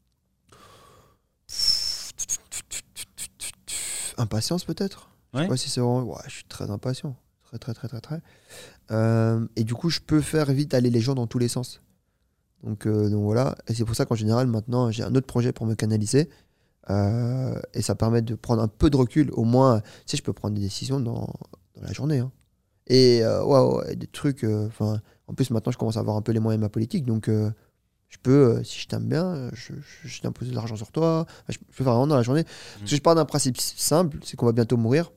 Impatience 4.17 4.65
peut-être? 4.65 5.14
Je 5.35 5.39
Ouais. 5.39 5.45
sais 5.45 5.49
pas 5.49 5.57
si 5.57 5.69
c'est 5.69 5.81
vraiment... 5.81 6.03
Ouais, 6.05 6.17
je 6.27 6.31
suis 6.31 6.45
très 6.45 6.71
impatient. 6.71 7.17
Très, 7.45 7.59
très, 7.59 7.75
très, 7.75 7.89
très, 7.89 8.01
très. 8.01 8.21
Euh, 8.91 9.47
et 9.57 9.65
du 9.65 9.75
coup, 9.75 9.91
je 9.91 10.01
peux 10.01 10.21
faire 10.21 10.47
vite 10.53 10.75
aller 10.75 10.91
les 10.91 11.01
gens 11.01 11.15
dans 11.15 11.27
tous 11.27 11.39
les 11.39 11.49
sens. 11.49 11.83
Donc, 12.63 12.87
euh, 12.87 13.11
donc 13.11 13.23
voilà. 13.25 13.57
Et 13.69 13.75
c'est 13.75 13.85
pour 13.85 13.95
ça 13.95 14.07
qu'en 14.07 14.15
général, 14.15 14.47
maintenant, 14.47 14.91
j'ai 14.91 15.03
un 15.03 15.15
autre 15.15 15.27
projet 15.27 15.53
pour 15.53 15.67
me 15.67 15.75
canaliser. 15.75 16.29
Euh, 16.91 17.61
et 17.75 17.83
ça 17.83 17.95
permet 17.95 18.23
de 18.23 18.35
prendre 18.35 18.63
un 18.63 18.69
peu 18.69 18.91
de 18.91 18.97
recul. 18.97 19.31
Au 19.33 19.45
moins, 19.45 19.81
tu 19.81 19.87
sais, 20.07 20.17
je 20.17 20.23
peux 20.23 20.33
prendre 20.33 20.55
des 20.55 20.61
décisions 20.61 21.01
dans, 21.01 21.27
dans 21.77 21.83
la 21.83 21.93
journée. 21.93 22.19
hein. 22.21 22.31
Et 22.87 23.23
ouais, 23.25 23.97
des 23.97 24.07
trucs. 24.07 24.45
Enfin, 24.45 25.01
en 25.27 25.35
plus, 25.35 25.51
maintenant, 25.51 25.73
je 25.73 25.79
commence 25.79 25.97
à 25.97 26.01
avoir 26.01 26.17
un 26.17 26.23
peu 26.23 26.33
les 26.33 26.41
moyens 26.41 26.61
de 26.61 26.65
ma 26.65 26.69
politique. 26.71 27.05
Donc, 27.07 27.29
je 27.29 28.19
peux, 28.23 28.59
euh, 28.59 28.63
si 28.65 28.79
je 28.81 28.87
t'aime 28.87 29.09
bien, 29.09 29.51
je, 29.55 29.73
je, 29.75 30.09
je 30.09 30.21
t'impose 30.21 30.49
de 30.51 30.55
l'argent 30.55 30.77
sur 30.77 30.93
toi. 30.93 31.23
Enfin, 31.29 31.45
je, 31.49 31.55
je 31.55 31.59
peux 31.77 31.83
faire 31.85 31.93
vraiment 31.93 32.07
dans 32.07 32.17
la 32.17 32.23
journée. 32.23 32.45
Parce 32.79 32.91
que 32.91 32.97
je 32.97 33.01
pars 33.03 33.15
d'un 33.15 33.25
principe 33.25 33.59
simple 33.61 34.19
c'est 34.23 34.37
qu'on 34.37 34.47
va 34.47 34.53
bientôt 34.53 34.77
mourir. 34.77 35.11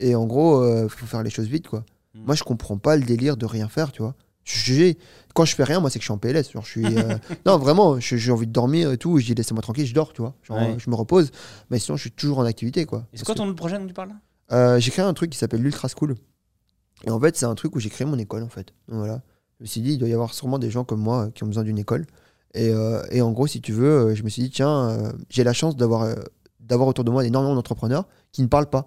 Et 0.00 0.14
en 0.14 0.26
gros, 0.26 0.64
il 0.84 0.88
faut 0.88 1.06
faire 1.06 1.22
les 1.22 1.30
choses 1.30 1.46
vite, 1.46 1.68
quoi. 1.68 1.84
Mm. 2.14 2.24
Moi, 2.26 2.34
je 2.34 2.42
comprends 2.44 2.78
pas 2.78 2.96
le 2.96 3.02
délire 3.04 3.36
de 3.36 3.46
rien 3.46 3.68
faire, 3.68 3.92
tu 3.92 4.02
vois. 4.02 4.14
Je- 4.44 4.92
quand 5.34 5.44
je 5.46 5.54
fais 5.54 5.64
rien, 5.64 5.80
moi, 5.80 5.88
c'est 5.90 5.98
que 5.98 6.02
je 6.02 6.06
suis 6.06 6.12
en 6.12 6.18
PLS. 6.18 6.50
Genre, 6.52 6.64
je 6.64 6.70
suis, 6.70 6.84
euh, 6.84 7.16
non, 7.46 7.56
vraiment, 7.58 7.98
j'ai 7.98 8.30
envie 8.30 8.46
de 8.46 8.52
dormir 8.52 8.92
et 8.92 8.98
tout. 8.98 9.18
Je 9.18 9.24
dis, 9.26 9.34
laissez-moi 9.34 9.62
tranquille, 9.62 9.86
je 9.86 9.94
dors, 9.94 10.12
tu 10.12 10.20
vois. 10.20 10.34
Genre, 10.42 10.58
Ouais. 10.58 10.76
je 10.78 10.90
me 10.90 10.94
repose. 10.94 11.30
Mais 11.70 11.78
sinon, 11.78 11.96
je 11.96 12.02
suis 12.02 12.10
toujours 12.10 12.38
en 12.38 12.44
activité, 12.44 12.84
quoi. 12.84 13.06
Et 13.12 13.16
c'est 13.16 13.24
quoi 13.24 13.34
ton 13.34 13.52
projet 13.54 13.78
dont 13.78 13.86
tu 13.86 13.94
parles 13.94 14.12
euh, 14.52 14.78
j'ai 14.78 14.90
créé 14.90 15.02
un 15.02 15.14
truc 15.14 15.30
qui 15.30 15.38
s'appelle 15.38 15.62
l'Ultra 15.62 15.88
School. 15.88 16.16
Et 17.04 17.10
en 17.10 17.18
fait, 17.18 17.34
c'est 17.34 17.46
un 17.46 17.54
truc 17.54 17.74
où 17.74 17.80
j'ai 17.80 17.88
créé 17.88 18.06
mon 18.06 18.18
école, 18.18 18.42
en 18.42 18.48
fait. 18.50 18.74
Donc, 18.88 18.98
voilà. 18.98 19.22
Je 19.58 19.64
me 19.64 19.66
suis 19.66 19.80
dit, 19.80 19.92
il 19.94 19.98
doit 19.98 20.08
y 20.08 20.12
avoir 20.12 20.34
sûrement 20.34 20.58
des 20.58 20.70
gens 20.70 20.84
comme 20.84 21.00
moi 21.00 21.24
euh, 21.26 21.30
qui 21.30 21.44
ont 21.44 21.46
besoin 21.46 21.62
d'une 21.62 21.78
école. 21.78 22.04
Et, 22.52 22.68
euh, 22.68 23.02
et 23.10 23.22
en 23.22 23.32
gros, 23.32 23.46
si 23.46 23.62
tu 23.62 23.72
veux, 23.72 23.88
euh, 24.10 24.14
je 24.14 24.22
me 24.22 24.28
suis 24.28 24.42
dit, 24.42 24.50
tiens, 24.50 24.90
euh, 24.90 25.12
j'ai 25.30 25.44
la 25.44 25.54
chance 25.54 25.76
d'avoir 25.76 26.02
euh, 26.02 26.14
d'avoir 26.60 26.88
autour 26.88 27.04
de 27.04 27.10
moi 27.10 27.24
énormément 27.24 27.54
d'entrepreneurs 27.54 28.06
qui 28.32 28.42
ne 28.42 28.46
parlent 28.48 28.68
pas. 28.70 28.86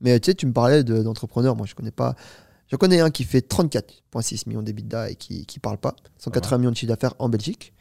Mais 0.00 0.18
tu 0.20 0.30
sais, 0.30 0.34
tu 0.34 0.46
me 0.46 0.52
parlais 0.52 0.84
de- 0.84 1.02
d'entrepreneurs. 1.02 1.56
moi, 1.56 1.66
je 1.66 1.74
connais 1.74 1.90
pas. 1.90 2.14
Je 2.68 2.76
connais 2.76 3.00
un 3.00 3.10
qui 3.10 3.24
fait 3.24 3.40
34,6 3.48 4.48
millions 4.48 4.62
d'EBITDA 4.62 5.10
et 5.10 5.14
qui 5.14 5.46
ne 5.56 5.60
parle 5.60 5.78
pas. 5.78 5.94
180 6.18 6.58
millions 6.58 6.70
de 6.72 6.76
chiffre 6.76 6.88
d'affaires 6.92 7.14
en 7.18 7.28
Belgique. 7.28 7.72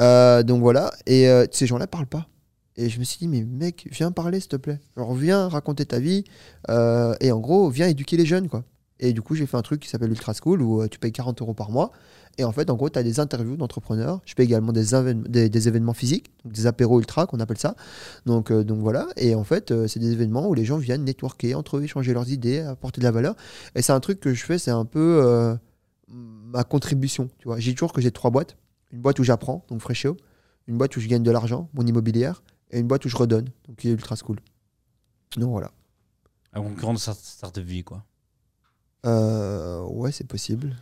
Euh, 0.00 0.42
donc 0.42 0.60
voilà. 0.62 0.92
Et 1.06 1.28
euh, 1.28 1.46
ces 1.50 1.66
gens-là 1.66 1.86
parlent 1.86 2.06
pas. 2.06 2.26
Et 2.76 2.88
je 2.88 2.98
me 2.98 3.04
suis 3.04 3.18
dit, 3.18 3.28
mais 3.28 3.44
mec, 3.44 3.86
viens 3.92 4.10
parler, 4.10 4.40
s'il 4.40 4.48
te 4.48 4.56
plaît. 4.56 4.80
Genre, 4.96 5.14
viens 5.14 5.48
raconter 5.48 5.84
ta 5.86 5.98
vie. 6.00 6.24
Euh, 6.70 7.14
et 7.20 7.30
en 7.32 7.38
gros, 7.38 7.68
viens 7.70 7.86
éduquer 7.86 8.16
les 8.16 8.26
jeunes, 8.26 8.48
quoi. 8.48 8.64
Et 9.04 9.12
du 9.12 9.20
coup, 9.20 9.34
j'ai 9.34 9.44
fait 9.44 9.58
un 9.58 9.62
truc 9.62 9.80
qui 9.80 9.88
s'appelle 9.90 10.08
Ultra 10.08 10.32
School 10.32 10.62
où 10.62 10.80
euh, 10.80 10.88
tu 10.88 10.98
payes 10.98 11.12
40 11.12 11.42
euros 11.42 11.52
par 11.52 11.70
mois. 11.70 11.92
Et 12.38 12.44
en 12.44 12.52
fait, 12.52 12.70
en 12.70 12.74
gros, 12.74 12.88
tu 12.88 12.98
as 12.98 13.02
des 13.02 13.20
interviews 13.20 13.58
d'entrepreneurs. 13.58 14.22
Je 14.24 14.34
paye 14.34 14.46
également 14.46 14.72
des, 14.72 15.14
des, 15.50 15.68
événements 15.68 15.92
physiques, 15.92 16.32
donc 16.42 16.54
des 16.54 16.66
apéros 16.66 16.98
ultra 17.00 17.26
qu'on 17.26 17.38
appelle 17.38 17.58
ça. 17.58 17.76
Donc, 18.24 18.50
euh, 18.50 18.64
donc 18.64 18.78
voilà. 18.78 19.06
Et 19.18 19.34
en 19.34 19.44
fait, 19.44 19.72
euh, 19.72 19.86
c'est 19.88 20.00
des 20.00 20.12
événements 20.12 20.48
où 20.48 20.54
les 20.54 20.64
gens 20.64 20.78
viennent 20.78 21.04
networker 21.04 21.54
entre 21.54 21.76
eux, 21.76 21.82
échanger 21.82 22.14
leurs 22.14 22.30
idées, 22.30 22.60
apporter 22.60 23.02
de 23.02 23.04
la 23.04 23.10
valeur. 23.10 23.36
Et 23.74 23.82
c'est 23.82 23.92
un 23.92 24.00
truc 24.00 24.20
que 24.20 24.32
je 24.32 24.42
fais, 24.42 24.56
c'est 24.56 24.70
un 24.70 24.86
peu 24.86 25.54
ma 26.08 26.64
contribution. 26.64 27.28
Tu 27.38 27.48
vois, 27.48 27.60
j'ai 27.60 27.74
toujours 27.74 27.92
que 27.92 28.00
j'ai 28.00 28.10
trois 28.10 28.30
boîtes. 28.30 28.56
Une 28.90 29.02
boîte 29.02 29.18
où 29.18 29.22
j'apprends, 29.22 29.66
donc 29.68 29.82
Freshéo. 29.82 30.16
Une 30.66 30.78
boîte 30.78 30.96
où 30.96 31.00
je 31.00 31.08
gagne 31.08 31.22
de 31.22 31.30
l'argent, 31.30 31.68
mon 31.74 31.86
immobilière. 31.86 32.42
Et 32.70 32.80
une 32.80 32.86
boîte 32.86 33.04
où 33.04 33.10
je 33.10 33.16
redonne, 33.16 33.50
donc 33.68 33.76
qui 33.76 33.90
est 33.90 33.92
Ultra 33.92 34.16
School. 34.16 34.38
Donc 35.36 35.50
voilà. 35.50 35.72
Un 36.54 36.62
concurrent 36.62 36.94
de 36.94 36.98
start- 36.98 37.18
start-up 37.18 37.64
vie, 37.64 37.84
quoi. 37.84 38.02
Euh, 39.04 39.82
ouais, 39.82 40.12
c'est 40.12 40.26
possible. 40.26 40.76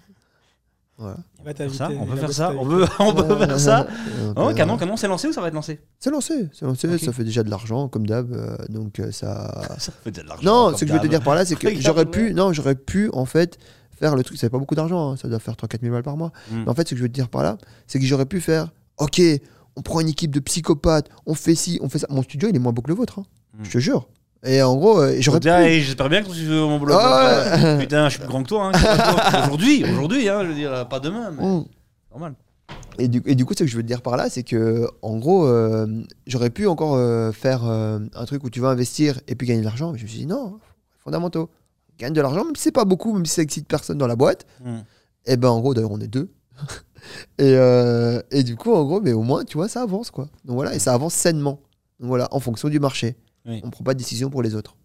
Voilà. 0.99 1.17
Faire 1.43 1.55
t'inviter. 1.55 1.79
ça 1.79 1.91
on 1.91 2.07
peut 2.07 2.17
faire 2.17 2.33
ça 2.33 2.53
on 2.55 2.71
avec 2.71 2.89
peut, 2.89 2.95
on 3.01 3.15
peut 3.15 3.47
faire 3.47 3.59
ça 3.59 3.87
Oh, 4.37 4.53
canon, 4.55 4.77
canon, 4.77 4.97
c'est 4.97 5.09
lancé 5.09 5.27
ou 5.29 5.33
ça 5.33 5.41
va 5.41 5.49
être 5.49 5.55
lancé? 5.55 5.81
C'est 5.99 6.11
lancé, 6.11 6.49
c'est 6.53 6.65
lancé, 6.65 6.99
ça 6.99 7.13
fait 7.13 7.25
déjà 7.25 7.43
de 7.43 7.51
l'argent 7.51 7.89
comme 7.89 8.07
d'hab, 8.07 8.33
euh, 8.33 8.57
donc 8.69 9.01
euh, 9.01 9.11
ça. 9.11 9.63
Ça 9.79 9.91
fait 10.05 10.13
de 10.13 10.21
l'argent. 10.21 10.45
Non, 10.71 10.77
ce 10.77 10.85
que 10.85 10.89
je 10.89 10.93
veux 10.93 11.01
te 11.01 11.07
dire 11.09 11.23
par 11.23 11.35
là, 11.35 11.45
c'est 11.45 11.57
que 11.57 11.81
j'aurais 11.81 12.07
pu, 12.07 12.35
non, 12.35 12.53
j'aurais 12.53 12.77
pu 12.77 13.11
en 13.15 13.25
fait 13.25 13.59
faire 13.99 14.15
le 14.15 14.23
truc. 14.23 14.37
Ça 14.37 14.43
fait 14.47 14.51
pas 14.51 14.59
beaucoup 14.59 14.75
d'argent, 14.75 15.13
hein, 15.13 15.17
ça 15.17 15.29
doit 15.29 15.39
faire 15.41 15.55
3-4 15.55 15.81
000 15.81 15.93
balles 15.93 16.03
par 16.03 16.17
mois. 16.17 16.31
Mm. 16.51 16.63
Mais 16.65 16.69
en 16.69 16.75
fait, 16.75 16.87
ce 16.87 16.95
que 16.95 16.99
je 16.99 17.03
veux 17.03 17.09
te 17.09 17.15
dire 17.15 17.29
par 17.29 17.43
là, 17.43 17.59
c'est 17.87 17.99
que 17.99 18.05
j'aurais 18.05 18.27
pu 18.27 18.41
faire, 18.41 18.71
ok, 18.99 19.21
on 19.77 19.83
prend 19.83 20.01
une 20.01 20.09
équipe 20.09 20.31
de 20.33 20.41
psychopathes, 20.41 21.09
on 21.27 21.35
fait 21.35 21.55
ci, 21.55 21.81
on 21.83 21.89
fait 21.89 21.99
ça. 21.99 22.07
Mon 22.11 22.23
studio, 22.23 22.49
il 22.49 22.55
est 22.55 22.61
moins 22.61 22.73
beau 22.73 22.83
que 22.83 22.89
le 22.91 22.95
vôtre, 22.95 23.19
hein, 23.21 23.25
Mm. 23.59 23.65
je 23.65 23.71
te 23.71 23.79
jure. 23.79 24.09
Et 24.45 24.61
en 24.63 24.75
gros, 24.77 25.01
euh, 25.01 25.17
j'aurais 25.21 25.39
pu. 25.41 25.49
J'espère 25.49 26.09
bien 26.09 26.23
que 26.23 26.29
tu 26.31 26.45
veux 26.45 26.61
mon 26.63 26.79
boulot. 26.79 26.95
Ah. 26.99 27.77
Putain, 27.79 28.07
je 28.09 28.15
suis 28.15 28.19
plus 28.21 28.29
grand 28.29 28.43
que 28.43 28.49
toi. 28.49 28.73
Hein. 28.75 29.43
aujourd'hui, 29.45 29.85
aujourd'hui, 29.85 30.29
hein, 30.29 30.41
je 30.43 30.49
veux 30.49 30.55
dire, 30.55 30.89
pas 30.89 30.99
demain, 31.01 31.31
mais 31.31 31.45
Mm. 31.47 31.65
normal. 32.11 32.35
Et 32.99 33.09
du, 33.09 33.23
et 33.25 33.35
du 33.37 33.45
coup, 33.45 33.55
ce 33.57 33.63
que 33.63 33.71
je 33.71 33.77
veux 33.77 33.83
te 33.83 33.87
dire 33.87 34.03
par 34.03 34.17
là, 34.17 34.29
c'est 34.29 34.43
que, 34.43 34.87
en 35.01 35.17
gros, 35.19 35.47
euh, 35.47 35.87
j'aurais 36.27 36.51
pu 36.51 36.67
encore 36.67 36.95
euh, 36.97 37.31
faire 37.33 37.65
euh, 37.65 38.01
un 38.15 38.25
truc 38.27 38.43
où 38.45 38.51
tu 38.51 38.61
vas 38.61 38.69
investir 38.69 39.21
et 39.29 39.35
puis 39.35 39.47
gagner 39.47 39.61
de 39.61 39.65
l'argent. 39.65 39.93
Mais 39.93 39.99
je 39.99 40.03
me 40.05 40.09
suis 40.09 40.19
dit, 40.19 40.27
non, 40.27 40.59
fondamentaux. 41.05 41.49
Gagne 41.99 42.13
de 42.13 42.21
l'argent, 42.21 42.45
même 42.45 42.57
si 42.57 42.63
c'est 42.65 42.73
pas 42.73 42.85
beaucoup, 42.85 43.13
même 43.13 43.25
si 43.27 43.35
ça 43.35 43.43
excite 43.43 43.69
personne 43.69 43.97
dans 43.99 44.07
la 44.09 44.17
boîte. 44.17 44.45
Mm. 44.65 44.79
Et 45.27 45.37
ben, 45.37 45.49
en 45.51 45.61
gros, 45.61 45.73
d'ailleurs, 45.73 45.93
on 45.93 46.01
est 46.01 46.09
deux. 46.09 46.31
et, 47.39 47.55
euh, 47.55 48.21
et 48.33 48.43
du 48.43 48.57
coup, 48.57 48.75
en 48.75 48.85
gros, 48.85 49.01
mais 49.01 49.13
au 49.13 49.23
moins, 49.23 49.45
tu 49.45 49.57
vois, 49.57 49.69
ça 49.69 49.83
avance, 49.83 50.11
quoi. 50.11 50.25
Donc 50.45 50.57
voilà, 50.57 50.75
et 50.75 50.79
ça 50.81 50.93
avance 50.95 51.15
sainement. 51.15 51.61
Donc 52.01 52.09
voilà, 52.09 52.27
en 52.33 52.41
fonction 52.41 52.69
du 52.69 52.81
marché. 52.81 53.17
Oui. 53.47 53.61
On 53.65 53.71
prend 53.71 53.85
pas 53.85 53.95
de 53.95 53.99
décision 53.99 54.31
pour 54.31 54.43
les 54.43 54.55
autres. 54.55 54.77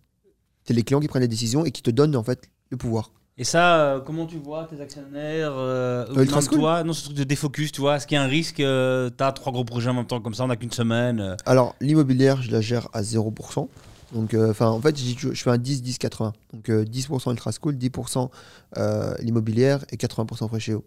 C'est 0.64 0.74
les 0.74 0.84
clients 0.84 1.00
qui 1.00 1.08
prennent 1.08 1.22
les 1.22 1.28
décisions 1.28 1.66
et 1.66 1.72
qui 1.72 1.82
te 1.82 1.92
donnent, 1.92 2.16
en 2.16 2.24
fait, 2.24 2.50
le 2.70 2.78
pouvoir. 2.78 3.12
Et 3.40 3.44
ça, 3.44 3.80
euh, 3.80 4.00
comment 4.00 4.26
tu 4.26 4.38
vois 4.38 4.66
tes 4.66 4.82
actionnaires 4.82 5.54
euh, 5.56 6.08
School 6.42 6.58
toi 6.60 6.84
Non, 6.84 6.94
ce 6.94 7.06
truc 7.06 7.18
de 7.18 7.24
défocus, 7.24 7.72
tu 7.72 7.82
vois. 7.82 7.98
Est-ce 7.98 8.08
qu'il 8.08 8.16
y 8.16 8.18
a 8.18 8.24
un 8.24 8.28
risque 8.28 8.60
euh, 8.60 9.12
T'as 9.12 9.32
trois 9.32 9.54
gros 9.54 9.64
projets 9.64 9.92
en 9.92 9.94
même 9.94 10.08
temps 10.08 10.20
comme 10.20 10.34
ça, 10.34 10.44
on 10.44 10.48
n'a 10.48 10.56
qu'une 10.56 10.72
semaine. 10.72 11.20
euh, 11.20 11.36
Alors, 11.46 11.76
l'immobilière, 11.80 12.42
je 12.42 12.52
la 12.52 12.62
gère 12.62 12.90
à 12.94 13.04
0%. 13.04 13.68
Donc, 14.14 14.34
euh, 14.34 14.50
enfin, 14.52 14.68
en 14.70 14.82
fait, 14.82 14.98
je, 14.98 15.34
fais 15.34 15.50
un 15.52 15.58
10-10-80. 15.58 16.34
Donc, 16.54 16.70
euh, 16.70 16.84
10% 16.84 17.32
Ultra 17.32 17.52
School, 17.52 17.76
10% 17.76 18.30
euh, 18.78 19.14
l'immobilière 19.20 19.86
et 19.92 19.98
80% 19.98 20.48
Freshéo. 20.48 20.84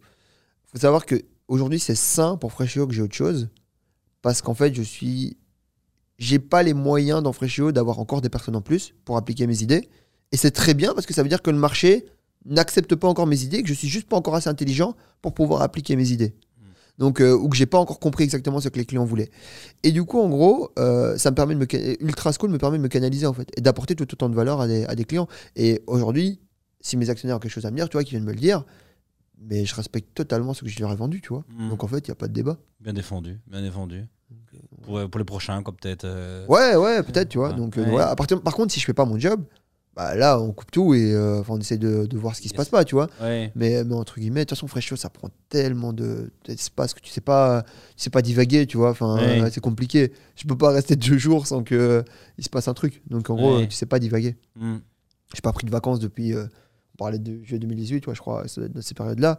Il 0.66 0.70
faut 0.72 0.78
savoir 0.78 1.06
que 1.06 1.22
aujourd'hui, 1.46 1.78
c'est 1.78 1.94
sain 1.94 2.36
pour 2.36 2.52
Freshéo 2.52 2.86
que 2.86 2.94
j'ai 2.94 3.02
autre 3.02 3.14
chose. 3.14 3.48
Parce 4.22 4.42
qu'en 4.42 4.54
fait, 4.54 4.74
je 4.74 4.82
suis. 4.82 5.36
J'ai 6.20 6.38
pas 6.38 6.62
les 6.62 6.74
moyens 6.74 7.22
dans 7.22 7.32
Freshéo 7.32 7.72
d'avoir 7.72 7.98
encore 7.98 8.20
des 8.20 8.28
personnes 8.28 8.54
en 8.54 8.60
plus 8.60 8.94
pour 9.04 9.16
appliquer 9.16 9.46
mes 9.46 9.62
idées. 9.62 9.88
Et 10.32 10.36
c'est 10.36 10.52
très 10.52 10.74
bien 10.74 10.94
parce 10.94 11.06
que 11.06 11.14
ça 11.14 11.22
veut 11.22 11.28
dire 11.28 11.42
que 11.42 11.50
le 11.50 11.56
marché 11.56 12.04
n'accepte 12.44 12.94
pas 12.94 13.08
encore 13.08 13.26
mes 13.26 13.42
idées 13.42 13.58
et 13.58 13.62
que 13.62 13.68
je 13.68 13.74
suis 13.74 13.88
juste 13.88 14.08
pas 14.08 14.16
encore 14.16 14.36
assez 14.36 14.48
intelligent 14.48 14.94
pour 15.22 15.34
pouvoir 15.34 15.62
appliquer 15.62 15.96
mes 15.96 16.12
idées. 16.12 16.34
Donc, 16.98 17.22
euh, 17.22 17.34
ou 17.34 17.48
que 17.48 17.56
j'ai 17.56 17.64
pas 17.64 17.78
encore 17.78 17.98
compris 17.98 18.24
exactement 18.24 18.60
ce 18.60 18.68
que 18.68 18.78
les 18.78 18.84
clients 18.84 19.06
voulaient. 19.06 19.30
Et 19.82 19.90
du 19.90 20.04
coup, 20.04 20.20
en 20.20 20.28
gros, 20.28 20.70
euh, 20.78 21.16
ça 21.16 21.30
me 21.30 21.34
permet 21.34 21.54
de 21.54 21.60
me 21.60 22.02
Ultra 22.04 22.30
School 22.32 22.50
me 22.50 22.58
permet 22.58 22.76
de 22.76 22.82
me 22.82 22.88
canaliser 22.88 23.24
en 23.24 23.32
fait 23.32 23.48
et 23.56 23.62
d'apporter 23.62 23.96
tout 23.96 24.12
autant 24.12 24.28
de 24.28 24.34
valeur 24.34 24.60
à 24.60 24.68
des, 24.68 24.84
à 24.84 24.94
des 24.94 25.06
clients. 25.06 25.26
Et 25.56 25.82
aujourd'hui, 25.86 26.40
si 26.82 26.98
mes 26.98 27.08
actionnaires 27.08 27.36
ont 27.36 27.40
quelque 27.40 27.52
chose 27.52 27.64
à 27.64 27.70
me 27.70 27.76
dire, 27.76 27.88
tu 27.88 27.94
vois, 27.96 28.04
qui 28.04 28.10
viennent 28.10 28.24
me 28.24 28.32
le 28.32 28.38
dire, 28.38 28.66
mais 29.38 29.64
je 29.64 29.74
respecte 29.74 30.14
totalement 30.14 30.52
ce 30.52 30.62
que 30.62 30.68
je 30.68 30.78
leur 30.80 30.92
ai 30.92 30.96
vendu, 30.96 31.22
tu 31.22 31.28
vois. 31.30 31.44
Mm. 31.48 31.70
Donc 31.70 31.82
en 31.82 31.86
fait, 31.86 32.06
il 32.06 32.10
n'y 32.10 32.12
a 32.12 32.16
pas 32.16 32.28
de 32.28 32.34
débat. 32.34 32.58
Bien 32.80 32.92
défendu, 32.92 33.40
bien 33.46 33.62
défendu. 33.62 34.04
Pour, 34.82 34.98
euh, 34.98 35.08
pour 35.08 35.18
les 35.18 35.24
prochains, 35.24 35.62
quoi, 35.62 35.74
peut-être. 35.78 36.04
euh, 36.04 36.46
Ouais, 36.46 36.76
ouais, 36.76 37.02
peut-être, 37.02 37.28
tu 37.28 37.38
vois. 37.38 37.50
Ouais. 37.50 37.56
Donc 37.56 37.76
euh, 37.78 37.82
Ouais. 37.84 37.90
voilà. 37.90 38.08
À 38.10 38.16
partir- 38.16 38.40
par 38.42 38.54
contre, 38.54 38.72
si 38.72 38.80
je 38.80 38.84
fais 38.84 38.94
pas 38.94 39.04
mon 39.04 39.18
job, 39.18 39.42
bah 39.94 40.14
là, 40.14 40.40
on 40.40 40.52
coupe 40.52 40.70
tout 40.70 40.94
et 40.94 41.12
euh, 41.12 41.40
enfin, 41.40 41.54
on 41.54 41.58
essaie 41.58 41.76
de, 41.76 42.06
de 42.06 42.16
voir 42.18 42.34
ce 42.36 42.40
qui 42.40 42.48
se 42.48 42.54
Yes. 42.54 42.56
passe 42.58 42.68
pas, 42.68 42.84
tu 42.84 42.94
vois. 42.94 43.08
Ouais. 43.20 43.52
Mais, 43.56 43.82
mais 43.84 43.94
entre 43.94 44.18
guillemets, 44.18 44.40
de 44.40 44.44
toute 44.44 44.56
façon, 44.56 44.68
Fresh 44.68 44.86
Show, 44.88 44.96
ça 44.96 45.10
prend 45.10 45.28
tellement 45.48 45.92
de- 45.92 46.32
d'espace 46.46 46.94
que 46.94 47.00
tu 47.00 47.10
sais 47.10 47.20
pas, 47.20 47.62
tu 47.96 48.04
sais 48.04 48.10
pas 48.10 48.22
divaguer, 48.22 48.66
tu 48.66 48.76
vois. 48.76 48.90
Enfin, 48.90 49.16
Ouais. 49.16 49.42
euh, 49.42 49.50
c'est 49.52 49.60
compliqué. 49.60 50.12
Je 50.36 50.46
peux 50.46 50.56
pas 50.56 50.70
rester 50.70 50.96
deux 50.96 51.18
jours 51.18 51.46
sans 51.46 51.62
que 51.62 51.74
euh, 51.74 52.02
il 52.38 52.44
se 52.44 52.48
passe 52.50 52.68
un 52.68 52.74
truc. 52.74 53.02
Donc 53.10 53.28
en 53.30 53.34
gros, 53.34 53.56
Ouais. 53.58 53.64
euh, 53.64 53.66
tu 53.66 53.72
sais 53.74 53.86
pas 53.86 53.98
divaguer. 53.98 54.36
Mm. 54.56 54.76
J'ai 55.34 55.40
pas 55.42 55.52
pris 55.52 55.66
de 55.66 55.70
vacances 55.70 56.00
depuis. 56.00 56.34
euh, 56.34 56.46
on 56.94 56.96
parlait 56.98 57.18
de 57.18 57.42
juillet 57.44 57.58
2018, 57.58 58.00
tu 58.00 58.04
vois, 58.06 58.14
je 58.14 58.20
crois, 58.20 58.46
ça 58.46 58.60
doit 58.60 58.66
être 58.66 58.74
dans 58.74 58.82
ces 58.82 58.94
périodes-là. 58.94 59.38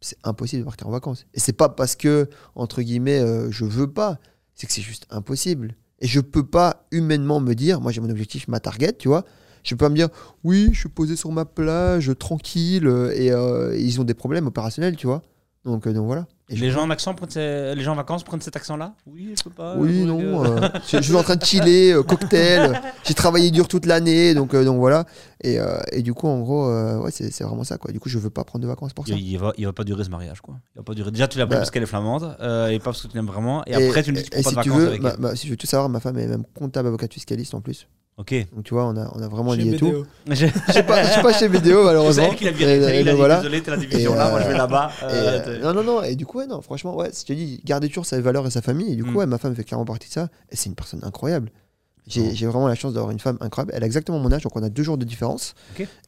C'est 0.00 0.18
impossible 0.24 0.60
de 0.60 0.64
partir 0.64 0.86
en 0.86 0.90
vacances. 0.90 1.26
Et 1.34 1.40
c'est 1.40 1.52
pas 1.52 1.68
parce 1.68 1.96
que, 1.96 2.28
entre 2.54 2.82
guillemets, 2.82 3.18
euh, 3.18 3.50
je 3.50 3.64
veux 3.64 3.92
pas. 3.92 4.18
C'est 4.54 4.66
que 4.66 4.72
c'est 4.72 4.82
juste 4.82 5.06
impossible. 5.10 5.74
Et 6.00 6.06
je 6.06 6.20
peux 6.20 6.46
pas 6.46 6.86
humainement 6.92 7.40
me 7.40 7.54
dire, 7.54 7.80
moi 7.80 7.90
j'ai 7.90 8.00
mon 8.00 8.10
objectif, 8.10 8.46
ma 8.48 8.60
target, 8.60 8.92
tu 8.98 9.08
vois. 9.08 9.24
Je 9.64 9.74
peux 9.74 9.84
pas 9.84 9.88
me 9.88 9.96
dire, 9.96 10.08
oui, 10.44 10.70
je 10.72 10.80
suis 10.80 10.88
posé 10.88 11.16
sur 11.16 11.32
ma 11.32 11.44
plage, 11.44 12.12
tranquille, 12.18 12.86
euh, 12.86 13.12
et 13.14 13.32
euh, 13.32 13.76
ils 13.76 14.00
ont 14.00 14.04
des 14.04 14.14
problèmes 14.14 14.46
opérationnels, 14.46 14.96
tu 14.96 15.06
vois. 15.06 15.22
Donc, 15.64 15.88
donc 15.88 16.06
voilà. 16.06 16.26
Et 16.50 16.56
Les 16.56 16.70
gens 16.70 16.82
en 16.82 16.90
accent 16.90 17.14
prennent 17.14 17.28
ces- 17.30 17.74
les 17.74 17.82
gens 17.82 17.92
en 17.92 17.96
vacances 17.96 18.24
prennent 18.24 18.40
cet 18.40 18.56
accent-là 18.56 18.94
Oui, 19.06 19.34
je 19.36 19.42
peux 19.44 19.50
pas. 19.50 19.76
Oui, 19.76 20.00
euh, 20.02 20.06
non. 20.06 20.44
euh, 20.44 20.60
euh, 20.62 20.68
je, 20.88 20.96
je 20.96 21.02
suis 21.02 21.14
en 21.14 21.22
train 21.22 21.36
de 21.36 21.44
chiller, 21.44 21.92
euh, 21.92 22.02
cocktail. 22.02 22.80
J'ai 23.04 23.12
travaillé 23.14 23.50
dur 23.50 23.68
toute 23.68 23.84
l'année, 23.84 24.32
donc, 24.34 24.56
donc 24.56 24.78
voilà. 24.78 25.04
Et, 25.44 25.58
et 25.92 26.02
du 26.02 26.14
coup, 26.14 26.26
en 26.26 26.40
gros, 26.40 26.66
ouais, 27.00 27.10
c'est 27.10 27.42
vraiment 27.44 27.64
ça. 27.64 27.76
Quoi. 27.76 27.92
Du 27.92 28.00
coup, 28.00 28.08
je 28.08 28.18
veux 28.18 28.30
pas 28.30 28.44
prendre 28.44 28.62
de 28.62 28.68
vacances 28.68 28.92
pour 28.94 29.06
ça. 29.06 29.14
Il, 29.14 29.28
il 29.28 29.38
va, 29.38 29.52
il 29.58 29.66
va 29.66 29.72
pas 29.74 29.84
durer 29.84 30.04
ce 30.04 30.10
mariage, 30.10 30.40
quoi. 30.40 30.54
Il 30.74 30.78
va 30.78 30.84
pas 30.84 30.94
durer. 30.94 31.10
Déjà, 31.10 31.28
tu 31.28 31.36
l'as 31.38 31.46
pris 31.46 31.54
Bah. 31.54 31.58
parce 31.60 31.70
qu'elle 31.70 31.82
est 31.82 31.86
flamande, 31.86 32.34
et 32.40 32.78
pas 32.78 32.84
parce 32.84 33.02
que 33.02 33.08
tu 33.08 33.16
l'aimes 33.16 33.26
vraiment. 33.26 33.62
Et, 33.66 33.74
après, 33.74 34.02
tu 34.02 34.12
me 34.12 34.16
dis 34.16 34.24
que 34.24 34.30
tu 34.30 34.38
et 34.38 34.42
prends 34.42 34.52
pas 34.52 34.62
si 34.62 34.68
de 34.68 34.72
vacances 34.72 34.82
veux, 34.82 34.88
avec 34.88 35.02
ma- 35.02 35.10
elle. 35.10 35.20
ma- 35.20 35.36
si 35.36 35.46
je 35.46 35.52
veux 35.52 35.56
tout 35.58 35.66
savoir, 35.66 35.88
ma 35.90 36.00
femme 36.00 36.18
est 36.18 36.26
même 36.26 36.44
comptable, 36.54 36.88
avocate 36.88 37.12
fiscaliste 37.12 37.52
en 37.54 37.60
plus. 37.60 37.86
Ok. 38.18 38.34
Donc 38.54 38.64
tu 38.64 38.74
vois, 38.74 38.84
on 38.86 38.96
a, 38.96 39.10
on 39.14 39.22
a 39.22 39.28
vraiment 39.28 39.54
Chez 39.54 39.62
lié 39.62 39.76
tout. 39.76 40.04
Je 40.28 40.34
suis 40.34 40.82
pas, 40.82 41.04
je 41.04 41.10
suis 41.12 41.22
pas 41.22 41.32
chez 41.32 41.46
vidéo 41.48 41.78
C'est 41.78 41.84
malheureusement. 41.86 42.28
elle 42.30 42.36
qui 42.36 42.44
l'a 42.44 42.50
viré. 42.50 42.72
Et- 42.74 43.00
Il 43.00 43.06
et 43.06 43.10
a 43.10 43.12
dit, 43.12 43.16
voilà. 43.18 43.36
désolé, 43.36 43.62
t'es 43.62 43.70
la 43.70 43.76
division 43.76 44.12
Et, 44.14 44.16
là, 44.16 44.30
moi 44.30 44.40
je 44.40 44.46
euh, 44.46 44.48
vais 44.50 44.56
là-bas. 44.58 44.90
Et, 45.00 45.04
Euh, 45.04 45.40
euh, 45.46 45.58
non, 45.62 45.72
non, 45.72 45.84
non. 45.84 46.02
Et 46.02 46.16
du 46.16 46.26
coup, 46.26 46.38
ouais, 46.38 46.46
non, 46.46 46.60
franchement, 46.60 46.96
ouais, 46.96 47.10
si 47.12 47.22
je 47.22 47.26
te 47.26 47.32
dis, 47.32 47.60
garder 47.64 47.86
toujours 47.88 48.06
sa 48.06 48.20
valeur 48.20 48.44
et 48.46 48.50
sa 48.50 48.60
famille. 48.60 48.92
Et 48.92 48.96
du 48.96 49.04
coup, 49.04 49.12
Mm. 49.12 49.16
ouais, 49.16 49.26
ma 49.26 49.38
femme 49.38 49.54
fait 49.54 49.62
clairement 49.64 49.84
partie 49.84 50.08
de 50.08 50.12
ça. 50.12 50.28
Et 50.50 50.56
c'est 50.56 50.68
une 50.68 50.74
personne 50.74 51.00
incroyable. 51.04 51.50
J'ai 52.08 52.34
j'ai 52.34 52.46
vraiment 52.46 52.66
la 52.68 52.74
chance 52.74 52.94
d'avoir 52.94 53.12
une 53.12 53.18
femme 53.20 53.36
incroyable. 53.40 53.72
Elle 53.76 53.82
a 53.82 53.86
exactement 53.86 54.18
mon 54.18 54.32
âge, 54.32 54.42
donc 54.42 54.56
on 54.56 54.62
a 54.62 54.70
deux 54.70 54.82
jours 54.82 54.96
de 54.98 55.04
différence. 55.04 55.54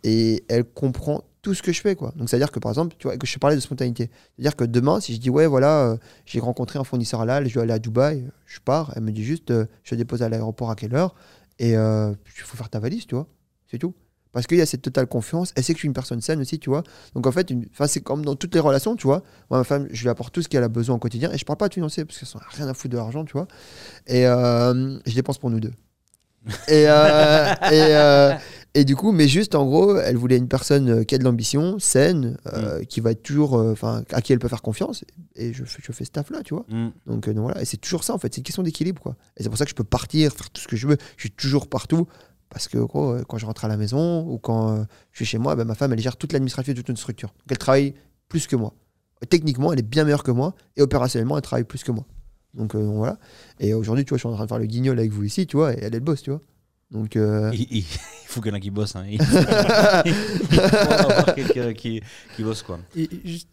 Et 0.03 0.45
elle 0.49 0.65
comprend 0.65 1.23
tout 1.43 1.55
ce 1.55 1.62
que 1.62 1.73
je 1.73 1.81
fais, 1.81 1.95
quoi. 1.95 2.12
Donc, 2.16 2.28
c'est-à-dire 2.28 2.51
que, 2.51 2.59
par 2.59 2.70
exemple, 2.73 2.97
tu 2.99 3.07
vois, 3.07 3.16
que 3.16 3.27
je 3.27 3.39
parlais 3.39 3.57
de 3.57 3.61
spontanéité. 3.61 4.11
C'est-à-dire 4.37 4.57
que 4.57 4.65
demain, 4.65 5.01
si 5.01 5.15
je 5.15 5.20
dis, 5.20 5.31
ouais, 5.31 5.47
voilà, 5.47 5.81
euh, 5.93 5.97
j'ai 6.27 6.41
rencontré 6.41 6.78
un 6.78 6.85
fournisseur 6.85 7.24
là, 7.24 7.43
je 7.45 7.55
vais 7.55 7.61
aller 7.62 7.73
à 7.73 7.78
Dubaï, 7.78 8.24
je 8.47 8.59
pars, 8.62 8.93
elle 8.97 9.03
me 9.03 9.11
dit 9.12 9.24
juste, 9.24 9.51
euh, 9.51 9.65
je 9.85 9.91
te 9.91 9.95
dépose 9.95 10.23
à 10.23 10.28
l'aéroport 10.28 10.70
à 10.70 10.74
quelle 10.74 10.95
heure 10.95 11.15
Et 11.61 11.77
euh, 11.77 12.11
il 12.11 12.43
faut 12.43 12.57
faire 12.57 12.70
ta 12.70 12.81
valise, 12.81 13.07
tu 13.07 13.15
vois. 13.15 13.28
C'est 13.70 13.78
tout. 13.78 13.95
Parce 14.32 14.47
qu'il 14.47 14.57
y 14.57 14.62
a 14.62 14.66
cette 14.66 14.81
totale 14.81 15.07
confiance. 15.07 15.53
Elle 15.57 15.62
sait 15.62 15.74
que 15.74 15.78
je 15.78 15.82
suis 15.82 15.89
une 15.89 15.93
personne 15.93 16.23
saine 16.23 16.41
aussi, 16.41 16.59
tu 16.59 16.70
vois. 16.70 16.82
Donc 17.15 17.27
en 17.27 17.32
fait, 17.32 17.53
enfin, 17.70 17.87
c'est 17.87 18.01
comme 18.01 18.24
dans 18.24 18.35
toutes 18.35 18.55
les 18.55 18.61
relations, 18.61 18.97
tu 18.97 19.07
vois. 19.07 19.23
Moi, 19.51 19.59
ma 19.59 19.65
femme, 19.65 19.87
je 19.91 20.03
lui 20.03 20.09
apporte 20.09 20.32
tout 20.32 20.41
ce 20.41 20.49
qu'elle 20.49 20.62
a 20.62 20.69
besoin 20.69 20.97
au 20.97 20.99
quotidien. 20.99 21.31
Et 21.32 21.39
je 21.39 21.45
parle 21.45 21.59
pas 21.59 21.69
de 21.69 21.74
financier, 21.74 22.07
parce 22.07 22.19
qu'elle 22.19 22.28
s'en 22.28 22.39
a 22.39 22.47
rien 22.49 22.66
à 22.66 22.73
foutre 22.73 22.93
de 22.93 22.97
l'argent, 22.97 23.24
tu 23.27 23.35
vois. 23.35 23.47
Et 24.07 24.27
euh, 24.27 24.99
je 25.05 25.15
dépense 25.15 25.37
pour 25.37 25.51
nous 25.51 25.61
deux. 25.61 25.73
et, 26.69 26.87
euh, 26.89 27.53
et, 27.70 27.95
euh, 27.95 28.35
et 28.74 28.84
du 28.84 28.94
coup, 28.94 29.12
mais 29.12 29.26
juste 29.26 29.55
en 29.55 29.64
gros, 29.66 29.97
elle 29.97 30.16
voulait 30.16 30.36
une 30.36 30.48
personne 30.48 30.88
euh, 30.88 31.05
qui 31.05 31.14
a 31.14 31.18
de 31.18 31.24
l'ambition, 31.24 31.78
saine, 31.78 32.38
euh, 32.52 32.84
qui 32.84 33.01
va 33.01 33.10
être 33.10 33.22
toujours, 33.22 33.59
euh, 33.59 33.72
enfin, 33.72 34.05
à 34.12 34.22
qui 34.22 34.32
elle 34.32 34.38
peut 34.38 34.48
faire 34.48 34.62
confiance. 34.62 35.05
Et 35.34 35.52
je 35.52 35.64
fais, 35.64 35.82
je 35.82 35.92
fais 35.92 36.05
ce 36.05 36.10
taf-là, 36.10 36.42
tu 36.44 36.55
vois. 36.55 36.64
Mm. 36.68 36.90
Donc, 37.06 37.28
donc 37.28 37.36
voilà, 37.38 37.60
et 37.60 37.64
c'est 37.64 37.78
toujours 37.78 38.05
ça 38.05 38.14
en 38.14 38.18
fait, 38.18 38.32
c'est 38.32 38.38
une 38.38 38.44
question 38.44 38.62
d'équilibre 38.62 39.02
quoi. 39.02 39.16
Et 39.36 39.42
c'est 39.42 39.48
pour 39.48 39.59
ça 39.59 39.64
que 39.64 39.70
je 39.70 39.74
peux 39.74 39.84
partir, 39.84 40.32
faire 40.32 40.51
tout 40.51 40.60
ce 40.60 40.68
que 40.68 40.76
je 40.76 40.86
veux, 40.86 40.97
je 41.16 41.22
suis 41.22 41.30
toujours 41.30 41.68
partout. 41.68 42.06
Parce 42.51 42.66
que 42.66 42.78
gros, 42.78 43.16
quand 43.28 43.38
je 43.38 43.47
rentre 43.47 43.64
à 43.64 43.68
la 43.68 43.76
maison 43.76 44.26
ou 44.28 44.38
quand 44.38 44.76
euh, 44.76 44.84
je 45.12 45.18
suis 45.18 45.24
chez 45.24 45.38
moi, 45.38 45.55
ben, 45.55 45.64
ma 45.64 45.76
femme 45.76 45.92
elle 45.92 46.01
gère 46.01 46.16
toute 46.16 46.32
l'administration 46.32 46.72
de 46.72 46.76
toute 46.76 46.88
une 46.88 46.97
structure. 46.97 47.28
Donc 47.28 47.47
elle 47.52 47.59
travaille 47.59 47.94
plus 48.28 48.47
que 48.47 48.56
moi. 48.56 48.74
Techniquement, 49.28 49.72
elle 49.72 49.78
est 49.78 49.88
bien 49.88 50.05
meilleure 50.05 50.24
que 50.24 50.32
moi 50.32 50.55
et 50.76 50.82
opérationnellement, 50.82 51.36
elle 51.36 51.42
travaille 51.42 51.64
plus 51.64 51.84
que 51.84 51.92
moi. 51.92 52.06
Donc, 52.55 52.74
euh, 52.74 52.84
donc 52.84 52.97
voilà. 52.97 53.18
Et 53.60 53.72
aujourd'hui, 53.72 54.05
tu 54.05 54.10
vois, 54.10 54.18
je 54.18 54.22
suis 54.22 54.28
en 54.28 54.34
train 54.34 54.44
de 54.44 54.48
faire 54.48 54.59
le 54.59 54.66
guignol 54.66 54.98
avec 54.98 55.12
vous 55.12 55.22
ici, 55.22 55.47
tu 55.47 55.56
vois, 55.56 55.72
et 55.72 55.78
elle 55.78 55.94
est 55.94 55.98
le 55.98 56.01
boss, 56.01 56.22
tu 56.22 56.30
vois. 56.30 56.40
Donc, 56.91 57.15
euh, 57.17 57.51
Il, 57.55 57.61
il- 57.71 57.79
il 57.79 57.85
faut 58.27 58.41
quelqu'un 58.41 58.61
qui 58.61 58.71
bosse. 58.71 58.97
Hein. 58.97 59.05
Il, 59.09 59.23
faut 59.25 60.93
avoir 60.93 61.35
quelqu'un 61.35 61.73
qui, 61.73 62.01
qui 62.37 62.43
bosse, 62.43 62.62
quoi. 62.62 62.79
Et 62.97 63.09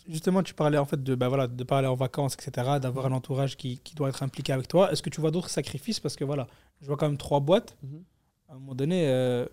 justement, 0.09 0.43
tu 0.43 0.53
parlais 0.53 0.77
en 0.77 0.85
fait 0.85 1.01
de, 1.01 1.15
bah 1.15 1.27
voilà, 1.29 1.47
de 1.47 1.63
parler 1.63 1.87
en 1.87 1.95
vacances, 1.95 2.33
etc., 2.35 2.79
d'avoir 2.81 3.05
un 3.05 3.11
entourage 3.11 3.55
qui, 3.57 3.79
qui 3.79 3.95
doit 3.95 4.09
être 4.09 4.23
impliqué 4.23 4.53
avec 4.53 4.67
toi. 4.67 4.91
Est-ce 4.91 5.01
que 5.03 5.09
tu 5.09 5.21
vois 5.21 5.31
d'autres 5.31 5.49
sacrifices? 5.49 5.99
Parce 5.99 6.15
que 6.15 6.23
voilà, 6.23 6.47
je 6.81 6.87
vois 6.87 6.97
quand 6.97 7.07
même 7.07 7.17
trois 7.17 7.39
boîtes. 7.39 7.77
Mhm. 7.83 8.03
À 8.49 8.53
un 8.53 8.55
moment 8.59 8.75
donné, 8.75 9.07
euh, 9.07 9.45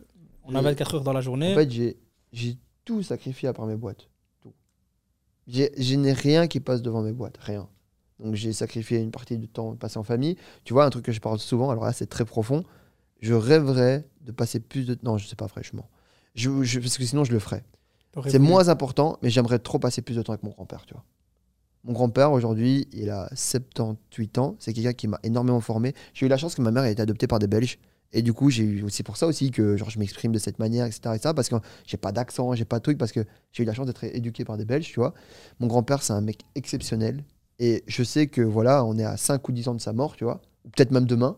on 0.44 0.54
a 0.54 0.60
Et- 0.60 0.64
24 0.64 0.94
heures 0.96 1.02
dans 1.02 1.12
la 1.12 1.20
journée. 1.20 1.52
En 1.52 1.56
fait, 1.56 1.70
j'ai, 1.70 1.96
j'ai 2.32 2.56
tout 2.84 3.02
sacrifié 3.02 3.48
à 3.48 3.52
part 3.52 3.66
mes 3.66 3.76
boîtes. 3.76 4.08
Tout. 4.40 4.52
J'ai, 5.46 5.72
je 5.76 5.94
n'ai 5.96 6.12
rien 6.12 6.46
qui 6.46 6.60
passe 6.60 6.80
devant 6.82 7.02
mes 7.02 7.12
boîtes. 7.12 7.36
Rien. 7.38 7.68
Donc, 8.20 8.34
j'ai 8.34 8.52
sacrifié 8.52 8.98
une 9.00 9.10
partie 9.10 9.36
du 9.36 9.48
temps 9.48 9.74
passé 9.74 9.98
en 9.98 10.04
famille. 10.04 10.36
Tu 10.64 10.72
vois, 10.72 10.84
un 10.84 10.90
truc 10.90 11.04
que 11.04 11.12
je 11.12 11.20
parle 11.20 11.38
souvent, 11.38 11.70
alors 11.70 11.84
là, 11.84 11.92
c'est 11.92 12.06
très 12.06 12.24
profond. 12.24 12.64
Je 13.20 13.34
rêverais 13.34 14.06
de 14.22 14.32
passer 14.32 14.60
plus 14.60 14.84
de 14.86 14.94
temps. 14.94 15.12
Non, 15.12 15.18
je 15.18 15.26
sais 15.26 15.36
pas, 15.36 15.48
franchement. 15.48 15.88
Je, 16.34 16.62
je- 16.62 16.80
parce 16.80 16.98
que 16.98 17.04
sinon, 17.04 17.24
je 17.24 17.32
le 17.32 17.38
ferais. 17.38 17.64
C'est 18.30 18.38
moins 18.38 18.68
important, 18.68 19.18
mais 19.22 19.30
j'aimerais 19.30 19.58
trop 19.58 19.78
passer 19.78 20.02
plus 20.02 20.14
de 20.16 20.22
temps 20.22 20.32
avec 20.32 20.42
mon 20.44 20.50
grand-père, 20.50 20.84
tu 20.86 20.94
vois. 20.94 21.04
Mon 21.84 21.92
grand-père, 21.92 22.32
aujourd'hui, 22.32 22.88
il 22.92 23.10
a 23.10 23.28
78 23.34 24.38
ans. 24.38 24.56
C'est 24.58 24.72
quelqu'un 24.72 24.92
qui 24.94 25.08
m'a 25.08 25.18
énormément 25.22 25.60
formé. 25.60 25.94
J'ai 26.14 26.26
eu 26.26 26.28
la 26.28 26.36
chance 26.38 26.54
que 26.54 26.62
ma 26.62 26.70
mère 26.70 26.84
ait 26.84 26.92
été 26.92 27.02
adoptée 27.02 27.26
par 27.26 27.38
des 27.38 27.46
Belges. 27.46 27.78
Et 28.12 28.22
du 28.22 28.32
coup, 28.32 28.48
j'ai 28.48 28.62
eu 28.62 28.84
c'est 28.90 29.02
pour 29.02 29.16
ça 29.16 29.26
aussi 29.26 29.50
que 29.50 29.76
genre, 29.76 29.90
je 29.90 29.98
m'exprime 29.98 30.30
de 30.32 30.38
cette 30.38 30.60
manière, 30.60 30.86
etc. 30.86 31.00
parce 31.34 31.48
que 31.48 31.56
j'ai 31.84 31.96
pas 31.96 32.12
d'accent, 32.12 32.54
j'ai 32.54 32.64
pas 32.64 32.78
de 32.78 32.82
truc, 32.84 32.96
parce 32.96 33.10
que 33.10 33.24
j'ai 33.52 33.64
eu 33.64 33.66
la 33.66 33.74
chance 33.74 33.86
d'être 33.86 34.04
éduqué 34.04 34.44
par 34.44 34.56
des 34.56 34.64
Belges, 34.64 34.86
tu 34.86 35.00
vois. 35.00 35.14
Mon 35.58 35.66
grand-père, 35.66 36.02
c'est 36.02 36.12
un 36.12 36.20
mec 36.20 36.42
exceptionnel. 36.54 37.24
Et 37.58 37.82
je 37.88 38.02
sais 38.04 38.28
que 38.28 38.40
voilà, 38.40 38.84
on 38.84 38.96
est 38.98 39.04
à 39.04 39.16
5 39.16 39.46
ou 39.48 39.52
10 39.52 39.66
ans 39.68 39.74
de 39.74 39.80
sa 39.80 39.92
mort, 39.92 40.14
tu 40.16 40.22
vois. 40.24 40.40
Peut-être 40.76 40.92
même 40.92 41.06
demain. 41.06 41.36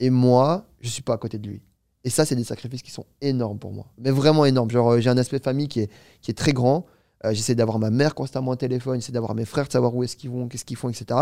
Et 0.00 0.10
moi, 0.10 0.66
je 0.80 0.88
suis 0.88 1.02
pas 1.02 1.14
à 1.14 1.18
côté 1.18 1.38
de 1.38 1.48
lui. 1.48 1.62
Et 2.04 2.10
ça, 2.10 2.24
c'est 2.24 2.34
des 2.34 2.44
sacrifices 2.44 2.82
qui 2.82 2.90
sont 2.90 3.06
énormes 3.20 3.58
pour 3.58 3.72
moi. 3.72 3.86
Mais 3.98 4.10
vraiment 4.10 4.44
énormes. 4.44 4.70
Genre, 4.70 4.92
euh, 4.92 5.00
j'ai 5.00 5.10
un 5.10 5.18
aspect 5.18 5.38
famille 5.38 5.68
qui 5.68 5.80
est, 5.80 5.90
qui 6.20 6.30
est 6.30 6.34
très 6.34 6.52
grand. 6.52 6.86
Euh, 7.24 7.32
j'essaie 7.32 7.54
d'avoir 7.54 7.78
ma 7.78 7.90
mère 7.90 8.14
constamment 8.14 8.50
au 8.50 8.56
téléphone, 8.56 9.00
j'essaie 9.00 9.12
d'avoir 9.12 9.34
mes 9.34 9.44
frères, 9.44 9.66
de 9.66 9.72
savoir 9.72 9.94
où 9.94 10.02
est-ce 10.02 10.16
qu'ils 10.16 10.30
vont, 10.30 10.48
qu'est-ce 10.48 10.64
qu'ils 10.64 10.76
font, 10.76 10.88
etc. 10.88 11.20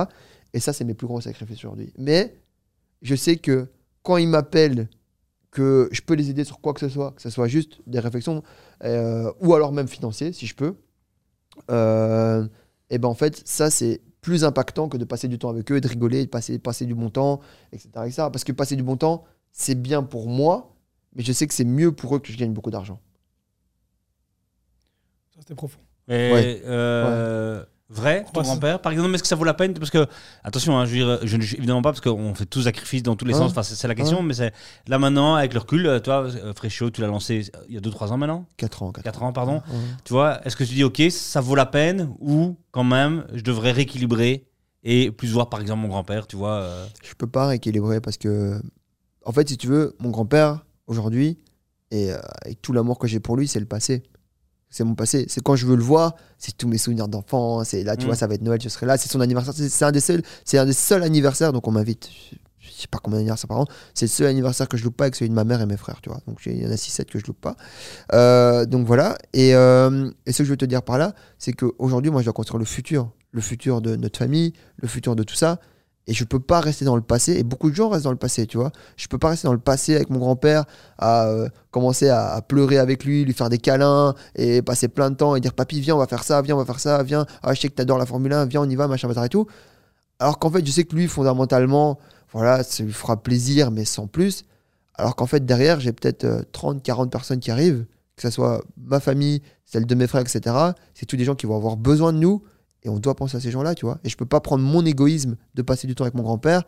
Et 0.55 0.61
ça, 0.61 0.73
c'est 0.73 0.85
mes 0.85 0.95
plus 0.95 1.07
gros 1.07 1.21
sacrifices 1.21 1.59
aujourd'hui. 1.59 1.93
Mais 1.99 2.35
je 3.03 3.15
sais 3.15 3.37
que 3.37 3.69
quand 4.03 4.17
ils 4.17 4.29
m'appellent, 4.29 4.89
que 5.51 5.89
je 5.93 6.01
peux 6.01 6.15
les 6.15 6.31
aider 6.31 6.45
sur 6.45 6.61
quoi 6.61 6.73
que 6.73 6.81
ce 6.81 6.89
soit, 6.89 7.11
que 7.13 7.21
ce 7.21 7.29
soit 7.29 7.49
juste 7.49 7.81
des 7.87 7.99
réflexions, 7.99 8.43
euh, 8.85 9.31
ou 9.41 9.55
alors 9.55 9.73
même 9.73 9.89
financier, 9.89 10.33
si 10.33 10.47
je 10.47 10.55
peux, 10.55 10.77
euh, 11.71 12.47
et 12.89 12.99
ben 12.99 13.09
en 13.09 13.15
fait, 13.15 13.43
ça, 13.47 13.71
c'est 13.71 14.01
plus 14.21 14.45
impactant 14.45 14.89
que 14.89 14.97
de 14.97 15.05
passer 15.05 15.29
du 15.29 15.39
temps 15.39 15.49
avec 15.51 15.71
eux, 15.73 15.77
et 15.77 15.81
de 15.81 15.89
rigoler, 15.89 16.25
de 16.27 16.31
passer, 16.31 16.59
passer 16.59 16.87
du 16.87 16.95
bon 16.95 17.11
temps, 17.11 17.41
etc., 17.73 17.89
etc. 18.07 18.15
Parce 18.33 18.45
que 18.45 18.53
passer 18.53 18.77
du 18.77 18.83
bon 18.83 18.97
temps, 18.97 19.25
c'est 19.53 19.75
bien 19.75 20.03
pour 20.03 20.29
moi, 20.29 20.75
mais 21.15 21.23
je 21.23 21.33
sais 21.33 21.47
que 21.47 21.55
c'est 21.55 21.65
mieux 21.65 21.93
pour 21.93 22.15
eux 22.17 22.19
que 22.21 22.33
je 22.33 22.37
gagne 22.39 22.53
beaucoup 22.53 22.71
d'argent. 22.71 23.01
Ça, 25.35 25.41
C'était 25.41 25.55
profond. 25.55 25.81
Et, 26.09 26.33
Ouais. 26.33 26.63
euh, 26.67 27.65
Vrai, 27.93 28.25
ton 28.33 28.43
grand-père, 28.43 28.81
par 28.81 28.93
exemple, 28.93 29.13
est-ce 29.15 29.23
que 29.25 29.29
ça 29.29 29.35
vaut 29.35 29.43
la 29.45 29.53
peine? 29.53 29.75
Parce 29.75 29.91
que, 29.91 30.07
attention, 30.45 30.79
hein, 30.79 30.85
je 30.87 30.91
veux 30.93 30.97
dire, 30.97 31.19
je 31.27 31.37
ne 31.37 31.43
évidemment 31.43 31.83
pas, 31.83 31.91
parce 31.91 32.01
qu'on 32.01 32.35
fait 32.37 32.47
tous 32.47 32.63
sacrifices 32.63 33.03
dans 33.03 33.17
tous 33.17 33.25
les 33.25 33.33
Ouais. 33.35 33.41
sens, 33.41 33.51
enfin, 33.51 33.65
c'est 33.65 33.89
la 33.89 33.97
question, 33.97 34.23
mais 34.23 34.35
c'est 34.35 34.53
là 34.87 34.99
maintenant, 35.01 35.35
avec 35.35 35.53
le 35.55 35.59
recul, 35.59 35.87
euh, 35.87 35.99
toi, 35.99 36.23
euh, 36.27 36.55
Fréchot, 36.55 36.91
tu 36.91 37.01
l'as 37.01 37.09
lancé 37.09 37.51
euh, 37.57 37.59
il 37.69 37.75
y 37.75 37.79
a 37.79 37.81
2-3 37.81 38.13
ans 38.13 38.17
maintenant? 38.17 38.47
4 38.59 38.85
ans. 38.85 38.93
4 38.93 39.23
ans, 39.25 39.33
pardon. 39.33 39.55
Ouais. 39.55 39.79
Tu 40.05 40.13
vois, 40.13 40.41
est-ce 40.47 40.55
que 40.57 40.63
tu 40.63 40.75
dis, 40.75 40.85
ok, 40.85 41.03
ça 41.11 41.41
vaut 41.41 41.57
la 41.57 41.67
peine, 41.67 42.15
ou 42.21 42.57
quand 42.71 42.85
même, 42.85 43.25
je 43.35 43.43
devrais 43.43 43.73
rééquilibrer 43.73 44.47
et 44.85 45.11
plus 45.11 45.29
voir, 45.33 45.49
par 45.51 45.61
exemple, 45.61 45.83
mon 45.83 45.89
grand-père, 45.89 46.29
tu 46.29 46.37
vois 46.37 46.53
euh, 46.61 46.87
Je 47.03 47.13
peux 47.15 47.27
pas 47.27 47.49
rééquilibrer 47.49 48.01
parce 48.01 48.19
que, 48.19 48.63
en 49.27 49.33
fait, 49.33 49.49
si 49.49 49.59
tu 49.59 49.67
veux, 49.67 49.97
mon 49.99 50.11
grand-père, 50.11 50.65
aujourd'hui, 50.87 51.39
et 51.91 52.13
avec 52.45 52.63
tout 52.63 52.73
l'amour 52.73 53.01
que 53.01 53.09
j'ai 53.09 53.19
pour 53.19 53.37
lui, 53.37 53.49
c'est 53.49 53.59
le 53.59 53.67
passé. 53.67 54.05
C'est 54.71 54.85
mon 54.85 54.95
passé. 54.95 55.27
C'est 55.29 55.43
quand 55.43 55.57
je 55.57 55.67
veux 55.67 55.77
le 55.77 55.83
voir, 55.83 56.15
c'est 56.39 56.57
tous 56.57 56.69
mes 56.69 56.79
souvenirs 56.79 57.09
d'enfant. 57.09 57.65
C'est 57.65 57.83
là, 57.85 57.97
tu 57.97 58.05
Mm. 58.05 58.07
vois, 58.07 58.17
ça 58.17 58.27
va 58.27 58.35
être 58.35 58.43
Noël, 58.43 58.61
je 58.63 58.69
serai 58.69 58.87
là. 58.87 58.97
C'est 58.97 59.11
son 59.11 59.21
anniversaire. 59.21 59.53
C'est 59.57 59.85
un 59.85 59.93
des 59.93 60.01
seuls, 60.01 60.23
c'est 60.45 60.59
un 60.59 60.67
des 60.67 60.73
seuls 60.73 61.03
anniversaires. 61.03 61.53
Donc 61.53 61.67
on 61.69 61.73
m'invite. 61.73 62.09
Je 62.33 62.37
je 62.63 62.83
sais 62.83 62.89
pas 62.89 62.99
combien 63.03 63.19
d'anniversaires 63.19 63.49
par 63.49 63.59
an. 63.59 63.67
C'est 63.95 64.07
le 64.07 64.11
seul 64.11 64.27
anniversaire 64.27 64.69
que 64.69 64.77
je 64.77 64.85
loupe 64.85 64.97
pas 64.97 65.05
avec 65.05 65.15
celui 65.17 65.29
de 65.29 65.35
ma 65.35 65.45
mère 65.45 65.61
et 65.61 65.67
mes 65.67 65.77
frères, 65.77 66.01
tu 66.03 66.09
vois. 66.09 66.21
Donc 66.27 66.41
il 66.47 66.63
y 66.63 66.67
en 66.67 66.71
a 66.71 66.77
6-7 66.77 67.07
que 67.11 67.19
je 67.19 67.27
loupe 67.27 67.41
pas. 67.41 67.57
Euh, 68.13 68.65
donc 68.67 68.87
voilà. 68.87 69.19
Et, 69.33 69.55
euh, 69.55 70.11
et 70.27 70.33
ce 70.33 70.39
que 70.39 70.45
je 70.45 70.51
veux 70.51 70.57
te 70.57 70.65
dire 70.65 70.83
par 70.83 70.97
là, 70.99 71.15
c'est 71.39 71.53
qu'aujourd'hui, 71.53 72.11
moi, 72.11 72.21
je 72.21 72.27
dois 72.27 72.33
construire 72.33 72.59
le 72.59 72.65
futur. 72.65 73.11
Le 73.33 73.41
futur 73.41 73.81
de 73.81 73.97
notre 73.97 74.19
famille, 74.19 74.53
le 74.77 74.89
futur 74.89 75.15
de 75.17 75.23
tout 75.23 75.35
ça. 75.35 75.59
Et 76.07 76.15
je 76.15 76.25
peux 76.25 76.41
pas 76.41 76.61
rester 76.61 76.85
dans 76.85 76.97
le 76.97 77.03
passé. 77.03 77.35
Et 77.35 77.43
beaucoup 77.43 77.71
de 77.71 77.75
gens 77.75 77.89
restent 77.89 78.05
dans 78.05 78.11
le 78.11 78.17
passé, 78.17 78.47
tu 78.47 78.57
vois. 78.57 78.73
Je 78.97 79.07
peux 79.07 79.19
pas 79.19 79.29
rester 79.29 79.47
dans 79.47 79.53
le 79.53 79.61
passé 79.61 79.95
avec 79.95 80.11
mon 80.11 80.19
grand-père, 80.19 80.65
à 80.99 81.27
euh, 81.27 81.49
commencer 81.71 82.09
à, 82.09 82.41
pleurer 82.43 82.79
avec 82.79 83.05
lui, 83.05 83.25
lui 83.25 83.33
faire 83.33 83.49
des 83.49 83.59
câlins 83.59 84.15
et 84.35 84.63
passer 84.63 84.89
plein 84.89 85.11
de 85.11 85.17
temps 85.17 85.37
et 85.37 85.41
dire 85.41 85.53
Papy, 85.53 85.81
viens, 85.81 85.95
on 85.95 85.99
va 85.99 86.07
faire 86.07 86.25
ça, 86.25 86.43
viens, 86.43 86.57
on 86.57 86.59
va 86.59 86.65
faire 86.65 86.81
ça, 86.81 87.03
viens. 87.03 87.27
Ah, 87.43 87.55
je 87.55 87.61
sais 87.61 87.69
que 87.69 87.75
t'adores 87.75 87.99
la 87.99 88.07
Formule 88.07 88.33
1, 88.33 88.47
viens, 88.47 88.63
on 88.63 88.69
y 88.69 88.77
va, 88.77 88.89
machin, 88.89 89.09
bazar 89.09 89.25
et 89.25 89.29
tout. 89.29 89.47
Alors 90.19 90.39
qu'en 90.39 90.51
fait, 90.51 90.67
je 90.67 90.71
sais 90.71 90.85
que 90.85 90.97
lui, 90.97 91.07
fondamentalement, 91.07 91.99
voilà, 92.33 92.63
ça 92.63 92.83
lui 92.83 92.93
fera 92.93 93.23
plaisir, 93.23 93.71
mais 93.71 93.85
sans 93.85 94.07
plus. 94.07 94.45
Alors 94.95 95.17
qu'en 95.17 95.27
fait, 95.27 95.45
derrière, 95.47 95.81
j'ai 95.81 95.93
peut-être 95.93 96.25
euh, 96.25 96.43
30, 96.53 96.83
40 96.83 97.11
personnes 97.11 97.41
qui 97.41 97.51
arrivent, 97.51 97.87
que 98.17 98.23
ce 98.23 98.31
soit 98.31 98.63
ma 98.77 99.01
famille, 99.01 99.43
celle 99.65 99.87
de 99.87 99.95
mes 99.95 100.07
frères, 100.07 100.23
etc. 100.23 100.55
C'est 100.95 101.07
tous 101.07 101.17
des 101.17 101.25
gens 101.25 101.35
qui 101.35 101.47
vont 101.47 101.57
avoir 101.57 101.77
besoin 101.77 102.13
de 102.13 102.19
nous 102.19 102.43
et 102.83 102.89
on 102.89 102.99
doit 102.99 103.15
penser 103.15 103.37
à 103.37 103.41
ces 103.41 103.51
gens-là, 103.51 103.75
tu 103.75 103.85
vois. 103.87 103.99
Et 104.05 104.09
je 104.09 104.17
peux 104.17 104.27
pas 104.27 104.41
prendre 104.41 104.63
mon 104.65 104.85
égoïsme 104.85 105.37
de 105.55 105.63
passer 105.63 105.87
du 105.87 105.95
temps 105.95 106.05
avec 106.05 106.15
mon 106.15 106.23
grand-père 106.23 106.63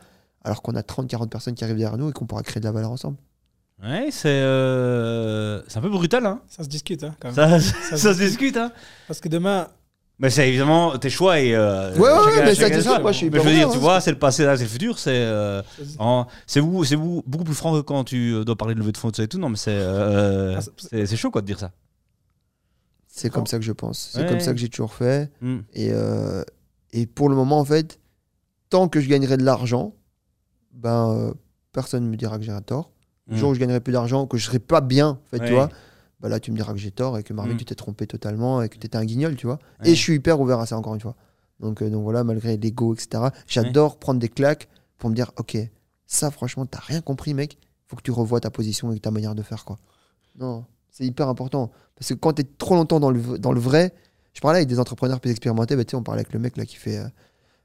alors 0.44 0.60
qu'on 0.62 0.74
a 0.74 0.82
30, 0.82 1.08
40 1.08 1.30
personnes 1.30 1.54
qui 1.54 1.64
arrivent 1.64 1.76
derrière 1.76 1.98
nous 1.98 2.10
et 2.10 2.12
qu'on 2.12 2.26
pourra 2.26 2.42
créer 2.42 2.60
de 2.60 2.66
la 2.66 2.72
valeur 2.72 2.90
ensemble. 2.90 3.16
Ouais, 3.82 4.08
c'est 4.10 4.28
euh, 4.28 5.60
c'est 5.68 5.78
un 5.78 5.82
peu 5.82 5.88
brutal, 5.90 6.24
hein. 6.26 6.40
Ça 6.48 6.62
se 6.62 6.68
discute, 6.68 7.02
hein, 7.04 7.14
quand 7.20 7.28
même. 7.28 7.34
Ça, 7.34 7.60
Ça 7.60 7.96
ça, 7.96 7.96
se 7.96 8.14
se 8.14 8.24
discute, 8.24 8.56
hein. 8.56 8.70
Parce 9.08 9.18
que 9.20 9.28
demain, 9.28 9.66
Mais 10.18 10.30
c'est 10.30 10.48
évidemment 10.48 10.96
tes 10.98 11.10
choix 11.10 11.40
et. 11.40 11.54
euh, 11.54 11.92
Ouais, 11.94 12.00
ouais, 12.00 12.18
chacun- 12.32 12.44
mais 12.44 12.54
ça, 12.54 12.68
c'est 12.68 12.82
choix. 12.82 12.98
moi, 13.00 13.10
je 13.12 13.16
suis 13.18 13.30
Mais 13.30 13.38
je 13.40 13.44
veux 13.44 13.50
dire, 13.52 13.70
tu 13.70 13.76
hein. 13.78 13.80
vois, 13.80 14.00
c'est 14.00 14.12
le 14.12 14.18
passé, 14.18 14.44
là, 14.44 14.56
c'est 14.56 14.62
le 14.64 14.68
futur. 14.68 14.98
C'est 14.98 15.10
euh, 15.10 15.62
ça 15.62 16.26
c'est 16.46 16.60
beaucoup, 16.60 16.84
c'est 16.84 16.96
beaucoup, 16.96 17.22
beaucoup 17.26 17.44
plus 17.44 17.54
franc 17.54 17.72
que 17.74 17.80
quand 17.80 18.04
tu 18.04 18.34
euh, 18.34 18.44
dois 18.44 18.54
parler 18.56 18.74
de 18.74 18.80
levée 18.80 18.92
de 18.92 18.98
fonds 18.98 19.10
et 19.10 19.26
tout. 19.26 19.38
Non, 19.38 19.48
mais 19.48 19.56
c'est 19.56 19.70
euh, 19.72 20.56
Ah, 20.58 20.62
c'est 20.76 21.06
c'est 21.06 21.16
chaud, 21.16 21.30
quoi, 21.32 21.40
de 21.40 21.46
dire 21.46 21.58
ça. 21.58 21.72
C'est 23.14 23.28
comme 23.30 23.46
ça 23.46 23.58
que 23.58 23.64
je 23.64 23.72
pense. 23.72 24.10
C'est 24.12 24.22
Ouais. 24.22 24.26
comme 24.28 24.40
ça 24.40 24.52
que 24.52 24.58
j'ai 24.58 24.68
toujours 24.70 24.94
fait. 24.94 25.30
Hmm. 25.42 25.58
Et, 25.74 25.90
euh, 25.92 26.42
et 26.92 27.06
pour 27.06 27.28
le 27.28 27.34
moment, 27.36 27.58
en 27.58 27.64
fait, 27.64 28.00
tant 28.70 28.88
que 28.88 29.00
je 29.00 29.08
gagnerai 29.08 29.36
de 29.36 29.44
l'argent, 29.44 29.94
ben, 30.72 31.10
euh, 31.10 31.34
personne 31.72 32.04
ne 32.04 32.08
me 32.08 32.16
dira 32.16 32.38
que 32.38 32.44
j'ai 32.44 32.52
un 32.52 32.62
tort. 32.62 32.90
Le 33.26 33.34
Mm. 33.34 33.38
jour 33.38 33.50
où 33.50 33.54
je 33.54 33.60
gagnerai 33.60 33.80
plus 33.80 33.92
d'argent, 33.92 34.26
que 34.26 34.38
je 34.38 34.46
serai 34.46 34.58
pas 34.58 34.80
bien, 34.80 35.08
en 35.10 35.18
fait, 35.30 35.40
Ouais. 35.40 35.46
tu 35.46 35.52
vois, 35.52 35.68
bah 36.20 36.28
là, 36.30 36.40
tu 36.40 36.50
me 36.52 36.56
diras 36.56 36.72
que 36.72 36.78
j'ai 36.78 36.90
tort 36.90 37.18
et 37.18 37.22
que 37.22 37.32
Marvin, 37.34 37.54
Mm. 37.54 37.58
tu 37.58 37.64
t'es 37.66 37.74
trompé 37.74 38.06
totalement 38.06 38.62
et 38.62 38.68
que 38.70 38.78
tu 38.78 38.86
étais 38.86 38.96
un 38.96 39.04
guignol, 39.04 39.36
tu 39.36 39.46
vois. 39.46 39.58
Ouais. 39.80 39.90
Et 39.90 39.94
je 39.94 40.00
suis 40.00 40.14
hyper 40.14 40.40
ouvert 40.40 40.58
à 40.58 40.66
ça, 40.66 40.78
encore 40.78 40.94
une 40.94 41.00
fois. 41.00 41.14
Donc, 41.60 41.82
euh, 41.82 41.90
donc 41.90 42.02
voilà, 42.02 42.24
malgré 42.24 42.56
l'ego, 42.56 42.94
etc., 42.94 43.24
j'adore 43.46 43.98
prendre 43.98 44.18
des 44.20 44.28
claques 44.30 44.68
pour 44.98 45.10
me 45.10 45.14
dire, 45.14 45.30
ok, 45.36 45.56
ça, 46.06 46.30
franchement, 46.30 46.64
t'as 46.66 46.80
rien 46.80 47.00
compris, 47.02 47.34
mec. 47.34 47.58
faut 47.86 47.96
que 47.96 48.02
tu 48.02 48.10
revoies 48.10 48.40
ta 48.40 48.50
position 48.50 48.90
et 48.92 48.98
ta 48.98 49.10
manière 49.10 49.34
de 49.34 49.42
faire, 49.42 49.66
quoi. 49.66 49.78
Non, 50.38 50.64
c'est 50.92 51.04
hyper 51.04 51.28
important. 51.28 51.72
Parce 51.96 52.10
que 52.10 52.14
quand 52.14 52.34
tu 52.34 52.42
es 52.42 52.44
trop 52.44 52.76
longtemps 52.76 53.00
dans 53.00 53.10
le, 53.10 53.18
vrai, 53.60 53.92
je 54.34 54.40
parlais 54.40 54.58
avec 54.58 54.68
des 54.68 54.78
entrepreneurs 54.78 55.20
plus 55.20 55.30
expérimentés, 55.30 55.74
bah, 55.74 55.82
on 55.94 56.02
parlait 56.02 56.20
avec 56.20 56.32
le 56.32 56.38
mec 56.38 56.54
qui 56.66 56.76
fait 56.76 56.98
euh, 56.98 57.08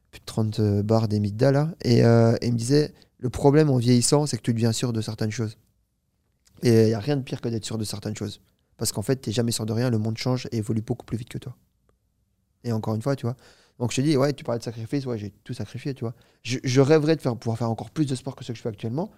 plus 0.09 0.19
de 0.19 0.25
30 0.25 0.59
euh, 0.59 0.83
bars 0.83 1.07
d'Emida 1.07 1.51
là, 1.51 1.75
et, 1.83 2.03
euh, 2.03 2.35
et 2.41 2.47
il 2.47 2.53
me 2.53 2.57
disait 2.57 2.93
le 3.19 3.29
problème 3.29 3.69
en 3.69 3.77
vieillissant, 3.77 4.25
c'est 4.25 4.37
que 4.37 4.41
tu 4.41 4.53
deviens 4.53 4.71
sûr 4.71 4.93
de 4.93 5.01
certaines 5.01 5.31
choses. 5.31 5.57
Et 6.63 6.83
il 6.83 6.87
n'y 6.87 6.93
a 6.93 6.99
rien 6.99 7.17
de 7.17 7.21
pire 7.21 7.41
que 7.41 7.49
d'être 7.49 7.65
sûr 7.65 7.77
de 7.77 7.83
certaines 7.83 8.15
choses. 8.15 8.41
Parce 8.77 8.91
qu'en 8.91 9.01
fait, 9.01 9.21
tu 9.21 9.31
jamais 9.31 9.51
sûr 9.51 9.65
de 9.65 9.73
rien, 9.73 9.89
le 9.89 9.97
monde 9.97 10.17
change 10.17 10.47
et 10.51 10.57
évolue 10.57 10.81
beaucoup 10.81 11.05
plus 11.05 11.17
vite 11.17 11.29
que 11.29 11.37
toi. 11.37 11.55
Et 12.63 12.71
encore 12.71 12.95
une 12.95 13.01
fois, 13.01 13.15
tu 13.15 13.25
vois. 13.25 13.35
Donc 13.79 13.91
je 13.91 13.97
te 13.97 14.01
dis, 14.01 14.17
ouais, 14.17 14.33
tu 14.33 14.43
parlais 14.43 14.59
de 14.59 14.63
sacrifice, 14.63 15.05
ouais, 15.05 15.17
j'ai 15.17 15.31
tout 15.43 15.53
sacrifié, 15.53 15.93
tu 15.93 16.03
vois. 16.03 16.13
Je, 16.43 16.81
rêverais 16.81 17.15
de 17.15 17.21
pouvoir 17.21 17.57
faire 17.57 17.69
encore 17.69 17.91
plus 17.91 18.05
de 18.05 18.15
sport 18.15 18.35
que 18.35 18.43
ce 18.43 18.51
que 18.51 18.57
je 18.57 18.61
fais 18.61 18.69
actuellement. 18.69 19.11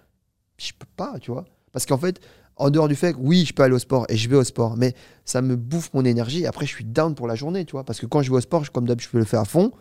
Je 0.58 0.72
peux 0.78 0.88
pas, 0.96 1.18
tu 1.18 1.30
vois. 1.30 1.44
Parce 1.72 1.86
qu'en 1.86 1.98
fait, 1.98 2.20
en 2.60 2.70
dehors 2.70 2.88
du 2.88 2.94
fait 2.94 3.12
que 3.14 3.18
oui, 3.20 3.44
je 3.46 3.52
peux 3.52 3.62
aller 3.62 3.74
au 3.74 3.78
sport 3.78 4.06
et 4.08 4.16
je 4.16 4.28
vais 4.28 4.36
au 4.36 4.44
sport, 4.44 4.76
mais 4.76 4.94
ça 5.24 5.42
me 5.42 5.56
bouffe 5.56 5.90
mon 5.94 6.04
énergie. 6.04 6.42
Et 6.42 6.46
après, 6.46 6.66
je 6.66 6.70
suis 6.70 6.84
down 6.84 7.14
pour 7.14 7.26
la 7.26 7.34
journée, 7.34 7.64
tu 7.64 7.72
vois. 7.72 7.84
Parce 7.84 7.98
que 8.00 8.06
quand 8.06 8.22
je 8.22 8.30
vais 8.30 8.36
au 8.36 8.40
sport, 8.40 8.64
je- 8.64 8.70
comme 8.70 8.86
d'hab, 8.86 9.00
je 9.00 9.08
peux 9.08 9.18
le 9.18 9.24
faire 9.24 9.40
à 9.40 9.44
fond. 9.44 9.72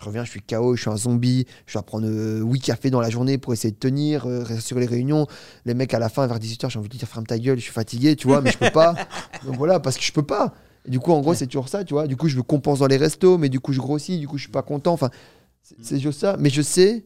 Je 0.00 0.06
reviens, 0.06 0.24
je 0.24 0.30
suis 0.30 0.42
KO, 0.42 0.74
je 0.74 0.80
suis 0.80 0.90
un 0.90 0.96
zombie. 0.96 1.46
Je 1.66 1.74
dois 1.74 1.82
prendre 1.82 2.06
euh, 2.08 2.40
8 2.42 2.60
cafés 2.60 2.90
dans 2.90 3.00
la 3.00 3.10
journée 3.10 3.38
pour 3.38 3.52
essayer 3.52 3.70
de 3.70 3.78
tenir, 3.78 4.26
euh, 4.26 4.44
sur 4.58 4.78
les 4.80 4.86
réunions. 4.86 5.26
Les 5.64 5.74
mecs, 5.74 5.94
à 5.94 6.00
la 6.00 6.08
fin, 6.08 6.26
vers 6.26 6.40
18h, 6.40 6.70
j'ai 6.70 6.78
envie 6.80 6.88
de 6.88 6.96
dire 6.96 7.06
ferme 7.06 7.24
ta 7.26 7.38
gueule, 7.38 7.58
je 7.58 7.62
suis 7.62 7.72
fatigué, 7.72 8.16
tu 8.16 8.26
vois, 8.26 8.40
mais 8.40 8.50
je 8.50 8.58
peux 8.58 8.70
pas. 8.72 8.94
Donc 9.46 9.56
voilà, 9.56 9.78
parce 9.78 9.96
que 9.96 10.02
je 10.02 10.10
peux 10.12 10.24
pas. 10.24 10.54
Et 10.86 10.90
du 10.90 10.98
coup, 10.98 11.12
en 11.12 11.20
gros, 11.20 11.34
c'est 11.34 11.46
toujours 11.46 11.68
ça, 11.68 11.84
tu 11.84 11.94
vois. 11.94 12.08
Du 12.08 12.16
coup, 12.16 12.26
je 12.28 12.36
me 12.36 12.42
compense 12.42 12.80
dans 12.80 12.88
les 12.88 12.96
restos, 12.96 13.38
mais 13.38 13.48
du 13.48 13.60
coup, 13.60 13.72
je 13.72 13.78
grossis, 13.78 14.18
du 14.18 14.26
coup, 14.26 14.38
je 14.38 14.42
suis 14.44 14.50
pas 14.52 14.62
content. 14.62 14.92
Enfin, 14.92 15.10
c'est 15.80 16.00
juste 16.00 16.18
ça. 16.18 16.36
Mais 16.40 16.50
je 16.50 16.62
sais 16.62 17.04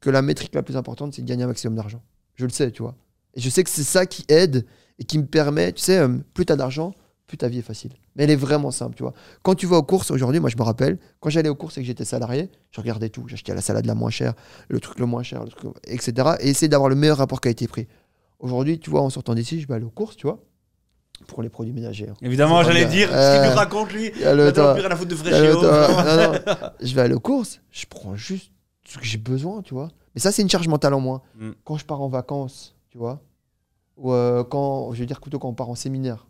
que 0.00 0.10
la 0.10 0.20
métrique 0.20 0.54
la 0.54 0.62
plus 0.62 0.76
importante, 0.76 1.14
c'est 1.14 1.22
de 1.22 1.26
gagner 1.26 1.44
un 1.44 1.46
maximum 1.46 1.76
d'argent. 1.76 2.02
Je 2.34 2.44
le 2.44 2.50
sais, 2.50 2.70
tu 2.70 2.82
vois. 2.82 2.94
Et 3.34 3.40
je 3.40 3.48
sais 3.50 3.64
que 3.64 3.70
c'est 3.70 3.82
ça 3.82 4.06
qui 4.06 4.24
aide 4.28 4.64
et 4.98 5.04
qui 5.04 5.18
me 5.18 5.26
permet, 5.26 5.72
tu 5.72 5.80
sais, 5.82 5.98
euh, 5.98 6.08
plus 6.34 6.46
t'as 6.46 6.56
d'argent, 6.56 6.94
plus 7.26 7.36
ta 7.36 7.48
vie 7.48 7.58
est 7.58 7.62
facile. 7.62 7.92
Mais 8.16 8.24
elle 8.24 8.30
est 8.30 8.36
vraiment 8.36 8.70
simple, 8.70 8.94
tu 8.94 9.02
vois. 9.02 9.12
Quand 9.42 9.54
tu 9.54 9.66
vas 9.66 9.76
aux 9.78 9.82
courses, 9.82 10.10
aujourd'hui, 10.10 10.40
moi 10.40 10.50
je 10.50 10.56
me 10.56 10.62
rappelle, 10.62 10.98
quand 11.20 11.30
j'allais 11.30 11.48
aux 11.48 11.54
courses 11.56 11.78
et 11.78 11.80
que 11.80 11.86
j'étais 11.86 12.04
salarié, 12.04 12.50
je 12.70 12.80
regardais 12.80 13.08
tout. 13.08 13.24
J'achetais 13.26 13.54
la 13.54 13.60
salade 13.60 13.86
la 13.86 13.94
moins 13.94 14.10
chère, 14.10 14.34
le 14.68 14.78
truc 14.78 15.00
le 15.00 15.06
moins 15.06 15.22
cher, 15.24 15.42
le 15.42 15.48
truc, 15.50 15.72
etc. 15.84 16.32
Et 16.40 16.50
essayer 16.50 16.68
d'avoir 16.68 16.88
le 16.88 16.94
meilleur 16.94 17.16
rapport 17.18 17.40
qualité-prix. 17.40 17.88
Aujourd'hui, 18.38 18.78
tu 18.78 18.90
vois, 18.90 19.00
en 19.00 19.10
sortant 19.10 19.34
d'ici, 19.34 19.60
je 19.60 19.66
vais 19.66 19.74
aller 19.74 19.84
aux 19.84 19.90
courses, 19.90 20.16
tu 20.16 20.26
vois, 20.26 20.38
pour 21.26 21.42
les 21.42 21.48
produits 21.48 21.72
ménagers. 21.72 22.10
Évidemment, 22.22 22.62
j'allais 22.62 22.84
dire 22.84 23.08
ce 23.08 23.14
Euh, 23.14 23.40
qu'il 23.40 23.50
nous 23.50 23.56
raconte, 23.56 23.92
lui. 23.92 24.10
le 24.10 24.50
temps. 24.52 24.74
rien 24.74 24.84
à 24.90 25.04
de 25.04 25.14
Fréchio. 25.14 25.54
temps. 25.54 25.62
Non, 25.62 26.32
non. 26.32 26.38
Je 26.82 26.94
vais 26.94 27.00
aller 27.00 27.14
aux 27.14 27.20
courses, 27.20 27.60
je 27.70 27.86
prends 27.88 28.14
juste 28.14 28.52
ce 28.86 28.98
que 28.98 29.04
j'ai 29.04 29.18
besoin, 29.18 29.62
tu 29.62 29.72
vois. 29.74 29.88
Mais 30.14 30.20
ça, 30.20 30.30
c'est 30.30 30.42
une 30.42 30.50
charge 30.50 30.68
mentale 30.68 30.92
en 30.94 31.00
moins. 31.00 31.22
Mm. 31.36 31.50
Quand 31.64 31.78
je 31.78 31.84
pars 31.86 32.00
en 32.02 32.08
vacances, 32.08 32.73
tu 32.94 32.98
vois, 32.98 33.20
ou 33.96 34.12
euh, 34.12 34.44
quand, 34.44 34.92
je 34.92 35.00
veux 35.00 35.06
dire 35.06 35.20
plutôt 35.20 35.40
quand 35.40 35.48
on 35.48 35.54
part 35.54 35.68
en 35.68 35.74
séminaire. 35.74 36.28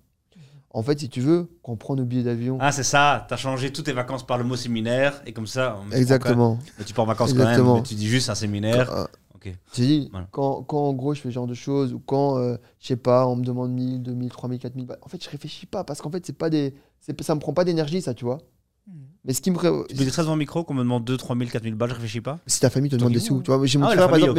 En 0.71 0.83
fait, 0.83 0.99
si 0.99 1.11
tu 1.11 1.21
veux, 1.21 1.51
quand 1.63 1.73
on 1.73 1.77
prend 1.77 1.95
nos 1.95 2.07
billets 2.07 2.23
d'avion. 2.23 2.57
Ah, 2.59 2.73
c'est 2.73 2.83
ça. 2.83 3.27
T'as 3.29 3.37
changé 3.37 3.71
toutes 3.71 3.85
tes 3.85 3.93
vacances 3.93 4.27
par 4.27 4.39
le 4.39 4.45
mot 4.45 4.57
séminaire 4.57 5.21
et 5.27 5.35
comme 5.35 5.47
ça. 5.47 5.79
on- 5.87 5.91
Exactement. 5.95 6.59
Mais 6.79 6.85
tu 6.87 6.95
pars 6.95 7.05
en 7.05 7.09
vacances 7.09 7.35
quand 7.35 7.41
Exactement. 7.41 7.75
même. 7.75 7.83
Mais 7.83 7.87
tu 7.87 7.95
dis 7.95 8.09
juste 8.09 8.31
un 8.31 8.35
séminaire. 8.35 8.89
Quand, 8.89 8.97
euh, 8.97 9.53
tu 9.73 9.83
dis, 9.83 10.09
Voilà. 10.11 10.27
quand, 10.31 10.63
quand 10.63 10.79
en 10.89 10.95
gros 10.95 11.13
je 11.13 11.21
fais 11.21 11.29
ce 11.29 11.35
genre 11.35 11.47
de 11.47 11.53
choses, 11.53 11.93
ou 11.93 11.99
quand, 12.01 12.39
euh, 12.39 12.57
je 12.81 12.87
sais 12.87 12.97
pas, 12.97 13.27
on 13.29 13.37
me 13.37 13.45
demande 13.45 13.73
1000, 13.73 14.03
2000, 14.03 14.31
3000, 14.31 14.59
4000, 14.59 14.87
bah, 14.87 14.97
en 15.03 15.09
fait, 15.09 15.23
je 15.23 15.29
réfléchis 15.29 15.67
pas, 15.67 15.85
parce 15.85 16.01
qu'en 16.01 16.11
fait, 16.11 16.25
c'est 16.25 16.33
pas 16.33 16.49
des, 16.49 16.75
ça 17.21 17.35
me 17.35 17.41
prend 17.41 17.53
pas 17.53 17.65
d'énergie, 17.65 18.01
ça, 18.01 18.15
tu 18.15 18.25
vois. 18.25 18.39
Mais 19.25 19.33
ce 19.33 19.41
qui 19.41 19.51
me. 19.51 19.57
Tu 19.89 19.97
peux 19.97 20.05
dire 20.05 20.13
ça 20.15 20.23
devant 20.23 20.35
le 20.35 20.39
micro 20.41 20.65
qu'on 20.65 20.75
me 20.75 20.81
demande 20.83 21.05
2 21.05 21.17
3000, 21.17 21.51
4000 21.51 21.75
balles, 21.75 21.89
je 21.91 21.95
réfléchis 21.95 22.21
pas 22.21 22.39
Si 22.47 22.61
ta 22.61 22.69
famille 22.69 22.91
te 22.91 22.97
demande 22.97 23.13
des 23.15 23.21
sous, 23.21 23.41
tu 23.41 23.51
vois. 23.51 23.65
J'ai 23.67 23.79
mon 23.79 23.87
Ah, 23.87 23.97
mon 24.09 24.35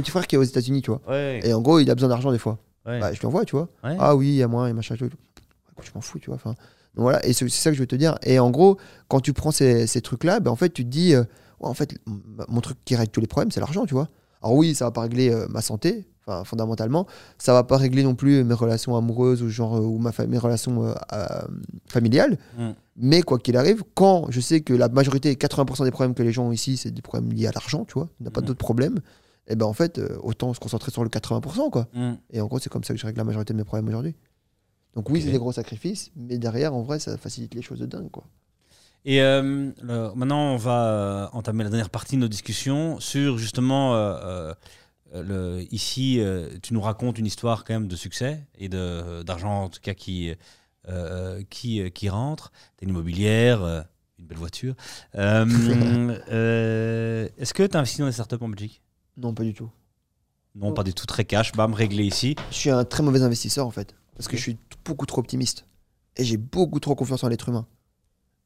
petit 0.00 0.10
frère 0.10 0.26
qui 0.26 0.36
est 0.36 0.38
aux 0.38 0.42
États-Unis, 0.42 0.80
tu 0.82 0.90
vois. 0.90 1.02
Ouais. 1.08 1.40
Et 1.44 1.52
en 1.52 1.60
gros, 1.60 1.78
il 1.78 1.90
a 1.90 1.94
besoin 1.94 2.08
d'argent 2.08 2.32
des 2.32 2.38
fois. 2.38 2.58
ouais. 2.86 2.98
Bah, 3.00 3.12
je 3.12 3.20
lui 3.20 3.26
envoie, 3.26 3.44
tu 3.44 3.56
vois. 3.56 3.68
Ouais. 3.84 3.96
Ah 3.98 4.16
oui, 4.16 4.28
il 4.28 4.34
y 4.36 4.42
a 4.42 4.48
moins, 4.48 4.68
et 4.68 4.72
machin, 4.72 4.96
tout. 4.96 5.10
Je 5.82 5.90
m'en 5.94 6.00
fous, 6.00 6.18
tu 6.18 6.26
vois. 6.26 6.36
Enfin, 6.36 6.50
donc 6.94 7.02
voilà, 7.04 7.24
et 7.26 7.32
c'est 7.32 7.48
ça 7.48 7.70
que 7.70 7.74
je 7.76 7.80
veux 7.80 7.86
te 7.86 7.96
dire. 7.96 8.18
Et 8.22 8.38
en 8.38 8.50
gros, 8.50 8.78
quand 9.08 9.20
tu 9.20 9.32
prends 9.32 9.50
ces, 9.50 9.86
ces 9.86 10.00
trucs-là, 10.00 10.40
ben, 10.40 10.50
en 10.50 10.56
fait, 10.56 10.70
tu 10.70 10.84
te 10.84 10.90
dis, 10.90 11.14
euh, 11.14 11.20
ouais, 11.60 11.68
en 11.68 11.74
fait, 11.74 11.94
mon 12.48 12.60
truc 12.60 12.78
qui 12.84 12.96
règle 12.96 13.10
tous 13.12 13.20
les 13.20 13.26
problèmes, 13.26 13.50
c'est 13.50 13.60
l'argent, 13.60 13.86
tu 13.86 13.94
vois. 13.94 14.08
Alors 14.42 14.56
oui, 14.56 14.74
ça 14.74 14.86
va 14.86 14.90
pas 14.90 15.02
régler 15.02 15.30
euh, 15.30 15.46
ma 15.48 15.60
santé, 15.62 16.06
enfin, 16.26 16.44
fondamentalement. 16.44 17.06
Ça 17.38 17.52
va 17.52 17.62
pas 17.64 17.76
régler 17.76 18.02
non 18.02 18.14
plus 18.14 18.44
mes 18.44 18.54
relations 18.54 18.96
amoureuses 18.96 19.42
ou 19.42 19.48
genre 19.48 19.76
euh, 19.76 19.80
ou 19.80 19.98
ma 19.98 20.10
mes 20.28 20.38
relations 20.38 20.84
euh, 20.86 20.94
euh, 21.12 21.26
familiales. 21.86 22.38
Mm. 22.58 22.70
Mais 22.96 23.22
quoi 23.22 23.38
qu'il 23.38 23.56
arrive, 23.56 23.82
quand 23.94 24.26
je 24.30 24.40
sais 24.40 24.60
que 24.60 24.74
la 24.74 24.88
majorité, 24.88 25.32
80% 25.34 25.84
des 25.84 25.90
problèmes 25.90 26.14
que 26.14 26.22
les 26.22 26.32
gens 26.32 26.46
ont 26.48 26.52
ici, 26.52 26.76
c'est 26.76 26.90
des 26.90 27.02
problèmes 27.02 27.32
liés 27.32 27.46
à 27.46 27.52
l'argent, 27.52 27.84
tu 27.86 27.94
vois. 27.94 28.08
Il 28.20 28.24
n'y 28.24 28.28
a 28.28 28.30
pas 28.30 28.40
Mm. 28.40 28.44
d'autres 28.44 28.58
problèmes. 28.58 29.00
Et 29.48 29.56
ben 29.56 29.66
en 29.66 29.72
fait, 29.72 30.00
autant 30.22 30.54
se 30.54 30.60
concentrer 30.60 30.92
sur 30.92 31.02
le 31.02 31.08
80%, 31.10 31.70
quoi. 31.70 31.88
Mm. 31.94 32.12
Et 32.30 32.40
en 32.40 32.46
gros, 32.46 32.58
c'est 32.58 32.68
comme 32.70 32.84
ça 32.84 32.94
que 32.94 33.00
je 33.00 33.06
règle 33.06 33.18
la 33.18 33.24
majorité 33.24 33.52
de 33.52 33.58
mes 33.58 33.64
problèmes 33.64 33.88
aujourd'hui. 33.88 34.14
Donc 34.94 35.08
oui, 35.08 35.22
c'est 35.22 35.30
des 35.30 35.38
gros 35.38 35.52
sacrifices, 35.52 36.10
mais 36.16 36.36
derrière, 36.36 36.74
en 36.74 36.82
vrai, 36.82 36.98
ça 36.98 37.16
facilite 37.16 37.54
les 37.54 37.62
choses 37.62 37.78
de 37.78 37.86
dingue, 37.86 38.10
quoi. 38.10 38.24
Et 39.06 39.22
euh, 39.22 39.70
le- 39.82 40.14
maintenant, 40.14 40.52
on 40.52 40.56
va 40.56 41.30
entamer 41.32 41.64
la 41.64 41.70
dernière 41.70 41.88
partie 41.90 42.16
de 42.16 42.20
nos 42.20 42.28
discussions 42.28 43.00
sur 43.00 43.38
justement. 43.38 43.94
euh, 43.96 44.52
le, 45.12 45.64
ici, 45.70 46.20
euh, 46.20 46.48
tu 46.62 46.74
nous 46.74 46.80
racontes 46.80 47.18
une 47.18 47.26
histoire 47.26 47.64
quand 47.64 47.74
même 47.74 47.88
de 47.88 47.96
succès 47.96 48.46
et 48.58 48.68
d'argent 48.68 49.64
en 49.64 49.68
tout 49.68 49.80
cas 49.80 49.94
qui, 49.94 50.34
euh, 50.88 51.42
qui, 51.50 51.90
qui 51.92 52.08
rentre. 52.08 52.52
T'as 52.76 52.84
une 52.84 52.90
immobilière, 52.90 53.62
euh, 53.62 53.82
une 54.20 54.26
belle 54.26 54.38
voiture. 54.38 54.74
Euh, 55.16 55.46
euh, 56.30 57.28
Est-ce 57.38 57.54
que 57.54 57.62
tu 57.62 57.76
as 57.76 57.80
investi 57.80 57.98
dans 57.98 58.06
des 58.06 58.12
startups 58.12 58.36
en 58.40 58.48
Belgique? 58.48 58.82
Non, 59.16 59.34
pas 59.34 59.42
du 59.42 59.54
tout. 59.54 59.70
Non, 60.54 60.72
pas 60.72 60.82
du 60.82 60.92
tout, 60.92 61.06
très 61.06 61.24
cash, 61.24 61.52
bam, 61.52 61.74
réglé 61.74 62.04
ici. 62.04 62.34
Je 62.50 62.56
suis 62.56 62.70
un 62.70 62.84
très 62.84 63.02
mauvais 63.02 63.22
investisseur, 63.22 63.66
en 63.66 63.70
fait, 63.70 63.94
parce 64.16 64.26
que 64.26 64.36
je 64.36 64.42
suis 64.42 64.58
beaucoup 64.84 65.06
trop 65.06 65.20
optimiste. 65.20 65.64
Et 66.16 66.24
j'ai 66.24 66.36
beaucoup 66.36 66.80
trop 66.80 66.94
confiance 66.94 67.22
en 67.22 67.28
l'être 67.28 67.48
humain. 67.48 67.66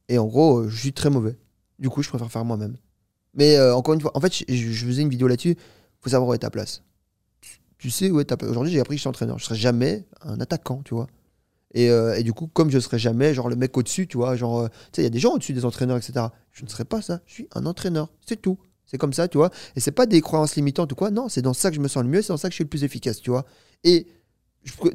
Et 0.09 0.19
en 0.19 0.27
gros, 0.27 0.59
euh, 0.59 0.69
je 0.69 0.79
suis 0.79 0.93
très 0.93 1.09
mauvais. 1.09 1.39
Du 1.79 1.89
coup, 1.89 2.03
je 2.03 2.09
préfère 2.11 2.31
faire 2.31 2.45
moi-même. 2.45 2.77
Mais 3.33 3.57
euh, 3.57 3.75
encore 3.75 3.95
une 3.95 4.01
fois, 4.01 4.13
en 4.15 4.21
fait, 4.21 4.45
je, 4.47 4.55
je 4.55 4.87
faisais 4.87 5.03
une 5.03 5.09
vidéo 5.09 5.27
là-dessus. 5.29 5.57
Faut 6.05 6.11
savoir 6.11 6.29
où 6.29 6.35
est 6.35 6.39
ta 6.39 6.51
place. 6.51 6.83
Tu- 7.79 7.91
sais 7.91 8.11
où 8.11 8.21
est 8.21 8.25
ta 8.25 8.37
place. 8.37 8.51
Aujourd'hui, 8.51 8.73
j'ai 8.73 8.81
appris 8.81 8.95
que 8.95 8.99
je 8.99 9.01
suis 9.03 9.09
entraîneur. 9.09 9.39
Je 9.39 9.45
serai 9.45 9.57
jamais 9.57 10.07
un 10.23 10.41
attaquant, 10.41 10.83
tu 10.85 10.95
vois. 10.95 11.07
Et, 11.75 11.91
euh, 11.91 12.21
du 12.23 12.33
coup, 12.33 12.47
comme 12.47 12.71
je 12.71 12.79
serai 12.79 12.99
jamais, 12.99 13.35
genre 13.35 13.49
le 13.49 13.57
mec 13.57 13.77
au-dessus, 13.77 14.07
tu 14.07 14.17
vois, 14.17 14.37
genre, 14.37 14.61
euh, 14.61 14.69
tu 14.69 14.75
sais, 14.97 15.03
il 15.03 15.05
y 15.05 15.07
a 15.07 15.11
des 15.11 15.19
gens 15.19 15.35
au-dessus 15.35 15.53
des 15.53 15.65
entraîneurs, 15.65 15.97
etc. 15.97 16.27
Je 16.53 16.65
ne 16.65 16.69
serai 16.69 16.85
pas 16.85 17.03
ça. 17.03 17.21
Je 17.27 17.35
suis 17.35 17.49
un 17.55 17.67
entraîneur. 17.67 18.11
C'est 18.25 18.41
tout. 18.41 18.59
C'est 18.87 18.99
comme 18.99 19.13
ça, 19.13 19.29
tu 19.29 19.39
vois. 19.39 19.51
Et 19.77 19.81
c'est 19.81 19.93
pas 19.93 20.07
des 20.07 20.21
croyances 20.21 20.57
limitantes 20.57 20.93
ou 20.93 20.95
quoi. 20.95 21.11
Non, 21.11 21.29
c'est 21.29 21.43
dans 21.43 21.55
ça 21.55 21.71
que 21.71 21.77
je 21.77 21.81
me 21.81 21.89
sens 21.89 22.03
le 22.05 22.09
mieux. 22.09 22.23
C'est 22.23 22.29
dans 22.29 22.37
ça 22.37 22.49
que 22.49 22.53
je 22.53 22.57
suis 22.57 22.65
le 22.65 22.71
plus 22.71 22.85
efficace, 22.85 23.21
tu 23.21 23.31
vois. 23.31 23.45
Et 23.83 24.07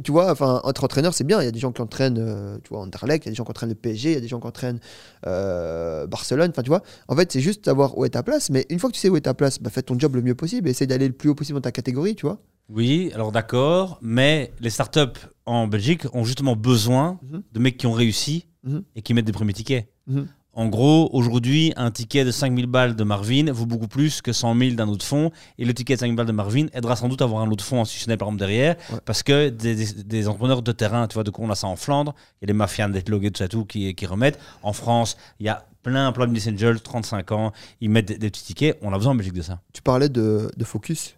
tu 0.03 0.11
vois, 0.11 0.31
enfin, 0.31 0.61
entre 0.63 0.83
entraîneurs, 0.83 1.13
c'est 1.13 1.23
bien. 1.23 1.41
Il 1.41 1.45
y 1.45 1.47
a 1.47 1.51
des 1.51 1.59
gens 1.59 1.71
qui 1.71 1.81
entraînent, 1.81 2.17
euh, 2.19 2.57
tu 2.63 2.69
vois, 2.69 2.79
Anderlecht, 2.81 3.25
il 3.25 3.27
y 3.27 3.29
a 3.29 3.31
des 3.31 3.35
gens 3.35 3.43
qui 3.43 3.51
entraînent 3.51 3.69
le 3.69 3.75
PSG, 3.75 4.09
il 4.11 4.13
y 4.15 4.17
a 4.17 4.21
des 4.21 4.27
gens 4.27 4.39
qui 4.39 4.47
entraînent 4.47 4.79
euh, 5.27 6.07
Barcelone. 6.07 6.49
Enfin, 6.51 6.63
tu 6.63 6.69
vois, 6.69 6.81
en 7.07 7.15
fait, 7.15 7.31
c'est 7.31 7.41
juste 7.41 7.65
savoir 7.65 7.97
où 7.97 8.05
est 8.05 8.09
ta 8.09 8.23
place. 8.23 8.49
Mais 8.49 8.65
une 8.69 8.79
fois 8.79 8.89
que 8.89 8.95
tu 8.95 8.99
sais 9.01 9.09
où 9.09 9.17
est 9.17 9.21
ta 9.21 9.33
place, 9.33 9.59
bah, 9.61 9.69
fais 9.69 9.81
ton 9.81 9.97
job 9.97 10.15
le 10.15 10.21
mieux 10.21 10.35
possible 10.35 10.67
et 10.67 10.71
essaye 10.71 10.87
d'aller 10.87 11.07
le 11.07 11.13
plus 11.13 11.29
haut 11.29 11.35
possible 11.35 11.57
dans 11.57 11.61
ta 11.61 11.71
catégorie, 11.71 12.15
tu 12.15 12.25
vois. 12.25 12.39
Oui, 12.69 13.11
alors 13.15 13.31
d'accord, 13.31 13.97
mais 14.01 14.51
les 14.59 14.69
startups 14.69 15.19
en 15.45 15.67
Belgique 15.67 16.03
ont 16.13 16.23
justement 16.23 16.55
besoin 16.55 17.19
Mhm. 17.23 17.43
de 17.51 17.59
mecs 17.59 17.77
qui 17.77 17.87
ont 17.87 17.93
réussi 17.93 18.45
Mhm. 18.63 18.83
et 18.95 19.01
qui 19.01 19.13
mettent 19.13 19.25
des 19.25 19.31
premiers 19.31 19.53
tickets. 19.53 19.87
Mhm. 20.07 20.27
En 20.53 20.67
gros, 20.67 21.09
aujourd'hui, 21.13 21.71
un 21.77 21.89
ticket 21.91 22.25
de 22.25 22.31
5000 22.31 22.65
balles 22.65 22.95
de 22.95 23.03
Marvin 23.03 23.51
vaut 23.51 23.65
beaucoup 23.67 23.87
plus 23.87 24.21
que 24.21 24.33
100 24.33 24.57
000 24.57 24.71
d'un 24.75 24.89
autre 24.89 25.05
fonds. 25.05 25.31
Et 25.57 25.63
le 25.63 25.73
ticket 25.73 25.93
de 25.95 25.99
5000 25.99 26.15
balles 26.15 26.25
de 26.25 26.31
Marvin 26.31 26.65
aidera 26.73 26.95
sans 26.95 27.07
doute 27.07 27.21
à 27.21 27.25
avoir 27.25 27.43
un 27.43 27.49
autre 27.51 27.63
fonds 27.63 27.81
institutionnel, 27.81 28.17
par 28.17 28.27
exemple, 28.27 28.39
derrière. 28.39 28.75
Ouais. 28.91 28.97
Parce 29.05 29.23
que 29.23 29.49
des, 29.49 29.75
des- 29.75 30.03
des 30.03 30.27
entrepreneurs 30.27 30.61
de 30.61 30.71
terrain, 30.71 31.07
tu 31.07 31.13
vois, 31.13 31.23
de 31.23 31.29
quoi 31.29 31.45
on 31.45 31.49
a 31.49 31.55
ça 31.55 31.67
en 31.67 31.75
Flandre, 31.75 32.13
il 32.41 32.45
y 32.45 32.45
a 32.45 32.47
les 32.47 32.53
mafias 32.53 32.89
des 32.89 33.01
logués, 33.07 33.31
tout 33.31 33.37
ça, 33.37 33.47
tout, 33.47 33.63
qui, 33.63 33.93
qui 33.95 34.05
remettent. 34.05 34.39
En 34.63 34.73
France, 34.73 35.17
il 35.39 35.45
y 35.45 35.49
a 35.49 35.65
plein, 35.83 36.11
plein 36.11 36.27
de 36.27 36.33
business 36.33 36.55
angels, 36.55 36.81
35 36.81 37.31
ans, 37.31 37.51
ils 37.79 37.89
mettent 37.89 38.07
des, 38.07 38.17
des 38.17 38.29
petits 38.29 38.43
tickets. 38.43 38.77
On 38.81 38.91
a 38.91 38.97
besoin 38.97 39.13
en 39.13 39.15
Belgique 39.15 39.35
de 39.35 39.41
ça. 39.43 39.61
Tu 39.71 39.81
parlais 39.81 40.09
de, 40.09 40.51
de 40.57 40.63
focus. 40.65 41.15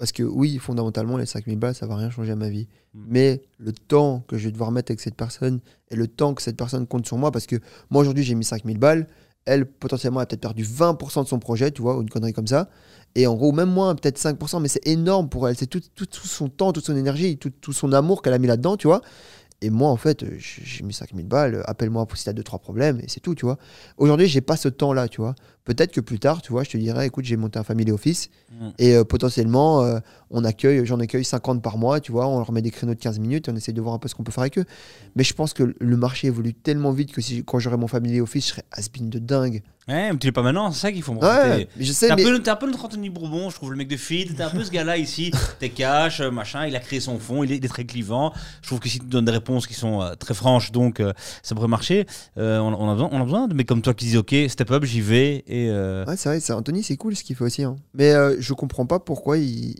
Parce 0.00 0.12
que 0.12 0.22
oui, 0.22 0.56
fondamentalement, 0.56 1.18
les 1.18 1.26
5000 1.26 1.58
balles, 1.58 1.74
ça 1.74 1.86
va 1.86 1.94
rien 1.94 2.08
changer 2.08 2.32
à 2.32 2.36
ma 2.36 2.48
vie. 2.48 2.68
Mm. 2.94 3.04
Mais 3.06 3.42
le 3.58 3.72
temps 3.72 4.24
que 4.28 4.38
je 4.38 4.46
vais 4.46 4.50
devoir 4.50 4.72
mettre 4.72 4.90
avec 4.90 4.98
cette 4.98 5.14
personne 5.14 5.60
et 5.90 5.94
le 5.94 6.08
temps 6.08 6.32
que 6.32 6.40
cette 6.40 6.56
personne 6.56 6.86
compte 6.86 7.06
sur 7.06 7.18
moi, 7.18 7.30
parce 7.30 7.46
que 7.46 7.56
moi 7.90 8.00
aujourd'hui 8.00 8.24
j'ai 8.24 8.34
mis 8.34 8.44
5000 8.44 8.78
balles, 8.78 9.06
elle 9.44 9.66
potentiellement 9.66 10.20
a 10.20 10.24
peut-être 10.24 10.40
perdu 10.40 10.64
20% 10.64 11.24
de 11.24 11.28
son 11.28 11.38
projet, 11.38 11.70
tu 11.70 11.82
vois, 11.82 11.98
ou 11.98 12.00
une 12.00 12.08
connerie 12.08 12.32
comme 12.32 12.46
ça. 12.46 12.70
Et 13.14 13.26
en 13.26 13.34
gros, 13.34 13.52
même 13.52 13.68
moins, 13.68 13.94
peut-être 13.94 14.18
5%, 14.18 14.62
mais 14.62 14.68
c'est 14.68 14.86
énorme 14.86 15.28
pour 15.28 15.46
elle. 15.46 15.56
C'est 15.56 15.66
tout, 15.66 15.82
tout, 15.94 16.06
tout 16.06 16.26
son 16.26 16.48
temps, 16.48 16.72
toute 16.72 16.86
son 16.86 16.96
énergie, 16.96 17.36
tout, 17.36 17.50
tout 17.50 17.74
son 17.74 17.92
amour 17.92 18.22
qu'elle 18.22 18.32
a 18.32 18.38
mis 18.38 18.46
là-dedans, 18.46 18.78
tu 18.78 18.86
vois. 18.86 19.02
Et 19.60 19.68
moi, 19.68 19.90
en 19.90 19.96
fait, 19.96 20.24
j'ai 20.38 20.82
mis 20.82 20.94
5000 20.94 21.26
balles, 21.26 21.62
appelle-moi 21.66 22.06
si 22.14 22.24
t'as 22.24 22.32
2-3 22.32 22.58
problèmes, 22.60 23.00
et 23.00 23.08
c'est 23.08 23.20
tout, 23.20 23.34
tu 23.34 23.44
vois. 23.44 23.58
Aujourd'hui, 23.98 24.26
j'ai 24.26 24.40
pas 24.40 24.56
ce 24.56 24.68
temps-là, 24.68 25.08
tu 25.08 25.20
vois. 25.20 25.34
Peut-être 25.70 25.92
que 25.92 26.00
plus 26.00 26.18
tard, 26.18 26.42
tu 26.42 26.50
vois, 26.50 26.64
je 26.64 26.70
te 26.70 26.76
dirais, 26.76 27.06
écoute, 27.06 27.24
j'ai 27.24 27.36
monté 27.36 27.56
un 27.60 27.62
family 27.62 27.92
office, 27.92 28.28
Mm. 28.60 28.68
et 28.80 28.96
euh, 28.96 29.04
potentiellement, 29.04 29.82
euh, 29.84 30.00
on 30.30 30.44
accueille, 30.44 30.84
j'en 30.84 30.98
accueille 30.98 31.24
50 31.24 31.62
par 31.62 31.78
mois, 31.78 32.00
tu 32.00 32.10
vois, 32.10 32.26
on 32.26 32.38
leur 32.38 32.50
met 32.50 32.60
des 32.62 32.72
créneaux 32.72 32.94
de 32.94 32.98
15 32.98 33.20
minutes, 33.20 33.46
et 33.46 33.52
on 33.52 33.54
essaie 33.56 33.72
de 33.72 33.80
voir 33.80 33.94
un 33.94 33.98
peu 33.98 34.08
ce 34.08 34.16
qu'on 34.16 34.24
peut 34.24 34.32
faire 34.32 34.42
avec 34.42 34.58
eux. 34.58 34.64
Mais 35.14 35.22
je 35.22 35.32
pense 35.32 35.52
que 35.54 35.72
le 35.78 35.96
marché 35.96 36.26
évolue 36.26 36.52
tellement 36.54 36.90
vite 36.90 37.12
que 37.12 37.20
si, 37.20 37.44
quand 37.44 37.60
j'aurai 37.60 37.76
mon 37.76 37.86
family 37.86 38.20
office, 38.20 38.46
je 38.46 38.50
serai 38.50 38.62
has-been 38.72 39.08
de 39.10 39.20
dingue. 39.20 39.62
Ouais, 39.88 40.12
mais 40.12 40.18
tu 40.18 40.26
l'es 40.26 40.32
pas 40.32 40.42
maintenant, 40.42 40.70
c'est 40.72 40.80
ça 40.80 40.92
qu'il 40.92 41.02
faut 41.02 41.14
me 41.14 41.20
Ouais, 41.20 41.68
mais 41.76 41.84
je 41.84 41.88
T'es 41.88 41.92
sais, 41.94 42.10
un, 42.10 42.16
mais 42.16 42.24
t'es 42.40 42.48
un 42.50 42.56
peu 42.56 42.66
notre 42.66 42.84
Anthony 42.84 43.08
Bourbon, 43.08 43.48
je 43.50 43.54
trouve, 43.54 43.70
le 43.70 43.76
mec 43.76 43.88
de 43.88 43.96
feed. 43.96 44.36
T'es 44.36 44.42
un 44.42 44.50
peu 44.50 44.62
ce 44.62 44.70
gars-là 44.70 44.96
ici. 44.98 45.30
T'es 45.58 45.70
cash, 45.70 46.20
euh, 46.20 46.30
machin. 46.30 46.66
Il 46.66 46.76
a 46.76 46.80
créé 46.80 47.00
son 47.00 47.18
fonds, 47.18 47.42
il 47.44 47.50
est, 47.52 47.56
il 47.56 47.64
est 47.64 47.68
très 47.68 47.84
clivant. 47.84 48.32
Je 48.62 48.68
trouve 48.68 48.78
que 48.78 48.88
si 48.88 48.98
tu 49.00 49.06
donnes 49.06 49.24
des 49.24 49.32
réponses 49.32 49.66
qui 49.66 49.74
sont 49.74 50.00
euh, 50.02 50.14
très 50.14 50.34
franches, 50.34 50.70
donc 50.70 51.02
ça 51.42 51.54
pourrait 51.54 51.66
marcher. 51.68 52.06
On, 52.36 52.42
on 52.42 52.90
a 52.90 52.94
besoin, 52.94 53.08
on 53.12 53.20
a 53.20 53.24
besoin 53.24 53.48
de 53.48 53.54
mecs 53.54 53.66
comme 53.66 53.82
toi 53.82 53.94
qui 53.94 54.04
disent 54.04 54.16
Ok, 54.18 54.34
step 54.48 54.70
up, 54.70 54.84
j'y 54.84 55.00
vais. 55.00 55.44
Et, 55.48 55.59
euh, 55.68 56.04
Ouais, 56.06 56.16
c'est 56.16 56.28
vrai, 56.28 56.40
c'est 56.40 56.52
Anthony, 56.52 56.82
c'est 56.82 56.96
cool 56.96 57.14
ce 57.16 57.22
qu'il 57.24 57.36
fait 57.36 57.44
aussi. 57.44 57.62
hein. 57.64 57.76
Mais 57.94 58.12
euh, 58.12 58.36
je 58.38 58.54
comprends 58.54 58.86
pas 58.86 59.00
pourquoi 59.00 59.38
il. 59.38 59.74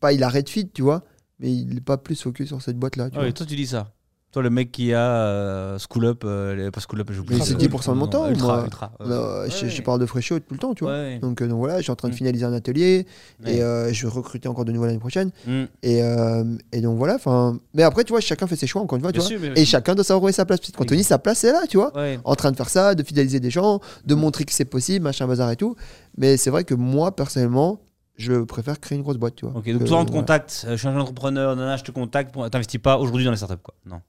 Pas, 0.00 0.12
il 0.12 0.22
arrête 0.22 0.48
fit, 0.48 0.68
tu 0.70 0.82
vois, 0.82 1.02
mais 1.38 1.52
il 1.54 1.78
est 1.78 1.80
pas 1.80 1.96
plus 1.98 2.20
focus 2.20 2.48
sur 2.48 2.60
cette 2.62 2.78
boîte-là. 2.78 3.10
tu 3.10 3.16
ouais, 3.16 3.24
vois. 3.24 3.32
toi, 3.32 3.46
tu 3.46 3.56
dis 3.56 3.66
ça. 3.66 3.92
Toi, 4.34 4.42
le 4.42 4.50
mec 4.50 4.72
qui 4.72 4.92
a 4.92 4.98
euh, 4.98 5.78
School 5.78 6.06
Up, 6.06 6.22
euh, 6.24 6.68
pas 6.72 6.80
School 6.80 7.00
Up, 7.02 7.08
j'oublie. 7.12 7.36
Mais 7.38 7.44
c'est 7.44 7.54
Euh, 7.54 7.56
10% 7.56 7.92
de 7.92 7.96
mon 7.98 8.08
temps, 8.08 8.28
Ultra, 8.28 8.56
moi. 8.56 8.64
ultra. 8.64 8.90
euh, 9.00 9.08
Là, 9.08 9.48
je, 9.48 9.64
ouais. 9.66 9.70
je 9.70 9.80
parle 9.82 10.00
de 10.00 10.06
Fréchot 10.06 10.40
tout 10.40 10.54
le 10.54 10.58
temps, 10.58 10.74
tu 10.74 10.82
vois. 10.82 10.92
Ouais. 10.92 11.20
Donc, 11.20 11.40
euh, 11.40 11.46
donc 11.46 11.58
voilà, 11.58 11.76
je 11.78 11.82
suis 11.84 11.92
en 11.92 11.94
train 11.94 12.08
de 12.08 12.14
Mm. 12.14 12.16
finaliser 12.16 12.44
un 12.44 12.52
atelier 12.52 13.06
et 13.46 13.62
euh, 13.62 13.92
je 13.92 14.06
vais 14.08 14.12
recruter 14.12 14.48
encore 14.48 14.64
de 14.64 14.72
nouveau 14.72 14.86
l'année 14.86 14.98
prochaine. 14.98 15.30
Mm. 15.46 15.62
Et, 15.84 16.02
euh, 16.02 16.42
et 16.72 16.80
donc 16.80 16.98
voilà, 16.98 17.14
enfin. 17.14 17.58
Mais 17.74 17.84
après, 17.84 18.02
tu 18.02 18.10
vois, 18.12 18.20
chacun 18.20 18.48
fait 18.48 18.56
ses 18.56 18.66
choix, 18.66 18.82
encore 18.82 18.96
une 18.96 19.02
fois, 19.02 19.12
tu 19.12 19.20
vois. 19.20 19.28
sûr, 19.28 19.38
mais- 19.40 19.52
Et 19.54 19.64
chacun 19.64 19.94
doit 19.94 20.02
savoir 20.02 20.24
où 20.24 20.28
est 20.28 20.32
sa 20.32 20.44
place. 20.44 20.58
Parce 20.58 20.72
qu'Anthony, 20.72 21.04
sa 21.04 21.18
place, 21.20 21.38
c'est 21.38 21.52
là, 21.52 21.62
tu 21.68 21.76
vois. 21.76 21.92
En 22.24 22.34
train 22.34 22.50
de 22.50 22.56
faire 22.56 22.68
ça, 22.68 22.96
de 22.96 23.04
fidéliser 23.04 23.38
des 23.38 23.50
gens, 23.50 23.78
de 24.04 24.14
montrer 24.16 24.44
que 24.44 24.52
c'est 24.52 24.64
possible, 24.64 25.04
machin, 25.04 25.28
bazar 25.28 25.48
et 25.52 25.56
tout. 25.56 25.76
Mais 26.18 26.36
c'est 26.38 26.50
vrai 26.50 26.64
que 26.64 26.74
moi, 26.74 27.14
personnellement, 27.14 27.78
je 28.16 28.42
préfère 28.42 28.80
créer 28.80 28.96
une 28.96 29.02
grosse 29.04 29.16
boîte, 29.16 29.36
tu 29.36 29.46
vois. 29.46 29.56
Ok, 29.56 29.70
donc 29.70 29.84
toi, 29.84 29.98
on 30.00 30.04
te 30.04 30.10
contacte. 30.10 30.66
Je 30.68 30.74
suis 30.74 30.88
un 30.88 30.98
entrepreneur, 30.98 31.54
nana, 31.54 31.76
je 31.76 31.84
te 31.84 31.92
contacte. 31.92 32.34
T'investis 32.50 32.80
pas 32.80 32.98
aujourd'hui 32.98 33.24
dans 33.24 33.30
les 33.30 33.36
startups, 33.36 33.62
quoi. 33.62 33.74
Non. 33.86 34.00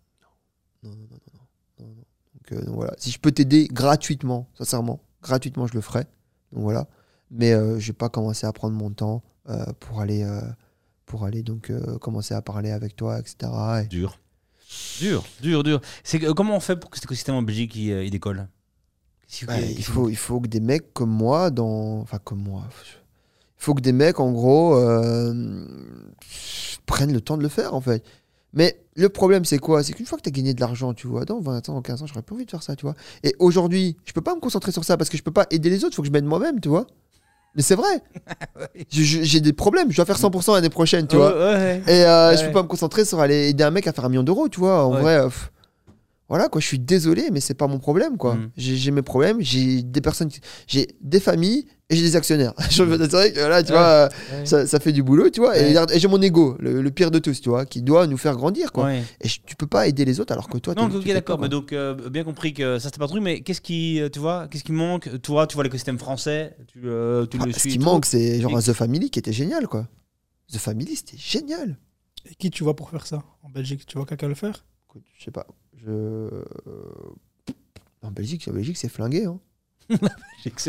Non, 0.85 0.91
non, 0.91 0.97
non, 0.97 1.07
non, 1.09 1.39
non, 1.79 1.85
non, 1.85 1.93
non. 1.95 2.03
Donc, 2.35 2.51
euh, 2.51 2.65
donc 2.65 2.75
voilà. 2.75 2.93
Si 2.97 3.11
je 3.11 3.19
peux 3.19 3.31
t'aider 3.31 3.67
gratuitement, 3.71 4.47
sincèrement, 4.57 4.99
gratuitement, 5.21 5.67
je 5.67 5.73
le 5.73 5.81
ferai. 5.81 6.01
Donc 6.51 6.63
voilà. 6.63 6.87
Mais 7.31 7.53
euh, 7.53 7.79
je 7.79 7.87
vais 7.87 7.93
pas 7.93 8.09
commencer 8.09 8.45
à 8.47 8.53
prendre 8.53 8.75
mon 8.75 8.91
temps 8.91 9.23
euh, 9.49 9.65
pour 9.79 9.99
aller, 9.99 10.23
euh, 10.23 10.41
pour 11.05 11.25
aller 11.25 11.41
donc 11.43 11.69
euh, 11.69 11.97
commencer 11.97 12.33
à 12.33 12.41
parler 12.41 12.71
avec 12.71 12.95
toi, 12.95 13.19
etc. 13.19 13.51
Et- 13.83 13.87
Dur. 13.87 14.19
Dur, 14.99 15.23
dur, 15.41 15.63
dur. 15.63 15.81
C'est 16.03 16.19
comment 16.33 16.55
on 16.55 16.59
fait 16.59 16.75
pour 16.75 16.89
que 16.89 16.97
cet 16.97 17.05
écosystème 17.05 17.35
en 17.35 17.41
Belgique 17.43 17.75
il, 17.75 17.89
il 18.03 18.09
décolle? 18.11 18.47
Qu'il- 19.27 19.47
il, 19.77 19.83
faut, 19.83 20.09
il 20.09 20.15
faut 20.15 20.39
que 20.39 20.47
des 20.47 20.59
mecs 20.59 20.93
comme 20.93 21.09
moi, 21.11 21.49
dans... 21.51 21.99
enfin 21.99 22.19
comme 22.23 22.39
moi, 22.41 22.63
il 22.87 23.63
faut 23.63 23.73
que 23.73 23.81
des 23.81 23.91
mecs 23.91 24.19
en 24.19 24.31
gros 24.31 24.75
euh, 24.77 25.67
prennent 26.85 27.13
le 27.13 27.21
temps 27.21 27.37
de 27.37 27.43
le 27.43 27.49
faire 27.49 27.73
en 27.73 27.81
fait. 27.81 28.03
Mais 28.53 28.79
le 28.95 29.09
problème 29.09 29.45
c'est 29.45 29.57
quoi? 29.57 29.83
C'est 29.83 29.93
qu'une 29.93 30.05
fois 30.05 30.17
que 30.17 30.23
tu 30.23 30.29
as 30.29 30.31
gagné 30.31 30.53
de 30.53 30.61
l'argent, 30.61 30.93
tu 30.93 31.07
vois, 31.07 31.25
dans 31.25 31.39
20 31.39 31.69
ans, 31.69 31.81
15 31.81 32.01
ans, 32.01 32.05
j'aurais 32.07 32.21
pas 32.21 32.33
envie 32.33 32.45
de 32.45 32.51
faire 32.51 32.63
ça, 32.63 32.75
tu 32.75 32.85
vois. 32.85 32.95
Et 33.23 33.35
aujourd'hui, 33.39 33.97
je 34.05 34.13
peux 34.13 34.21
pas 34.21 34.35
me 34.35 34.39
concentrer 34.39 34.71
sur 34.71 34.83
ça 34.83 34.97
parce 34.97 35.09
que 35.09 35.17
je 35.17 35.23
peux 35.23 35.31
pas 35.31 35.47
aider 35.51 35.69
les 35.69 35.83
autres, 35.83 35.93
il 35.93 35.95
faut 35.95 36.01
que 36.01 36.07
je 36.07 36.13
m'aide 36.13 36.25
moi-même, 36.25 36.59
tu 36.59 36.69
vois. 36.69 36.87
Mais 37.55 37.61
c'est 37.61 37.75
vrai. 37.75 38.01
J'ai 38.89 39.39
des 39.39 39.53
problèmes, 39.53 39.91
je 39.91 39.95
dois 39.95 40.05
faire 40.05 40.17
100% 40.17 40.53
l'année 40.55 40.69
prochaine, 40.69 41.07
tu 41.07 41.15
vois. 41.15 41.33
Ouais, 41.35 41.53
ouais. 41.55 41.83
Et 41.87 42.03
euh, 42.05 42.35
je 42.35 42.45
peux 42.45 42.51
pas 42.51 42.63
me 42.63 42.67
concentrer 42.67 43.05
sur 43.05 43.19
aller 43.19 43.49
aider 43.49 43.63
un 43.63 43.71
mec 43.71 43.87
à 43.87 43.93
faire 43.93 44.05
un 44.05 44.09
million 44.09 44.23
d'euros, 44.23 44.49
tu 44.49 44.59
vois. 44.59 44.85
En 44.85 44.91
vrai, 44.91 45.23
pff, 45.23 45.51
voilà 46.29 46.49
quoi, 46.49 46.59
je 46.61 46.65
suis 46.67 46.79
désolé, 46.79 47.29
mais 47.31 47.39
c'est 47.39 47.53
pas 47.53 47.67
mon 47.67 47.77
problème 47.79 48.17
quoi. 48.17 48.35
Mhm. 48.35 48.49
J'ai 48.57 48.91
mes 48.91 49.01
problèmes, 49.03 49.37
j'ai 49.41 49.83
des 49.83 50.01
personnes, 50.01 50.29
qui- 50.29 50.39
j'ai 50.67 50.87
des 51.01 51.19
familles 51.19 51.65
et 51.89 51.95
j'ai 51.95 52.01
des 52.01 52.15
actionnaires. 52.15 52.53
Je 52.71 52.81
veux- 52.81 52.97
c'est 52.97 53.11
vrai 53.11 53.31
que 53.31 53.39
là, 53.39 53.61
tu 53.61 53.71
Ouais. 53.71 53.77
vois, 53.77 53.85
euh, 53.87 54.09
Ouais. 54.39 54.45
ça, 54.45 54.65
ça 54.65 54.79
fait 54.79 54.91
du 54.91 55.03
boulot, 55.03 55.29
tu 55.29 55.39
vois. 55.39 55.51
Ouais. 55.51 55.71
Et, 55.93 55.99
j'ai 55.99 56.07
mon 56.07 56.19
ego, 56.21 56.55
le, 56.59 56.81
le 56.81 56.91
pire 56.91 57.11
de 57.11 57.19
tous, 57.19 57.39
tu 57.41 57.49
vois, 57.49 57.65
qui 57.67 57.83
doit 57.83 58.07
nous 58.07 58.17
faire 58.17 58.35
grandir 58.35 58.71
quoi. 58.71 58.85
Ouais. 58.85 59.03
Et 59.21 59.27
je- 59.27 59.39
tu 59.45 59.55
peux 59.55 59.67
pas 59.67 59.87
aider 59.87 60.03
les 60.03 60.19
autres 60.19 60.33
alors 60.33 60.49
que 60.49 60.57
toi, 60.57 60.73
Non, 60.75 60.85
ok, 60.85 61.05
d'accord. 61.07 61.37
pas, 61.37 61.43
Mais 61.43 61.49
donc, 61.49 61.73
euh, 61.73 61.93
bien 62.09 62.23
compris 62.23 62.53
que 62.55 62.79
ça 62.79 62.85
c'était 62.89 62.97
pas 62.97 63.05
le 63.05 63.09
truc. 63.09 63.21
Mais 63.23 63.41
qu'est-ce 63.41 63.61
qui, 63.61 64.01
euh, 64.01 64.09
tu 64.09 64.17
vois, 64.19 64.47
qu'est-ce 64.47 64.63
qui 64.63 64.71
manque? 64.71 65.21
Toi, 65.21 65.45
tu 65.45 65.53
vois 65.53 65.63
l'écosystème 65.63 65.99
français, 65.99 66.55
tu, 66.67 66.79
tu 66.81 66.87
Ah, 66.89 67.45
le 67.45 67.53
ce 67.53 67.59
suis. 67.59 67.69
qui 67.69 67.75
et 67.75 67.79
tout. 67.79 67.85
manque, 67.85 68.05
c'est 68.07 68.41
genre 68.41 68.57
Et- 68.59 68.63
The 68.63 68.73
Family 68.73 69.11
qui 69.11 69.19
était 69.19 69.33
génial 69.33 69.67
quoi. 69.67 69.87
The 70.51 70.57
Family, 70.57 70.95
c'était 70.95 71.17
génial. 71.17 71.77
Et 72.27 72.33
qui 72.33 72.49
tu 72.49 72.63
vois 72.63 72.75
pour 72.75 72.89
faire 72.89 73.05
ça? 73.05 73.23
En 73.43 73.49
Belgique 73.51 73.85
Tu 73.85 73.95
vois 73.97 74.07
quelqu'un 74.07 74.27
le 74.27 74.33
faire? 74.33 74.65
Je 75.19 75.25
sais 75.25 75.31
pas, 75.31 75.45
je. 75.85 76.43
En 78.01 78.11
Belgique, 78.11 78.47
en 78.47 78.53
Belgique, 78.53 78.77
c'est 78.77 78.89
flingué. 78.89 79.25
Hein. 79.25 79.39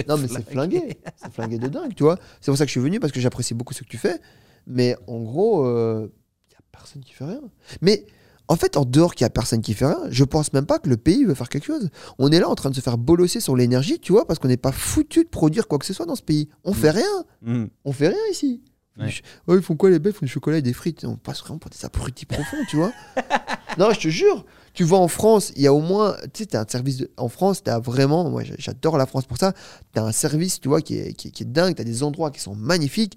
Non, 0.08 0.16
mais 0.16 0.28
c'est 0.28 0.48
flingué. 0.48 0.98
C'est 1.16 1.32
flingué 1.32 1.58
de 1.58 1.68
dingue, 1.68 1.94
tu 1.94 2.02
vois. 2.02 2.18
C'est 2.40 2.50
pour 2.50 2.56
ça 2.56 2.64
que 2.64 2.68
je 2.68 2.72
suis 2.72 2.80
venu, 2.80 2.98
parce 2.98 3.12
que 3.12 3.20
j'apprécie 3.20 3.52
beaucoup 3.52 3.74
ce 3.74 3.82
que 3.82 3.88
tu 3.88 3.98
fais. 3.98 4.20
Mais 4.66 4.96
en 5.06 5.20
gros, 5.20 5.66
il 5.66 6.02
n'y 6.02 6.56
a 6.56 6.62
personne 6.72 7.02
qui 7.02 7.12
fait 7.12 7.24
rien. 7.24 7.42
Mais 7.82 8.06
en 8.48 8.56
fait, 8.56 8.76
en 8.76 8.84
dehors 8.84 9.14
qu'il 9.14 9.24
n'y 9.24 9.28
a 9.28 9.30
personne 9.30 9.60
qui 9.60 9.74
fait 9.74 9.86
rien, 9.86 10.00
je 10.08 10.24
pense 10.24 10.52
même 10.52 10.66
pas 10.66 10.78
que 10.78 10.88
le 10.88 10.96
pays 10.96 11.24
veut 11.24 11.34
faire 11.34 11.48
quelque 11.48 11.66
chose. 11.66 11.90
On 12.18 12.30
est 12.30 12.38
là 12.38 12.48
en 12.48 12.54
train 12.54 12.70
de 12.70 12.74
se 12.74 12.80
faire 12.80 12.98
bolosser 12.98 13.40
sur 13.40 13.56
l'énergie, 13.56 13.98
tu 13.98 14.12
vois, 14.12 14.26
parce 14.26 14.38
qu'on 14.38 14.48
n'est 14.48 14.56
pas 14.56 14.72
foutu 14.72 15.24
de 15.24 15.28
produire 15.28 15.66
quoi 15.66 15.78
que 15.78 15.86
ce 15.86 15.92
soit 15.92 16.06
dans 16.06 16.14
ce 16.14 16.22
pays. 16.22 16.48
On 16.64 16.72
fait 16.72 16.90
rien. 16.90 17.24
Mm. 17.42 17.64
On 17.84 17.92
fait 17.92 18.08
rien 18.08 18.18
ici. 18.30 18.62
Ouais. 18.98 19.12
Oh, 19.46 19.56
ils 19.56 19.62
font 19.62 19.76
quoi 19.76 19.90
les 19.90 19.98
bêtes 19.98 20.14
Ils 20.14 20.18
font 20.18 20.26
du 20.26 20.32
chocolat 20.32 20.58
et 20.58 20.62
des 20.62 20.72
frites. 20.72 21.04
On 21.04 21.16
passe 21.16 21.40
vraiment 21.40 21.58
pour 21.58 21.70
des 21.70 21.84
abrutis 21.84 22.24
profonds, 22.24 22.64
tu 22.68 22.76
vois. 22.76 22.92
non, 23.78 23.90
je 23.92 24.00
te 24.00 24.08
jure. 24.08 24.46
Tu 24.76 24.84
vois 24.84 24.98
en 24.98 25.08
France, 25.08 25.54
il 25.56 25.62
y 25.62 25.66
a 25.66 25.72
au 25.72 25.80
moins, 25.80 26.18
tu 26.34 26.42
sais, 26.42 26.46
t'as 26.46 26.60
un 26.60 26.66
service 26.68 27.02
en 27.16 27.30
France, 27.30 27.62
t'as 27.62 27.78
vraiment, 27.78 28.28
moi 28.28 28.44
j'a- 28.44 28.56
j'adore 28.58 28.98
la 28.98 29.06
France 29.06 29.24
pour 29.24 29.38
ça. 29.38 29.54
T'as 29.94 30.02
un 30.02 30.12
service, 30.12 30.60
tu 30.60 30.68
vois, 30.68 30.82
qui 30.82 30.98
est, 30.98 31.14
qui 31.14 31.28
est, 31.28 31.46
dingue. 31.46 31.74
T'as 31.74 31.82
des 31.82 32.02
endroits 32.02 32.30
qui 32.30 32.40
sont 32.40 32.54
magnifiques. 32.54 33.16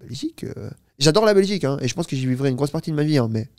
Belgique, 0.00 0.44
euh, 0.44 0.70
j'adore 0.98 1.26
la 1.26 1.34
Belgique, 1.34 1.64
hein, 1.64 1.76
et 1.82 1.86
je 1.86 1.94
pense 1.94 2.06
que 2.06 2.16
j'y 2.16 2.26
vivrai 2.26 2.48
une 2.48 2.56
grosse 2.56 2.70
partie 2.70 2.90
de 2.90 2.96
ma 2.96 3.02
vie, 3.02 3.18
hein, 3.18 3.28
mais 3.30 3.50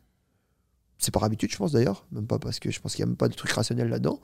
c'est 0.97 1.11
par 1.13 1.23
habitude, 1.23 1.51
je 1.51 1.57
pense 1.57 1.73
d'ailleurs, 1.73 2.07
même 2.11 2.25
pas 2.25 2.39
parce 2.39 2.57
que 2.59 2.71
je 2.71 2.79
pense 2.79 2.95
qu'il 2.95 3.03
n'y 3.03 3.09
a 3.09 3.11
même 3.11 3.17
pas 3.17 3.27
de 3.27 3.35
truc 3.35 3.51
rationnel 3.51 3.87
là-dedans. 3.89 4.19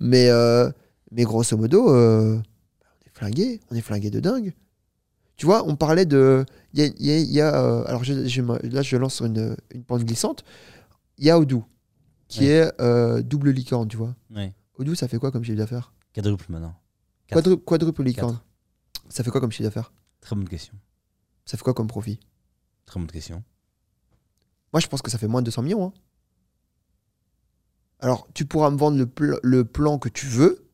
Mais, 0.00 0.30
euh, 0.30 0.70
mais 1.10 1.24
grosso 1.24 1.54
modo, 1.58 1.94
euh, 1.94 2.36
on 2.38 3.06
est 3.06 3.12
flingué, 3.12 3.60
on 3.70 3.76
est 3.76 3.82
flingué 3.82 4.08
de 4.10 4.20
dingue. 4.20 4.54
Tu 5.36 5.44
vois, 5.44 5.68
on 5.68 5.76
parlait 5.76 6.06
de. 6.06 6.46
Y 6.72 7.40
a. 7.42 7.84
alors 7.84 8.02
là, 8.04 8.82
je 8.82 8.96
lance 8.96 9.16
sur 9.16 9.26
une, 9.26 9.54
une 9.70 9.84
pente 9.84 10.02
glissante. 10.04 10.44
Il 11.18 11.26
y 11.26 11.30
a 11.30 11.38
Odoo, 11.38 11.62
qui 12.28 12.40
Ouais. 12.40 12.46
est 12.46 12.80
euh, 12.80 13.22
double 13.22 13.50
licorne, 13.50 13.88
tu 13.88 13.96
vois. 13.96 14.14
Ouais. 14.30 14.54
Odoo, 14.78 14.94
ça 14.94 15.08
fait 15.08 15.18
quoi 15.18 15.30
comme 15.30 15.44
chiffre 15.44 15.58
d'affaires? 15.58 15.92
Quadruple 16.14 16.46
maintenant. 16.50 16.74
Quadruple 17.28 18.02
licorne. 18.02 18.40
Ça 19.08 19.22
fait 19.24 19.30
quoi 19.30 19.40
comme 19.40 19.52
chiffre 19.52 19.64
d'affaires? 19.64 19.92
Très 20.20 20.34
bonne 20.36 20.48
question. 20.48 20.74
Ça 21.44 21.56
fait 21.56 21.62
quoi 21.62 21.74
comme 21.74 21.86
profit? 21.86 22.18
Très 22.86 22.98
bonne 23.00 23.10
question. 23.10 23.42
Moi, 24.72 24.80
je 24.80 24.86
pense 24.88 25.02
que 25.02 25.10
ça 25.10 25.18
fait 25.18 25.28
moins 25.28 25.40
de 25.42 25.46
200 25.46 25.62
millions. 25.62 25.86
hein. 25.86 25.92
Alors, 28.00 28.28
tu 28.34 28.44
pourras 28.44 28.70
me 28.70 28.76
vendre 28.76 28.98
le, 28.98 29.06
pl- 29.06 29.38
le 29.42 29.64
plan 29.64 29.98
que 29.98 30.08
tu 30.08 30.26
veux. 30.26 30.68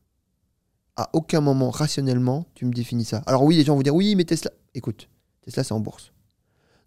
À 0.95 1.09
aucun 1.13 1.41
moment, 1.41 1.71
rationnellement, 1.71 2.47
tu 2.53 2.65
me 2.65 2.73
définis 2.73 3.05
ça. 3.05 3.23
Alors 3.25 3.43
oui, 3.43 3.55
les 3.55 3.63
gens 3.63 3.75
vont 3.75 3.81
dire, 3.81 3.95
oui, 3.95 4.15
mais 4.15 4.25
Tesla... 4.25 4.51
Écoute, 4.75 5.09
Tesla, 5.41 5.63
c'est 5.63 5.73
en 5.73 5.79
bourse. 5.79 6.11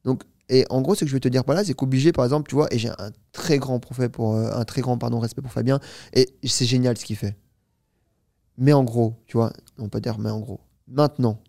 Donc, 0.05 0.23
Et 0.49 0.65
en 0.71 0.81
gros, 0.81 0.95
ce 0.95 1.01
que 1.01 1.09
je 1.09 1.15
veux 1.15 1.21
te 1.21 1.29
dire 1.29 1.45
par 1.45 1.57
là, 1.57 1.65
c'est 1.65 1.75
qu'obligé, 1.75 2.13
par 2.13 2.25
exemple, 2.25 2.49
tu 2.49 2.55
vois, 2.55 2.73
et 2.73 2.79
j'ai 2.79 2.89
un 2.89 3.11
très 3.33 3.59
grand 3.59 3.81
profet 3.81 4.09
pour, 4.09 4.35
euh, 4.35 4.53
un 4.53 4.65
très 4.65 4.81
grand 4.81 4.97
pardon, 4.97 5.19
respect 5.19 5.43
pour 5.43 5.53
Fabien, 5.53 5.81
et 6.13 6.29
c'est 6.45 6.67
génial 6.67 6.97
ce 6.97 7.05
qu'il 7.05 7.17
fait. 7.17 7.37
Mais 8.59 8.73
en 8.73 8.85
gros, 8.85 9.15
tu 9.27 9.37
vois, 9.37 9.53
on 9.79 9.89
peut 9.89 10.01
dire 10.01 10.19
mais 10.19 10.31
en 10.31 10.41
gros. 10.41 10.61
Maintenant, 10.89 11.41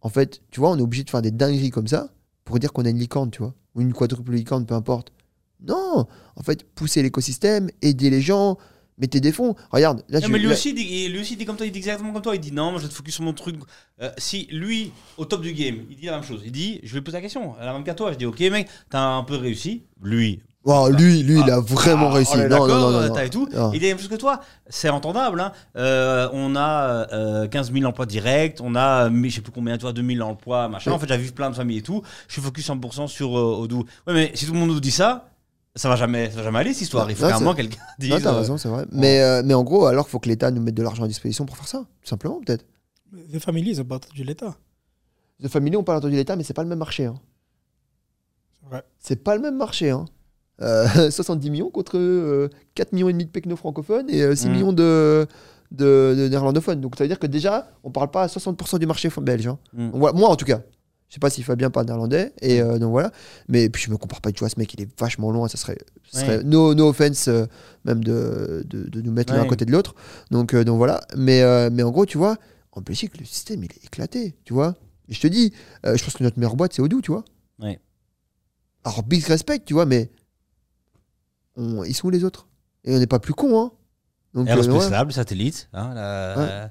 en 0.00 0.08
fait, 0.08 0.42
tu 0.50 0.60
vois, 0.60 0.70
on 0.70 0.78
est 0.78 0.82
obligé 0.82 1.04
de 1.04 1.10
faire 1.10 1.22
des 1.22 1.30
dingueries 1.30 1.70
comme 1.70 1.88
ça 1.88 2.08
pour 2.44 2.58
dire 2.58 2.72
qu'on 2.72 2.84
a 2.84 2.90
une 2.90 2.98
licorne, 2.98 3.30
tu 3.30 3.42
vois, 3.42 3.54
ou 3.74 3.80
une 3.80 3.92
quadruple 3.92 4.32
licorne, 4.32 4.64
peu 4.64 4.74
importe. 4.74 5.12
Non, 5.62 6.06
en 6.36 6.42
fait, 6.42 6.64
pousser 6.64 7.02
l'écosystème, 7.02 7.68
aider 7.82 8.08
les 8.10 8.22
gens, 8.22 8.56
mettez 9.00 9.20
des 9.20 9.32
fonds. 9.32 9.54
Regarde, 9.70 10.04
là, 10.08 10.20
Non, 10.20 10.26
tu 10.26 10.32
mais 10.32 10.38
lui 10.38 10.46
là- 10.46 10.52
aussi, 10.52 10.70
il 10.70 10.74
dit, 10.74 11.08
lui 11.08 11.20
aussi 11.20 11.36
dit 11.36 11.44
comme 11.44 11.56
toi, 11.56 11.66
il 11.66 11.72
dit 11.72 11.78
exactement 11.78 12.12
comme 12.12 12.22
toi. 12.22 12.34
Il 12.34 12.40
dit 12.40 12.52
non, 12.52 12.70
moi 12.70 12.78
je 12.78 12.84
vais 12.84 12.90
te 12.90 12.94
focus 12.94 13.14
sur 13.14 13.24
mon 13.24 13.32
truc. 13.32 13.56
Euh, 14.02 14.10
si 14.18 14.46
lui, 14.50 14.92
au 15.16 15.24
top 15.24 15.42
du 15.42 15.52
game, 15.52 15.78
il 15.90 15.96
dit 15.96 16.06
la 16.06 16.12
même 16.12 16.22
chose. 16.24 16.42
Il 16.44 16.52
dit, 16.52 16.80
je 16.82 16.94
vais 16.94 17.00
poser 17.00 17.16
la 17.16 17.22
question, 17.22 17.54
la 17.60 17.72
même 17.72 17.84
qu'à 17.84 17.94
toi. 17.94 18.12
Je 18.12 18.18
dis, 18.18 18.26
ok 18.26 18.38
mec, 18.40 18.68
t'as 18.90 19.00
un 19.02 19.24
peu 19.24 19.36
réussi. 19.36 19.82
Lui, 20.02 20.40
Oh, 20.64 20.90
lui, 20.90 21.22
lui, 21.22 21.40
il 21.40 21.50
a 21.50 21.54
Ah, 21.56 21.60
vraiment 21.60 22.10
ah, 22.10 22.14
réussi. 22.16 22.36
Non, 22.36 22.66
non, 22.68 22.90
non, 22.90 23.00
non, 23.00 23.14
t'as 23.14 23.24
et 23.24 23.30
tout. 23.30 23.48
non. 23.50 23.72
Il 23.72 23.78
dit 23.80 23.86
la 23.86 23.92
même 23.94 23.98
chose 23.98 24.10
que 24.10 24.16
toi. 24.16 24.40
C'est 24.68 24.90
entendable. 24.90 25.40
hein. 25.40 25.52
Euh, 25.78 26.28
on 26.34 26.54
a 26.54 27.08
euh, 27.14 27.48
15 27.48 27.72
000 27.72 27.86
emplois 27.86 28.04
directs. 28.04 28.58
On 28.62 28.74
a, 28.74 29.08
euh, 29.08 29.22
je 29.24 29.30
sais 29.36 29.40
plus 29.40 29.52
combien, 29.52 29.78
tu 29.78 29.82
vois, 29.84 29.94
2000 29.94 30.22
emplois, 30.22 30.68
machin. 30.68 30.90
Oui. 30.90 30.96
En 30.96 30.98
fait, 30.98 31.08
j'ai 31.08 31.16
vu 31.16 31.32
plein 31.32 31.48
de 31.48 31.54
familles 31.56 31.78
et 31.78 31.82
tout. 31.82 32.02
Je 32.28 32.34
suis 32.34 32.42
focus 32.42 32.66
100% 32.68 33.06
sur 33.08 33.38
euh, 33.38 33.56
Odoo. 33.62 33.86
Ouais, 34.06 34.12
mais 34.12 34.32
si 34.34 34.44
tout 34.44 34.52
le 34.52 34.58
monde 34.58 34.68
nous 34.68 34.80
dit 34.80 34.90
ça, 34.90 35.29
ça 35.76 35.88
va 35.88 35.96
jamais, 35.96 36.30
ça 36.30 36.36
va 36.36 36.42
jamais 36.44 36.58
aller 36.58 36.72
cette 36.72 36.82
histoire. 36.82 37.08
Il 37.10 37.16
faut 37.16 37.28
moment 37.38 37.54
quelqu'un 37.54 37.78
dise. 37.98 38.10
Non, 38.10 38.20
t'as 38.20 38.32
euh, 38.32 38.38
raison, 38.38 38.56
c'est 38.58 38.68
vrai. 38.68 38.86
Mais, 38.92 39.20
euh, 39.22 39.42
mais 39.44 39.54
en 39.54 39.62
gros, 39.62 39.86
alors, 39.86 40.06
il 40.08 40.10
faut 40.10 40.18
que 40.18 40.28
l'État 40.28 40.50
nous 40.50 40.60
mette 40.60 40.74
de 40.74 40.82
l'argent 40.82 41.04
à 41.04 41.08
disposition 41.08 41.46
pour 41.46 41.56
faire 41.56 41.68
ça, 41.68 41.78
tout 42.02 42.08
simplement, 42.08 42.40
peut-être. 42.44 42.64
Les 43.28 43.40
familles, 43.40 43.68
ils 43.70 43.80
ont 43.80 43.84
pas 43.84 43.96
entendu 43.96 44.24
l'État. 44.24 44.56
The 45.42 45.48
Family, 45.48 45.76
on 45.76 45.82
parle 45.84 45.98
entendu 45.98 46.16
l'État, 46.16 46.36
mais 46.36 46.44
c'est 46.44 46.52
pas 46.54 46.62
le 46.62 46.68
même 46.68 46.78
marché. 46.78 47.06
hein. 47.06 47.14
C'est 48.62 48.68
vrai. 48.70 48.82
C'est 48.98 49.16
pas 49.24 49.34
le 49.36 49.40
même 49.42 49.56
marché. 49.56 49.90
Hein. 49.90 50.04
Euh, 50.60 50.86
70 51.10 51.50
millions 51.50 51.70
contre 51.70 51.96
euh, 51.96 52.48
4 52.74 52.92
millions 52.92 53.08
et 53.08 53.12
demi 53.12 53.24
de 53.24 53.30
pecno 53.30 53.56
francophones 53.56 54.10
et 54.10 54.22
euh, 54.22 54.34
6 54.34 54.48
Mm. 54.48 54.52
millions 54.52 54.72
de, 54.72 55.26
de, 55.70 56.14
de 56.18 56.28
néerlandophones. 56.28 56.80
Donc 56.80 56.96
ça 56.96 57.04
veut 57.04 57.08
dire 57.08 57.18
que 57.18 57.26
déjà, 57.26 57.70
on 57.82 57.90
parle 57.90 58.10
pas 58.10 58.24
à 58.24 58.26
60% 58.26 58.78
du 58.78 58.86
marché 58.86 59.08
belge. 59.22 59.46
hein. 59.46 59.58
Mm. 59.72 59.90
Donc, 59.92 60.00
voilà, 60.00 60.18
moi, 60.18 60.28
en 60.28 60.36
tout 60.36 60.44
cas. 60.44 60.60
Je 61.10 61.14
sais 61.14 61.20
pas 61.20 61.28
si 61.28 61.42
Fabien 61.42 61.70
parle 61.70 61.86
néerlandais. 61.86 62.32
Et 62.40 62.62
euh, 62.62 62.78
donc 62.78 62.92
voilà. 62.92 63.10
Mais 63.48 63.68
puis 63.68 63.82
je 63.82 63.90
me 63.90 63.96
compare 63.96 64.20
pas, 64.20 64.30
tu 64.32 64.38
vois, 64.38 64.48
ce 64.48 64.58
mec, 64.58 64.72
il 64.74 64.80
est 64.80 64.98
vachement 64.98 65.30
loin. 65.32 65.48
Ça 65.48 65.56
serait, 65.58 65.76
ça 66.10 66.20
serait 66.20 66.38
Ouais. 66.38 66.44
no, 66.44 66.72
no 66.74 66.88
offense, 66.88 67.26
euh, 67.28 67.46
même 67.84 68.02
de, 68.04 68.62
de, 68.66 68.84
de 68.88 69.00
nous 69.02 69.10
mettre 69.10 69.32
l'un 69.34 69.42
à 69.42 69.46
côté 69.48 69.64
de 69.64 69.72
l'autre. 69.72 69.94
Donc, 70.30 70.54
euh, 70.54 70.62
donc 70.64 70.78
voilà. 70.78 71.00
Mais, 71.16 71.42
euh, 71.42 71.68
mais 71.72 71.82
en 71.82 71.90
gros, 71.90 72.06
tu 72.06 72.16
vois, 72.16 72.36
en 72.72 72.80
Belgique, 72.80 73.18
le 73.18 73.24
système, 73.26 73.62
il 73.64 73.72
est 73.72 73.84
éclaté. 73.84 74.36
Tu 74.44 74.54
vois. 74.54 74.76
Et 75.08 75.14
je 75.14 75.20
te 75.20 75.26
dis, 75.26 75.52
euh, 75.84 75.96
je 75.96 76.04
pense 76.04 76.14
que 76.14 76.22
notre 76.22 76.38
meilleure 76.38 76.54
boîte, 76.54 76.72
c'est 76.74 76.80
Odoo, 76.82 77.00
tu 77.00 77.10
vois. 77.10 77.24
Ouais. 77.58 77.80
Alors, 78.84 79.02
big 79.02 79.24
respect, 79.26 79.58
tu 79.66 79.74
vois, 79.74 79.84
mais 79.86 80.10
on- 81.56 81.82
ils 81.84 81.94
sont 81.94 82.06
où 82.06 82.10
les 82.10 82.22
autres? 82.24 82.46
Et 82.84 82.94
on 82.94 82.98
n'est 82.98 83.06
pas 83.08 83.18
plus 83.18 83.34
cons, 83.34 83.60
hein. 83.60 83.72
Donc, 84.32 84.46
euh, 84.48 84.52
Aerospace 84.52 84.84
ouais. 84.84 84.90
Lab, 84.90 85.10
satellite, 85.10 85.68
hein, 85.72 85.92
la- 85.92 86.70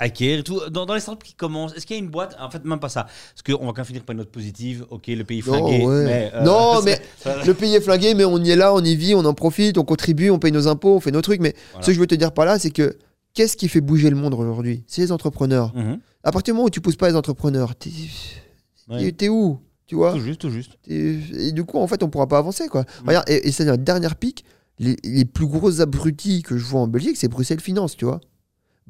Iker 0.00 0.38
et 0.40 0.42
tout. 0.42 0.60
Dans, 0.70 0.86
dans 0.86 0.94
les 0.94 1.00
startups 1.00 1.24
qui 1.26 1.34
commencent, 1.34 1.74
est-ce 1.76 1.86
qu'il 1.86 1.96
y 1.96 1.98
a 2.00 2.02
une 2.02 2.10
boîte 2.10 2.36
En 2.40 2.50
fait, 2.50 2.64
même 2.64 2.80
pas 2.80 2.88
ça. 2.88 3.04
Parce 3.04 3.42
qu'on 3.44 3.64
va 3.66 3.72
quand 3.72 3.78
même 3.78 3.84
finir 3.84 4.02
par 4.02 4.12
une 4.14 4.18
note 4.18 4.30
positive. 4.30 4.86
Ok, 4.90 5.06
le 5.08 5.22
pays 5.24 5.42
Non, 5.46 5.52
flingué. 5.54 5.84
ouais. 5.86 6.04
mais, 6.04 6.30
euh, 6.34 6.42
Non, 6.44 6.82
mais 6.84 7.00
le 7.46 7.52
pays 7.54 7.74
est 7.74 7.80
flingué, 7.80 8.14
mais 8.14 8.24
on 8.24 8.38
y 8.38 8.50
est 8.50 8.56
là, 8.56 8.74
on 8.74 8.82
y 8.82 8.96
vit, 8.96 9.14
on 9.14 9.24
en 9.24 9.34
profite, 9.34 9.78
on 9.78 9.84
contribue, 9.84 10.30
on 10.30 10.38
paye 10.38 10.52
nos 10.52 10.66
impôts, 10.68 10.96
on 10.96 11.00
fait 11.00 11.10
nos 11.12 11.22
trucs. 11.22 11.40
Mais 11.40 11.54
Voilà. 11.72 11.82
ce 11.84 11.90
que 11.90 11.94
je 11.94 12.00
veux 12.00 12.06
te 12.06 12.14
dire 12.14 12.32
par 12.32 12.44
là, 12.46 12.58
c'est 12.58 12.70
que 12.70 12.96
qu'est-ce 13.34 13.56
qui 13.56 13.68
fait 13.68 13.80
bouger 13.80 14.10
le 14.10 14.16
monde 14.16 14.34
aujourd'hui? 14.34 14.82
C'est 14.86 15.02
les 15.02 15.12
entrepreneurs. 15.12 15.72
Mhm. 15.76 15.98
À 16.24 16.32
partir 16.32 16.52
du 16.52 16.56
moment 16.56 16.66
où 16.66 16.70
tu 16.70 16.80
pousses 16.80 16.96
pas 16.96 17.08
les 17.08 17.16
entrepreneurs, 17.16 17.74
t'es 17.76 17.90
Ouais. 18.88 19.28
où? 19.28 19.58
Tu 19.86 19.96
vois? 19.96 20.12
Tout 20.12 20.20
juste, 20.20 20.40
tout 20.40 20.50
juste. 20.50 20.72
Et, 20.86 21.16
et 21.48 21.52
du 21.52 21.64
coup, 21.64 21.78
en 21.78 21.86
fait, 21.86 22.02
on 22.02 22.08
pourra 22.08 22.26
pas 22.28 22.38
avancer. 22.38 22.68
Quoi. 22.68 22.84
Regarde, 23.06 23.28
et, 23.28 23.48
et 23.48 23.52
c'est 23.52 23.64
la 23.64 23.76
dernière 23.76 24.14
pique. 24.16 24.44
Les, 24.78 24.96
les 25.04 25.24
plus 25.24 25.46
gros 25.46 25.80
abrutis 25.80 26.42
que 26.42 26.56
je 26.56 26.64
vois 26.64 26.80
en 26.80 26.86
Belgique, 26.88 27.16
c'est 27.16 27.28
Bruxelles 27.28 27.60
Finance, 27.60 27.96
tu 27.96 28.04
vois. 28.04 28.20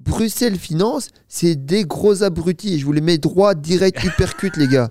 Bruxelles 0.00 0.56
Finance, 0.58 1.08
c'est 1.28 1.54
des 1.56 1.84
gros 1.84 2.22
abrutis. 2.22 2.78
Je 2.78 2.84
vous 2.86 2.92
les 2.92 3.00
mets 3.00 3.18
droit, 3.18 3.54
direct, 3.54 4.02
hypercute, 4.02 4.56
les 4.56 4.68
gars. 4.68 4.88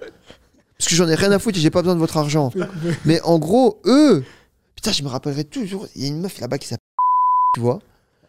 Parce 0.77 0.89
que 0.89 0.95
j'en 0.95 1.07
ai 1.09 1.15
rien 1.15 1.31
à 1.31 1.39
foutre 1.39 1.57
et 1.57 1.61
j'ai 1.61 1.69
pas 1.71 1.81
besoin 1.81 1.95
de 1.95 1.99
votre 1.99 2.17
argent. 2.17 2.51
Mais 3.05 3.19
en 3.21 3.37
gros, 3.39 3.81
eux, 3.85 4.23
putain, 4.75 4.91
je 4.91 5.03
me 5.03 5.09
rappellerai 5.09 5.43
toujours. 5.43 5.87
Il 5.95 6.03
y 6.03 6.05
a 6.05 6.07
une 6.07 6.21
meuf 6.21 6.39
là-bas 6.39 6.57
qui 6.57 6.67
s'appelle. 6.67 6.85
Tu 7.55 7.59
vois 7.61 7.79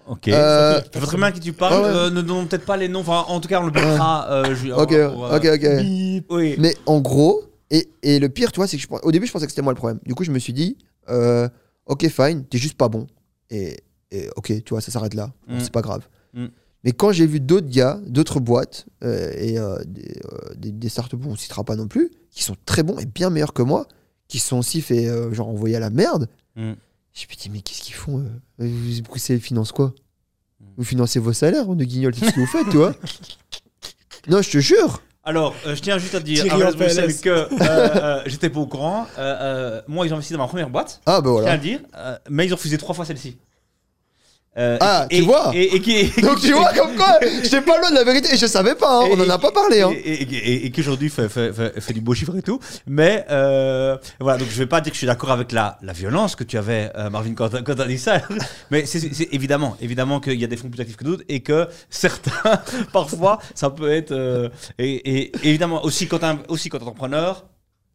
Ok. 0.09 0.27
Euh, 0.29 0.81
très 0.81 1.17
bien 1.17 1.27
à 1.27 1.33
qui 1.33 1.39
tu 1.41 1.53
parles. 1.53 1.75
ouais, 1.75 1.89
ouais. 1.89 1.95
Euh, 1.95 2.11
ne 2.11 2.23
donnons 2.23 2.47
peut-être 2.47 2.65
pas 2.65 2.77
les 2.77 2.89
noms. 2.89 3.01
Enfin, 3.01 3.25
en 3.29 3.39
tout 3.41 3.49
cas, 3.49 3.61
on 3.61 3.67
le 3.67 3.71
mettra. 3.73 4.29
euh, 4.33 4.57
je- 4.57 4.73
Ok, 4.73 4.93
euh, 4.93 5.09
ok, 5.37 5.45
ok. 5.55 5.83
Bip. 5.83 6.27
Oui. 6.31 6.57
Mais 6.59 6.75
en 6.87 7.01
gros, 7.01 7.43
et, 7.71 7.89
et 8.03 8.19
le 8.19 8.29
pire, 8.29 8.51
tu 8.51 8.57
vois, 8.57 8.67
c'est 8.67 8.77
que 8.77 8.83
je, 8.83 8.89
au 9.03 9.13
début, 9.13 9.27
je 9.29 9.33
pensais 9.33 9.45
que 9.47 9.53
c'était 9.53 9.63
moi 9.63 9.73
le 9.73 9.77
problème. 9.77 10.01
Du 10.05 10.15
coup, 10.17 10.25
je 10.25 10.33
me 10.33 10.39
suis 10.41 10.53
dit, 10.55 10.77
euh, 11.11 11.49
ok, 11.87 12.09
fine, 12.09 12.45
t'es 12.47 12.59
juste 12.59 12.77
pas 12.77 12.89
bon. 12.89 13.07
Et, 13.51 13.77
et 14.11 14.29
ok, 14.35 14.47
tu 14.65 14.71
vois, 14.71 14.81
ça 14.81 14.91
s'arrête 14.91 15.15
là. 15.15 15.31
Mm. 15.47 15.61
C'est 15.61 15.71
pas 15.73 15.83
grave. 15.83 16.03
Mm. 16.35 16.47
Mais 16.85 16.93
quand 16.93 17.13
j'ai 17.13 17.27
vu 17.27 17.41
d'autres 17.41 17.69
gars, 17.69 18.01
d'autres 18.07 18.41
boîtes, 18.41 18.87
euh, 19.05 19.31
et 19.37 19.59
euh, 19.59 19.77
des, 19.87 20.19
euh, 20.33 20.55
des, 20.57 20.71
des 20.73 20.89
startups, 20.89 21.17
on 21.27 21.33
ne 21.33 21.37
citera 21.37 21.63
pas 21.65 21.77
non 21.77 21.89
plus, 21.89 22.11
qui 22.31 22.43
sont 22.43 22.57
très 22.65 22.83
bons 22.83 22.99
et 22.99 23.05
bien 23.07 23.29
meilleurs 23.31 23.53
que 23.53 23.63
moi, 23.63 23.87
qui 24.29 24.39
sont 24.39 24.59
aussi 24.59 24.81
fait, 24.81 25.07
euh, 25.09 25.33
genre, 25.35 25.49
envoyés 25.49 25.77
à 25.77 25.81
la 25.81 25.91
merde, 25.91 26.29
Mm. 26.57 26.73
je 27.13 27.27
me 27.27 27.35
dis, 27.41 27.49
mais 27.51 27.61
qu'est-ce 27.61 27.83
qu'ils 27.83 27.95
font 27.95 28.25
Vous 28.59 29.03
Bruxelles 29.03 29.41
finance 29.41 29.71
quoi? 29.73 29.95
Mm. 30.61 30.65
Vous 30.79 30.85
financez 30.85 31.19
vos 31.21 31.33
salaires, 31.33 31.69
on 31.69 31.75
de 31.77 31.85
guignol, 31.85 32.15
c'est 32.15 32.27
ce 32.27 32.33
que 32.33 32.41
vous 32.41 32.47
faites, 32.47 32.69
tu 32.71 32.77
vois 32.79 32.95
Non, 34.29 34.43
je 34.43 34.51
te 34.51 34.59
jure 34.59 35.01
Alors, 35.25 35.55
euh, 35.67 35.75
je 35.77 35.81
tiens 35.83 35.99
juste 35.99 36.15
à 36.15 36.21
te 36.21 36.25
dire, 36.25 36.43
Thierry 36.45 36.63
à 36.63 36.73
Bruxelles, 36.73 37.21
que 37.21 37.29
euh, 37.29 37.47
euh, 37.61 38.23
j'étais 38.27 38.51
pas 38.51 38.61
au 38.61 38.67
courant. 38.67 39.07
Euh, 39.19 39.37
euh, 39.41 39.83
moi, 39.87 40.07
ils 40.07 40.13
ont 40.13 40.17
investi 40.17 40.33
dans 40.33 40.39
ma 40.41 40.49
première 40.49 40.71
boîte. 40.71 41.01
Ah, 41.07 41.21
bah 41.21 41.31
Je 41.31 41.31
tiens 41.31 41.31
à 41.31 41.33
voilà. 41.43 41.57
le 41.57 41.63
dire. 41.63 41.81
euh, 41.97 42.19
mais 42.31 42.47
ils 42.47 42.53
ont 42.53 42.57
refusé 42.57 42.79
trois 42.79 42.95
fois 42.95 43.05
celle-ci. 43.05 43.37
Euh, 44.59 44.77
Ah, 44.81 45.07
et- 45.11 45.19
tu 45.19 45.23
vois 45.23 45.53
et, 45.55 45.77
et, 45.77 45.81
qui- 45.81 46.09
Donc 46.23 46.41
tu 46.41 46.53
vois 46.53 46.73
comme 46.75 46.97
quoi, 46.97 47.21
j'étais 47.43 47.61
pas 47.61 47.79
loin 47.79 47.91
de 47.91 47.95
la 47.95 48.03
vérité 48.03 48.35
et 48.35 48.37
je 48.37 48.47
savais 48.47 48.75
pas, 48.75 49.03
hein, 49.05 49.09
on 49.13 49.21
en 49.21 49.29
a 49.31 49.39
pas 49.39 49.53
parlé. 49.53 49.81
Hein. 49.81 49.93
Et, 50.05 50.73
qui 50.73 50.81
aujourd'hui 50.81 51.09
fait, 51.09 51.29
fait, 51.29 51.53
fait- 51.53 51.81
fait 51.81 51.93
du 51.93 52.01
beau 52.01 52.15
chiffre 52.15 52.37
et 52.37 52.43
tout. 52.43 52.59
Mais 52.85 53.25
euh, 53.31 53.97
voilà, 54.19 54.39
donc 54.39 54.49
je 54.51 54.59
vais 54.59 54.67
pas 54.67 54.81
dire 54.81 54.91
que 54.91 54.95
je 54.97 54.99
suis 54.99 55.07
d'accord 55.07 55.31
avec 55.31 55.53
la, 55.53 55.79
la 55.83 55.93
violence 55.93 56.35
que 56.35 56.43
tu 56.43 56.59
avais, 56.59 56.91
euh, 56.97 57.11
Marvin, 57.11 57.35
quand 57.35 57.49
tu 57.49 57.81
as 57.81 57.87
dit 57.87 57.97
ça. 57.99 58.23
Mais 58.73 58.87
c'est 58.87 59.29
évidemment, 59.33 59.77
évidemment 59.81 60.19
qu'il 60.19 60.41
y 60.41 60.45
a 60.45 60.49
des 60.49 60.57
fonds 60.57 60.69
plus 60.69 60.81
actifs 60.81 60.97
que 60.97 61.05
d'autres 61.05 61.25
et 61.29 61.41
que 61.41 61.69
certains, 61.89 62.61
parfois, 62.93 63.39
ça 63.55 63.71
peut 63.71 63.91
être. 63.93 64.51
et, 64.81 65.31
évidemment, 65.49 65.85
aussi 65.85 66.09
quand 66.09 66.19
t'es 66.19 66.27
quand 66.27 66.57
t'es 66.79 66.83
entrepreneur, 66.83 67.45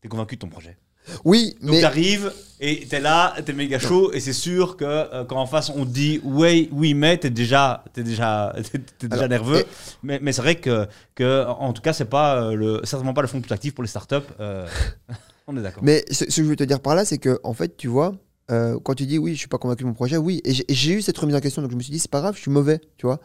tu 0.01 0.07
es 0.07 0.09
convaincu 0.09 0.35
de 0.35 0.39
ton 0.39 0.47
projet. 0.47 0.77
Oui, 1.23 1.55
Donc 1.61 1.71
mais 1.71 1.81
t'arrives 1.81 2.31
et 2.59 2.85
t'es 2.87 2.99
là, 2.99 3.35
t'es 3.45 3.51
méga 3.53 3.79
chaud 3.79 4.11
et 4.13 4.19
c'est 4.19 4.33
sûr 4.33 4.77
que 4.77 4.85
euh, 4.85 5.23
quand 5.25 5.35
en 5.37 5.45
face 5.45 5.69
on 5.75 5.85
te 5.85 5.89
dit 5.91 6.21
oui, 6.23 6.69
oui, 6.71 6.93
mais 6.93 7.17
t'es 7.17 7.29
déjà, 7.29 7.83
t'es 7.93 8.03
déjà, 8.03 8.53
t'es, 8.71 8.79
t'es 8.79 9.07
déjà 9.07 9.23
Alors, 9.25 9.29
nerveux. 9.29 9.59
et- 9.59 9.65
Mais, 10.03 10.19
mais 10.21 10.31
c'est 10.31 10.41
vrai 10.41 10.55
que, 10.55 10.87
que 11.15 11.45
en 11.47 11.73
tout 11.73 11.81
cas 11.81 11.93
c'est 11.93 12.05
pas 12.05 12.41
euh, 12.41 12.55
le, 12.55 12.81
certainement 12.85 13.13
pas 13.13 13.21
le 13.21 13.27
fonds 13.27 13.37
le 13.37 13.43
plus 13.43 13.53
actif 13.53 13.73
pour 13.75 13.83
les 13.83 13.89
startups. 13.89 14.15
euh, 14.39 14.65
on 15.47 15.55
est 15.57 15.61
d'accord. 15.61 15.83
mais 15.83 16.03
ce, 16.09 16.25
ce 16.25 16.37
que 16.37 16.43
je 16.43 16.49
veux 16.49 16.55
te 16.55 16.63
dire 16.63 16.79
par 16.79 16.95
là, 16.95 17.03
c'est 17.05 17.17
que 17.17 17.39
en 17.43 17.53
fait, 17.53 17.75
tu 17.77 17.87
vois, 17.87 18.15
quand 18.47 18.93
tu 18.95 19.05
dis 19.05 19.17
oui, 19.17 19.33
je 19.33 19.39
suis 19.39 19.47
pas 19.47 19.57
convaincu 19.57 19.83
de 19.83 19.87
mon 19.87 19.93
projet, 19.95 20.17
oui, 20.17 20.41
et 20.45 20.53
j'ai- 20.53 20.65
et 20.71 20.73
j'ai 20.75 20.93
eu 20.93 21.01
cette 21.01 21.17
remise 21.17 21.35
en 21.35 21.39
question, 21.39 21.61
donc 21.61 21.71
je 21.71 21.75
me 21.75 21.81
suis 21.81 21.91
dit 21.91 21.99
c'est 21.99 22.09
pas 22.11 22.21
grave, 22.21 22.35
je 22.35 22.41
suis 22.41 22.51
mauvais, 22.51 22.79
tu 22.97 23.05
vois. 23.05 23.19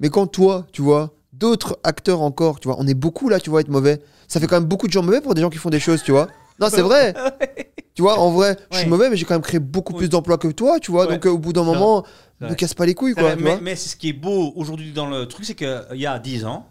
Mais 0.00 0.08
quand 0.10 0.26
toi, 0.26 0.66
tu 0.72 0.82
vois, 0.82 1.14
d'autres 1.32 1.78
acteurs 1.84 2.20
encore, 2.22 2.58
tu 2.60 2.68
vois, 2.68 2.76
on 2.80 2.86
est 2.86 2.94
beaucoup 2.94 3.28
là, 3.28 3.38
tu 3.40 3.50
vois, 3.50 3.60
être 3.60 3.68
mauvais. 3.68 4.00
Ça 4.28 4.40
fait 4.40 4.46
quand 4.48 4.56
même 4.60 4.68
beaucoup 4.68 4.86
de 4.88 4.92
gens 4.92 5.02
mauvais 5.02 5.20
pour 5.20 5.34
des 5.34 5.40
gens 5.42 5.50
qui 5.50 5.58
font 5.58 5.70
des 5.70 5.78
choses, 5.80 6.02
tu 6.02 6.10
vois. 6.10 6.28
Non, 6.60 6.68
c'est 6.70 6.82
vrai. 6.82 7.14
tu 7.94 8.02
vois, 8.02 8.18
en 8.18 8.30
vrai, 8.30 8.56
je 8.70 8.78
suis 8.78 8.88
mauvais, 8.88 9.10
mais 9.10 9.16
j'ai 9.16 9.24
quand 9.24 9.34
même 9.34 9.42
créé 9.42 9.60
beaucoup 9.60 9.92
plus 9.94 10.08
d'emplois 10.08 10.38
que 10.38 10.48
toi, 10.48 10.80
tu 10.80 10.90
vois. 10.90 11.06
Donc 11.06 11.26
euh, 11.26 11.30
au 11.30 11.38
bout 11.38 11.52
d'un 11.52 11.64
moment, 11.64 12.04
ne 12.40 12.54
casse 12.54 12.74
pas 12.74 12.86
les 12.86 12.94
couilles, 12.94 13.14
quoi. 13.14 13.36
mais, 13.60 13.76
c'est 13.76 13.88
ce 13.90 13.96
qui 13.96 14.10
est 14.10 14.12
beau 14.14 14.52
aujourd'hui 14.56 14.92
dans 14.92 15.06
le 15.08 15.26
truc, 15.26 15.44
c'est 15.44 15.54
qu'il 15.54 15.84
y 15.94 16.06
a 16.06 16.18
10 16.18 16.44
ans, 16.44 16.66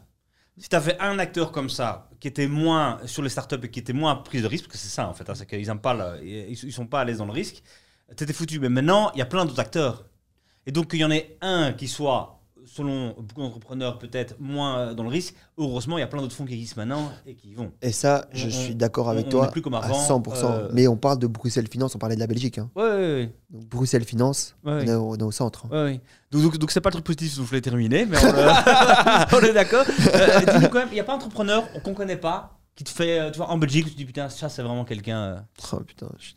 si 0.57 0.69
tu 0.69 0.75
avais 0.75 0.97
un 0.99 1.17
acteur 1.19 1.51
comme 1.51 1.69
ça 1.69 2.09
qui 2.19 2.27
était 2.27 2.47
moins 2.47 2.99
sur 3.05 3.21
les 3.23 3.29
startups 3.29 3.57
et 3.63 3.69
qui 3.69 3.79
était 3.79 3.91
moins 3.93 4.15
prise 4.15 4.43
de 4.43 4.47
risque, 4.47 4.65
parce 4.65 4.77
que 4.77 4.81
c'est 4.83 4.93
ça 4.93 5.09
en 5.09 5.13
fait, 5.13 5.29
hein, 5.29 5.33
c'est 5.35 5.45
qu'ils 5.47 5.67
aiment 5.67 5.79
pas, 5.79 5.93
le- 5.93 6.25
ils, 6.25 6.51
ils 6.51 6.71
sont 6.71 6.85
pas 6.85 7.01
à 7.01 7.05
l'aise 7.05 7.17
dans 7.17 7.25
le 7.25 7.31
risque, 7.31 7.63
t'étais 8.15 8.31
foutu. 8.33 8.59
Mais 8.59 8.69
maintenant, 8.69 9.11
il 9.15 9.19
y 9.19 9.21
a 9.21 9.25
plein 9.25 9.45
d'autres 9.45 9.59
acteurs. 9.59 10.05
Et 10.65 10.71
donc 10.71 10.91
qu'il 10.91 10.99
y 10.99 11.03
en 11.05 11.11
ait 11.11 11.37
un 11.41 11.73
qui 11.73 11.87
soit, 11.87 12.39
selon 12.65 13.13
beaucoup 13.19 13.41
d'entrepreneurs, 13.41 13.99
peut-être 13.99 14.35
moins 14.39 14.77
euh, 14.79 14.93
dans 14.93 15.03
le 15.03 15.09
risque, 15.09 15.35
heureusement, 15.57 15.97
il 15.97 16.01
y 16.01 16.03
a 16.03 16.07
plein 16.07 16.21
d'autres 16.21 16.35
fonds 16.35 16.45
qui 16.45 16.53
existent 16.53 16.81
maintenant 16.81 17.11
et 17.25 17.35
qui 17.35 17.49
y 17.49 17.53
vont. 17.53 17.71
Et 17.81 17.91
ça, 17.91 18.27
je 18.31 18.47
On- 18.47 18.51
suis 18.51 18.73
on- 18.73 18.77
d'accord 18.77 19.09
avec 19.09 19.27
on 19.27 19.29
toi 19.29 19.45
n'est 19.45 19.51
plus 19.51 19.61
comme 19.61 19.73
à 19.73 19.79
avant, 19.79 19.99
100%. 20.07 20.51
euh, 20.51 20.69
Mais 20.73 20.87
on 20.87 20.95
parle 20.97 21.19
de 21.19 21.27
Bruxelles 21.27 21.67
Finance, 21.69 21.95
on 21.95 21.99
parlait 21.99 22.15
de 22.15 22.19
la 22.21 22.27
Belgique. 22.27 22.57
hein. 22.57 22.69
Ouais, 22.75 22.83
ouais, 22.83 23.35
Donc 23.49 23.65
Bruxelles 23.67 24.05
Finance, 24.05 24.55
on 24.63 24.79
est 24.79 24.93
au, 24.93 25.09
on 25.11 25.15
est 25.17 25.23
au 25.23 25.31
centre. 25.31 25.67
Donc, 26.31 26.57
donc, 26.57 26.71
c'est 26.71 26.81
pas 26.81 26.89
le 26.89 26.93
truc 26.93 27.05
positif 27.05 27.35
je 27.35 27.41
voulais 27.41 27.61
terminer, 27.61 28.05
mais 28.05 28.17
on, 28.17 28.21
on 29.37 29.41
est 29.41 29.53
d'accord. 29.53 29.85
Euh, 30.13 30.67
quand 30.69 30.79
même, 30.79 30.87
il 30.91 30.95
n'y 30.95 30.99
a 30.99 31.03
pas 31.03 31.13
d'entrepreneur 31.13 31.63
qu'on 31.83 31.93
connaît 31.93 32.17
pas 32.17 32.59
qui 32.75 32.83
te 32.83 32.89
fait, 32.89 33.19
euh, 33.19 33.29
tu 33.29 33.37
vois, 33.37 33.49
en 33.51 33.57
Belgique, 33.59 33.85
tu 33.85 33.91
te 33.91 33.97
dis 33.97 34.05
putain, 34.05 34.29
ça 34.29 34.49
c'est 34.49 34.63
vraiment 34.63 34.83
quelqu'un. 34.85 35.17
euh, 35.21 35.39
Oh 35.73 35.79
putain, 35.81 36.07
je 36.17 36.31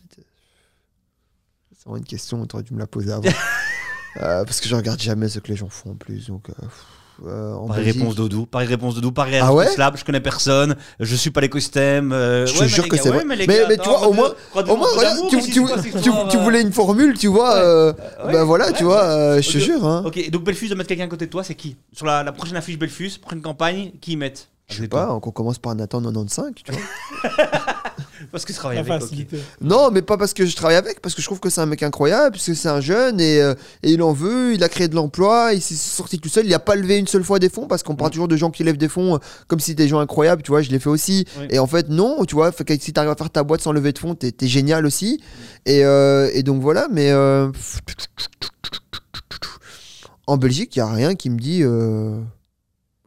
c'est 1.72 1.84
vraiment 1.84 1.96
une 1.98 2.04
question, 2.04 2.44
t'aurais 2.46 2.62
dû 2.62 2.74
me 2.74 2.78
la 2.78 2.86
poser 2.86 3.12
avant. 3.12 3.22
Euh, 4.22 4.44
parce 4.44 4.60
que 4.60 4.68
je 4.68 4.74
regarde 4.74 5.00
jamais 5.00 5.28
ce 5.28 5.38
que 5.38 5.48
les 5.48 5.56
gens 5.56 5.68
font 5.68 5.90
en 5.90 5.94
plus. 5.94 6.28
Donc, 6.28 6.48
euh, 6.50 6.52
euh, 7.26 7.54
en 7.54 7.66
Belgique. 7.68 7.94
réponse 7.94 8.14
Dodou, 8.14 8.44
pareil 8.44 8.68
réponse 8.68 8.94
Dodou, 8.94 9.10
pareil 9.10 9.40
Ah 9.42 9.52
ouais 9.54 9.68
Slab, 9.68 9.96
je 9.96 10.04
connais 10.04 10.20
personne, 10.20 10.76
je 11.00 11.16
suis 11.16 11.30
pas 11.30 11.40
l'écosystème. 11.40 12.12
euh, 12.12 12.44
Je 12.46 12.52
te 12.54 12.58
ouais, 12.60 12.68
jure 12.68 12.88
que 12.88 12.96
c'est 12.98 13.10
ouais, 13.10 13.24
vrai. 13.24 13.46
Mais, 13.46 13.76
tu 13.78 13.88
vois, 13.88 14.06
au 14.06 14.12
moins- 14.12 14.34
Au 14.54 14.76
moins, 14.76 14.88
tu, 15.30 15.36
euh, 15.60 16.42
voulais 16.42 16.60
une 16.60 16.72
formule, 16.72 17.16
tu 17.18 17.28
vois. 17.28 17.56
euh, 17.56 17.92
bah 18.30 18.44
voilà, 18.44 18.70
tu 18.72 18.84
vois, 18.84 19.40
je 19.40 19.50
te 19.50 19.58
jure. 19.58 19.86
Hein. 19.86 20.02
Ok, 20.04 20.30
donc 20.30 20.44
Belfus 20.44 20.68
de 20.68 20.74
mettre 20.74 20.88
quelqu'un 20.88 21.04
à 21.04 21.08
côté 21.08 21.24
de 21.26 21.30
toi, 21.30 21.42
c'est 21.42 21.54
qui? 21.54 21.76
Sur 21.92 22.04
la, 22.06 22.22
la 22.22 22.32
prochaine 22.32 22.56
affiche 22.56 22.78
Belfus, 22.78 23.12
prochaine 23.20 23.40
campagne, 23.42 23.92
qui 24.00 24.12
y 24.12 24.16
mettent? 24.16 24.48
Je 24.68 24.82
sais 24.82 24.88
pas, 24.88 25.14
on 25.14 25.20
commence 25.20 25.58
par 25.58 25.74
Nathan 25.74 26.00
95, 26.02 26.50
tu 26.64 26.72
vois. 26.72 26.80
Parce 28.32 28.44
que 28.44 28.52
je 28.52 28.58
travaille 28.58 28.78
avec. 28.78 29.02
ok. 29.02 29.38
Non, 29.60 29.90
mais 29.90 30.02
pas 30.02 30.16
parce 30.16 30.32
que 30.34 30.46
je 30.46 30.56
travaille 30.56 30.76
avec, 30.76 31.00
parce 31.00 31.14
que 31.14 31.20
je 31.22 31.26
trouve 31.26 31.40
que 31.40 31.50
c'est 31.50 31.60
un 31.60 31.66
mec 31.66 31.82
incroyable, 31.82 32.32
parce 32.32 32.46
que 32.46 32.54
c'est 32.54 32.68
un 32.68 32.80
jeune 32.80 33.20
et, 33.20 33.40
euh, 33.40 33.54
et 33.82 33.92
il 33.92 34.02
en 34.02 34.12
veut, 34.12 34.54
il 34.54 34.62
a 34.64 34.68
créé 34.68 34.88
de 34.88 34.94
l'emploi, 34.94 35.50
il 35.54 35.60
s'est 35.60 35.74
sorti 35.74 36.18
tout 36.18 36.28
seul, 36.28 36.46
il 36.46 36.54
a 36.54 36.58
pas 36.58 36.74
levé 36.76 36.96
une 36.98 37.06
seule 37.06 37.24
fois 37.24 37.38
des 37.38 37.48
fonds, 37.48 37.66
parce 37.66 37.82
qu'on 37.82 37.96
parle 37.96 38.10
Mm. 38.10 38.12
toujours 38.12 38.28
de 38.28 38.36
gens 38.36 38.50
qui 38.50 38.64
lèvent 38.64 38.76
des 38.76 38.88
fonds 38.88 39.16
euh, 39.16 39.18
comme 39.48 39.60
si 39.60 39.70
c'était 39.72 39.82
des 39.84 39.88
gens 39.88 39.98
incroyables, 40.00 40.42
tu 40.42 40.50
vois, 40.50 40.62
je 40.62 40.70
l'ai 40.70 40.78
fait 40.78 40.88
aussi. 40.90 41.26
Oui. 41.38 41.46
Et 41.50 41.58
en 41.58 41.66
fait, 41.66 41.88
non, 41.88 42.24
tu 42.24 42.34
vois, 42.34 42.52
fait 42.52 42.80
si 42.82 42.92
t'arrives 42.92 43.10
à 43.10 43.16
faire 43.16 43.30
ta 43.30 43.42
boîte 43.44 43.60
sans 43.60 43.72
lever 43.72 43.92
de 43.92 43.98
fonds, 43.98 44.14
t'es 44.14 44.32
génial 44.46 44.86
aussi. 44.86 45.20
Et, 45.66 45.84
euh, 45.84 46.30
et 46.32 46.42
donc 46.42 46.62
voilà, 46.62 46.88
mais 46.90 47.10
euh, 47.10 47.50
en 50.26 50.36
Belgique, 50.36 50.74
il 50.76 50.80
y 50.80 50.82
a 50.82 50.90
rien 50.92 51.14
qui 51.14 51.30
me 51.30 51.38
dit. 51.38 51.62
euh, 51.62 52.20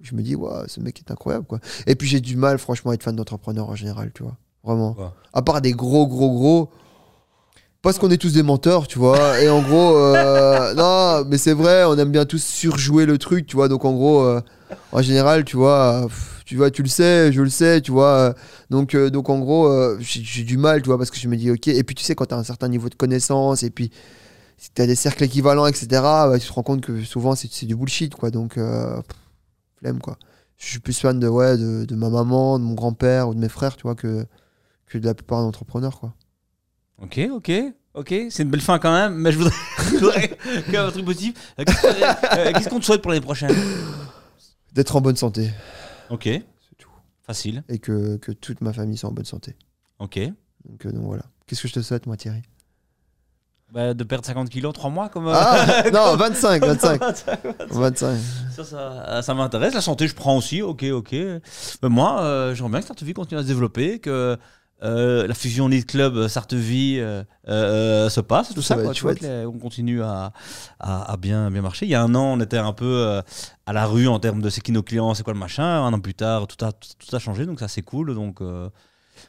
Je 0.02 0.16
me 0.16 0.22
dis, 0.22 0.36
waouh, 0.36 0.68
ce 0.68 0.80
mec 0.80 1.00
est 1.00 1.12
incroyable, 1.12 1.46
quoi. 1.46 1.60
Et 1.86 1.96
puis 1.96 2.08
j'ai 2.08 2.22
du 2.22 2.36
mal, 2.38 2.58
franchement, 2.58 2.92
à 2.92 2.94
être 2.94 3.04
fan 3.04 3.16
d'entrepreneurs 3.16 3.70
en 3.70 3.76
général, 3.76 4.12
tu 4.14 4.24
vois. 4.24 4.38
Vraiment. 4.64 4.96
À 5.34 5.42
part 5.42 5.62
des 5.62 5.72
gros, 5.74 6.08
gros, 6.08 6.32
gros. 6.32 6.70
Parce 7.82 7.98
qu'on 7.98 8.12
est 8.12 8.18
tous 8.18 8.34
des 8.34 8.44
menteurs, 8.44 8.88
tu 8.88 9.00
vois. 9.00 9.42
Et 9.42 9.50
en 9.50 9.62
gros, 9.62 9.96
euh, 9.96 10.74
non, 10.76 11.26
mais 11.30 11.38
c'est 11.38 11.54
vrai, 11.54 11.86
on 11.86 11.98
aime 11.98 12.12
bien 12.12 12.26
tous 12.26 12.44
surjouer 12.44 13.06
le 13.06 13.18
truc, 13.18 13.46
tu 13.46 13.56
vois. 13.56 13.70
Donc 13.70 13.86
en 13.86 13.94
gros, 13.94 14.22
euh, 14.22 14.42
en 14.92 15.02
général, 15.02 15.46
tu 15.46 15.56
vois, 15.56 16.04
pff, 16.08 16.44
tu 16.46 16.58
vois, 16.58 16.72
tu 16.72 16.84
le 16.84 16.90
sais, 16.90 17.32
je 17.32 17.42
le 17.42 17.50
sais, 17.50 17.80
tu 17.80 17.92
vois. 17.92 18.36
donc, 18.70 18.96
euh, 18.96 19.10
donc 19.10 19.30
en 19.30 19.40
gros, 19.40 19.98
j'ai 20.00 20.44
du 20.44 20.58
mal, 20.58 20.82
tu 20.82 20.88
vois, 20.88 20.98
parce 20.98 21.10
que 21.10 21.18
je 21.18 21.28
me 21.30 21.38
dis, 21.38 21.50
ok. 21.52 21.70
Et 21.70 21.84
puis 21.84 21.96
tu 21.96 22.04
sais, 22.04 22.16
quand 22.16 22.26
tu 22.26 22.34
as 22.34 22.38
un 22.38 22.44
certain 22.44 22.68
niveau 22.68 22.90
de 22.90 22.96
connaissance, 22.96 23.64
et 23.64 23.70
puis 23.70 23.92
si 24.58 24.72
tu 24.76 24.82
as 24.82 24.88
des 24.88 24.96
cercles 24.96 25.24
équivalents, 25.24 25.66
etc., 25.66 25.88
bah, 25.92 26.38
tu 26.38 26.48
te 26.48 26.54
rends 26.54 26.64
compte 26.64 26.82
que 26.82 27.02
souvent 27.06 27.34
c'est 27.36 27.66
du 27.66 27.78
bullshit, 27.78 28.14
quoi. 28.14 28.30
Donc, 28.30 28.56
pff, 28.56 29.04
flemme, 29.80 30.00
quoi. 30.02 30.18
Je 30.58 30.66
suis 30.68 30.80
plus 30.80 31.00
fan 31.00 31.18
de, 31.18 31.30
ouais, 31.30 31.58
de, 31.58 31.86
de 31.86 31.96
ma 31.96 32.10
maman, 32.10 32.60
de 32.60 32.66
mon 32.66 32.74
grand-père 32.74 33.30
ou 33.30 33.34
de 33.34 33.40
mes 33.40 33.48
frères, 33.48 33.78
tu 33.78 33.84
vois, 33.84 33.96
que, 33.96 34.26
que 34.90 34.98
de 34.98 35.06
la 35.06 35.14
plupart 35.14 35.42
d'entrepreneurs, 35.42 36.00
quoi. 36.00 36.14
Ok, 37.02 37.20
ok, 37.32 37.52
ok, 37.94 38.14
c'est 38.30 38.44
une 38.44 38.50
belle 38.50 38.60
fin 38.62 38.78
quand 38.80 38.92
même, 38.92 39.16
mais 39.16 39.32
je 39.32 39.38
voudrais, 39.38 39.54
je 39.92 39.98
voudrais 39.98 40.30
quand 40.66 40.72
même 40.74 40.86
un 40.88 40.92
truc 40.92 41.06
positif. 41.06 41.54
Euh, 41.60 41.64
Qu'est-ce 41.64 41.86
euh, 41.88 42.52
qu'est-ce 42.54 42.70
qu'on 42.70 42.80
te 42.80 42.86
souhaite 42.86 43.02
pour 43.02 43.12
l'année 43.12 43.24
prochaine? 43.24 43.56
D'être 44.74 44.96
en 44.96 45.02
bonne 45.02 45.16
santé 45.16 45.50
Ok, 46.10 46.24
C'est 46.26 46.76
tout. 46.78 46.90
facile, 47.26 47.64
et 47.70 47.80
que, 47.80 48.18
que 48.18 48.32
toute 48.34 48.62
ma 48.62 48.74
famille 48.74 48.98
soit 48.98 49.10
en 49.10 49.14
bonne 49.14 49.26
santé. 49.26 49.56
ok. 50.00 50.20
Donc, 50.68 50.86
euh, 50.86 50.92
donc 50.92 51.04
voilà. 51.06 51.24
Qu'est-ce 51.48 51.62
que 51.62 51.68
je 51.70 51.74
te 51.74 51.82
souhaite, 51.82 52.06
moi, 52.06 52.18
Thierry? 52.18 52.42
Bah, 53.72 53.94
de 53.94 54.04
perdre 54.04 54.26
50 54.26 54.50
kilos 54.50 54.72
en 54.72 54.74
3 54.74 54.90
mois 54.90 55.10
comme. 55.10 55.28
euh, 55.28 55.34
Ah 55.34 55.84
non, 55.94 56.16
25, 56.18 56.66
25. 56.66 57.02
25. 57.70 58.18
Ça, 58.56 58.64
ça, 58.66 59.22
ça 59.22 59.34
m'intéresse. 59.36 59.74
La 59.76 59.82
santé, 59.82 60.08
je 60.08 60.16
prends 60.16 60.36
aussi. 60.36 60.62
Ok, 60.64 60.84
ok. 60.92 61.12
Mais 61.14 61.90
moi, 61.90 62.22
euh, 62.24 62.56
j'aimerais 62.56 62.72
bien 62.72 62.82
que 62.82 62.88
Sartevie 62.88 63.14
continue 63.14 63.40
à 63.40 63.44
se 63.44 63.48
développer, 63.48 64.00
que 64.00 64.38
euh, 64.84 65.28
la 65.28 65.34
fusion 65.34 65.68
Lead 65.68 65.86
Club 65.86 66.28
Sartevie 66.28 67.00
euh, 67.00 67.24
euh, 67.48 68.10
se 68.10 68.22
passe, 68.22 68.54
tout 68.54 68.62
Ça 68.62 68.76
quoi, 68.76 68.94
tu 68.94 69.02
vois, 69.04 69.14
les- 69.14 69.46
on 69.46 69.58
continue 69.60 70.02
à, 70.02 70.32
à, 70.80 71.12
à 71.12 71.18
bien, 71.18 71.52
bien 71.52 71.62
marcher. 71.62 71.86
Il 71.86 71.90
y 71.90 71.96
a 71.96 72.02
un 72.02 72.16
an, 72.16 72.34
on 72.38 72.40
était 72.40 72.58
un 72.58 72.74
peu 72.74 72.86
euh, 72.86 73.22
à 73.66 73.74
la 73.74 73.86
rue 73.86 74.08
en 74.08 74.20
termes 74.20 74.42
de 74.42 74.50
c'est 74.50 74.62
qui 74.62 74.72
nos 74.72 74.84
clients, 74.84 75.14
c'est 75.14 75.24
quoi 75.24 75.34
le 75.34 75.40
machin. 75.40 75.64
Un 75.64 75.92
an 75.94 76.00
plus 76.00 76.14
tard, 76.14 76.48
tout 76.48 76.64
a, 76.66 76.72
tout 76.72 77.16
a 77.16 77.20
changé, 77.20 77.46
donc 77.46 77.60
ça 77.60 77.68
c'est 77.68 77.82
cool. 77.82 78.16
Donc 78.16 78.42
euh, 78.42 78.70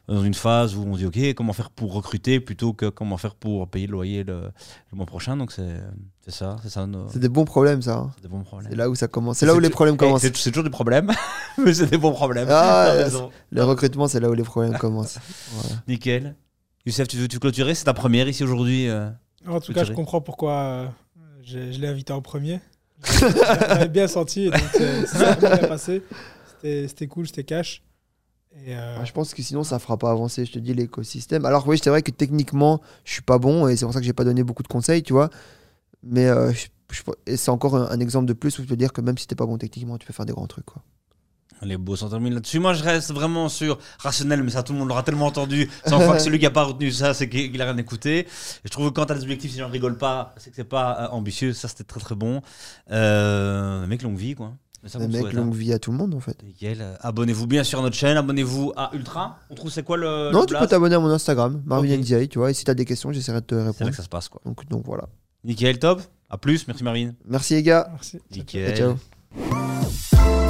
dans 0.08 0.22
une 0.24 0.34
phase 0.34 0.74
où 0.76 0.82
on 0.82 0.96
dit 0.96 1.06
ok, 1.06 1.34
comment 1.34 1.52
faire 1.52 1.70
pour 1.70 1.92
recruter 1.94 2.40
plutôt 2.40 2.72
que 2.72 2.86
comment 2.88 3.16
faire 3.16 3.34
pour 3.34 3.68
payer 3.68 3.86
le 3.86 3.92
loyer 3.92 4.24
le, 4.24 4.42
le 4.42 4.96
mois 4.96 5.06
prochain. 5.06 5.36
Donc 5.36 5.52
c'est 5.52 5.80
c'est 6.24 6.30
ça, 6.32 6.56
c'est 6.62 6.68
ça. 6.68 6.86
nos- 6.86 7.08
C'est 7.08 7.18
des 7.18 7.28
bons 7.28 7.44
problèmes, 7.44 7.80
ça. 7.82 7.96
hein. 7.96 8.10
c'est 8.16 8.22
des 8.22 8.28
bons 8.28 8.42
problèmes. 8.42 8.70
C'est 8.70 8.76
là 8.76 8.90
où 8.90 8.94
ça 8.94 9.08
commence. 9.08 9.38
C'est 9.38 9.46
là 9.46 9.54
où 9.54 9.58
les 9.58 9.70
problèmes 9.70 9.94
Eh, 9.94 9.98
commencent. 9.98 10.22
C'est 10.22 10.50
toujours 10.50 10.64
des 10.64 10.70
problèmes, 10.70 11.10
mais 11.58 11.72
c'est 11.74 11.86
des 11.86 11.98
bons 11.98 12.12
problèmes. 12.12 12.48
Ah, 12.50 12.86
T'as 12.88 12.94
ouais, 12.96 13.02
raison. 13.04 13.30
Le 13.50 13.64
recrutement, 13.64 14.06
c'est 14.08 14.20
là 14.20 14.28
où 14.30 14.34
les 14.34 14.42
problèmes 14.44 14.76
commencent. 14.78 15.18
Nickel. 15.88 16.34
Youssef, 16.86 17.08
tu 17.08 17.16
veux 17.16 17.28
tu 17.28 17.38
clôturer? 17.38 17.74
C'est 17.74 17.84
ta 17.84 17.94
première 17.94 18.28
ici 18.28 18.42
aujourd'hui. 18.44 18.88
euh. 18.88 19.10
En 19.46 19.60
tout 19.60 19.72
cas, 19.72 19.84
je 19.84 19.92
comprends 19.92 20.20
pourquoi 20.20 20.52
euh, 20.52 20.86
je, 21.42 21.72
je 21.72 21.78
l'ai 21.80 21.88
invité 21.88 22.12
en 22.12 22.22
premier. 22.22 22.60
J'avais 23.04 23.88
bien 23.88 24.06
senti, 24.08 24.50
donc 24.50 24.60
euh, 24.80 25.06
ça 25.06 25.18
s'est 25.18 25.24
vraiment 25.40 25.56
bien 25.58 25.68
passé. 25.68 26.02
C'était 26.50 26.86
c'était 26.88 27.06
cool, 27.06 27.26
c'était 27.26 27.44
cash. 27.44 27.82
Et, 28.56 28.74
euh, 28.74 28.96
Ah, 29.00 29.04
Je 29.04 29.12
pense 29.12 29.32
que 29.34 29.42
sinon, 29.42 29.64
ça 29.64 29.78
fera 29.78 29.96
pas 29.96 30.10
avancer, 30.10 30.44
je 30.44 30.52
te 30.52 30.58
dis, 30.58 30.74
l'écosystème. 30.74 31.44
Alors, 31.44 31.66
oui, 31.68 31.78
c'est 31.82 31.90
vrai 31.90 32.02
que 32.02 32.10
techniquement, 32.10 32.80
je 33.04 33.12
suis 33.12 33.22
pas 33.22 33.38
bon 33.38 33.68
et 33.68 33.76
c'est 33.76 33.84
pour 33.84 33.92
ça 33.94 34.00
que 34.00 34.06
j'ai 34.06 34.12
pas 34.12 34.24
donné 34.24 34.42
beaucoup 34.42 34.62
de 34.62 34.68
conseils, 34.68 35.02
tu 35.02 35.12
vois. 35.12 35.30
Mais 36.02 36.26
euh, 36.28 36.52
je- 36.52 36.66
je- 36.92 37.02
et 37.26 37.36
c'est 37.36 37.50
encore 37.50 37.76
un, 37.76 37.90
un 37.90 38.00
exemple 38.00 38.26
de 38.26 38.32
plus 38.32 38.58
où 38.58 38.62
je 38.62 38.68
peux 38.68 38.76
dire 38.76 38.92
que 38.92 39.00
même 39.00 39.18
si 39.18 39.26
t'es 39.26 39.34
pas 39.36 39.46
bon 39.46 39.58
techniquement, 39.58 39.98
tu 39.98 40.06
peux 40.06 40.12
faire 40.12 40.26
des 40.26 40.32
grands 40.32 40.46
trucs, 40.46 40.66
quoi. 40.66 40.82
Les 41.62 41.76
beaux 41.76 41.94
s'en 41.94 42.08
terminent 42.08 42.34
là-dessus. 42.36 42.58
Moi, 42.58 42.72
je 42.72 42.82
reste 42.82 43.12
vraiment 43.12 43.50
sur 43.50 43.78
rationnel, 43.98 44.42
mais 44.42 44.50
ça, 44.50 44.62
tout 44.62 44.72
le 44.72 44.78
monde 44.78 44.88
l'aura 44.88 45.02
tellement 45.02 45.26
entendu. 45.26 45.68
100 45.86 46.00
fois 46.00 46.16
que 46.16 46.22
celui 46.22 46.38
qui 46.38 46.46
a 46.46 46.50
pas 46.50 46.62
retenu 46.64 46.90
ça, 46.90 47.12
c'est 47.12 47.28
qu'il 47.28 47.60
a 47.60 47.66
rien 47.66 47.76
écouté. 47.76 48.20
Et 48.20 48.26
je 48.64 48.70
trouve 48.70 48.88
que 48.88 48.94
quand 48.94 49.04
t'as 49.04 49.14
des 49.14 49.22
objectifs, 49.24 49.50
si 49.50 49.58
les 49.58 49.62
gens 49.64 49.68
rigolent 49.68 49.98
pas, 49.98 50.34
c'est 50.38 50.48
que 50.48 50.56
c'est 50.56 50.64
pas 50.64 50.98
euh, 51.02 51.08
ambitieux. 51.08 51.52
Ça, 51.52 51.68
c'était 51.68 51.84
très 51.84 52.00
très 52.00 52.14
bon. 52.14 52.40
Euh, 52.90 53.86
mec, 53.86 54.00
longue 54.02 54.16
vie, 54.16 54.34
quoi. 54.34 54.54
Mais 54.82 54.88
ça, 54.88 54.98
te 54.98 55.04
mec, 55.04 55.20
souhaite, 55.20 55.34
hein. 55.34 55.36
longue 55.40 55.54
vie 55.54 55.72
à 55.72 55.78
tout 55.78 55.90
le 55.92 55.98
monde, 55.98 56.14
en 56.14 56.20
fait. 56.20 56.42
Nickel. 56.42 56.78
Euh, 56.80 56.94
Abonnez-vous 57.00 57.46
bien 57.46 57.64
sûr 57.64 57.80
à 57.80 57.82
notre 57.82 57.96
chaîne. 57.96 58.16
Abonnez-vous 58.16 58.72
à 58.76 58.90
Ultra. 58.94 59.38
On 59.50 59.54
trouve 59.54 59.70
c'est 59.70 59.82
quoi 59.82 59.96
le. 59.98 60.30
non, 60.32 60.40
le 60.40 60.46
tu 60.46 60.54
peux 60.54 60.66
t'abonner 60.66 60.94
à 60.94 61.00
mon 61.00 61.10
Instagram, 61.10 61.62
Marvin 61.66 61.92
Ok. 61.94 62.00
NDI, 62.00 62.28
tu 62.28 62.38
vois. 62.38 62.50
Et 62.50 62.54
si 62.54 62.64
t'as 62.64 62.74
des 62.74 62.84
questions, 62.86 63.12
j'essaierai 63.12 63.40
de 63.42 63.46
te 63.46 63.54
C'est 63.54 63.60
là 63.60 63.66
répondre. 63.72 63.90
que 63.90 63.96
ça 63.96 64.02
se 64.02 64.08
passe, 64.08 64.28
quoi. 64.28 64.40
Donc, 64.46 64.66
donc 64.68 64.84
voilà. 64.86 65.04
Nickel, 65.44 65.78
top. 65.78 66.00
À 66.30 66.38
plus. 66.38 66.66
Merci, 66.66 66.84
Marine. 66.84 67.14
Merci 67.28 67.54
les 67.54 67.62
gars. 67.62 67.88
merci. 67.92 68.18
Nickel. 68.30 68.76
Ciao. 68.76 68.96
ciao. 70.16 70.49